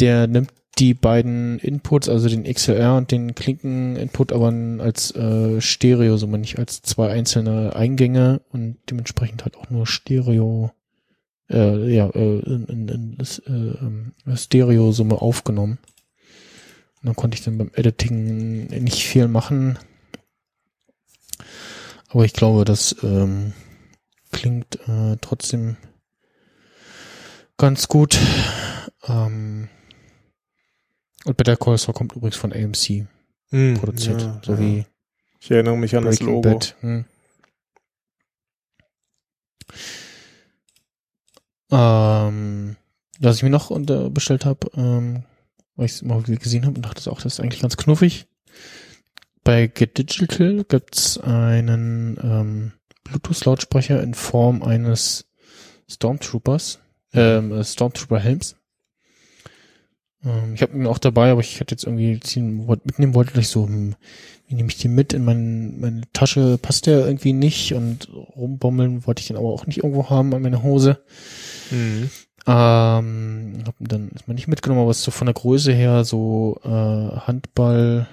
der 0.00 0.26
nimmt 0.26 0.52
die 0.78 0.94
beiden 0.94 1.58
Inputs, 1.58 2.08
also 2.08 2.28
den 2.28 2.44
XLR 2.44 2.96
und 2.96 3.10
den 3.10 3.34
Klinken-Input, 3.34 4.32
aber 4.32 4.52
als 4.80 5.14
äh, 5.16 5.60
Stereo, 5.60 6.16
so 6.16 6.26
man 6.26 6.40
nicht 6.40 6.58
als 6.58 6.82
zwei 6.82 7.10
einzelne 7.10 7.74
Eingänge 7.74 8.40
und 8.50 8.76
dementsprechend 8.88 9.44
halt 9.44 9.56
auch 9.56 9.70
nur 9.70 9.86
Stereo, 9.86 10.70
äh, 11.50 11.92
ja, 11.92 12.08
äh, 12.10 12.38
in, 12.40 12.66
in, 12.66 12.88
in 12.88 13.16
das, 13.18 13.40
äh, 13.40 13.50
ähm, 13.52 14.12
Stereo-Summe 14.32 15.20
aufgenommen. 15.20 15.78
Und 17.00 17.06
dann 17.06 17.16
konnte 17.16 17.36
ich 17.36 17.44
dann 17.44 17.58
beim 17.58 17.70
Editing 17.74 18.66
nicht 18.66 19.04
viel 19.04 19.28
machen. 19.28 19.78
Aber 22.08 22.24
ich 22.24 22.32
glaube, 22.32 22.64
das 22.64 22.96
ähm, 23.02 23.52
klingt 24.30 24.78
äh, 24.88 25.16
trotzdem 25.20 25.76
ganz 27.56 27.88
gut. 27.88 28.18
Ähm, 29.08 29.68
und 31.28 31.36
Better 31.36 31.56
Call 31.56 31.78
Saul 31.78 31.94
kommt 31.94 32.14
übrigens 32.14 32.36
von 32.36 32.52
AMC 32.52 33.06
Mhm, 33.50 33.74
produziert, 33.74 34.20
ja, 34.20 34.40
so 34.44 34.52
ja. 34.52 34.58
wie 34.58 34.84
Ich 35.40 35.50
erinnere 35.50 35.76
mich 35.76 35.96
an 35.96 36.04
das 36.04 36.18
Breaking 36.18 36.34
Logo. 36.34 36.50
Bad. 36.50 36.76
Hm. 36.80 37.04
Ähm, 41.70 42.76
was 43.20 43.36
ich 43.36 43.42
mir 43.42 43.50
noch 43.50 43.70
unter 43.70 44.10
bestellt 44.10 44.44
habe, 44.44 44.70
ähm, 44.74 45.24
weil 45.76 45.86
ich 45.86 45.92
es 45.92 46.02
mal 46.02 46.26
wieder 46.26 46.38
gesehen 46.38 46.66
habe 46.66 46.76
und 46.76 46.82
dachte 46.82 47.10
auch, 47.10 47.20
das 47.20 47.34
ist 47.34 47.40
eigentlich 47.40 47.62
ganz 47.62 47.76
knuffig. 47.76 48.26
Bei 49.44 49.66
Get 49.66 49.96
Digital 49.96 50.64
gibt's 50.64 51.18
einen 51.18 52.18
ähm, 52.22 52.72
Bluetooth-Lautsprecher 53.04 54.02
in 54.02 54.14
Form 54.14 54.62
eines 54.62 55.26
Stormtroopers, 55.88 56.80
ähm, 57.12 57.52
äh, 57.52 57.64
Stormtrooper-Helms. 57.64 58.56
Ähm, 60.24 60.54
ich 60.54 60.62
habe 60.62 60.76
ihn 60.76 60.86
auch 60.86 60.98
dabei, 60.98 61.30
aber 61.30 61.40
ich 61.40 61.60
hatte 61.60 61.72
jetzt 61.74 61.84
irgendwie 61.84 62.20
wollte- 62.66 62.82
mitnehmen 62.86 63.14
wollte, 63.14 63.30
dachte 63.30 63.40
ich 63.40 63.48
so, 63.48 63.66
hm, 63.66 63.94
wie 64.48 64.54
nehme 64.54 64.68
ich 64.68 64.78
den 64.78 64.94
mit 64.94 65.12
in 65.12 65.24
mein, 65.24 65.78
meine 65.80 66.00
Tasche? 66.12 66.58
Passt 66.60 66.86
der 66.86 67.06
irgendwie 67.06 67.32
nicht 67.34 67.74
und 67.74 68.08
rumbommeln 68.36 69.06
wollte 69.06 69.20
ich 69.20 69.28
den 69.28 69.36
aber 69.36 69.48
auch 69.48 69.66
nicht 69.66 69.78
irgendwo 69.78 70.08
haben 70.10 70.32
an 70.34 70.42
meiner 70.42 70.62
Hose. 70.62 70.98
Mhm. 71.70 72.08
Ähm, 72.46 73.62
hab 73.66 73.78
ihn 73.78 73.88
dann 73.88 74.10
erstmal 74.12 74.34
nicht 74.34 74.48
mitgenommen, 74.48 74.80
aber 74.80 74.90
es 74.90 74.98
ist 74.98 75.04
so 75.04 75.10
von 75.10 75.26
der 75.26 75.34
Größe 75.34 75.70
her 75.72 76.02
so 76.04 76.58
äh, 76.64 76.68
Handball 76.68 78.08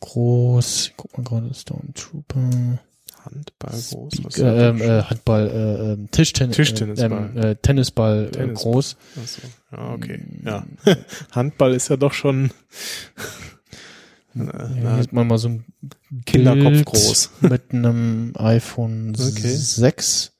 groß. 0.00 0.92
Guck 0.96 1.18
mal 1.18 1.24
gerade, 1.24 1.54
Stormtrooper. 1.54 2.78
Handball 3.24 3.70
groß. 3.70 4.12
was 4.24 4.34
Speak- 4.34 4.38
äh, 4.44 4.68
ähm, 4.68 4.80
äh? 4.80 5.02
Handball, 5.02 5.48
äh, 5.48 5.92
ähm, 5.92 6.10
Tischtennis, 6.10 6.56
Tischtennisball. 6.56 7.30
Äh, 7.36 7.50
äh, 7.50 7.54
Tennisball, 7.56 8.24
äh, 8.26 8.30
Tennisball. 8.30 8.72
groß. 8.72 8.96
Ach 9.22 9.28
so. 9.28 9.42
Ja, 9.72 9.92
okay. 9.92 10.18
Mm. 10.18 10.46
Ja. 10.46 10.66
Handball 11.32 11.74
ist 11.74 11.88
ja 11.88 11.96
doch 11.96 12.12
schon 12.12 12.50
Ja, 14.34 14.44
na, 14.44 14.68
hier 14.68 15.02
sieht 15.02 15.12
man 15.12 15.26
mal 15.26 15.38
so 15.38 15.48
ein 15.48 15.64
Kinderkopf 16.26 16.72
Bild 16.72 16.86
groß. 16.86 17.30
mit 17.42 17.72
einem 17.72 18.32
iPhone 18.36 19.14
Okay. 19.14 19.48
6 19.48 20.32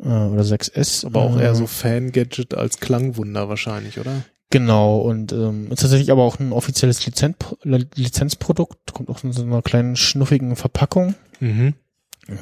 äh, 0.00 0.08
oder 0.08 0.42
6S. 0.42 1.06
aber 1.06 1.22
auch 1.22 1.40
eher 1.40 1.54
so 1.54 1.66
Fan-Gadget 1.66 2.54
als 2.54 2.80
Klangwunder 2.80 3.48
wahrscheinlich, 3.48 3.98
oder? 3.98 4.24
Genau, 4.50 4.98
und 4.98 5.32
ähm, 5.32 5.72
ist 5.72 5.80
tatsächlich 5.80 6.12
aber 6.12 6.22
auch 6.22 6.38
ein 6.38 6.52
offizielles 6.52 7.04
Lizenz 7.04 7.36
Lizenzprodukt, 7.64 8.92
kommt 8.92 9.08
auch 9.08 9.24
in 9.24 9.32
so 9.32 9.42
einer 9.42 9.62
kleinen 9.62 9.96
schnuffigen 9.96 10.54
Verpackung. 10.54 11.14
Mhm. 11.40 11.74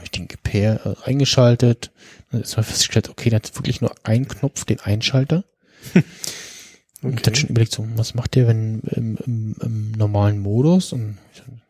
Ich 0.03 0.11
den 0.11 0.29
GPR 0.29 0.85
äh, 0.85 0.95
eingeschaltet, 1.05 1.93
dann 2.31 2.43
ist 2.43 2.57
mal 2.57 2.63
festgestellt, 2.63 3.09
okay, 3.09 3.31
der 3.31 3.37
hat 3.39 3.55
wirklich 3.57 3.81
nur 3.81 3.95
einen 4.03 4.29
Knopf, 4.29 4.65
den 4.65 4.81
Einschalter. 4.81 5.45
Und 7.03 7.27
dann 7.27 7.35
schon 7.35 7.51
überlegt, 7.51 7.73
so, 7.73 7.87
was 7.97 8.15
macht 8.15 8.35
der, 8.35 8.47
wenn 8.47 8.81
im, 8.81 9.19
im, 9.27 9.57
im 9.61 9.93
normalen 9.93 10.39
Modus? 10.39 10.93
Und 10.95 11.19
ich 11.35 11.41
dann 11.41 11.61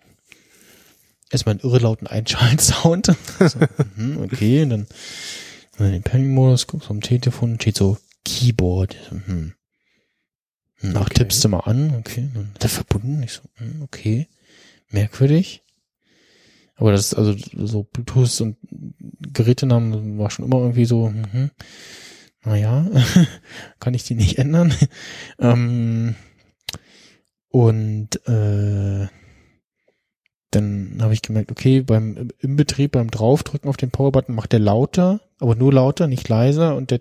erstmal 1.30 1.54
einen 1.54 1.60
irre 1.68 1.78
lauten 1.78 2.06
Einschaltsound. 2.06 3.06
so, 3.40 3.58
mhm, 3.96 4.18
okay, 4.22 4.62
und 4.62 4.70
dann 4.70 4.86
in 5.78 5.90
den 5.90 6.02
Pairing-Modus, 6.04 6.68
guckst 6.68 6.88
am 6.88 7.00
Telefon, 7.00 7.58
steht 7.60 7.76
so 7.76 7.98
Keyboard. 8.24 8.94
Ich 8.94 9.08
so, 9.08 9.16
Hm. 9.26 9.54
Ach, 10.94 11.00
Okay. 11.06 11.14
tippst 11.14 11.42
du 11.42 11.48
mal 11.48 11.60
an, 11.60 11.94
okay. 11.98 12.28
Dann 12.34 12.50
hat 12.54 12.62
er 12.62 12.68
verbunden. 12.68 13.22
Ich 13.22 13.32
so, 13.32 13.42
hm, 13.54 13.82
okay. 13.82 14.28
Merkwürdig. 14.90 15.62
Aber 16.76 16.92
das 16.92 17.06
ist 17.06 17.14
also 17.14 17.34
so 17.56 17.84
Bluetooth 17.84 18.40
und 18.40 18.56
Gerätenamen 19.32 20.18
war 20.18 20.30
schon 20.30 20.44
immer 20.44 20.58
irgendwie 20.58 20.84
so, 20.84 21.08
mhm. 21.08 21.50
Naja, 22.44 22.86
kann 23.80 23.94
ich 23.94 24.04
die 24.04 24.14
nicht 24.14 24.38
ändern. 24.38 24.74
ähm, 25.38 26.14
und 27.48 28.16
äh, 28.28 29.06
dann 30.50 30.98
habe 31.00 31.14
ich 31.14 31.22
gemerkt, 31.22 31.50
okay, 31.50 31.82
beim 31.82 32.28
im 32.40 32.56
Betrieb, 32.56 32.92
beim 32.92 33.10
Draufdrücken 33.10 33.68
auf 33.68 33.76
den 33.76 33.90
Powerbutton 33.90 34.34
macht 34.34 34.52
der 34.52 34.60
lauter, 34.60 35.20
aber 35.38 35.54
nur 35.54 35.72
lauter, 35.72 36.06
nicht 36.06 36.28
leiser 36.28 36.76
und 36.76 36.90
der 36.90 37.00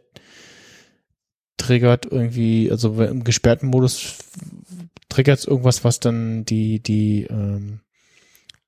triggert 1.58 2.06
irgendwie, 2.06 2.70
also 2.72 3.02
im 3.02 3.24
gesperrten 3.24 3.70
Modus 3.70 4.18
triggert 5.10 5.46
irgendwas, 5.46 5.84
was 5.84 6.00
dann 6.00 6.46
die, 6.46 6.82
die, 6.82 7.24
ähm, 7.30 7.80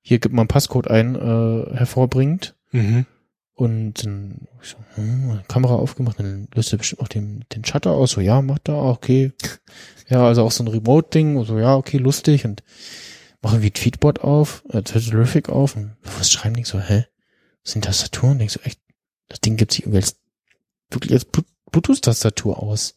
hier 0.02 0.20
gibt 0.20 0.36
man 0.36 0.48
Passcode 0.48 0.88
ein, 0.88 1.16
äh, 1.16 1.76
hervorbringt. 1.76 2.56
Mhm. 2.72 3.06
Und 3.56 4.03
dann 4.06 4.48
ich 4.61 4.69
so, 4.69 4.77
hm, 4.95 5.40
Kamera 5.48 5.76
aufgemacht, 5.76 6.19
dann 6.19 6.49
löst 6.53 6.73
er 6.73 6.77
bestimmt 6.77 7.02
auch 7.02 7.07
den, 7.07 7.45
den 7.53 7.64
Shutter 7.64 7.91
aus. 7.91 8.11
So, 8.11 8.22
ja, 8.22 8.41
macht 8.41 8.68
er, 8.69 8.76
okay. 8.84 9.32
Ja, 10.07 10.27
also 10.27 10.44
auch 10.44 10.52
so 10.52 10.64
ein 10.64 10.68
Remote-Ding. 10.68 11.44
So, 11.45 11.57
ja, 11.57 11.76
okay, 11.76 11.98
lustig. 11.98 12.45
Und 12.45 12.61
machen 13.41 13.64
wir 13.64 13.73
Tweetbot 13.73 14.19
auf, 14.19 14.64
äh, 14.69 14.84
Terrific 14.84 15.49
auf. 15.49 15.76
Und 15.76 15.95
was 16.03 16.30
schreiben 16.30 16.56
die 16.56 16.64
so, 16.64 16.80
hä? 16.80 17.06
Das 17.64 17.72
sind 17.72 17.86
Tastaturen? 17.86 18.38
Denkst 18.38 18.53
so, 18.53 18.60
echt, 18.60 18.80
das 19.30 19.40
Ding 19.41 19.57
gibt 19.57 19.72
sich 19.72 19.82
irgendwie 19.82 19.98
als, 19.98 20.18
wirklich 20.91 21.11
als 21.11 21.26
Blu- 21.26 21.41
Bluetooth-Tastatur 21.72 22.61
aus. 22.61 22.94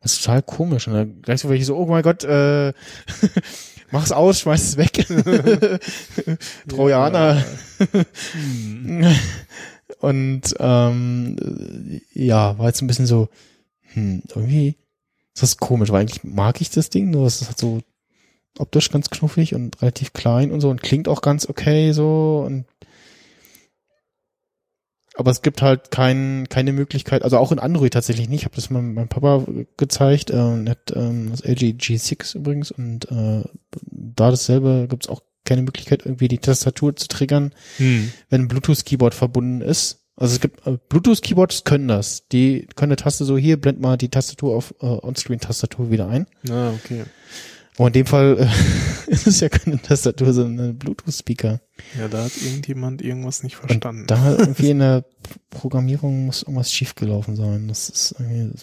Das 0.00 0.12
ist 0.12 0.22
total 0.24 0.42
komisch. 0.42 0.86
Und 0.86 0.94
dann 0.94 1.22
gleich 1.22 1.40
so 1.40 1.48
welche 1.48 1.64
so, 1.64 1.76
oh 1.76 1.86
mein 1.86 2.04
Gott, 2.04 2.22
äh, 2.22 2.72
mach's 3.90 4.12
aus, 4.12 4.38
schmeiß 4.38 4.62
es 4.62 4.76
weg. 4.76 5.08
Trojaner. 6.68 7.42
Und 10.00 10.54
ähm, 10.58 12.00
ja, 12.12 12.58
war 12.58 12.66
jetzt 12.66 12.82
ein 12.82 12.86
bisschen 12.86 13.06
so, 13.06 13.28
hm, 13.92 14.22
irgendwie 14.28 14.76
ist 15.34 15.42
das 15.42 15.56
komisch, 15.56 15.90
weil 15.90 16.02
eigentlich 16.02 16.24
mag 16.24 16.60
ich 16.60 16.70
das 16.70 16.90
Ding, 16.90 17.10
nur 17.10 17.26
es 17.26 17.40
ist 17.40 17.48
halt 17.48 17.58
so 17.58 17.80
optisch 18.58 18.90
ganz 18.90 19.08
knuffig 19.10 19.54
und 19.54 19.80
relativ 19.80 20.12
klein 20.12 20.50
und 20.50 20.60
so 20.60 20.68
und 20.68 20.82
klingt 20.82 21.08
auch 21.08 21.22
ganz 21.22 21.48
okay 21.48 21.92
so 21.92 22.42
und 22.44 22.66
aber 25.18 25.32
es 25.32 25.42
gibt 25.42 25.62
halt 25.62 25.90
kein, 25.90 26.48
keine 26.48 26.72
Möglichkeit, 26.72 27.24
also 27.24 27.38
auch 27.38 27.50
in 27.50 27.58
Android 27.58 27.92
tatsächlich 27.92 28.28
nicht. 28.28 28.42
Ich 28.42 28.44
habe 28.44 28.54
das 28.54 28.70
mal 28.70 28.82
meinem 28.82 29.08
Papa 29.08 29.44
gezeigt, 29.76 30.30
äh, 30.30 30.64
hat 30.68 30.92
ähm, 30.94 31.32
das 31.32 31.40
LG 31.40 31.74
G6 31.76 32.36
übrigens 32.36 32.70
und 32.70 33.10
äh, 33.10 33.42
da 33.82 34.30
dasselbe 34.30 34.86
gibt 34.88 35.06
es 35.06 35.10
auch 35.10 35.22
keine 35.48 35.62
Möglichkeit, 35.62 36.04
irgendwie 36.04 36.28
die 36.28 36.38
Tastatur 36.38 36.94
zu 36.94 37.08
triggern, 37.08 37.52
Hm. 37.78 38.12
wenn 38.30 38.42
ein 38.42 38.48
Bluetooth-Keyboard 38.48 39.14
verbunden 39.14 39.60
ist. 39.62 40.04
Also 40.16 40.34
es 40.34 40.40
gibt 40.40 40.66
äh, 40.66 40.76
Bluetooth-Keyboards 40.88 41.64
können 41.64 41.88
das. 41.88 42.26
Die 42.28 42.66
können 42.76 42.90
eine 42.92 42.96
Taste 42.96 43.24
so 43.24 43.36
hier, 43.38 43.60
blend 43.60 43.80
mal 43.80 43.96
die 43.96 44.08
Tastatur 44.08 44.56
auf 44.56 44.74
äh, 44.80 44.86
On-Screen-Tastatur 44.86 45.90
wieder 45.90 46.08
ein. 46.08 46.26
Ah, 46.50 46.70
okay. 46.72 47.04
Aber 47.76 47.86
in 47.86 47.92
dem 47.92 48.06
Fall 48.06 48.36
äh, 48.40 49.10
ist 49.10 49.28
es 49.28 49.38
ja 49.38 49.48
keine 49.48 49.80
Tastatur, 49.80 50.32
sondern 50.32 50.70
ein 50.70 50.78
Bluetooth-Speaker. 50.78 51.60
Ja, 51.96 52.08
da 52.08 52.24
hat 52.24 52.32
irgendjemand 52.42 53.00
irgendwas 53.02 53.44
nicht 53.44 53.60
Und 53.62 53.68
verstanden. 53.68 54.06
da 54.08 54.32
irgendwie 54.36 54.70
in 54.70 54.80
der 54.80 55.04
Programmierung 55.50 56.26
muss 56.26 56.42
irgendwas 56.42 56.72
schiefgelaufen 56.72 57.36
sein. 57.36 57.68
Das 57.68 57.88
ist 57.88 58.16
irgendwie, 58.18 58.58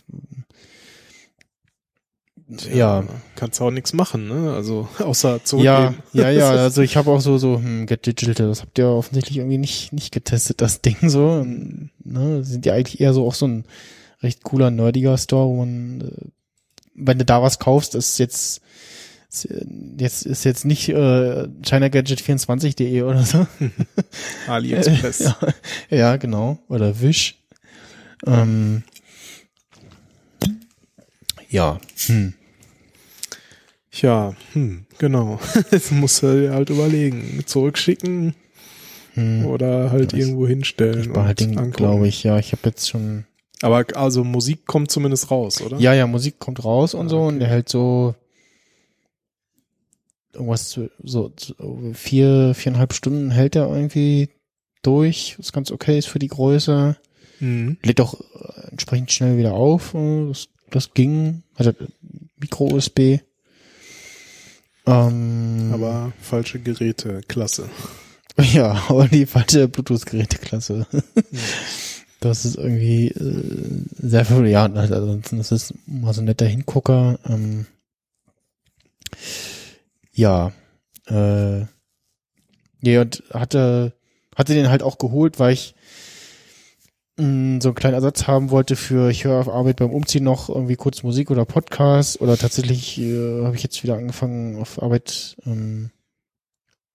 ja. 2.74 3.04
Kannst 3.36 3.60
auch 3.62 3.72
nichts 3.72 3.94
machen, 3.94 4.28
ne? 4.28 4.54
Also, 4.54 4.88
außer 5.00 5.38
Ja, 5.38 5.44
zurückgeben. 5.44 6.04
ja, 6.14 6.30
ja, 6.30 6.50
also 6.52 6.82
ich 6.82 6.98
habe 6.98 7.12
auch 7.12 7.22
so, 7.22 7.38
so, 7.38 7.56
hm, 7.58 7.86
Get 7.88 8.06
Digital, 8.06 8.48
das 8.48 8.62
habt 8.62 8.78
ihr 8.78 8.88
offensichtlich 8.88 9.38
irgendwie 9.38 9.58
nicht, 9.58 9.94
nicht 9.94 10.12
getestet, 10.12 10.62
das 10.62 10.82
Ding 10.82 11.10
so. 11.10 11.28
Und, 11.28 11.90
ne, 12.04 12.44
sind 12.44 12.66
ja 12.66 12.74
eigentlich 12.74 13.00
eher 13.00 13.14
so 13.14 13.28
auch 13.28 13.34
so 13.34 13.48
ein 13.48 13.66
recht 14.22 14.44
cooler, 14.44 14.72
nerdiger 14.72 15.18
Store, 15.18 15.48
wo 15.48 15.56
man, 15.66 16.02
äh, 16.02 16.28
wenn 16.96 17.18
du 17.20 17.26
da 17.26 17.42
was 17.42 17.60
kaufst, 17.60 17.96
ist 17.96 18.18
jetzt, 18.20 18.62
ist, 19.30 19.46
äh, 19.46 19.66
jetzt 20.00 20.26
ist 20.26 20.46
jetzt 20.46 20.66
nicht 20.66 20.90
äh, 20.90 21.48
ChinaGadget24.de 21.64 23.02
oder 23.02 23.24
so. 23.24 23.46
AliExpress. 24.48 25.20
ja, 25.20 25.98
ja, 25.98 26.16
genau. 26.18 26.60
Oder 26.70 27.02
Wish. 27.02 27.38
Ähm, 28.26 28.84
ja, 31.50 31.80
hm. 32.08 32.34
Ja, 33.92 34.36
hm, 34.54 34.86
genau. 34.98 35.40
Jetzt 35.72 35.92
musst 35.92 36.22
du 36.22 36.42
dir 36.42 36.54
halt 36.54 36.70
überlegen. 36.70 37.44
Zurückschicken 37.46 38.36
hm. 39.14 39.46
oder 39.46 39.92
halt 39.92 40.12
Das- 40.12 40.20
irgendwo 40.20 40.48
hinstellen. 40.48 41.02
Ich 41.02 41.14
behalte 41.14 41.48
glaube 41.72 42.08
ich, 42.08 42.24
ja. 42.24 42.38
Ich 42.38 42.52
habe 42.52 42.62
jetzt 42.66 42.90
schon 42.90 43.24
Aber 43.62 43.86
also 43.96 44.24
Musik 44.26 44.66
kommt 44.66 44.92
zumindest 44.92 45.32
raus, 45.32 45.62
oder? 45.62 45.78
Ja, 45.80 45.94
ja, 45.94 46.08
Musik 46.08 46.40
kommt 46.40 46.64
raus 46.66 46.94
und 46.94 47.06
Ah, 47.06 47.10
so 47.10 47.18
okay. 47.20 47.28
und 47.28 47.40
der 47.40 47.48
hält 47.48 47.70
so 47.70 48.16
irgendwas 50.34 50.70
zu- 50.70 50.92
so, 51.02 51.32
vier, 51.94 52.54
viereinhalb 52.54 52.94
Stunden 52.94 53.32
hält 53.32 53.56
er 53.56 53.70
irgendwie 53.74 54.30
durch, 54.82 55.36
was 55.40 55.54
ganz 55.54 55.72
okay 55.72 55.98
ist 55.98 56.08
für 56.08 56.20
die 56.20 56.28
Größe. 56.28 56.98
Mhm. 57.40 57.78
Lädt 57.84 58.02
auch 58.02 58.16
entsprechend 58.72 59.12
schnell 59.14 59.38
wieder 59.38 59.54
auf. 59.54 59.94
Das, 60.28 60.50
das 60.70 60.94
ging. 60.94 61.44
Er 61.58 61.74
Micro-USB. 62.38 63.20
Ähm, 64.88 65.72
Aber 65.74 66.14
falsche 66.22 66.60
Geräte, 66.60 67.22
klasse. 67.28 67.70
Ja, 68.38 68.84
aber 68.90 69.08
die 69.08 69.26
falsche 69.26 69.70
Bluetooth-Geräteklasse. 69.70 70.86
Das 72.22 72.44
ist 72.44 72.56
irgendwie 72.56 73.10
äh, 73.10 73.84
sehr 73.98 74.26
viel, 74.26 74.48
ja, 74.48 74.64
also 74.66 74.96
ansonsten 74.96 75.40
ist 75.40 75.52
es 75.52 75.74
mal 75.86 76.12
so 76.12 76.22
ein 76.22 76.26
netter 76.26 76.48
Hingucker. 76.48 77.20
Ähm, 77.26 77.68
ja, 80.12 80.52
äh, 81.06 81.66
ja, 82.82 83.02
und 83.02 83.24
hatte, 83.32 83.94
hatte 84.36 84.56
den 84.56 84.70
halt 84.70 84.82
auch 84.82 84.98
geholt, 84.98 85.38
weil 85.38 85.54
ich 85.54 85.75
mh, 87.18 87.60
so 87.62 87.70
einen 87.70 87.76
kleinen 87.76 87.96
Ersatz 87.96 88.28
haben 88.28 88.52
wollte 88.52 88.76
für, 88.76 89.10
ich 89.10 89.24
höre 89.24 89.40
auf 89.40 89.50
Arbeit 89.50 89.78
beim 89.78 89.92
Umziehen 89.92 90.24
noch 90.24 90.50
irgendwie 90.50 90.76
kurz 90.76 91.04
Musik 91.04 91.32
oder 91.32 91.46
Podcast 91.46 92.22
oder 92.22 92.38
tatsächlich 92.38 93.00
äh, 93.00 93.44
habe 93.44 93.56
ich 93.56 93.64
jetzt 93.64 93.84
wieder 93.84 93.96
angefangen 93.96 94.60
auf 94.62 94.82
Arbeit, 94.82 95.38
ähm, 95.46 95.92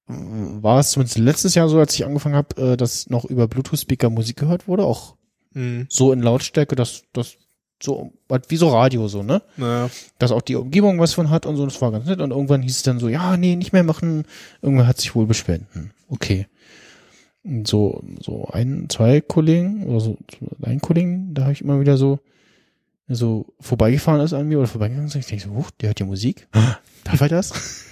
war 0.07 0.81
es 0.81 0.91
zumindest 0.91 1.19
letztes 1.19 1.55
Jahr 1.55 1.69
so, 1.69 1.79
als 1.79 1.95
ich 1.95 2.05
angefangen 2.05 2.35
habe, 2.35 2.73
äh, 2.73 2.77
dass 2.77 3.09
noch 3.11 3.25
über 3.25 3.47
Bluetooth-Speaker 3.47 4.11
Musik 4.11 4.37
gehört 4.37 4.67
wurde, 4.69 4.85
auch 4.85 5.15
Mhm. 5.53 5.87
so 5.89 6.13
in 6.13 6.21
Lautstärke, 6.23 6.77
dass 6.77 7.03
das 7.13 7.35
so 7.83 8.13
halt 8.31 8.51
wie 8.51 8.57
so 8.57 8.69
Radio 8.69 9.09
so, 9.09 9.23
ne? 9.25 9.43
Naja, 9.57 9.91
Dass 10.19 10.31
auch 10.33 10.43
die 10.43 10.55
Umgebung 10.55 11.01
was 11.01 11.13
von 11.15 11.31
hat 11.31 11.45
und 11.47 11.57
so, 11.57 11.65
das 11.65 11.81
war 11.81 11.91
ganz 11.91 12.07
nett. 12.07 12.21
Und 12.21 12.31
irgendwann 12.31 12.63
hieß 12.63 12.77
es 12.77 12.83
dann 12.85 13.01
so, 13.01 13.09
ja, 13.09 13.37
nee, 13.37 13.57
nicht 13.57 13.73
mehr 13.73 13.83
machen. 13.83 14.27
Irgendwer 14.63 14.87
hat 14.87 14.99
sich 15.01 15.15
wohl 15.17 15.27
beschwert. 15.27 15.63
Okay. 16.09 16.47
So, 17.43 18.03
so 18.21 18.49
ein, 18.49 18.87
zwei 18.91 19.21
Kollegen 19.21 19.87
oder 19.87 20.01
so, 20.01 20.19
ein 20.62 20.81
Kollegen, 20.81 21.33
da 21.33 21.43
habe 21.43 21.53
ich 21.53 21.62
immer 21.62 21.81
wieder 21.81 21.97
so, 21.97 22.21
so 23.09 23.47
vorbeigefahren 23.61 24.21
ist 24.21 24.33
an 24.35 24.47
mir 24.47 24.59
oder 24.59 24.69
vorbeigegangen 24.69 25.09
ist. 25.09 25.15
Ich 25.17 25.27
denke 25.27 25.45
so, 25.45 25.55
huch, 25.55 25.71
der 25.73 25.89
hört 25.89 25.99
die 25.99 26.05
Musik. 26.05 26.49
Darf 27.05 27.21
er 27.21 27.29
das? 27.29 27.87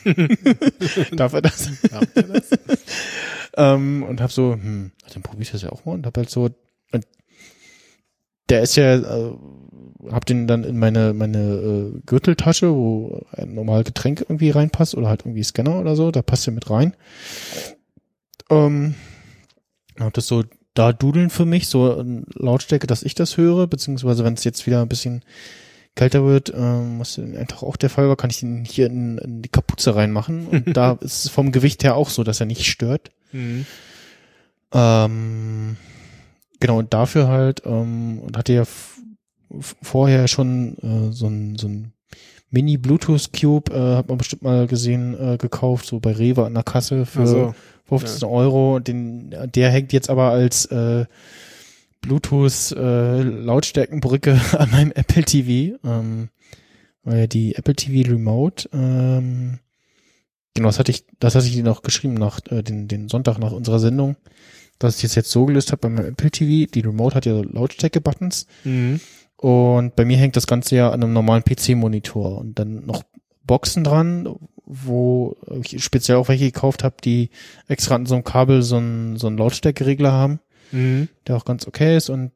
Darf 1.13 1.33
er 1.33 1.43
das? 1.43 1.71
ihr 2.15 2.23
das? 2.25 2.51
ähm, 3.57 4.03
und 4.03 4.21
hab 4.21 4.31
so, 4.31 4.53
hm, 4.53 4.93
dann 5.13 5.23
probier 5.23 5.43
ich 5.43 5.51
das 5.51 5.63
ja 5.63 5.71
auch 5.71 5.85
mal 5.85 5.95
und 5.95 6.07
hab 6.07 6.17
halt 6.17 6.31
so, 6.31 6.51
und 6.93 7.07
der 8.49 8.63
ist 8.63 8.77
ja, 8.77 8.95
äh, 8.97 9.33
hab 10.11 10.27
den 10.27 10.47
dann 10.47 10.65
in 10.65 10.79
meine 10.79 11.13
meine 11.13 11.39
äh, 11.39 12.01
Gürteltasche, 12.07 12.71
wo 12.73 13.27
ein 13.33 13.55
normal 13.55 13.85
Getränk 13.85 14.21
irgendwie 14.21 14.51
reinpasst 14.51 14.95
oder 14.95 15.09
halt 15.09 15.23
irgendwie 15.23 15.43
Scanner 15.43 15.81
oder 15.81 15.97
so, 15.97 16.11
da 16.11 16.23
passt 16.23 16.47
er 16.47 16.53
mit 16.53 16.71
rein. 16.71 16.95
Ähm, 18.51 18.95
hab 20.01 20.15
das 20.15 20.27
so 20.27 20.45
da 20.75 20.93
dudeln 20.93 21.31
für 21.31 21.45
mich, 21.45 21.67
so 21.67 22.05
Lautstärke, 22.35 22.87
dass 22.87 23.03
ich 23.03 23.15
das 23.15 23.37
höre, 23.37 23.67
beziehungsweise 23.67 24.25
wenn 24.25 24.35
es 24.35 24.45
jetzt 24.45 24.67
wieder 24.67 24.81
ein 24.81 24.89
bisschen 24.89 25.25
kälter 25.97 26.25
wird, 26.25 26.53
ähm, 26.55 27.01
was 27.01 27.19
einfach 27.19 27.65
auch 27.65 27.77
der 27.77 27.91
Fall 27.91 28.09
war, 28.09 28.17
kann 28.17 28.31
ich 28.31 28.39
den 28.39 28.65
hier 28.65 28.87
in, 28.87 29.19
in 29.19 29.43
die 29.43 29.49
Kapuze 29.49 29.97
reinmachen 29.97 30.47
und 30.47 30.65
da 30.77 30.93
ist 31.01 31.25
es 31.25 31.31
vom 31.31 31.51
Gewicht 31.51 31.83
her 31.83 31.97
auch 31.97 32.11
so, 32.11 32.23
dass 32.23 32.39
er 32.39 32.47
nicht 32.47 32.65
stört. 32.65 33.11
Mhm. 33.33 33.67
Ähm, 34.73 35.77
genau, 36.61 36.79
und 36.79 36.95
dafür 36.95 37.27
halt, 37.27 37.63
ähm, 37.65 38.21
und 38.21 38.37
hatte 38.37 38.53
ja 38.53 38.63
vorher 39.83 40.29
schon 40.29 40.77
äh, 40.79 41.13
so 41.13 41.27
ein, 41.27 41.57
so 41.59 41.69
ein 41.69 41.93
Mini-Bluetooth-Cube, 42.51 43.73
äh, 43.73 43.97
hat 43.97 44.09
man 44.09 44.19
bestimmt 44.19 44.43
mal 44.43 44.67
gesehen, 44.67 45.15
äh, 45.19 45.37
gekauft, 45.37 45.87
so 45.87 46.01
bei 46.01 46.13
Rewe 46.13 46.47
an 46.47 46.55
der 46.55 46.63
Kasse 46.63 47.07
für 47.07 47.21
Also, 47.21 47.55
15 47.89 48.29
Euro. 48.29 48.77
Und 48.77 48.89
Den, 48.89 49.35
der 49.55 49.71
hängt 49.71 49.93
jetzt 49.93 50.11
aber 50.11 50.31
als 50.31 50.67
äh, 50.67 51.07
Bluetooth 52.01 52.73
äh, 52.77 53.23
Lautstärkenbrücke 53.23 54.41
an 54.59 54.71
meinem 54.71 54.93
Apple 54.93 55.25
TV, 55.25 55.79
ähm, 55.85 56.29
weil 57.03 57.29
die 57.29 57.55
Apple 57.55 57.75
TV 57.75 58.11
Remote, 58.11 58.69
ähm, 58.73 59.59
genau, 60.55 60.69
das 60.69 60.79
hatte 60.79 60.93
ich, 60.93 61.05
das 61.19 61.35
hatte 61.35 61.47
ich 61.47 61.55
dir 61.55 61.65
noch 61.65 61.83
geschrieben 61.83 62.15
nach 62.15 62.41
äh, 62.51 62.63
den, 62.63 62.89
den 62.89 63.09
Sonntag 63.09 63.39
nach 63.39 63.53
unserer 63.53 63.79
Sendung, 63.79 64.17
dass 64.79 64.97
ich 64.97 65.03
das 65.03 65.15
jetzt 65.15 65.31
so 65.31 65.47
gelöst 65.47 65.73
habe 65.73 65.81
bei 65.81 65.89
meinem 65.89 66.13
Apple 66.13 66.31
TV. 66.31 66.71
Die 66.71 66.81
Remote 66.81 67.15
hat 67.15 67.27
ja 67.27 67.41
Lautstärke-Buttons 67.41 68.47
mhm. 68.65 69.01
und 69.37 69.97
bei 69.97 70.05
mir 70.05 70.19
hängt 70.19 70.37
das 70.37 70.47
Ganze 70.47 70.77
ja 70.77 70.91
an 70.91 71.03
einem 71.03 71.13
normalen 71.13 71.43
PC-Monitor 71.45 72.39
und 72.39 72.59
dann 72.59 72.87
noch 72.87 73.03
Boxen 73.45 73.83
dran, 73.83 74.29
wo 74.71 75.37
ich 75.63 75.83
speziell 75.83 76.19
auch 76.19 76.29
welche 76.29 76.45
gekauft 76.45 76.85
habe, 76.85 76.97
die 77.03 77.31
extra 77.67 77.95
an 77.95 78.07
so 78.07 78.15
einem 78.15 78.25
Kabel 78.25 78.63
so 78.63 78.77
einen, 78.77 79.17
so 79.17 79.27
einen 79.27 79.39
Lautstärkeregler 79.39 80.13
haben, 80.13 80.41
Mhm. 80.71 81.09
der 81.27 81.37
auch 81.37 81.47
ganz 81.47 81.67
okay 81.67 81.97
ist 81.97 82.11
und 82.11 82.31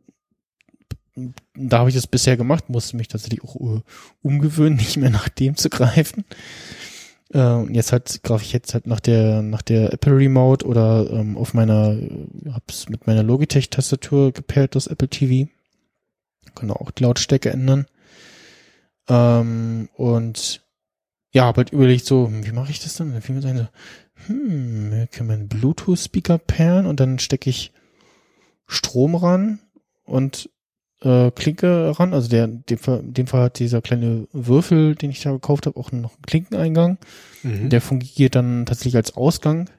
da 1.54 1.80
habe 1.80 1.90
ich 1.90 1.94
das 1.94 2.06
bisher 2.06 2.38
gemacht, 2.38 2.70
musste 2.70 2.96
mich 2.96 3.08
tatsächlich 3.08 3.44
auch 3.44 3.56
äh, 3.56 3.80
umgewöhnen, 4.22 4.76
nicht 4.78 4.96
mehr 4.96 5.10
nach 5.10 5.28
dem 5.28 5.56
zu 5.56 5.68
greifen. 5.68 6.24
Äh, 7.34 7.42
und 7.48 7.74
jetzt 7.74 7.92
halt 7.92 8.22
greife 8.22 8.44
ich 8.44 8.52
jetzt 8.52 8.72
halt 8.72 8.86
nach 8.86 9.00
der 9.00 9.42
nach 9.42 9.62
der 9.62 9.92
Apple 9.92 10.16
Remote 10.16 10.66
oder 10.66 11.10
ähm, 11.10 11.36
auf 11.36 11.52
meiner 11.52 11.92
äh, 11.92 12.26
hab's 12.50 12.88
mit 12.88 13.06
meiner 13.06 13.22
Logitech 13.22 13.68
Tastatur 13.68 14.32
gepairt 14.32 14.74
das 14.74 14.86
Apple 14.86 15.08
TV. 15.08 15.50
Kann 16.54 16.70
auch 16.70 16.90
die 16.90 17.02
Lautstärke 17.02 17.50
ändern. 17.50 17.86
Ähm, 19.08 19.88
und 19.94 20.61
ja, 21.32 21.46
hab 21.46 21.56
halt 21.56 21.70
überlegt 21.70 22.04
so, 22.04 22.26
hm, 22.26 22.46
wie 22.46 22.52
mache 22.52 22.70
ich 22.70 22.80
das 22.80 22.94
dann? 22.94 23.12
Dann 23.12 23.22
fiel 23.22 23.34
mir 23.34 23.42
so 23.42 23.48
ein 23.48 23.58
so, 23.58 23.68
hm, 24.26 24.92
wir 24.92 25.06
können 25.08 25.28
meinen 25.28 25.48
Bluetooth 25.48 25.98
Speaker 25.98 26.38
pairen 26.38 26.86
und 26.86 27.00
dann 27.00 27.18
stecke 27.18 27.50
ich 27.50 27.72
Strom 28.66 29.14
ran 29.14 29.58
und 30.04 30.50
äh, 31.00 31.30
Klinke 31.32 31.98
ran. 31.98 32.14
Also 32.14 32.28
der, 32.28 32.44
in 32.44 32.64
dem 32.66 32.78
Fall, 32.78 33.00
in 33.00 33.14
dem 33.14 33.26
Fall 33.26 33.42
hat 33.44 33.58
dieser 33.58 33.82
kleine 33.82 34.28
Würfel, 34.32 34.94
den 34.94 35.10
ich 35.10 35.20
da 35.20 35.32
gekauft 35.32 35.66
habe, 35.66 35.78
auch 35.78 35.90
noch 35.90 36.14
einen 36.14 36.22
Klinkeneingang. 36.26 36.98
Mhm. 37.42 37.70
Der 37.70 37.80
fungiert 37.80 38.34
dann 38.34 38.66
tatsächlich 38.66 38.96
als 38.96 39.16
Ausgang. 39.16 39.70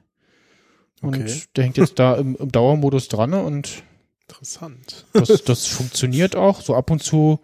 Und 1.00 1.16
Okay. 1.16 1.42
der 1.56 1.64
hängt 1.64 1.76
jetzt 1.76 1.98
da 1.98 2.14
im, 2.14 2.36
im 2.36 2.52
Dauermodus 2.52 3.08
dran 3.08 3.34
und 3.34 3.82
Interessant. 4.26 5.04
Das, 5.12 5.44
das 5.44 5.66
funktioniert 5.66 6.34
auch. 6.34 6.62
So 6.62 6.74
ab 6.74 6.90
und 6.90 7.02
zu, 7.02 7.40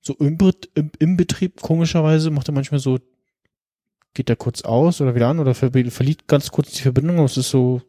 so 0.00 0.14
im, 0.14 0.38
im, 0.74 0.90
im 0.98 1.16
Betrieb, 1.16 1.60
komischerweise, 1.60 2.30
macht 2.30 2.48
er 2.48 2.54
manchmal 2.54 2.80
so, 2.80 2.98
geht 4.14 4.30
er 4.30 4.36
kurz 4.36 4.62
aus 4.62 5.00
oder 5.00 5.14
wieder 5.14 5.28
an 5.28 5.38
oder 5.38 5.54
ver 5.54 5.70
verliert 5.70 6.26
ganz 6.26 6.50
kurz 6.50 6.72
die 6.72 6.82
Verbindung. 6.82 7.16
Aber 7.16 7.26
es 7.26 7.36
ist 7.36 7.50
so, 7.50 7.82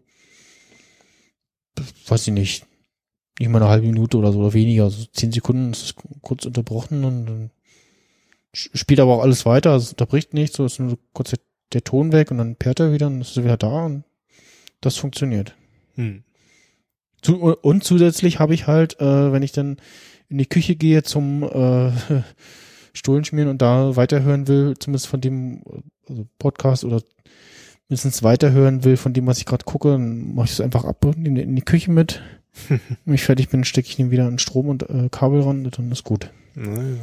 weiß 2.08 2.28
ich 2.28 2.34
nicht, 2.34 2.66
nicht 3.40 3.50
mal 3.50 3.62
eine 3.62 3.72
halbe 3.72 3.88
Minute 3.88 4.18
oder 4.18 4.32
so 4.32 4.40
oder 4.40 4.54
weniger. 4.54 4.90
So 4.90 5.06
zehn 5.06 5.32
Sekunden 5.32 5.72
ist 5.72 5.84
es 5.84 5.96
kurz 6.22 6.46
unterbrochen 6.46 7.04
und 7.04 7.26
dann 7.26 7.52
spielt 8.54 9.00
aber 9.00 9.16
auch 9.16 9.24
alles 9.24 9.46
weiter. 9.46 9.72
Also 9.72 9.86
es 9.86 9.92
unterbricht 9.92 10.34
nicht. 10.34 10.54
So 10.54 10.66
ist 10.66 10.80
nur 10.80 10.98
kurz 11.14 11.32
der, 11.32 11.40
der 11.74 11.84
Ton 11.84 12.12
weg 12.12 12.32
und 12.32 12.38
dann 12.38 12.56
perrt 12.56 12.80
er 12.80 12.94
wieder 12.94 13.08
und 13.08 13.22
ist 13.22 13.38
er 13.38 13.44
wieder 13.44 13.58
da 13.58 13.86
und 13.86 14.04
das 14.82 14.98
funktioniert. 14.98 15.56
Hm. 15.96 16.24
Zu, 17.22 17.36
und 17.38 17.84
zusätzlich 17.84 18.40
habe 18.40 18.54
ich 18.54 18.68
halt, 18.68 19.00
äh, 19.00 19.32
wenn 19.32 19.44
ich 19.44 19.52
dann 19.52 19.78
in 20.30 20.38
die 20.38 20.48
Küche 20.48 20.76
gehe 20.76 21.04
zum 21.04 21.44
äh, 21.44 21.92
Stullen 22.94 23.24
schmieren 23.24 23.50
und 23.50 23.62
da 23.62 23.96
weiterhören 23.96 24.48
will, 24.48 24.76
zumindest 24.78 25.08
von 25.08 25.22
dem 25.22 25.64
also 26.12 26.28
Podcast 26.38 26.84
oder 26.84 27.02
mindestens 27.90 28.24
weiterhören 28.24 28.84
will 28.84 28.98
von 28.98 29.14
dem, 29.14 29.26
was 29.28 29.40
ich 29.40 29.46
gerade 29.46 29.66
gucke, 29.66 29.90
dann 29.90 30.36
mache 30.36 30.46
ich 30.46 30.52
es 30.52 30.62
einfach 30.62 30.86
ab 30.86 31.04
und 31.04 31.26
in, 31.26 31.36
in 31.36 31.56
die 31.56 31.62
Küche 31.62 31.92
mit. 31.92 32.22
Wenn 33.06 33.16
ich 33.16 33.24
fertig 33.24 33.50
bin, 33.50 33.64
stecke 33.64 33.88
ich 33.88 33.96
den 33.96 34.12
wieder 34.12 34.28
an 34.28 34.40
Strom 34.40 34.68
und 34.70 34.90
äh, 34.90 35.10
Kabel 35.10 35.42
ran 35.42 35.66
und 35.66 35.78
dann 35.78 35.92
ist 35.92 36.04
gut. 36.04 36.30
Naja. 36.54 36.98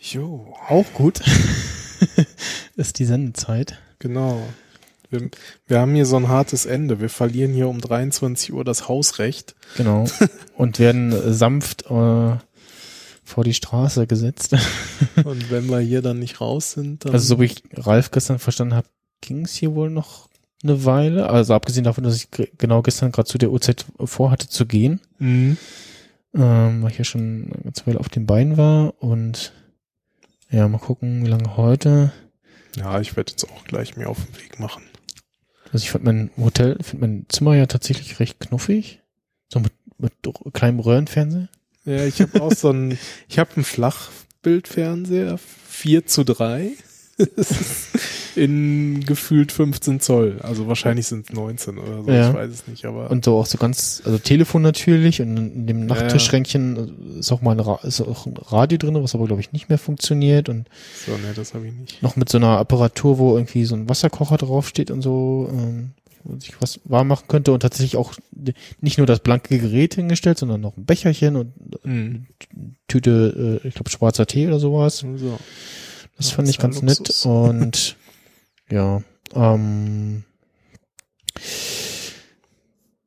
Jo, 0.00 0.54
Auch 0.68 0.86
gut 0.92 1.20
ist 2.76 2.98
die 2.98 3.04
Sendezeit. 3.04 3.78
genau. 3.98 4.42
Wir, 5.08 5.30
wir 5.68 5.78
haben 5.78 5.94
hier 5.94 6.04
so 6.04 6.16
ein 6.16 6.28
hartes 6.28 6.66
Ende. 6.66 7.00
Wir 7.00 7.08
verlieren 7.08 7.52
hier 7.52 7.68
um 7.68 7.80
23 7.80 8.52
Uhr 8.52 8.64
das 8.64 8.88
Hausrecht. 8.88 9.54
Genau. 9.76 10.04
und 10.56 10.80
werden 10.80 11.32
sanft 11.32 11.86
äh, 11.88 12.36
vor 13.26 13.44
die 13.44 13.54
Straße 13.54 14.06
gesetzt. 14.06 14.54
Und 15.24 15.50
wenn 15.50 15.66
wir 15.68 15.80
hier 15.80 16.00
dann 16.00 16.18
nicht 16.18 16.40
raus 16.40 16.72
sind, 16.72 17.04
dann. 17.04 17.12
Also 17.12 17.26
so 17.34 17.40
wie 17.40 17.46
ich 17.46 17.62
Ralf 17.74 18.10
gestern 18.10 18.38
verstanden 18.38 18.74
habe, 18.74 18.88
ging 19.20 19.44
es 19.44 19.54
hier 19.54 19.74
wohl 19.74 19.90
noch 19.90 20.28
eine 20.62 20.84
Weile. 20.84 21.28
Also 21.28 21.52
abgesehen 21.54 21.84
davon, 21.84 22.04
dass 22.04 22.16
ich 22.16 22.30
ge- 22.30 22.50
genau 22.56 22.82
gestern 22.82 23.12
gerade 23.12 23.28
zu 23.28 23.36
der 23.38 23.50
Uhrzeit 23.50 23.84
vorhatte 24.04 24.48
zu 24.48 24.64
gehen, 24.66 25.00
Mhm. 25.18 25.56
ähm, 26.34 26.82
weil 26.82 26.90
ich 26.92 26.98
ja 26.98 27.04
schon 27.04 27.50
eine 27.52 27.62
ganze 27.64 27.86
Weile 27.86 28.00
auf 28.00 28.08
den 28.08 28.26
Beinen 28.26 28.56
war 28.56 28.94
und 29.02 29.52
ja, 30.50 30.66
mal 30.68 30.78
gucken, 30.78 31.24
wie 31.24 31.28
lange 31.28 31.56
heute. 31.56 32.12
Ja, 32.76 33.00
ich 33.00 33.16
werde 33.16 33.32
jetzt 33.32 33.44
auch 33.50 33.64
gleich 33.64 33.96
mir 33.96 34.08
auf 34.08 34.18
den 34.24 34.36
Weg 34.36 34.60
machen. 34.60 34.82
Also 35.72 35.82
ich 35.82 35.90
fand 35.90 36.04
mein 36.04 36.30
Hotel, 36.36 36.78
finde 36.82 37.06
mein 37.06 37.26
Zimmer 37.28 37.54
ja 37.56 37.66
tatsächlich 37.66 38.20
recht 38.20 38.38
knuffig. 38.38 39.00
So 39.52 39.60
mit, 39.60 39.72
mit 39.98 40.12
kleinem 40.52 40.78
Röhrenfernseher. 40.80 41.48
Ja, 41.86 42.04
ich 42.04 42.20
habe 42.20 42.42
auch 42.42 42.52
so 42.52 42.70
ein, 42.70 42.98
ich 43.28 43.38
habe 43.38 43.50
einen 43.56 43.64
Flachbildfernseher, 43.64 45.38
4 45.68 46.06
zu 46.06 46.24
3. 46.24 46.72
in 48.36 49.00
gefühlt 49.06 49.50
15 49.50 50.00
Zoll. 50.00 50.38
Also 50.42 50.68
wahrscheinlich 50.68 51.06
sind 51.06 51.26
es 51.30 51.34
19 51.34 51.78
oder 51.78 52.02
so, 52.02 52.10
Ja. 52.10 52.28
ich 52.28 52.34
weiß 52.36 52.50
es 52.50 52.66
nicht, 52.68 52.84
aber 52.84 53.10
Und 53.10 53.24
so 53.24 53.38
auch 53.38 53.46
so 53.46 53.56
ganz, 53.56 54.02
also 54.04 54.18
Telefon 54.18 54.60
natürlich 54.60 55.22
und 55.22 55.36
in 55.38 55.66
dem 55.66 55.80
Ja. 55.88 55.94
Nachttischschränkchen 55.94 57.16
ist 57.18 57.32
auch 57.32 57.40
mal 57.40 57.52
ein, 57.52 57.60
Ra 57.60 57.80
ist 57.84 58.02
auch 58.02 58.26
ein 58.26 58.34
Radio 58.36 58.76
drin, 58.76 59.02
was 59.02 59.14
aber 59.14 59.24
glaube 59.26 59.40
ich 59.40 59.52
nicht 59.52 59.70
mehr 59.70 59.78
funktioniert 59.78 60.50
und 60.50 60.68
so, 61.06 61.12
ne, 61.12 61.32
das 61.34 61.54
habe 61.54 61.66
ich 61.66 61.72
nicht. 61.72 62.02
noch 62.02 62.16
mit 62.16 62.28
so 62.28 62.36
einer 62.36 62.58
Apparatur, 62.58 63.16
wo 63.16 63.34
irgendwie 63.34 63.64
so 63.64 63.74
ein 63.74 63.88
Wasserkocher 63.88 64.36
draufsteht 64.36 64.90
und 64.90 65.00
so, 65.00 65.48
ähm, 65.50 65.92
sich 66.38 66.60
was 66.60 66.80
warm 66.84 67.08
machen 67.08 67.26
könnte 67.28 67.52
und 67.52 67.60
tatsächlich 67.60 67.96
auch 67.96 68.14
nicht 68.80 68.98
nur 68.98 69.06
das 69.06 69.20
blanke 69.20 69.58
Gerät 69.58 69.94
hingestellt, 69.94 70.38
sondern 70.38 70.60
noch 70.60 70.76
ein 70.76 70.84
Becherchen 70.86 71.36
und 71.36 71.52
Mhm. 71.84 72.26
Tüte, 72.88 73.60
äh, 73.64 73.68
ich 73.68 73.74
glaube 73.74 73.90
schwarzer 73.90 74.26
Tee 74.26 74.46
oder 74.46 74.58
sowas. 74.58 74.98
So. 74.98 75.38
Das 76.16 76.30
Ja, 76.30 76.36
fand 76.36 76.48
ich 76.48 76.58
ganz 76.58 76.80
Luxus. 76.82 77.24
nett 77.24 77.26
und 77.26 77.96
ja, 78.70 79.02
ähm, 79.34 80.24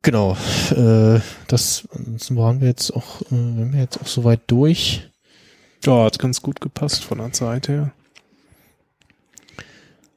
genau, 0.02 0.38
äh, 0.76 1.20
das 1.48 1.88
ansonsten 1.94 2.36
waren 2.38 2.62
wir 2.62 2.68
jetzt 2.68 2.91
auch, 2.91 3.22
äh, 3.24 3.26
wenn 3.32 3.74
wir 3.74 3.80
jetzt 3.82 4.00
auch 4.02 4.08
soweit 4.08 4.41
durch. 4.48 5.10
Ja, 5.86 6.04
hat 6.06 6.20
ganz 6.20 6.41
gut 6.41 6.60
gepasst 6.62 7.04
von 7.04 7.18
der 7.20 7.32
Zeit 7.32 7.68
her. 7.70 7.91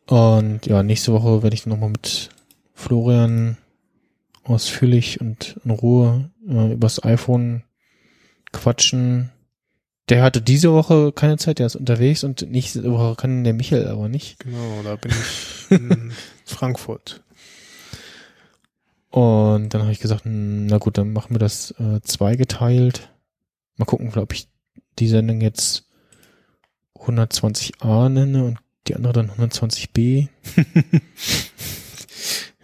Und 0.07 0.67
ja, 0.67 0.83
nächste 0.83 1.13
Woche 1.13 1.43
werde 1.43 1.55
ich 1.55 1.67
nochmal 1.67 1.91
mit 1.91 2.31
Florian 2.75 3.57
ausführlich 4.45 5.21
und 5.21 5.61
in 5.65 5.71
Ruhe 5.71 6.31
äh, 6.49 6.73
übers 6.73 7.03
iPhone 7.05 7.63
quatschen. 8.53 9.31
Der 10.09 10.23
hatte 10.23 10.43
diese 10.43 10.73
Woche 10.73 11.13
keine 11.13 11.39
Zeit, 11.39 11.59
der 11.59 11.67
ist 11.67 11.77
unterwegs 11.77 12.25
und 12.25 12.43
nächste 12.51 12.91
Woche 12.91 13.15
kann 13.17 13.45
der 13.45 13.55
Michael 13.55 13.87
aber 13.87 14.09
nicht. 14.09 14.41
Genau, 14.41 14.83
da 14.83 14.97
bin 14.97 15.13
ich 15.13 15.71
in 15.71 16.13
Frankfurt. 16.45 17.23
Und 19.11 19.69
dann 19.69 19.83
habe 19.83 19.93
ich 19.93 20.01
gesagt, 20.01 20.25
hm, 20.25 20.67
na 20.67 20.79
gut, 20.79 20.99
dann 20.99 21.13
machen 21.13 21.35
wir 21.35 21.39
das 21.39 21.73
äh, 21.73 22.01
zweigeteilt. 22.03 23.11
Mal 23.77 23.85
gucken, 23.85 24.13
ob 24.17 24.33
ich 24.33 24.49
die 24.99 25.09
Sendung 25.09 25.41
jetzt 25.41 25.87
120a 26.99 28.09
nenne 28.09 28.45
und 28.45 28.59
die 28.89 28.97
andere 28.97 29.13
dann 29.13 29.31
120b. 29.31 30.29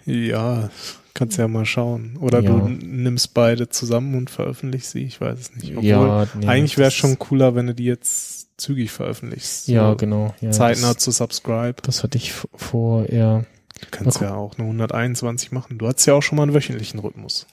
Ja, 0.09 0.71
kannst 1.15 1.37
ja 1.39 1.49
mal 1.49 1.67
schauen. 1.67 2.17
Oder 2.21 2.41
Ja. 2.41 2.51
du 2.51 2.69
nimmst 2.69 3.35
beide 3.35 3.69
zusammen 3.69 4.15
und 4.15 4.31
veröffentlichst 4.31 4.93
sie, 4.93 5.03
ich 5.05 5.21
weiß 5.21 5.39
es 5.39 5.55
nicht. 5.57 5.73
Obwohl, 5.77 5.85
ja, 5.89 6.27
nee, 6.39 6.47
eigentlich 6.47 6.79
wäre 6.79 6.89
es 6.89 6.95
schon 6.95 7.19
cooler, 7.19 7.55
wenn 7.55 7.67
du 7.67 7.75
die 7.75 7.85
jetzt 7.85 8.49
zügig 8.61 8.91
veröffentlichst. 8.91 9.69
Ja, 9.69 9.91
So 9.91 9.97
genau. 9.97 10.35
Ja, 10.41 10.51
Zeitnah 10.51 10.95
das, 10.95 11.03
zu 11.03 11.11
subscribe. 11.11 11.75
das 11.83 12.03
hatte 12.03 12.17
ich 12.19 12.33
vor 12.33 13.07
eher, 13.09 13.45
Du 13.81 13.87
kannst 13.91 14.21
ja 14.21 14.35
auch 14.35 14.59
eine 14.59 14.67
121 14.67 15.53
machen. 15.53 15.79
Du 15.79 15.87
hattest 15.89 16.07
ja 16.07 16.15
auch 16.15 16.23
schon 16.23 16.37
mal 16.37 16.43
einen 16.45 16.55
wöchentlichen 16.55 17.01
Rhythmus 17.01 17.47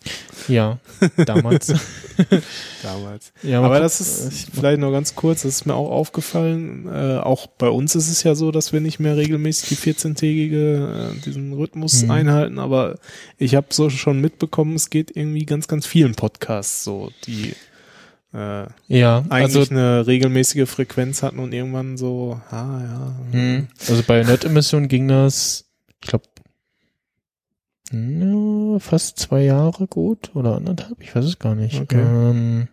ja, 0.48 0.80
damals. 1.26 1.68
damals. 2.84 3.32
ja, 3.44 3.62
Aber 3.62 3.80
das 3.80 4.00
ist 4.02 4.32
Ich- 4.32 4.48
vielleicht 4.54 4.80
nur 4.80 4.92
ganz 4.92 5.16
kurz, 5.16 5.42
das 5.44 5.56
ist 5.56 5.66
mir 5.66 5.74
auch 5.76 5.90
aufgefallen. 5.92 6.88
Äh, 6.88 7.18
auch 7.20 7.48
bei 7.48 7.70
uns 7.70 7.96
ist 7.96 8.10
es 8.10 8.24
ja 8.24 8.36
so, 8.36 8.52
dass 8.52 8.74
wir 8.74 8.82
nicht 8.82 9.00
mehr 9.00 9.18
regelmäßig 9.18 9.70
die 9.70 9.76
14-tägige, 9.94 11.12
äh, 11.16 11.20
diesen 11.22 11.54
Rhythmus 11.54 12.04
Mhm. 12.04 12.12
einhalten. 12.12 12.60
Aber 12.60 12.98
ich 13.38 13.56
habe 13.56 13.68
so 13.72 13.90
schon 13.90 14.22
mitbekommen, 14.22 14.76
es 14.76 14.90
geht 14.90 15.16
irgendwie 15.16 15.46
ganz, 15.46 15.68
ganz 15.68 15.86
vielen 15.86 16.16
Podcasts 16.16 16.84
so, 16.84 17.12
die 17.26 17.54
äh, 18.34 18.66
ja, 18.88 19.24
eigentlich 19.30 19.56
also, 19.58 19.72
eine 19.74 20.06
regelmäßige 20.08 20.68
Frequenz 20.70 21.24
hatten 21.24 21.40
und 21.40 21.54
irgendwann 21.54 21.96
so, 21.98 22.40
ah 22.52 22.82
ja. 22.82 23.16
hm, 23.32 23.68
also 23.88 24.04
bei 24.06 24.24
Nerd-Emission 24.24 24.90
ging 24.90 25.08
das, 25.08 25.65
ich 26.06 26.10
glaube, 26.10 26.26
fast 28.80 29.18
zwei 29.20 29.44
Jahre 29.44 29.88
gut 29.88 30.36
oder 30.36 30.56
anderthalb, 30.56 31.02
ich 31.02 31.16
weiß 31.16 31.26
es 31.26 31.40
gar 31.40 31.56
nicht. 31.56 31.82
Okay. 31.82 32.00
Ähm, 32.02 32.68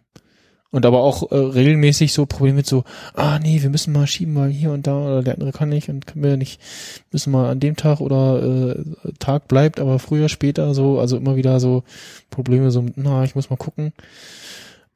und 0.70 0.86
aber 0.86 1.00
auch 1.00 1.30
äh, 1.30 1.36
regelmäßig 1.36 2.12
so 2.12 2.26
Probleme 2.26 2.56
mit 2.56 2.66
so, 2.66 2.84
ah 3.14 3.38
nee, 3.38 3.62
wir 3.62 3.70
müssen 3.70 3.92
mal 3.92 4.06
schieben, 4.06 4.34
weil 4.34 4.50
hier 4.50 4.72
und 4.72 4.86
da 4.86 4.98
oder 4.98 5.22
der 5.22 5.34
andere 5.34 5.52
kann 5.52 5.68
nicht 5.68 5.88
und 5.88 6.06
können 6.06 6.24
wir 6.24 6.36
nicht, 6.36 6.60
müssen 7.10 7.30
mal 7.30 7.50
an 7.50 7.60
dem 7.60 7.76
Tag 7.76 8.00
oder 8.00 8.42
äh, 8.42 8.84
Tag 9.18 9.48
bleibt, 9.48 9.80
aber 9.80 9.98
früher, 9.98 10.28
später 10.28 10.74
so, 10.74 10.98
also 10.98 11.16
immer 11.16 11.36
wieder 11.36 11.60
so 11.60 11.84
Probleme 12.30 12.70
so 12.70 12.84
na, 12.96 13.24
ich 13.24 13.34
muss 13.34 13.50
mal 13.50 13.56
gucken. 13.56 13.92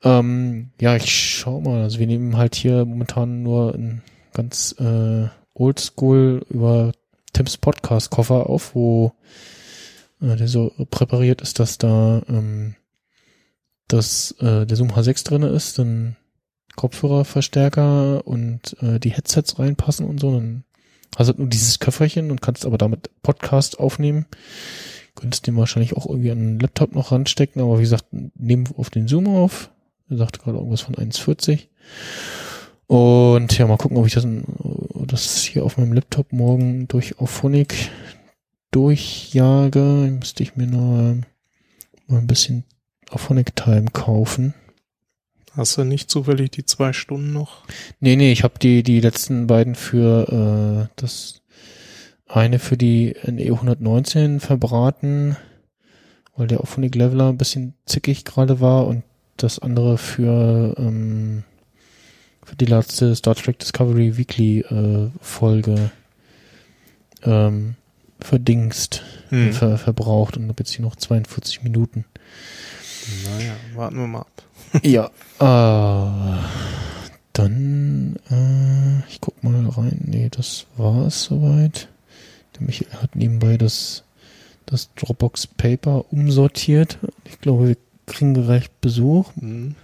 Ähm, 0.02 0.70
ja, 0.80 0.96
ich 0.96 1.10
schau 1.10 1.60
mal, 1.60 1.82
also 1.82 1.98
wir 1.98 2.06
nehmen 2.06 2.36
halt 2.36 2.54
hier 2.54 2.84
momentan 2.84 3.42
nur 3.42 3.74
ein 3.74 4.02
ganz 4.32 4.74
äh, 4.78 5.28
oldschool 5.54 6.44
über 6.50 6.92
Tims 7.32 7.56
Podcast-Koffer 7.56 8.48
auf, 8.48 8.74
wo 8.74 9.12
äh, 10.20 10.36
der 10.36 10.48
so 10.48 10.72
präpariert 10.90 11.42
ist, 11.42 11.58
dass 11.60 11.78
da 11.78 12.22
ähm, 12.28 12.76
dass 13.88 14.32
äh, 14.40 14.66
der 14.66 14.76
Zoom 14.76 14.90
H6 14.90 15.24
drinne 15.24 15.48
ist, 15.48 15.78
dann 15.78 16.16
Kopfhörerverstärker 16.76 18.26
und 18.26 18.76
äh, 18.82 18.98
die 18.98 19.10
Headsets 19.10 19.58
reinpassen 19.58 20.06
und 20.06 20.20
so. 20.20 20.32
Dann 20.32 20.64
hast 21.16 21.28
du 21.28 21.34
nur 21.34 21.48
dieses 21.48 21.78
Köfferchen 21.78 22.30
und 22.30 22.42
kannst 22.42 22.66
aber 22.66 22.78
damit 22.78 23.10
Podcast 23.22 23.78
aufnehmen. 23.78 24.26
Könntest 25.14 25.46
den 25.46 25.56
wahrscheinlich 25.56 25.96
auch 25.96 26.06
irgendwie 26.06 26.30
an 26.30 26.38
den 26.38 26.60
Laptop 26.60 26.94
noch 26.94 27.12
ranstecken, 27.12 27.62
aber 27.62 27.78
wie 27.78 27.82
gesagt, 27.82 28.06
nehmen 28.12 28.68
auf 28.76 28.90
den 28.90 29.08
Zoom 29.08 29.26
auf. 29.28 29.70
Er 30.10 30.18
sagte 30.18 30.40
gerade 30.40 30.58
irgendwas 30.58 30.82
von 30.82 30.94
1,40. 30.94 31.68
Und 32.86 33.56
ja, 33.58 33.66
mal 33.66 33.76
gucken, 33.76 33.96
ob 33.96 34.06
ich 34.06 34.14
das, 34.14 34.26
das 35.06 35.42
hier 35.42 35.64
auf 35.64 35.76
meinem 35.76 35.92
Laptop 35.92 36.32
morgen 36.32 36.86
durch 36.88 37.18
Auphonic 37.18 37.90
durchjage. 38.70 39.80
Müsste 40.18 40.42
ich 40.42 40.56
mir 40.56 40.66
nur 40.66 41.18
mal 42.06 42.18
ein 42.18 42.26
bisschen 42.26 42.64
Auphonic 43.10 43.56
Time 43.56 43.86
kaufen. 43.92 44.54
Hast 45.52 45.78
du 45.78 45.84
nicht 45.84 46.10
zufällig 46.10 46.50
die 46.50 46.66
zwei 46.66 46.92
Stunden 46.92 47.32
noch? 47.32 47.64
Nee, 47.98 48.16
nee, 48.16 48.30
ich 48.30 48.44
habe 48.44 48.58
die, 48.58 48.82
die 48.82 49.00
letzten 49.00 49.46
beiden 49.46 49.74
für 49.74 50.88
äh, 50.88 50.92
das 50.96 51.42
eine 52.26 52.58
für 52.58 52.76
die 52.76 53.16
NE 53.24 53.52
119 53.52 54.40
verbraten 54.40 55.36
weil 56.36 56.46
der 56.46 56.60
Ophonic 56.60 56.94
Leveler 56.94 57.30
ein 57.30 57.38
bisschen 57.38 57.74
zickig 57.86 58.24
gerade 58.24 58.60
war 58.60 58.86
und 58.86 59.02
das 59.36 59.58
andere 59.58 59.98
für, 59.98 60.74
ähm, 60.78 61.44
für 61.55 61.55
die 62.54 62.64
letzte 62.66 63.14
Star 63.16 63.34
Trek 63.34 63.58
Discovery 63.58 64.16
Weekly 64.16 64.60
äh, 64.60 65.10
Folge 65.20 65.90
ähm, 67.22 67.74
verdingst, 68.20 69.02
Hm. 69.30 69.52
ver, 69.52 69.76
verbraucht 69.78 70.36
und 70.36 70.44
habe 70.48 70.60
jetzt 70.60 70.70
hier 70.72 70.84
noch 70.84 70.94
42 70.96 71.62
Minuten. 71.64 72.04
Naja, 73.24 73.54
warten 73.74 73.96
wir 73.98 74.06
mal 74.06 74.20
ab. 74.20 74.42
Ja, 74.82 75.06
äh, 75.38 76.38
dann, 77.32 78.16
äh, 78.30 79.08
ich 79.10 79.20
guck 79.20 79.42
mal 79.44 79.68
rein. 79.68 80.00
Nee, 80.04 80.28
das 80.30 80.66
war 80.76 81.06
es 81.06 81.24
soweit. 81.24 81.88
Der 82.54 82.66
Michael 82.66 82.92
hat 83.02 83.14
nebenbei 83.16 83.56
das, 83.58 84.04
das 84.64 84.90
Dropbox 84.94 85.46
Paper 85.48 86.04
umsortiert. 86.12 86.98
Ich 87.24 87.40
glaube, 87.40 87.68
wir 87.68 87.76
kriegen 88.06 88.34
gleich 88.34 88.70
Besuch 88.80 89.32
Hm. 89.38 89.74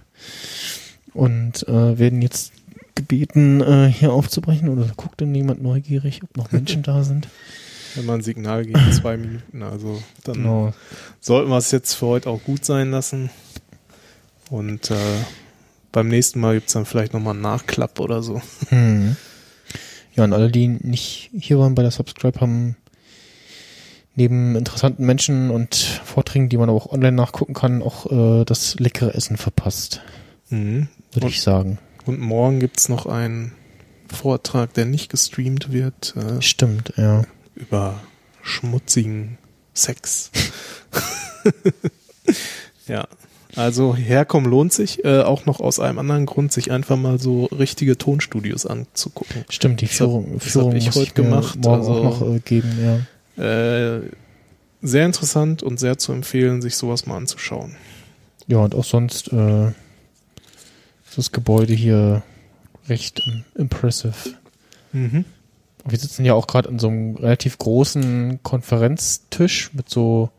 Und 1.13 1.67
äh, 1.67 1.97
werden 1.99 2.21
jetzt 2.21 2.53
gebeten, 2.95 3.61
äh, 3.61 3.87
hier 3.91 4.13
aufzubrechen. 4.13 4.69
Oder 4.69 4.87
guckt 4.95 5.21
denn 5.21 5.33
jemand 5.33 5.61
neugierig, 5.63 6.21
ob 6.23 6.37
noch 6.37 6.51
Menschen 6.51 6.83
da 6.83 7.03
sind? 7.03 7.27
Wenn 7.95 8.05
man 8.05 8.19
ein 8.19 8.23
Signal 8.23 8.65
gibt, 8.65 8.93
zwei 8.93 9.17
Minuten. 9.17 9.61
Also 9.61 10.01
dann 10.23 10.35
Genau. 10.35 10.73
sollten 11.19 11.49
wir 11.49 11.57
es 11.57 11.71
jetzt 11.71 11.93
für 11.93 12.07
heute 12.07 12.29
auch 12.29 12.43
gut 12.43 12.65
sein 12.65 12.91
lassen. 12.91 13.29
Und 14.49 14.89
äh, 14.91 14.95
beim 15.91 16.07
nächsten 16.07 16.39
Mal 16.39 16.55
gibt's 16.55 16.73
dann 16.73 16.85
vielleicht 16.85 17.13
nochmal 17.13 17.33
einen 17.33 17.41
Nachklapp 17.41 17.99
oder 17.99 18.23
so. 18.23 18.41
Hm. 18.69 19.15
Ja, 20.15 20.23
und 20.23 20.33
alle, 20.33 20.49
die 20.51 20.67
nicht 20.67 21.29
hier 21.37 21.57
waren 21.59 21.75
bei 21.75 21.81
der 21.81 21.91
Subscribe, 21.91 22.39
haben 22.39 22.75
neben 24.15 24.55
interessanten 24.55 25.05
Menschen 25.05 25.49
und 25.49 25.75
Vorträgen, 25.75 26.49
die 26.49 26.57
man 26.57 26.69
aber 26.69 26.77
auch 26.77 26.91
online 26.91 27.13
nachgucken 27.15 27.53
kann, 27.53 27.81
auch 27.81 28.11
äh, 28.11 28.45
das 28.45 28.75
leckere 28.79 29.15
Essen 29.15 29.37
verpasst, 29.37 30.01
Mhm. 30.53 30.87
würde 31.11 31.27
ich 31.27 31.41
sagen. 31.41 31.77
Und 32.05 32.19
morgen 32.19 32.59
gibt's 32.59 32.89
noch 32.89 33.05
einen 33.05 33.53
Vortrag, 34.07 34.73
der 34.73 34.85
nicht 34.85 35.09
gestreamt 35.09 35.71
wird, 35.71 36.15
äh, 36.17 36.41
Stimmt, 36.41 36.93
ja. 36.97 37.23
über 37.55 37.99
schmutzigen 38.41 39.37
Sex. 39.73 40.31
ja, 42.87 43.07
also 43.55 43.95
herkommen 43.95 44.49
lohnt 44.49 44.73
sich, 44.73 45.03
äh, 45.05 45.21
auch 45.21 45.45
noch 45.45 45.59
aus 45.59 45.79
einem 45.79 45.99
anderen 45.99 46.25
Grund, 46.25 46.51
sich 46.51 46.71
einfach 46.71 46.97
mal 46.97 47.19
so 47.19 47.45
richtige 47.45 47.97
Tonstudios 47.97 48.65
anzugucken. 48.65 49.45
Stimmt, 49.49 49.81
die 49.81 49.85
Das 49.85 49.93
hab- 49.93 50.07
Führung, 50.07 50.33
das 50.39 50.43
Führung 50.51 50.71
hab 50.71 50.77
ich 50.77 50.91
heute 50.95 51.21
mir 51.21 51.29
gemacht, 51.29 51.59
morgen 51.63 51.79
also- 51.81 51.93
auch 51.93 52.19
noch 52.21 52.35
äh, 52.35 52.39
geben, 52.39 52.71
ja. 52.83 52.99
Äh, 53.43 54.01
sehr 54.81 55.05
interessant 55.05 55.63
und 55.63 55.79
sehr 55.79 55.97
zu 55.97 56.11
empfehlen, 56.11 56.61
sich 56.61 56.75
sowas 56.75 57.05
mal 57.05 57.15
anzuschauen. 57.17 57.75
Ja, 58.47 58.57
und 58.57 58.75
auch 58.75 58.83
sonst 58.83 59.31
äh, 59.31 59.71
das 61.17 61.31
Gebäude 61.31 61.73
hier 61.73 62.23
recht 62.87 63.21
impressive. 63.55 64.13
Mhm. 64.91 65.25
Wir 65.85 65.97
sitzen 65.97 66.23
ja 66.23 66.33
auch 66.33 66.47
gerade 66.47 66.69
an 66.69 66.79
so 66.79 66.87
einem 66.87 67.15
relativ 67.15 67.57
großen 67.57 68.41
Konferenztisch 68.41 69.73
mit 69.73 69.89
so, 69.89 70.29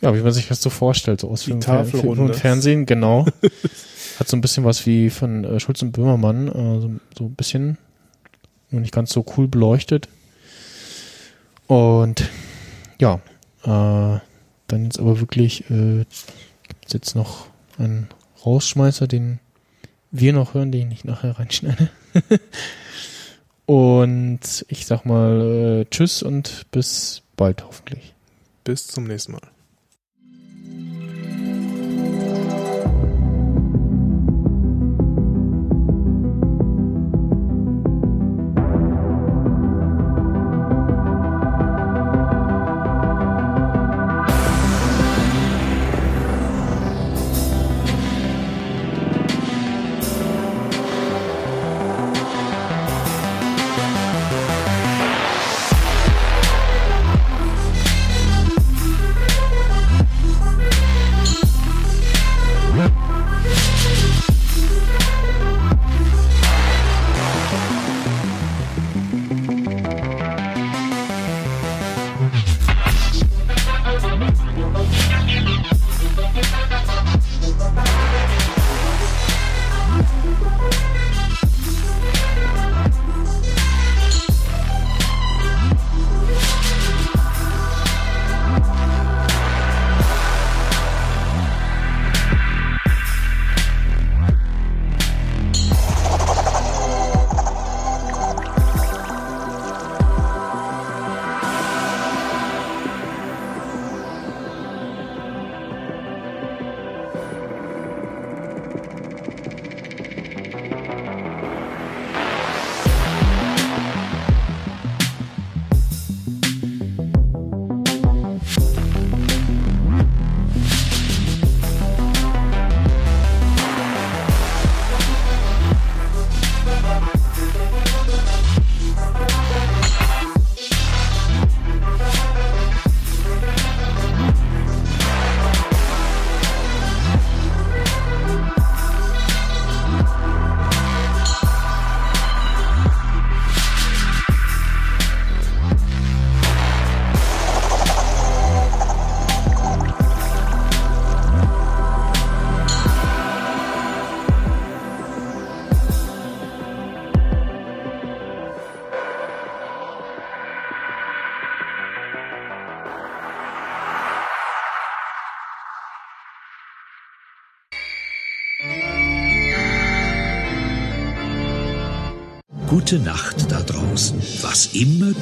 ja, 0.00 0.14
wie 0.14 0.20
man 0.20 0.32
sich 0.32 0.48
das 0.48 0.62
so 0.62 0.70
vorstellt, 0.70 1.20
so 1.20 1.30
aus 1.30 1.44
Die 1.44 1.52
Film, 1.52 2.06
und 2.06 2.36
Fernsehen, 2.36 2.86
genau. 2.86 3.26
Hat 4.18 4.28
so 4.28 4.36
ein 4.36 4.40
bisschen 4.40 4.64
was 4.64 4.86
wie 4.86 5.10
von 5.10 5.44
äh, 5.44 5.58
Schulz 5.58 5.82
und 5.82 5.92
Böhmermann, 5.92 6.48
äh, 6.48 6.80
so, 6.80 6.90
so 7.16 7.24
ein 7.24 7.34
bisschen, 7.34 7.78
nur 8.70 8.80
nicht 8.80 8.94
ganz 8.94 9.12
so 9.12 9.24
cool 9.36 9.48
beleuchtet. 9.48 10.08
Und 11.66 12.28
ja, 13.00 13.20
äh, 13.64 14.20
dann 14.68 14.84
jetzt 14.84 15.00
aber 15.00 15.20
wirklich 15.20 15.68
äh, 15.70 16.04
gibt's 16.68 16.92
jetzt 16.92 17.14
noch 17.14 17.46
einen 17.78 18.08
Rausschmeißer, 18.44 19.06
den 19.06 19.40
wir 20.12 20.32
noch 20.32 20.54
hören, 20.54 20.70
den 20.70 20.90
ich 20.90 21.04
nachher 21.04 21.38
reinschneide. 21.38 21.90
und 23.66 24.40
ich 24.68 24.86
sag 24.86 25.04
mal 25.04 25.80
äh, 25.80 25.90
Tschüss 25.90 26.22
und 26.22 26.66
bis 26.70 27.22
bald 27.36 27.64
hoffentlich. 27.64 28.14
Bis 28.62 28.86
zum 28.86 29.04
nächsten 29.04 29.32
Mal. 29.32 29.51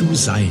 Du 0.00 0.14
sein 0.14 0.50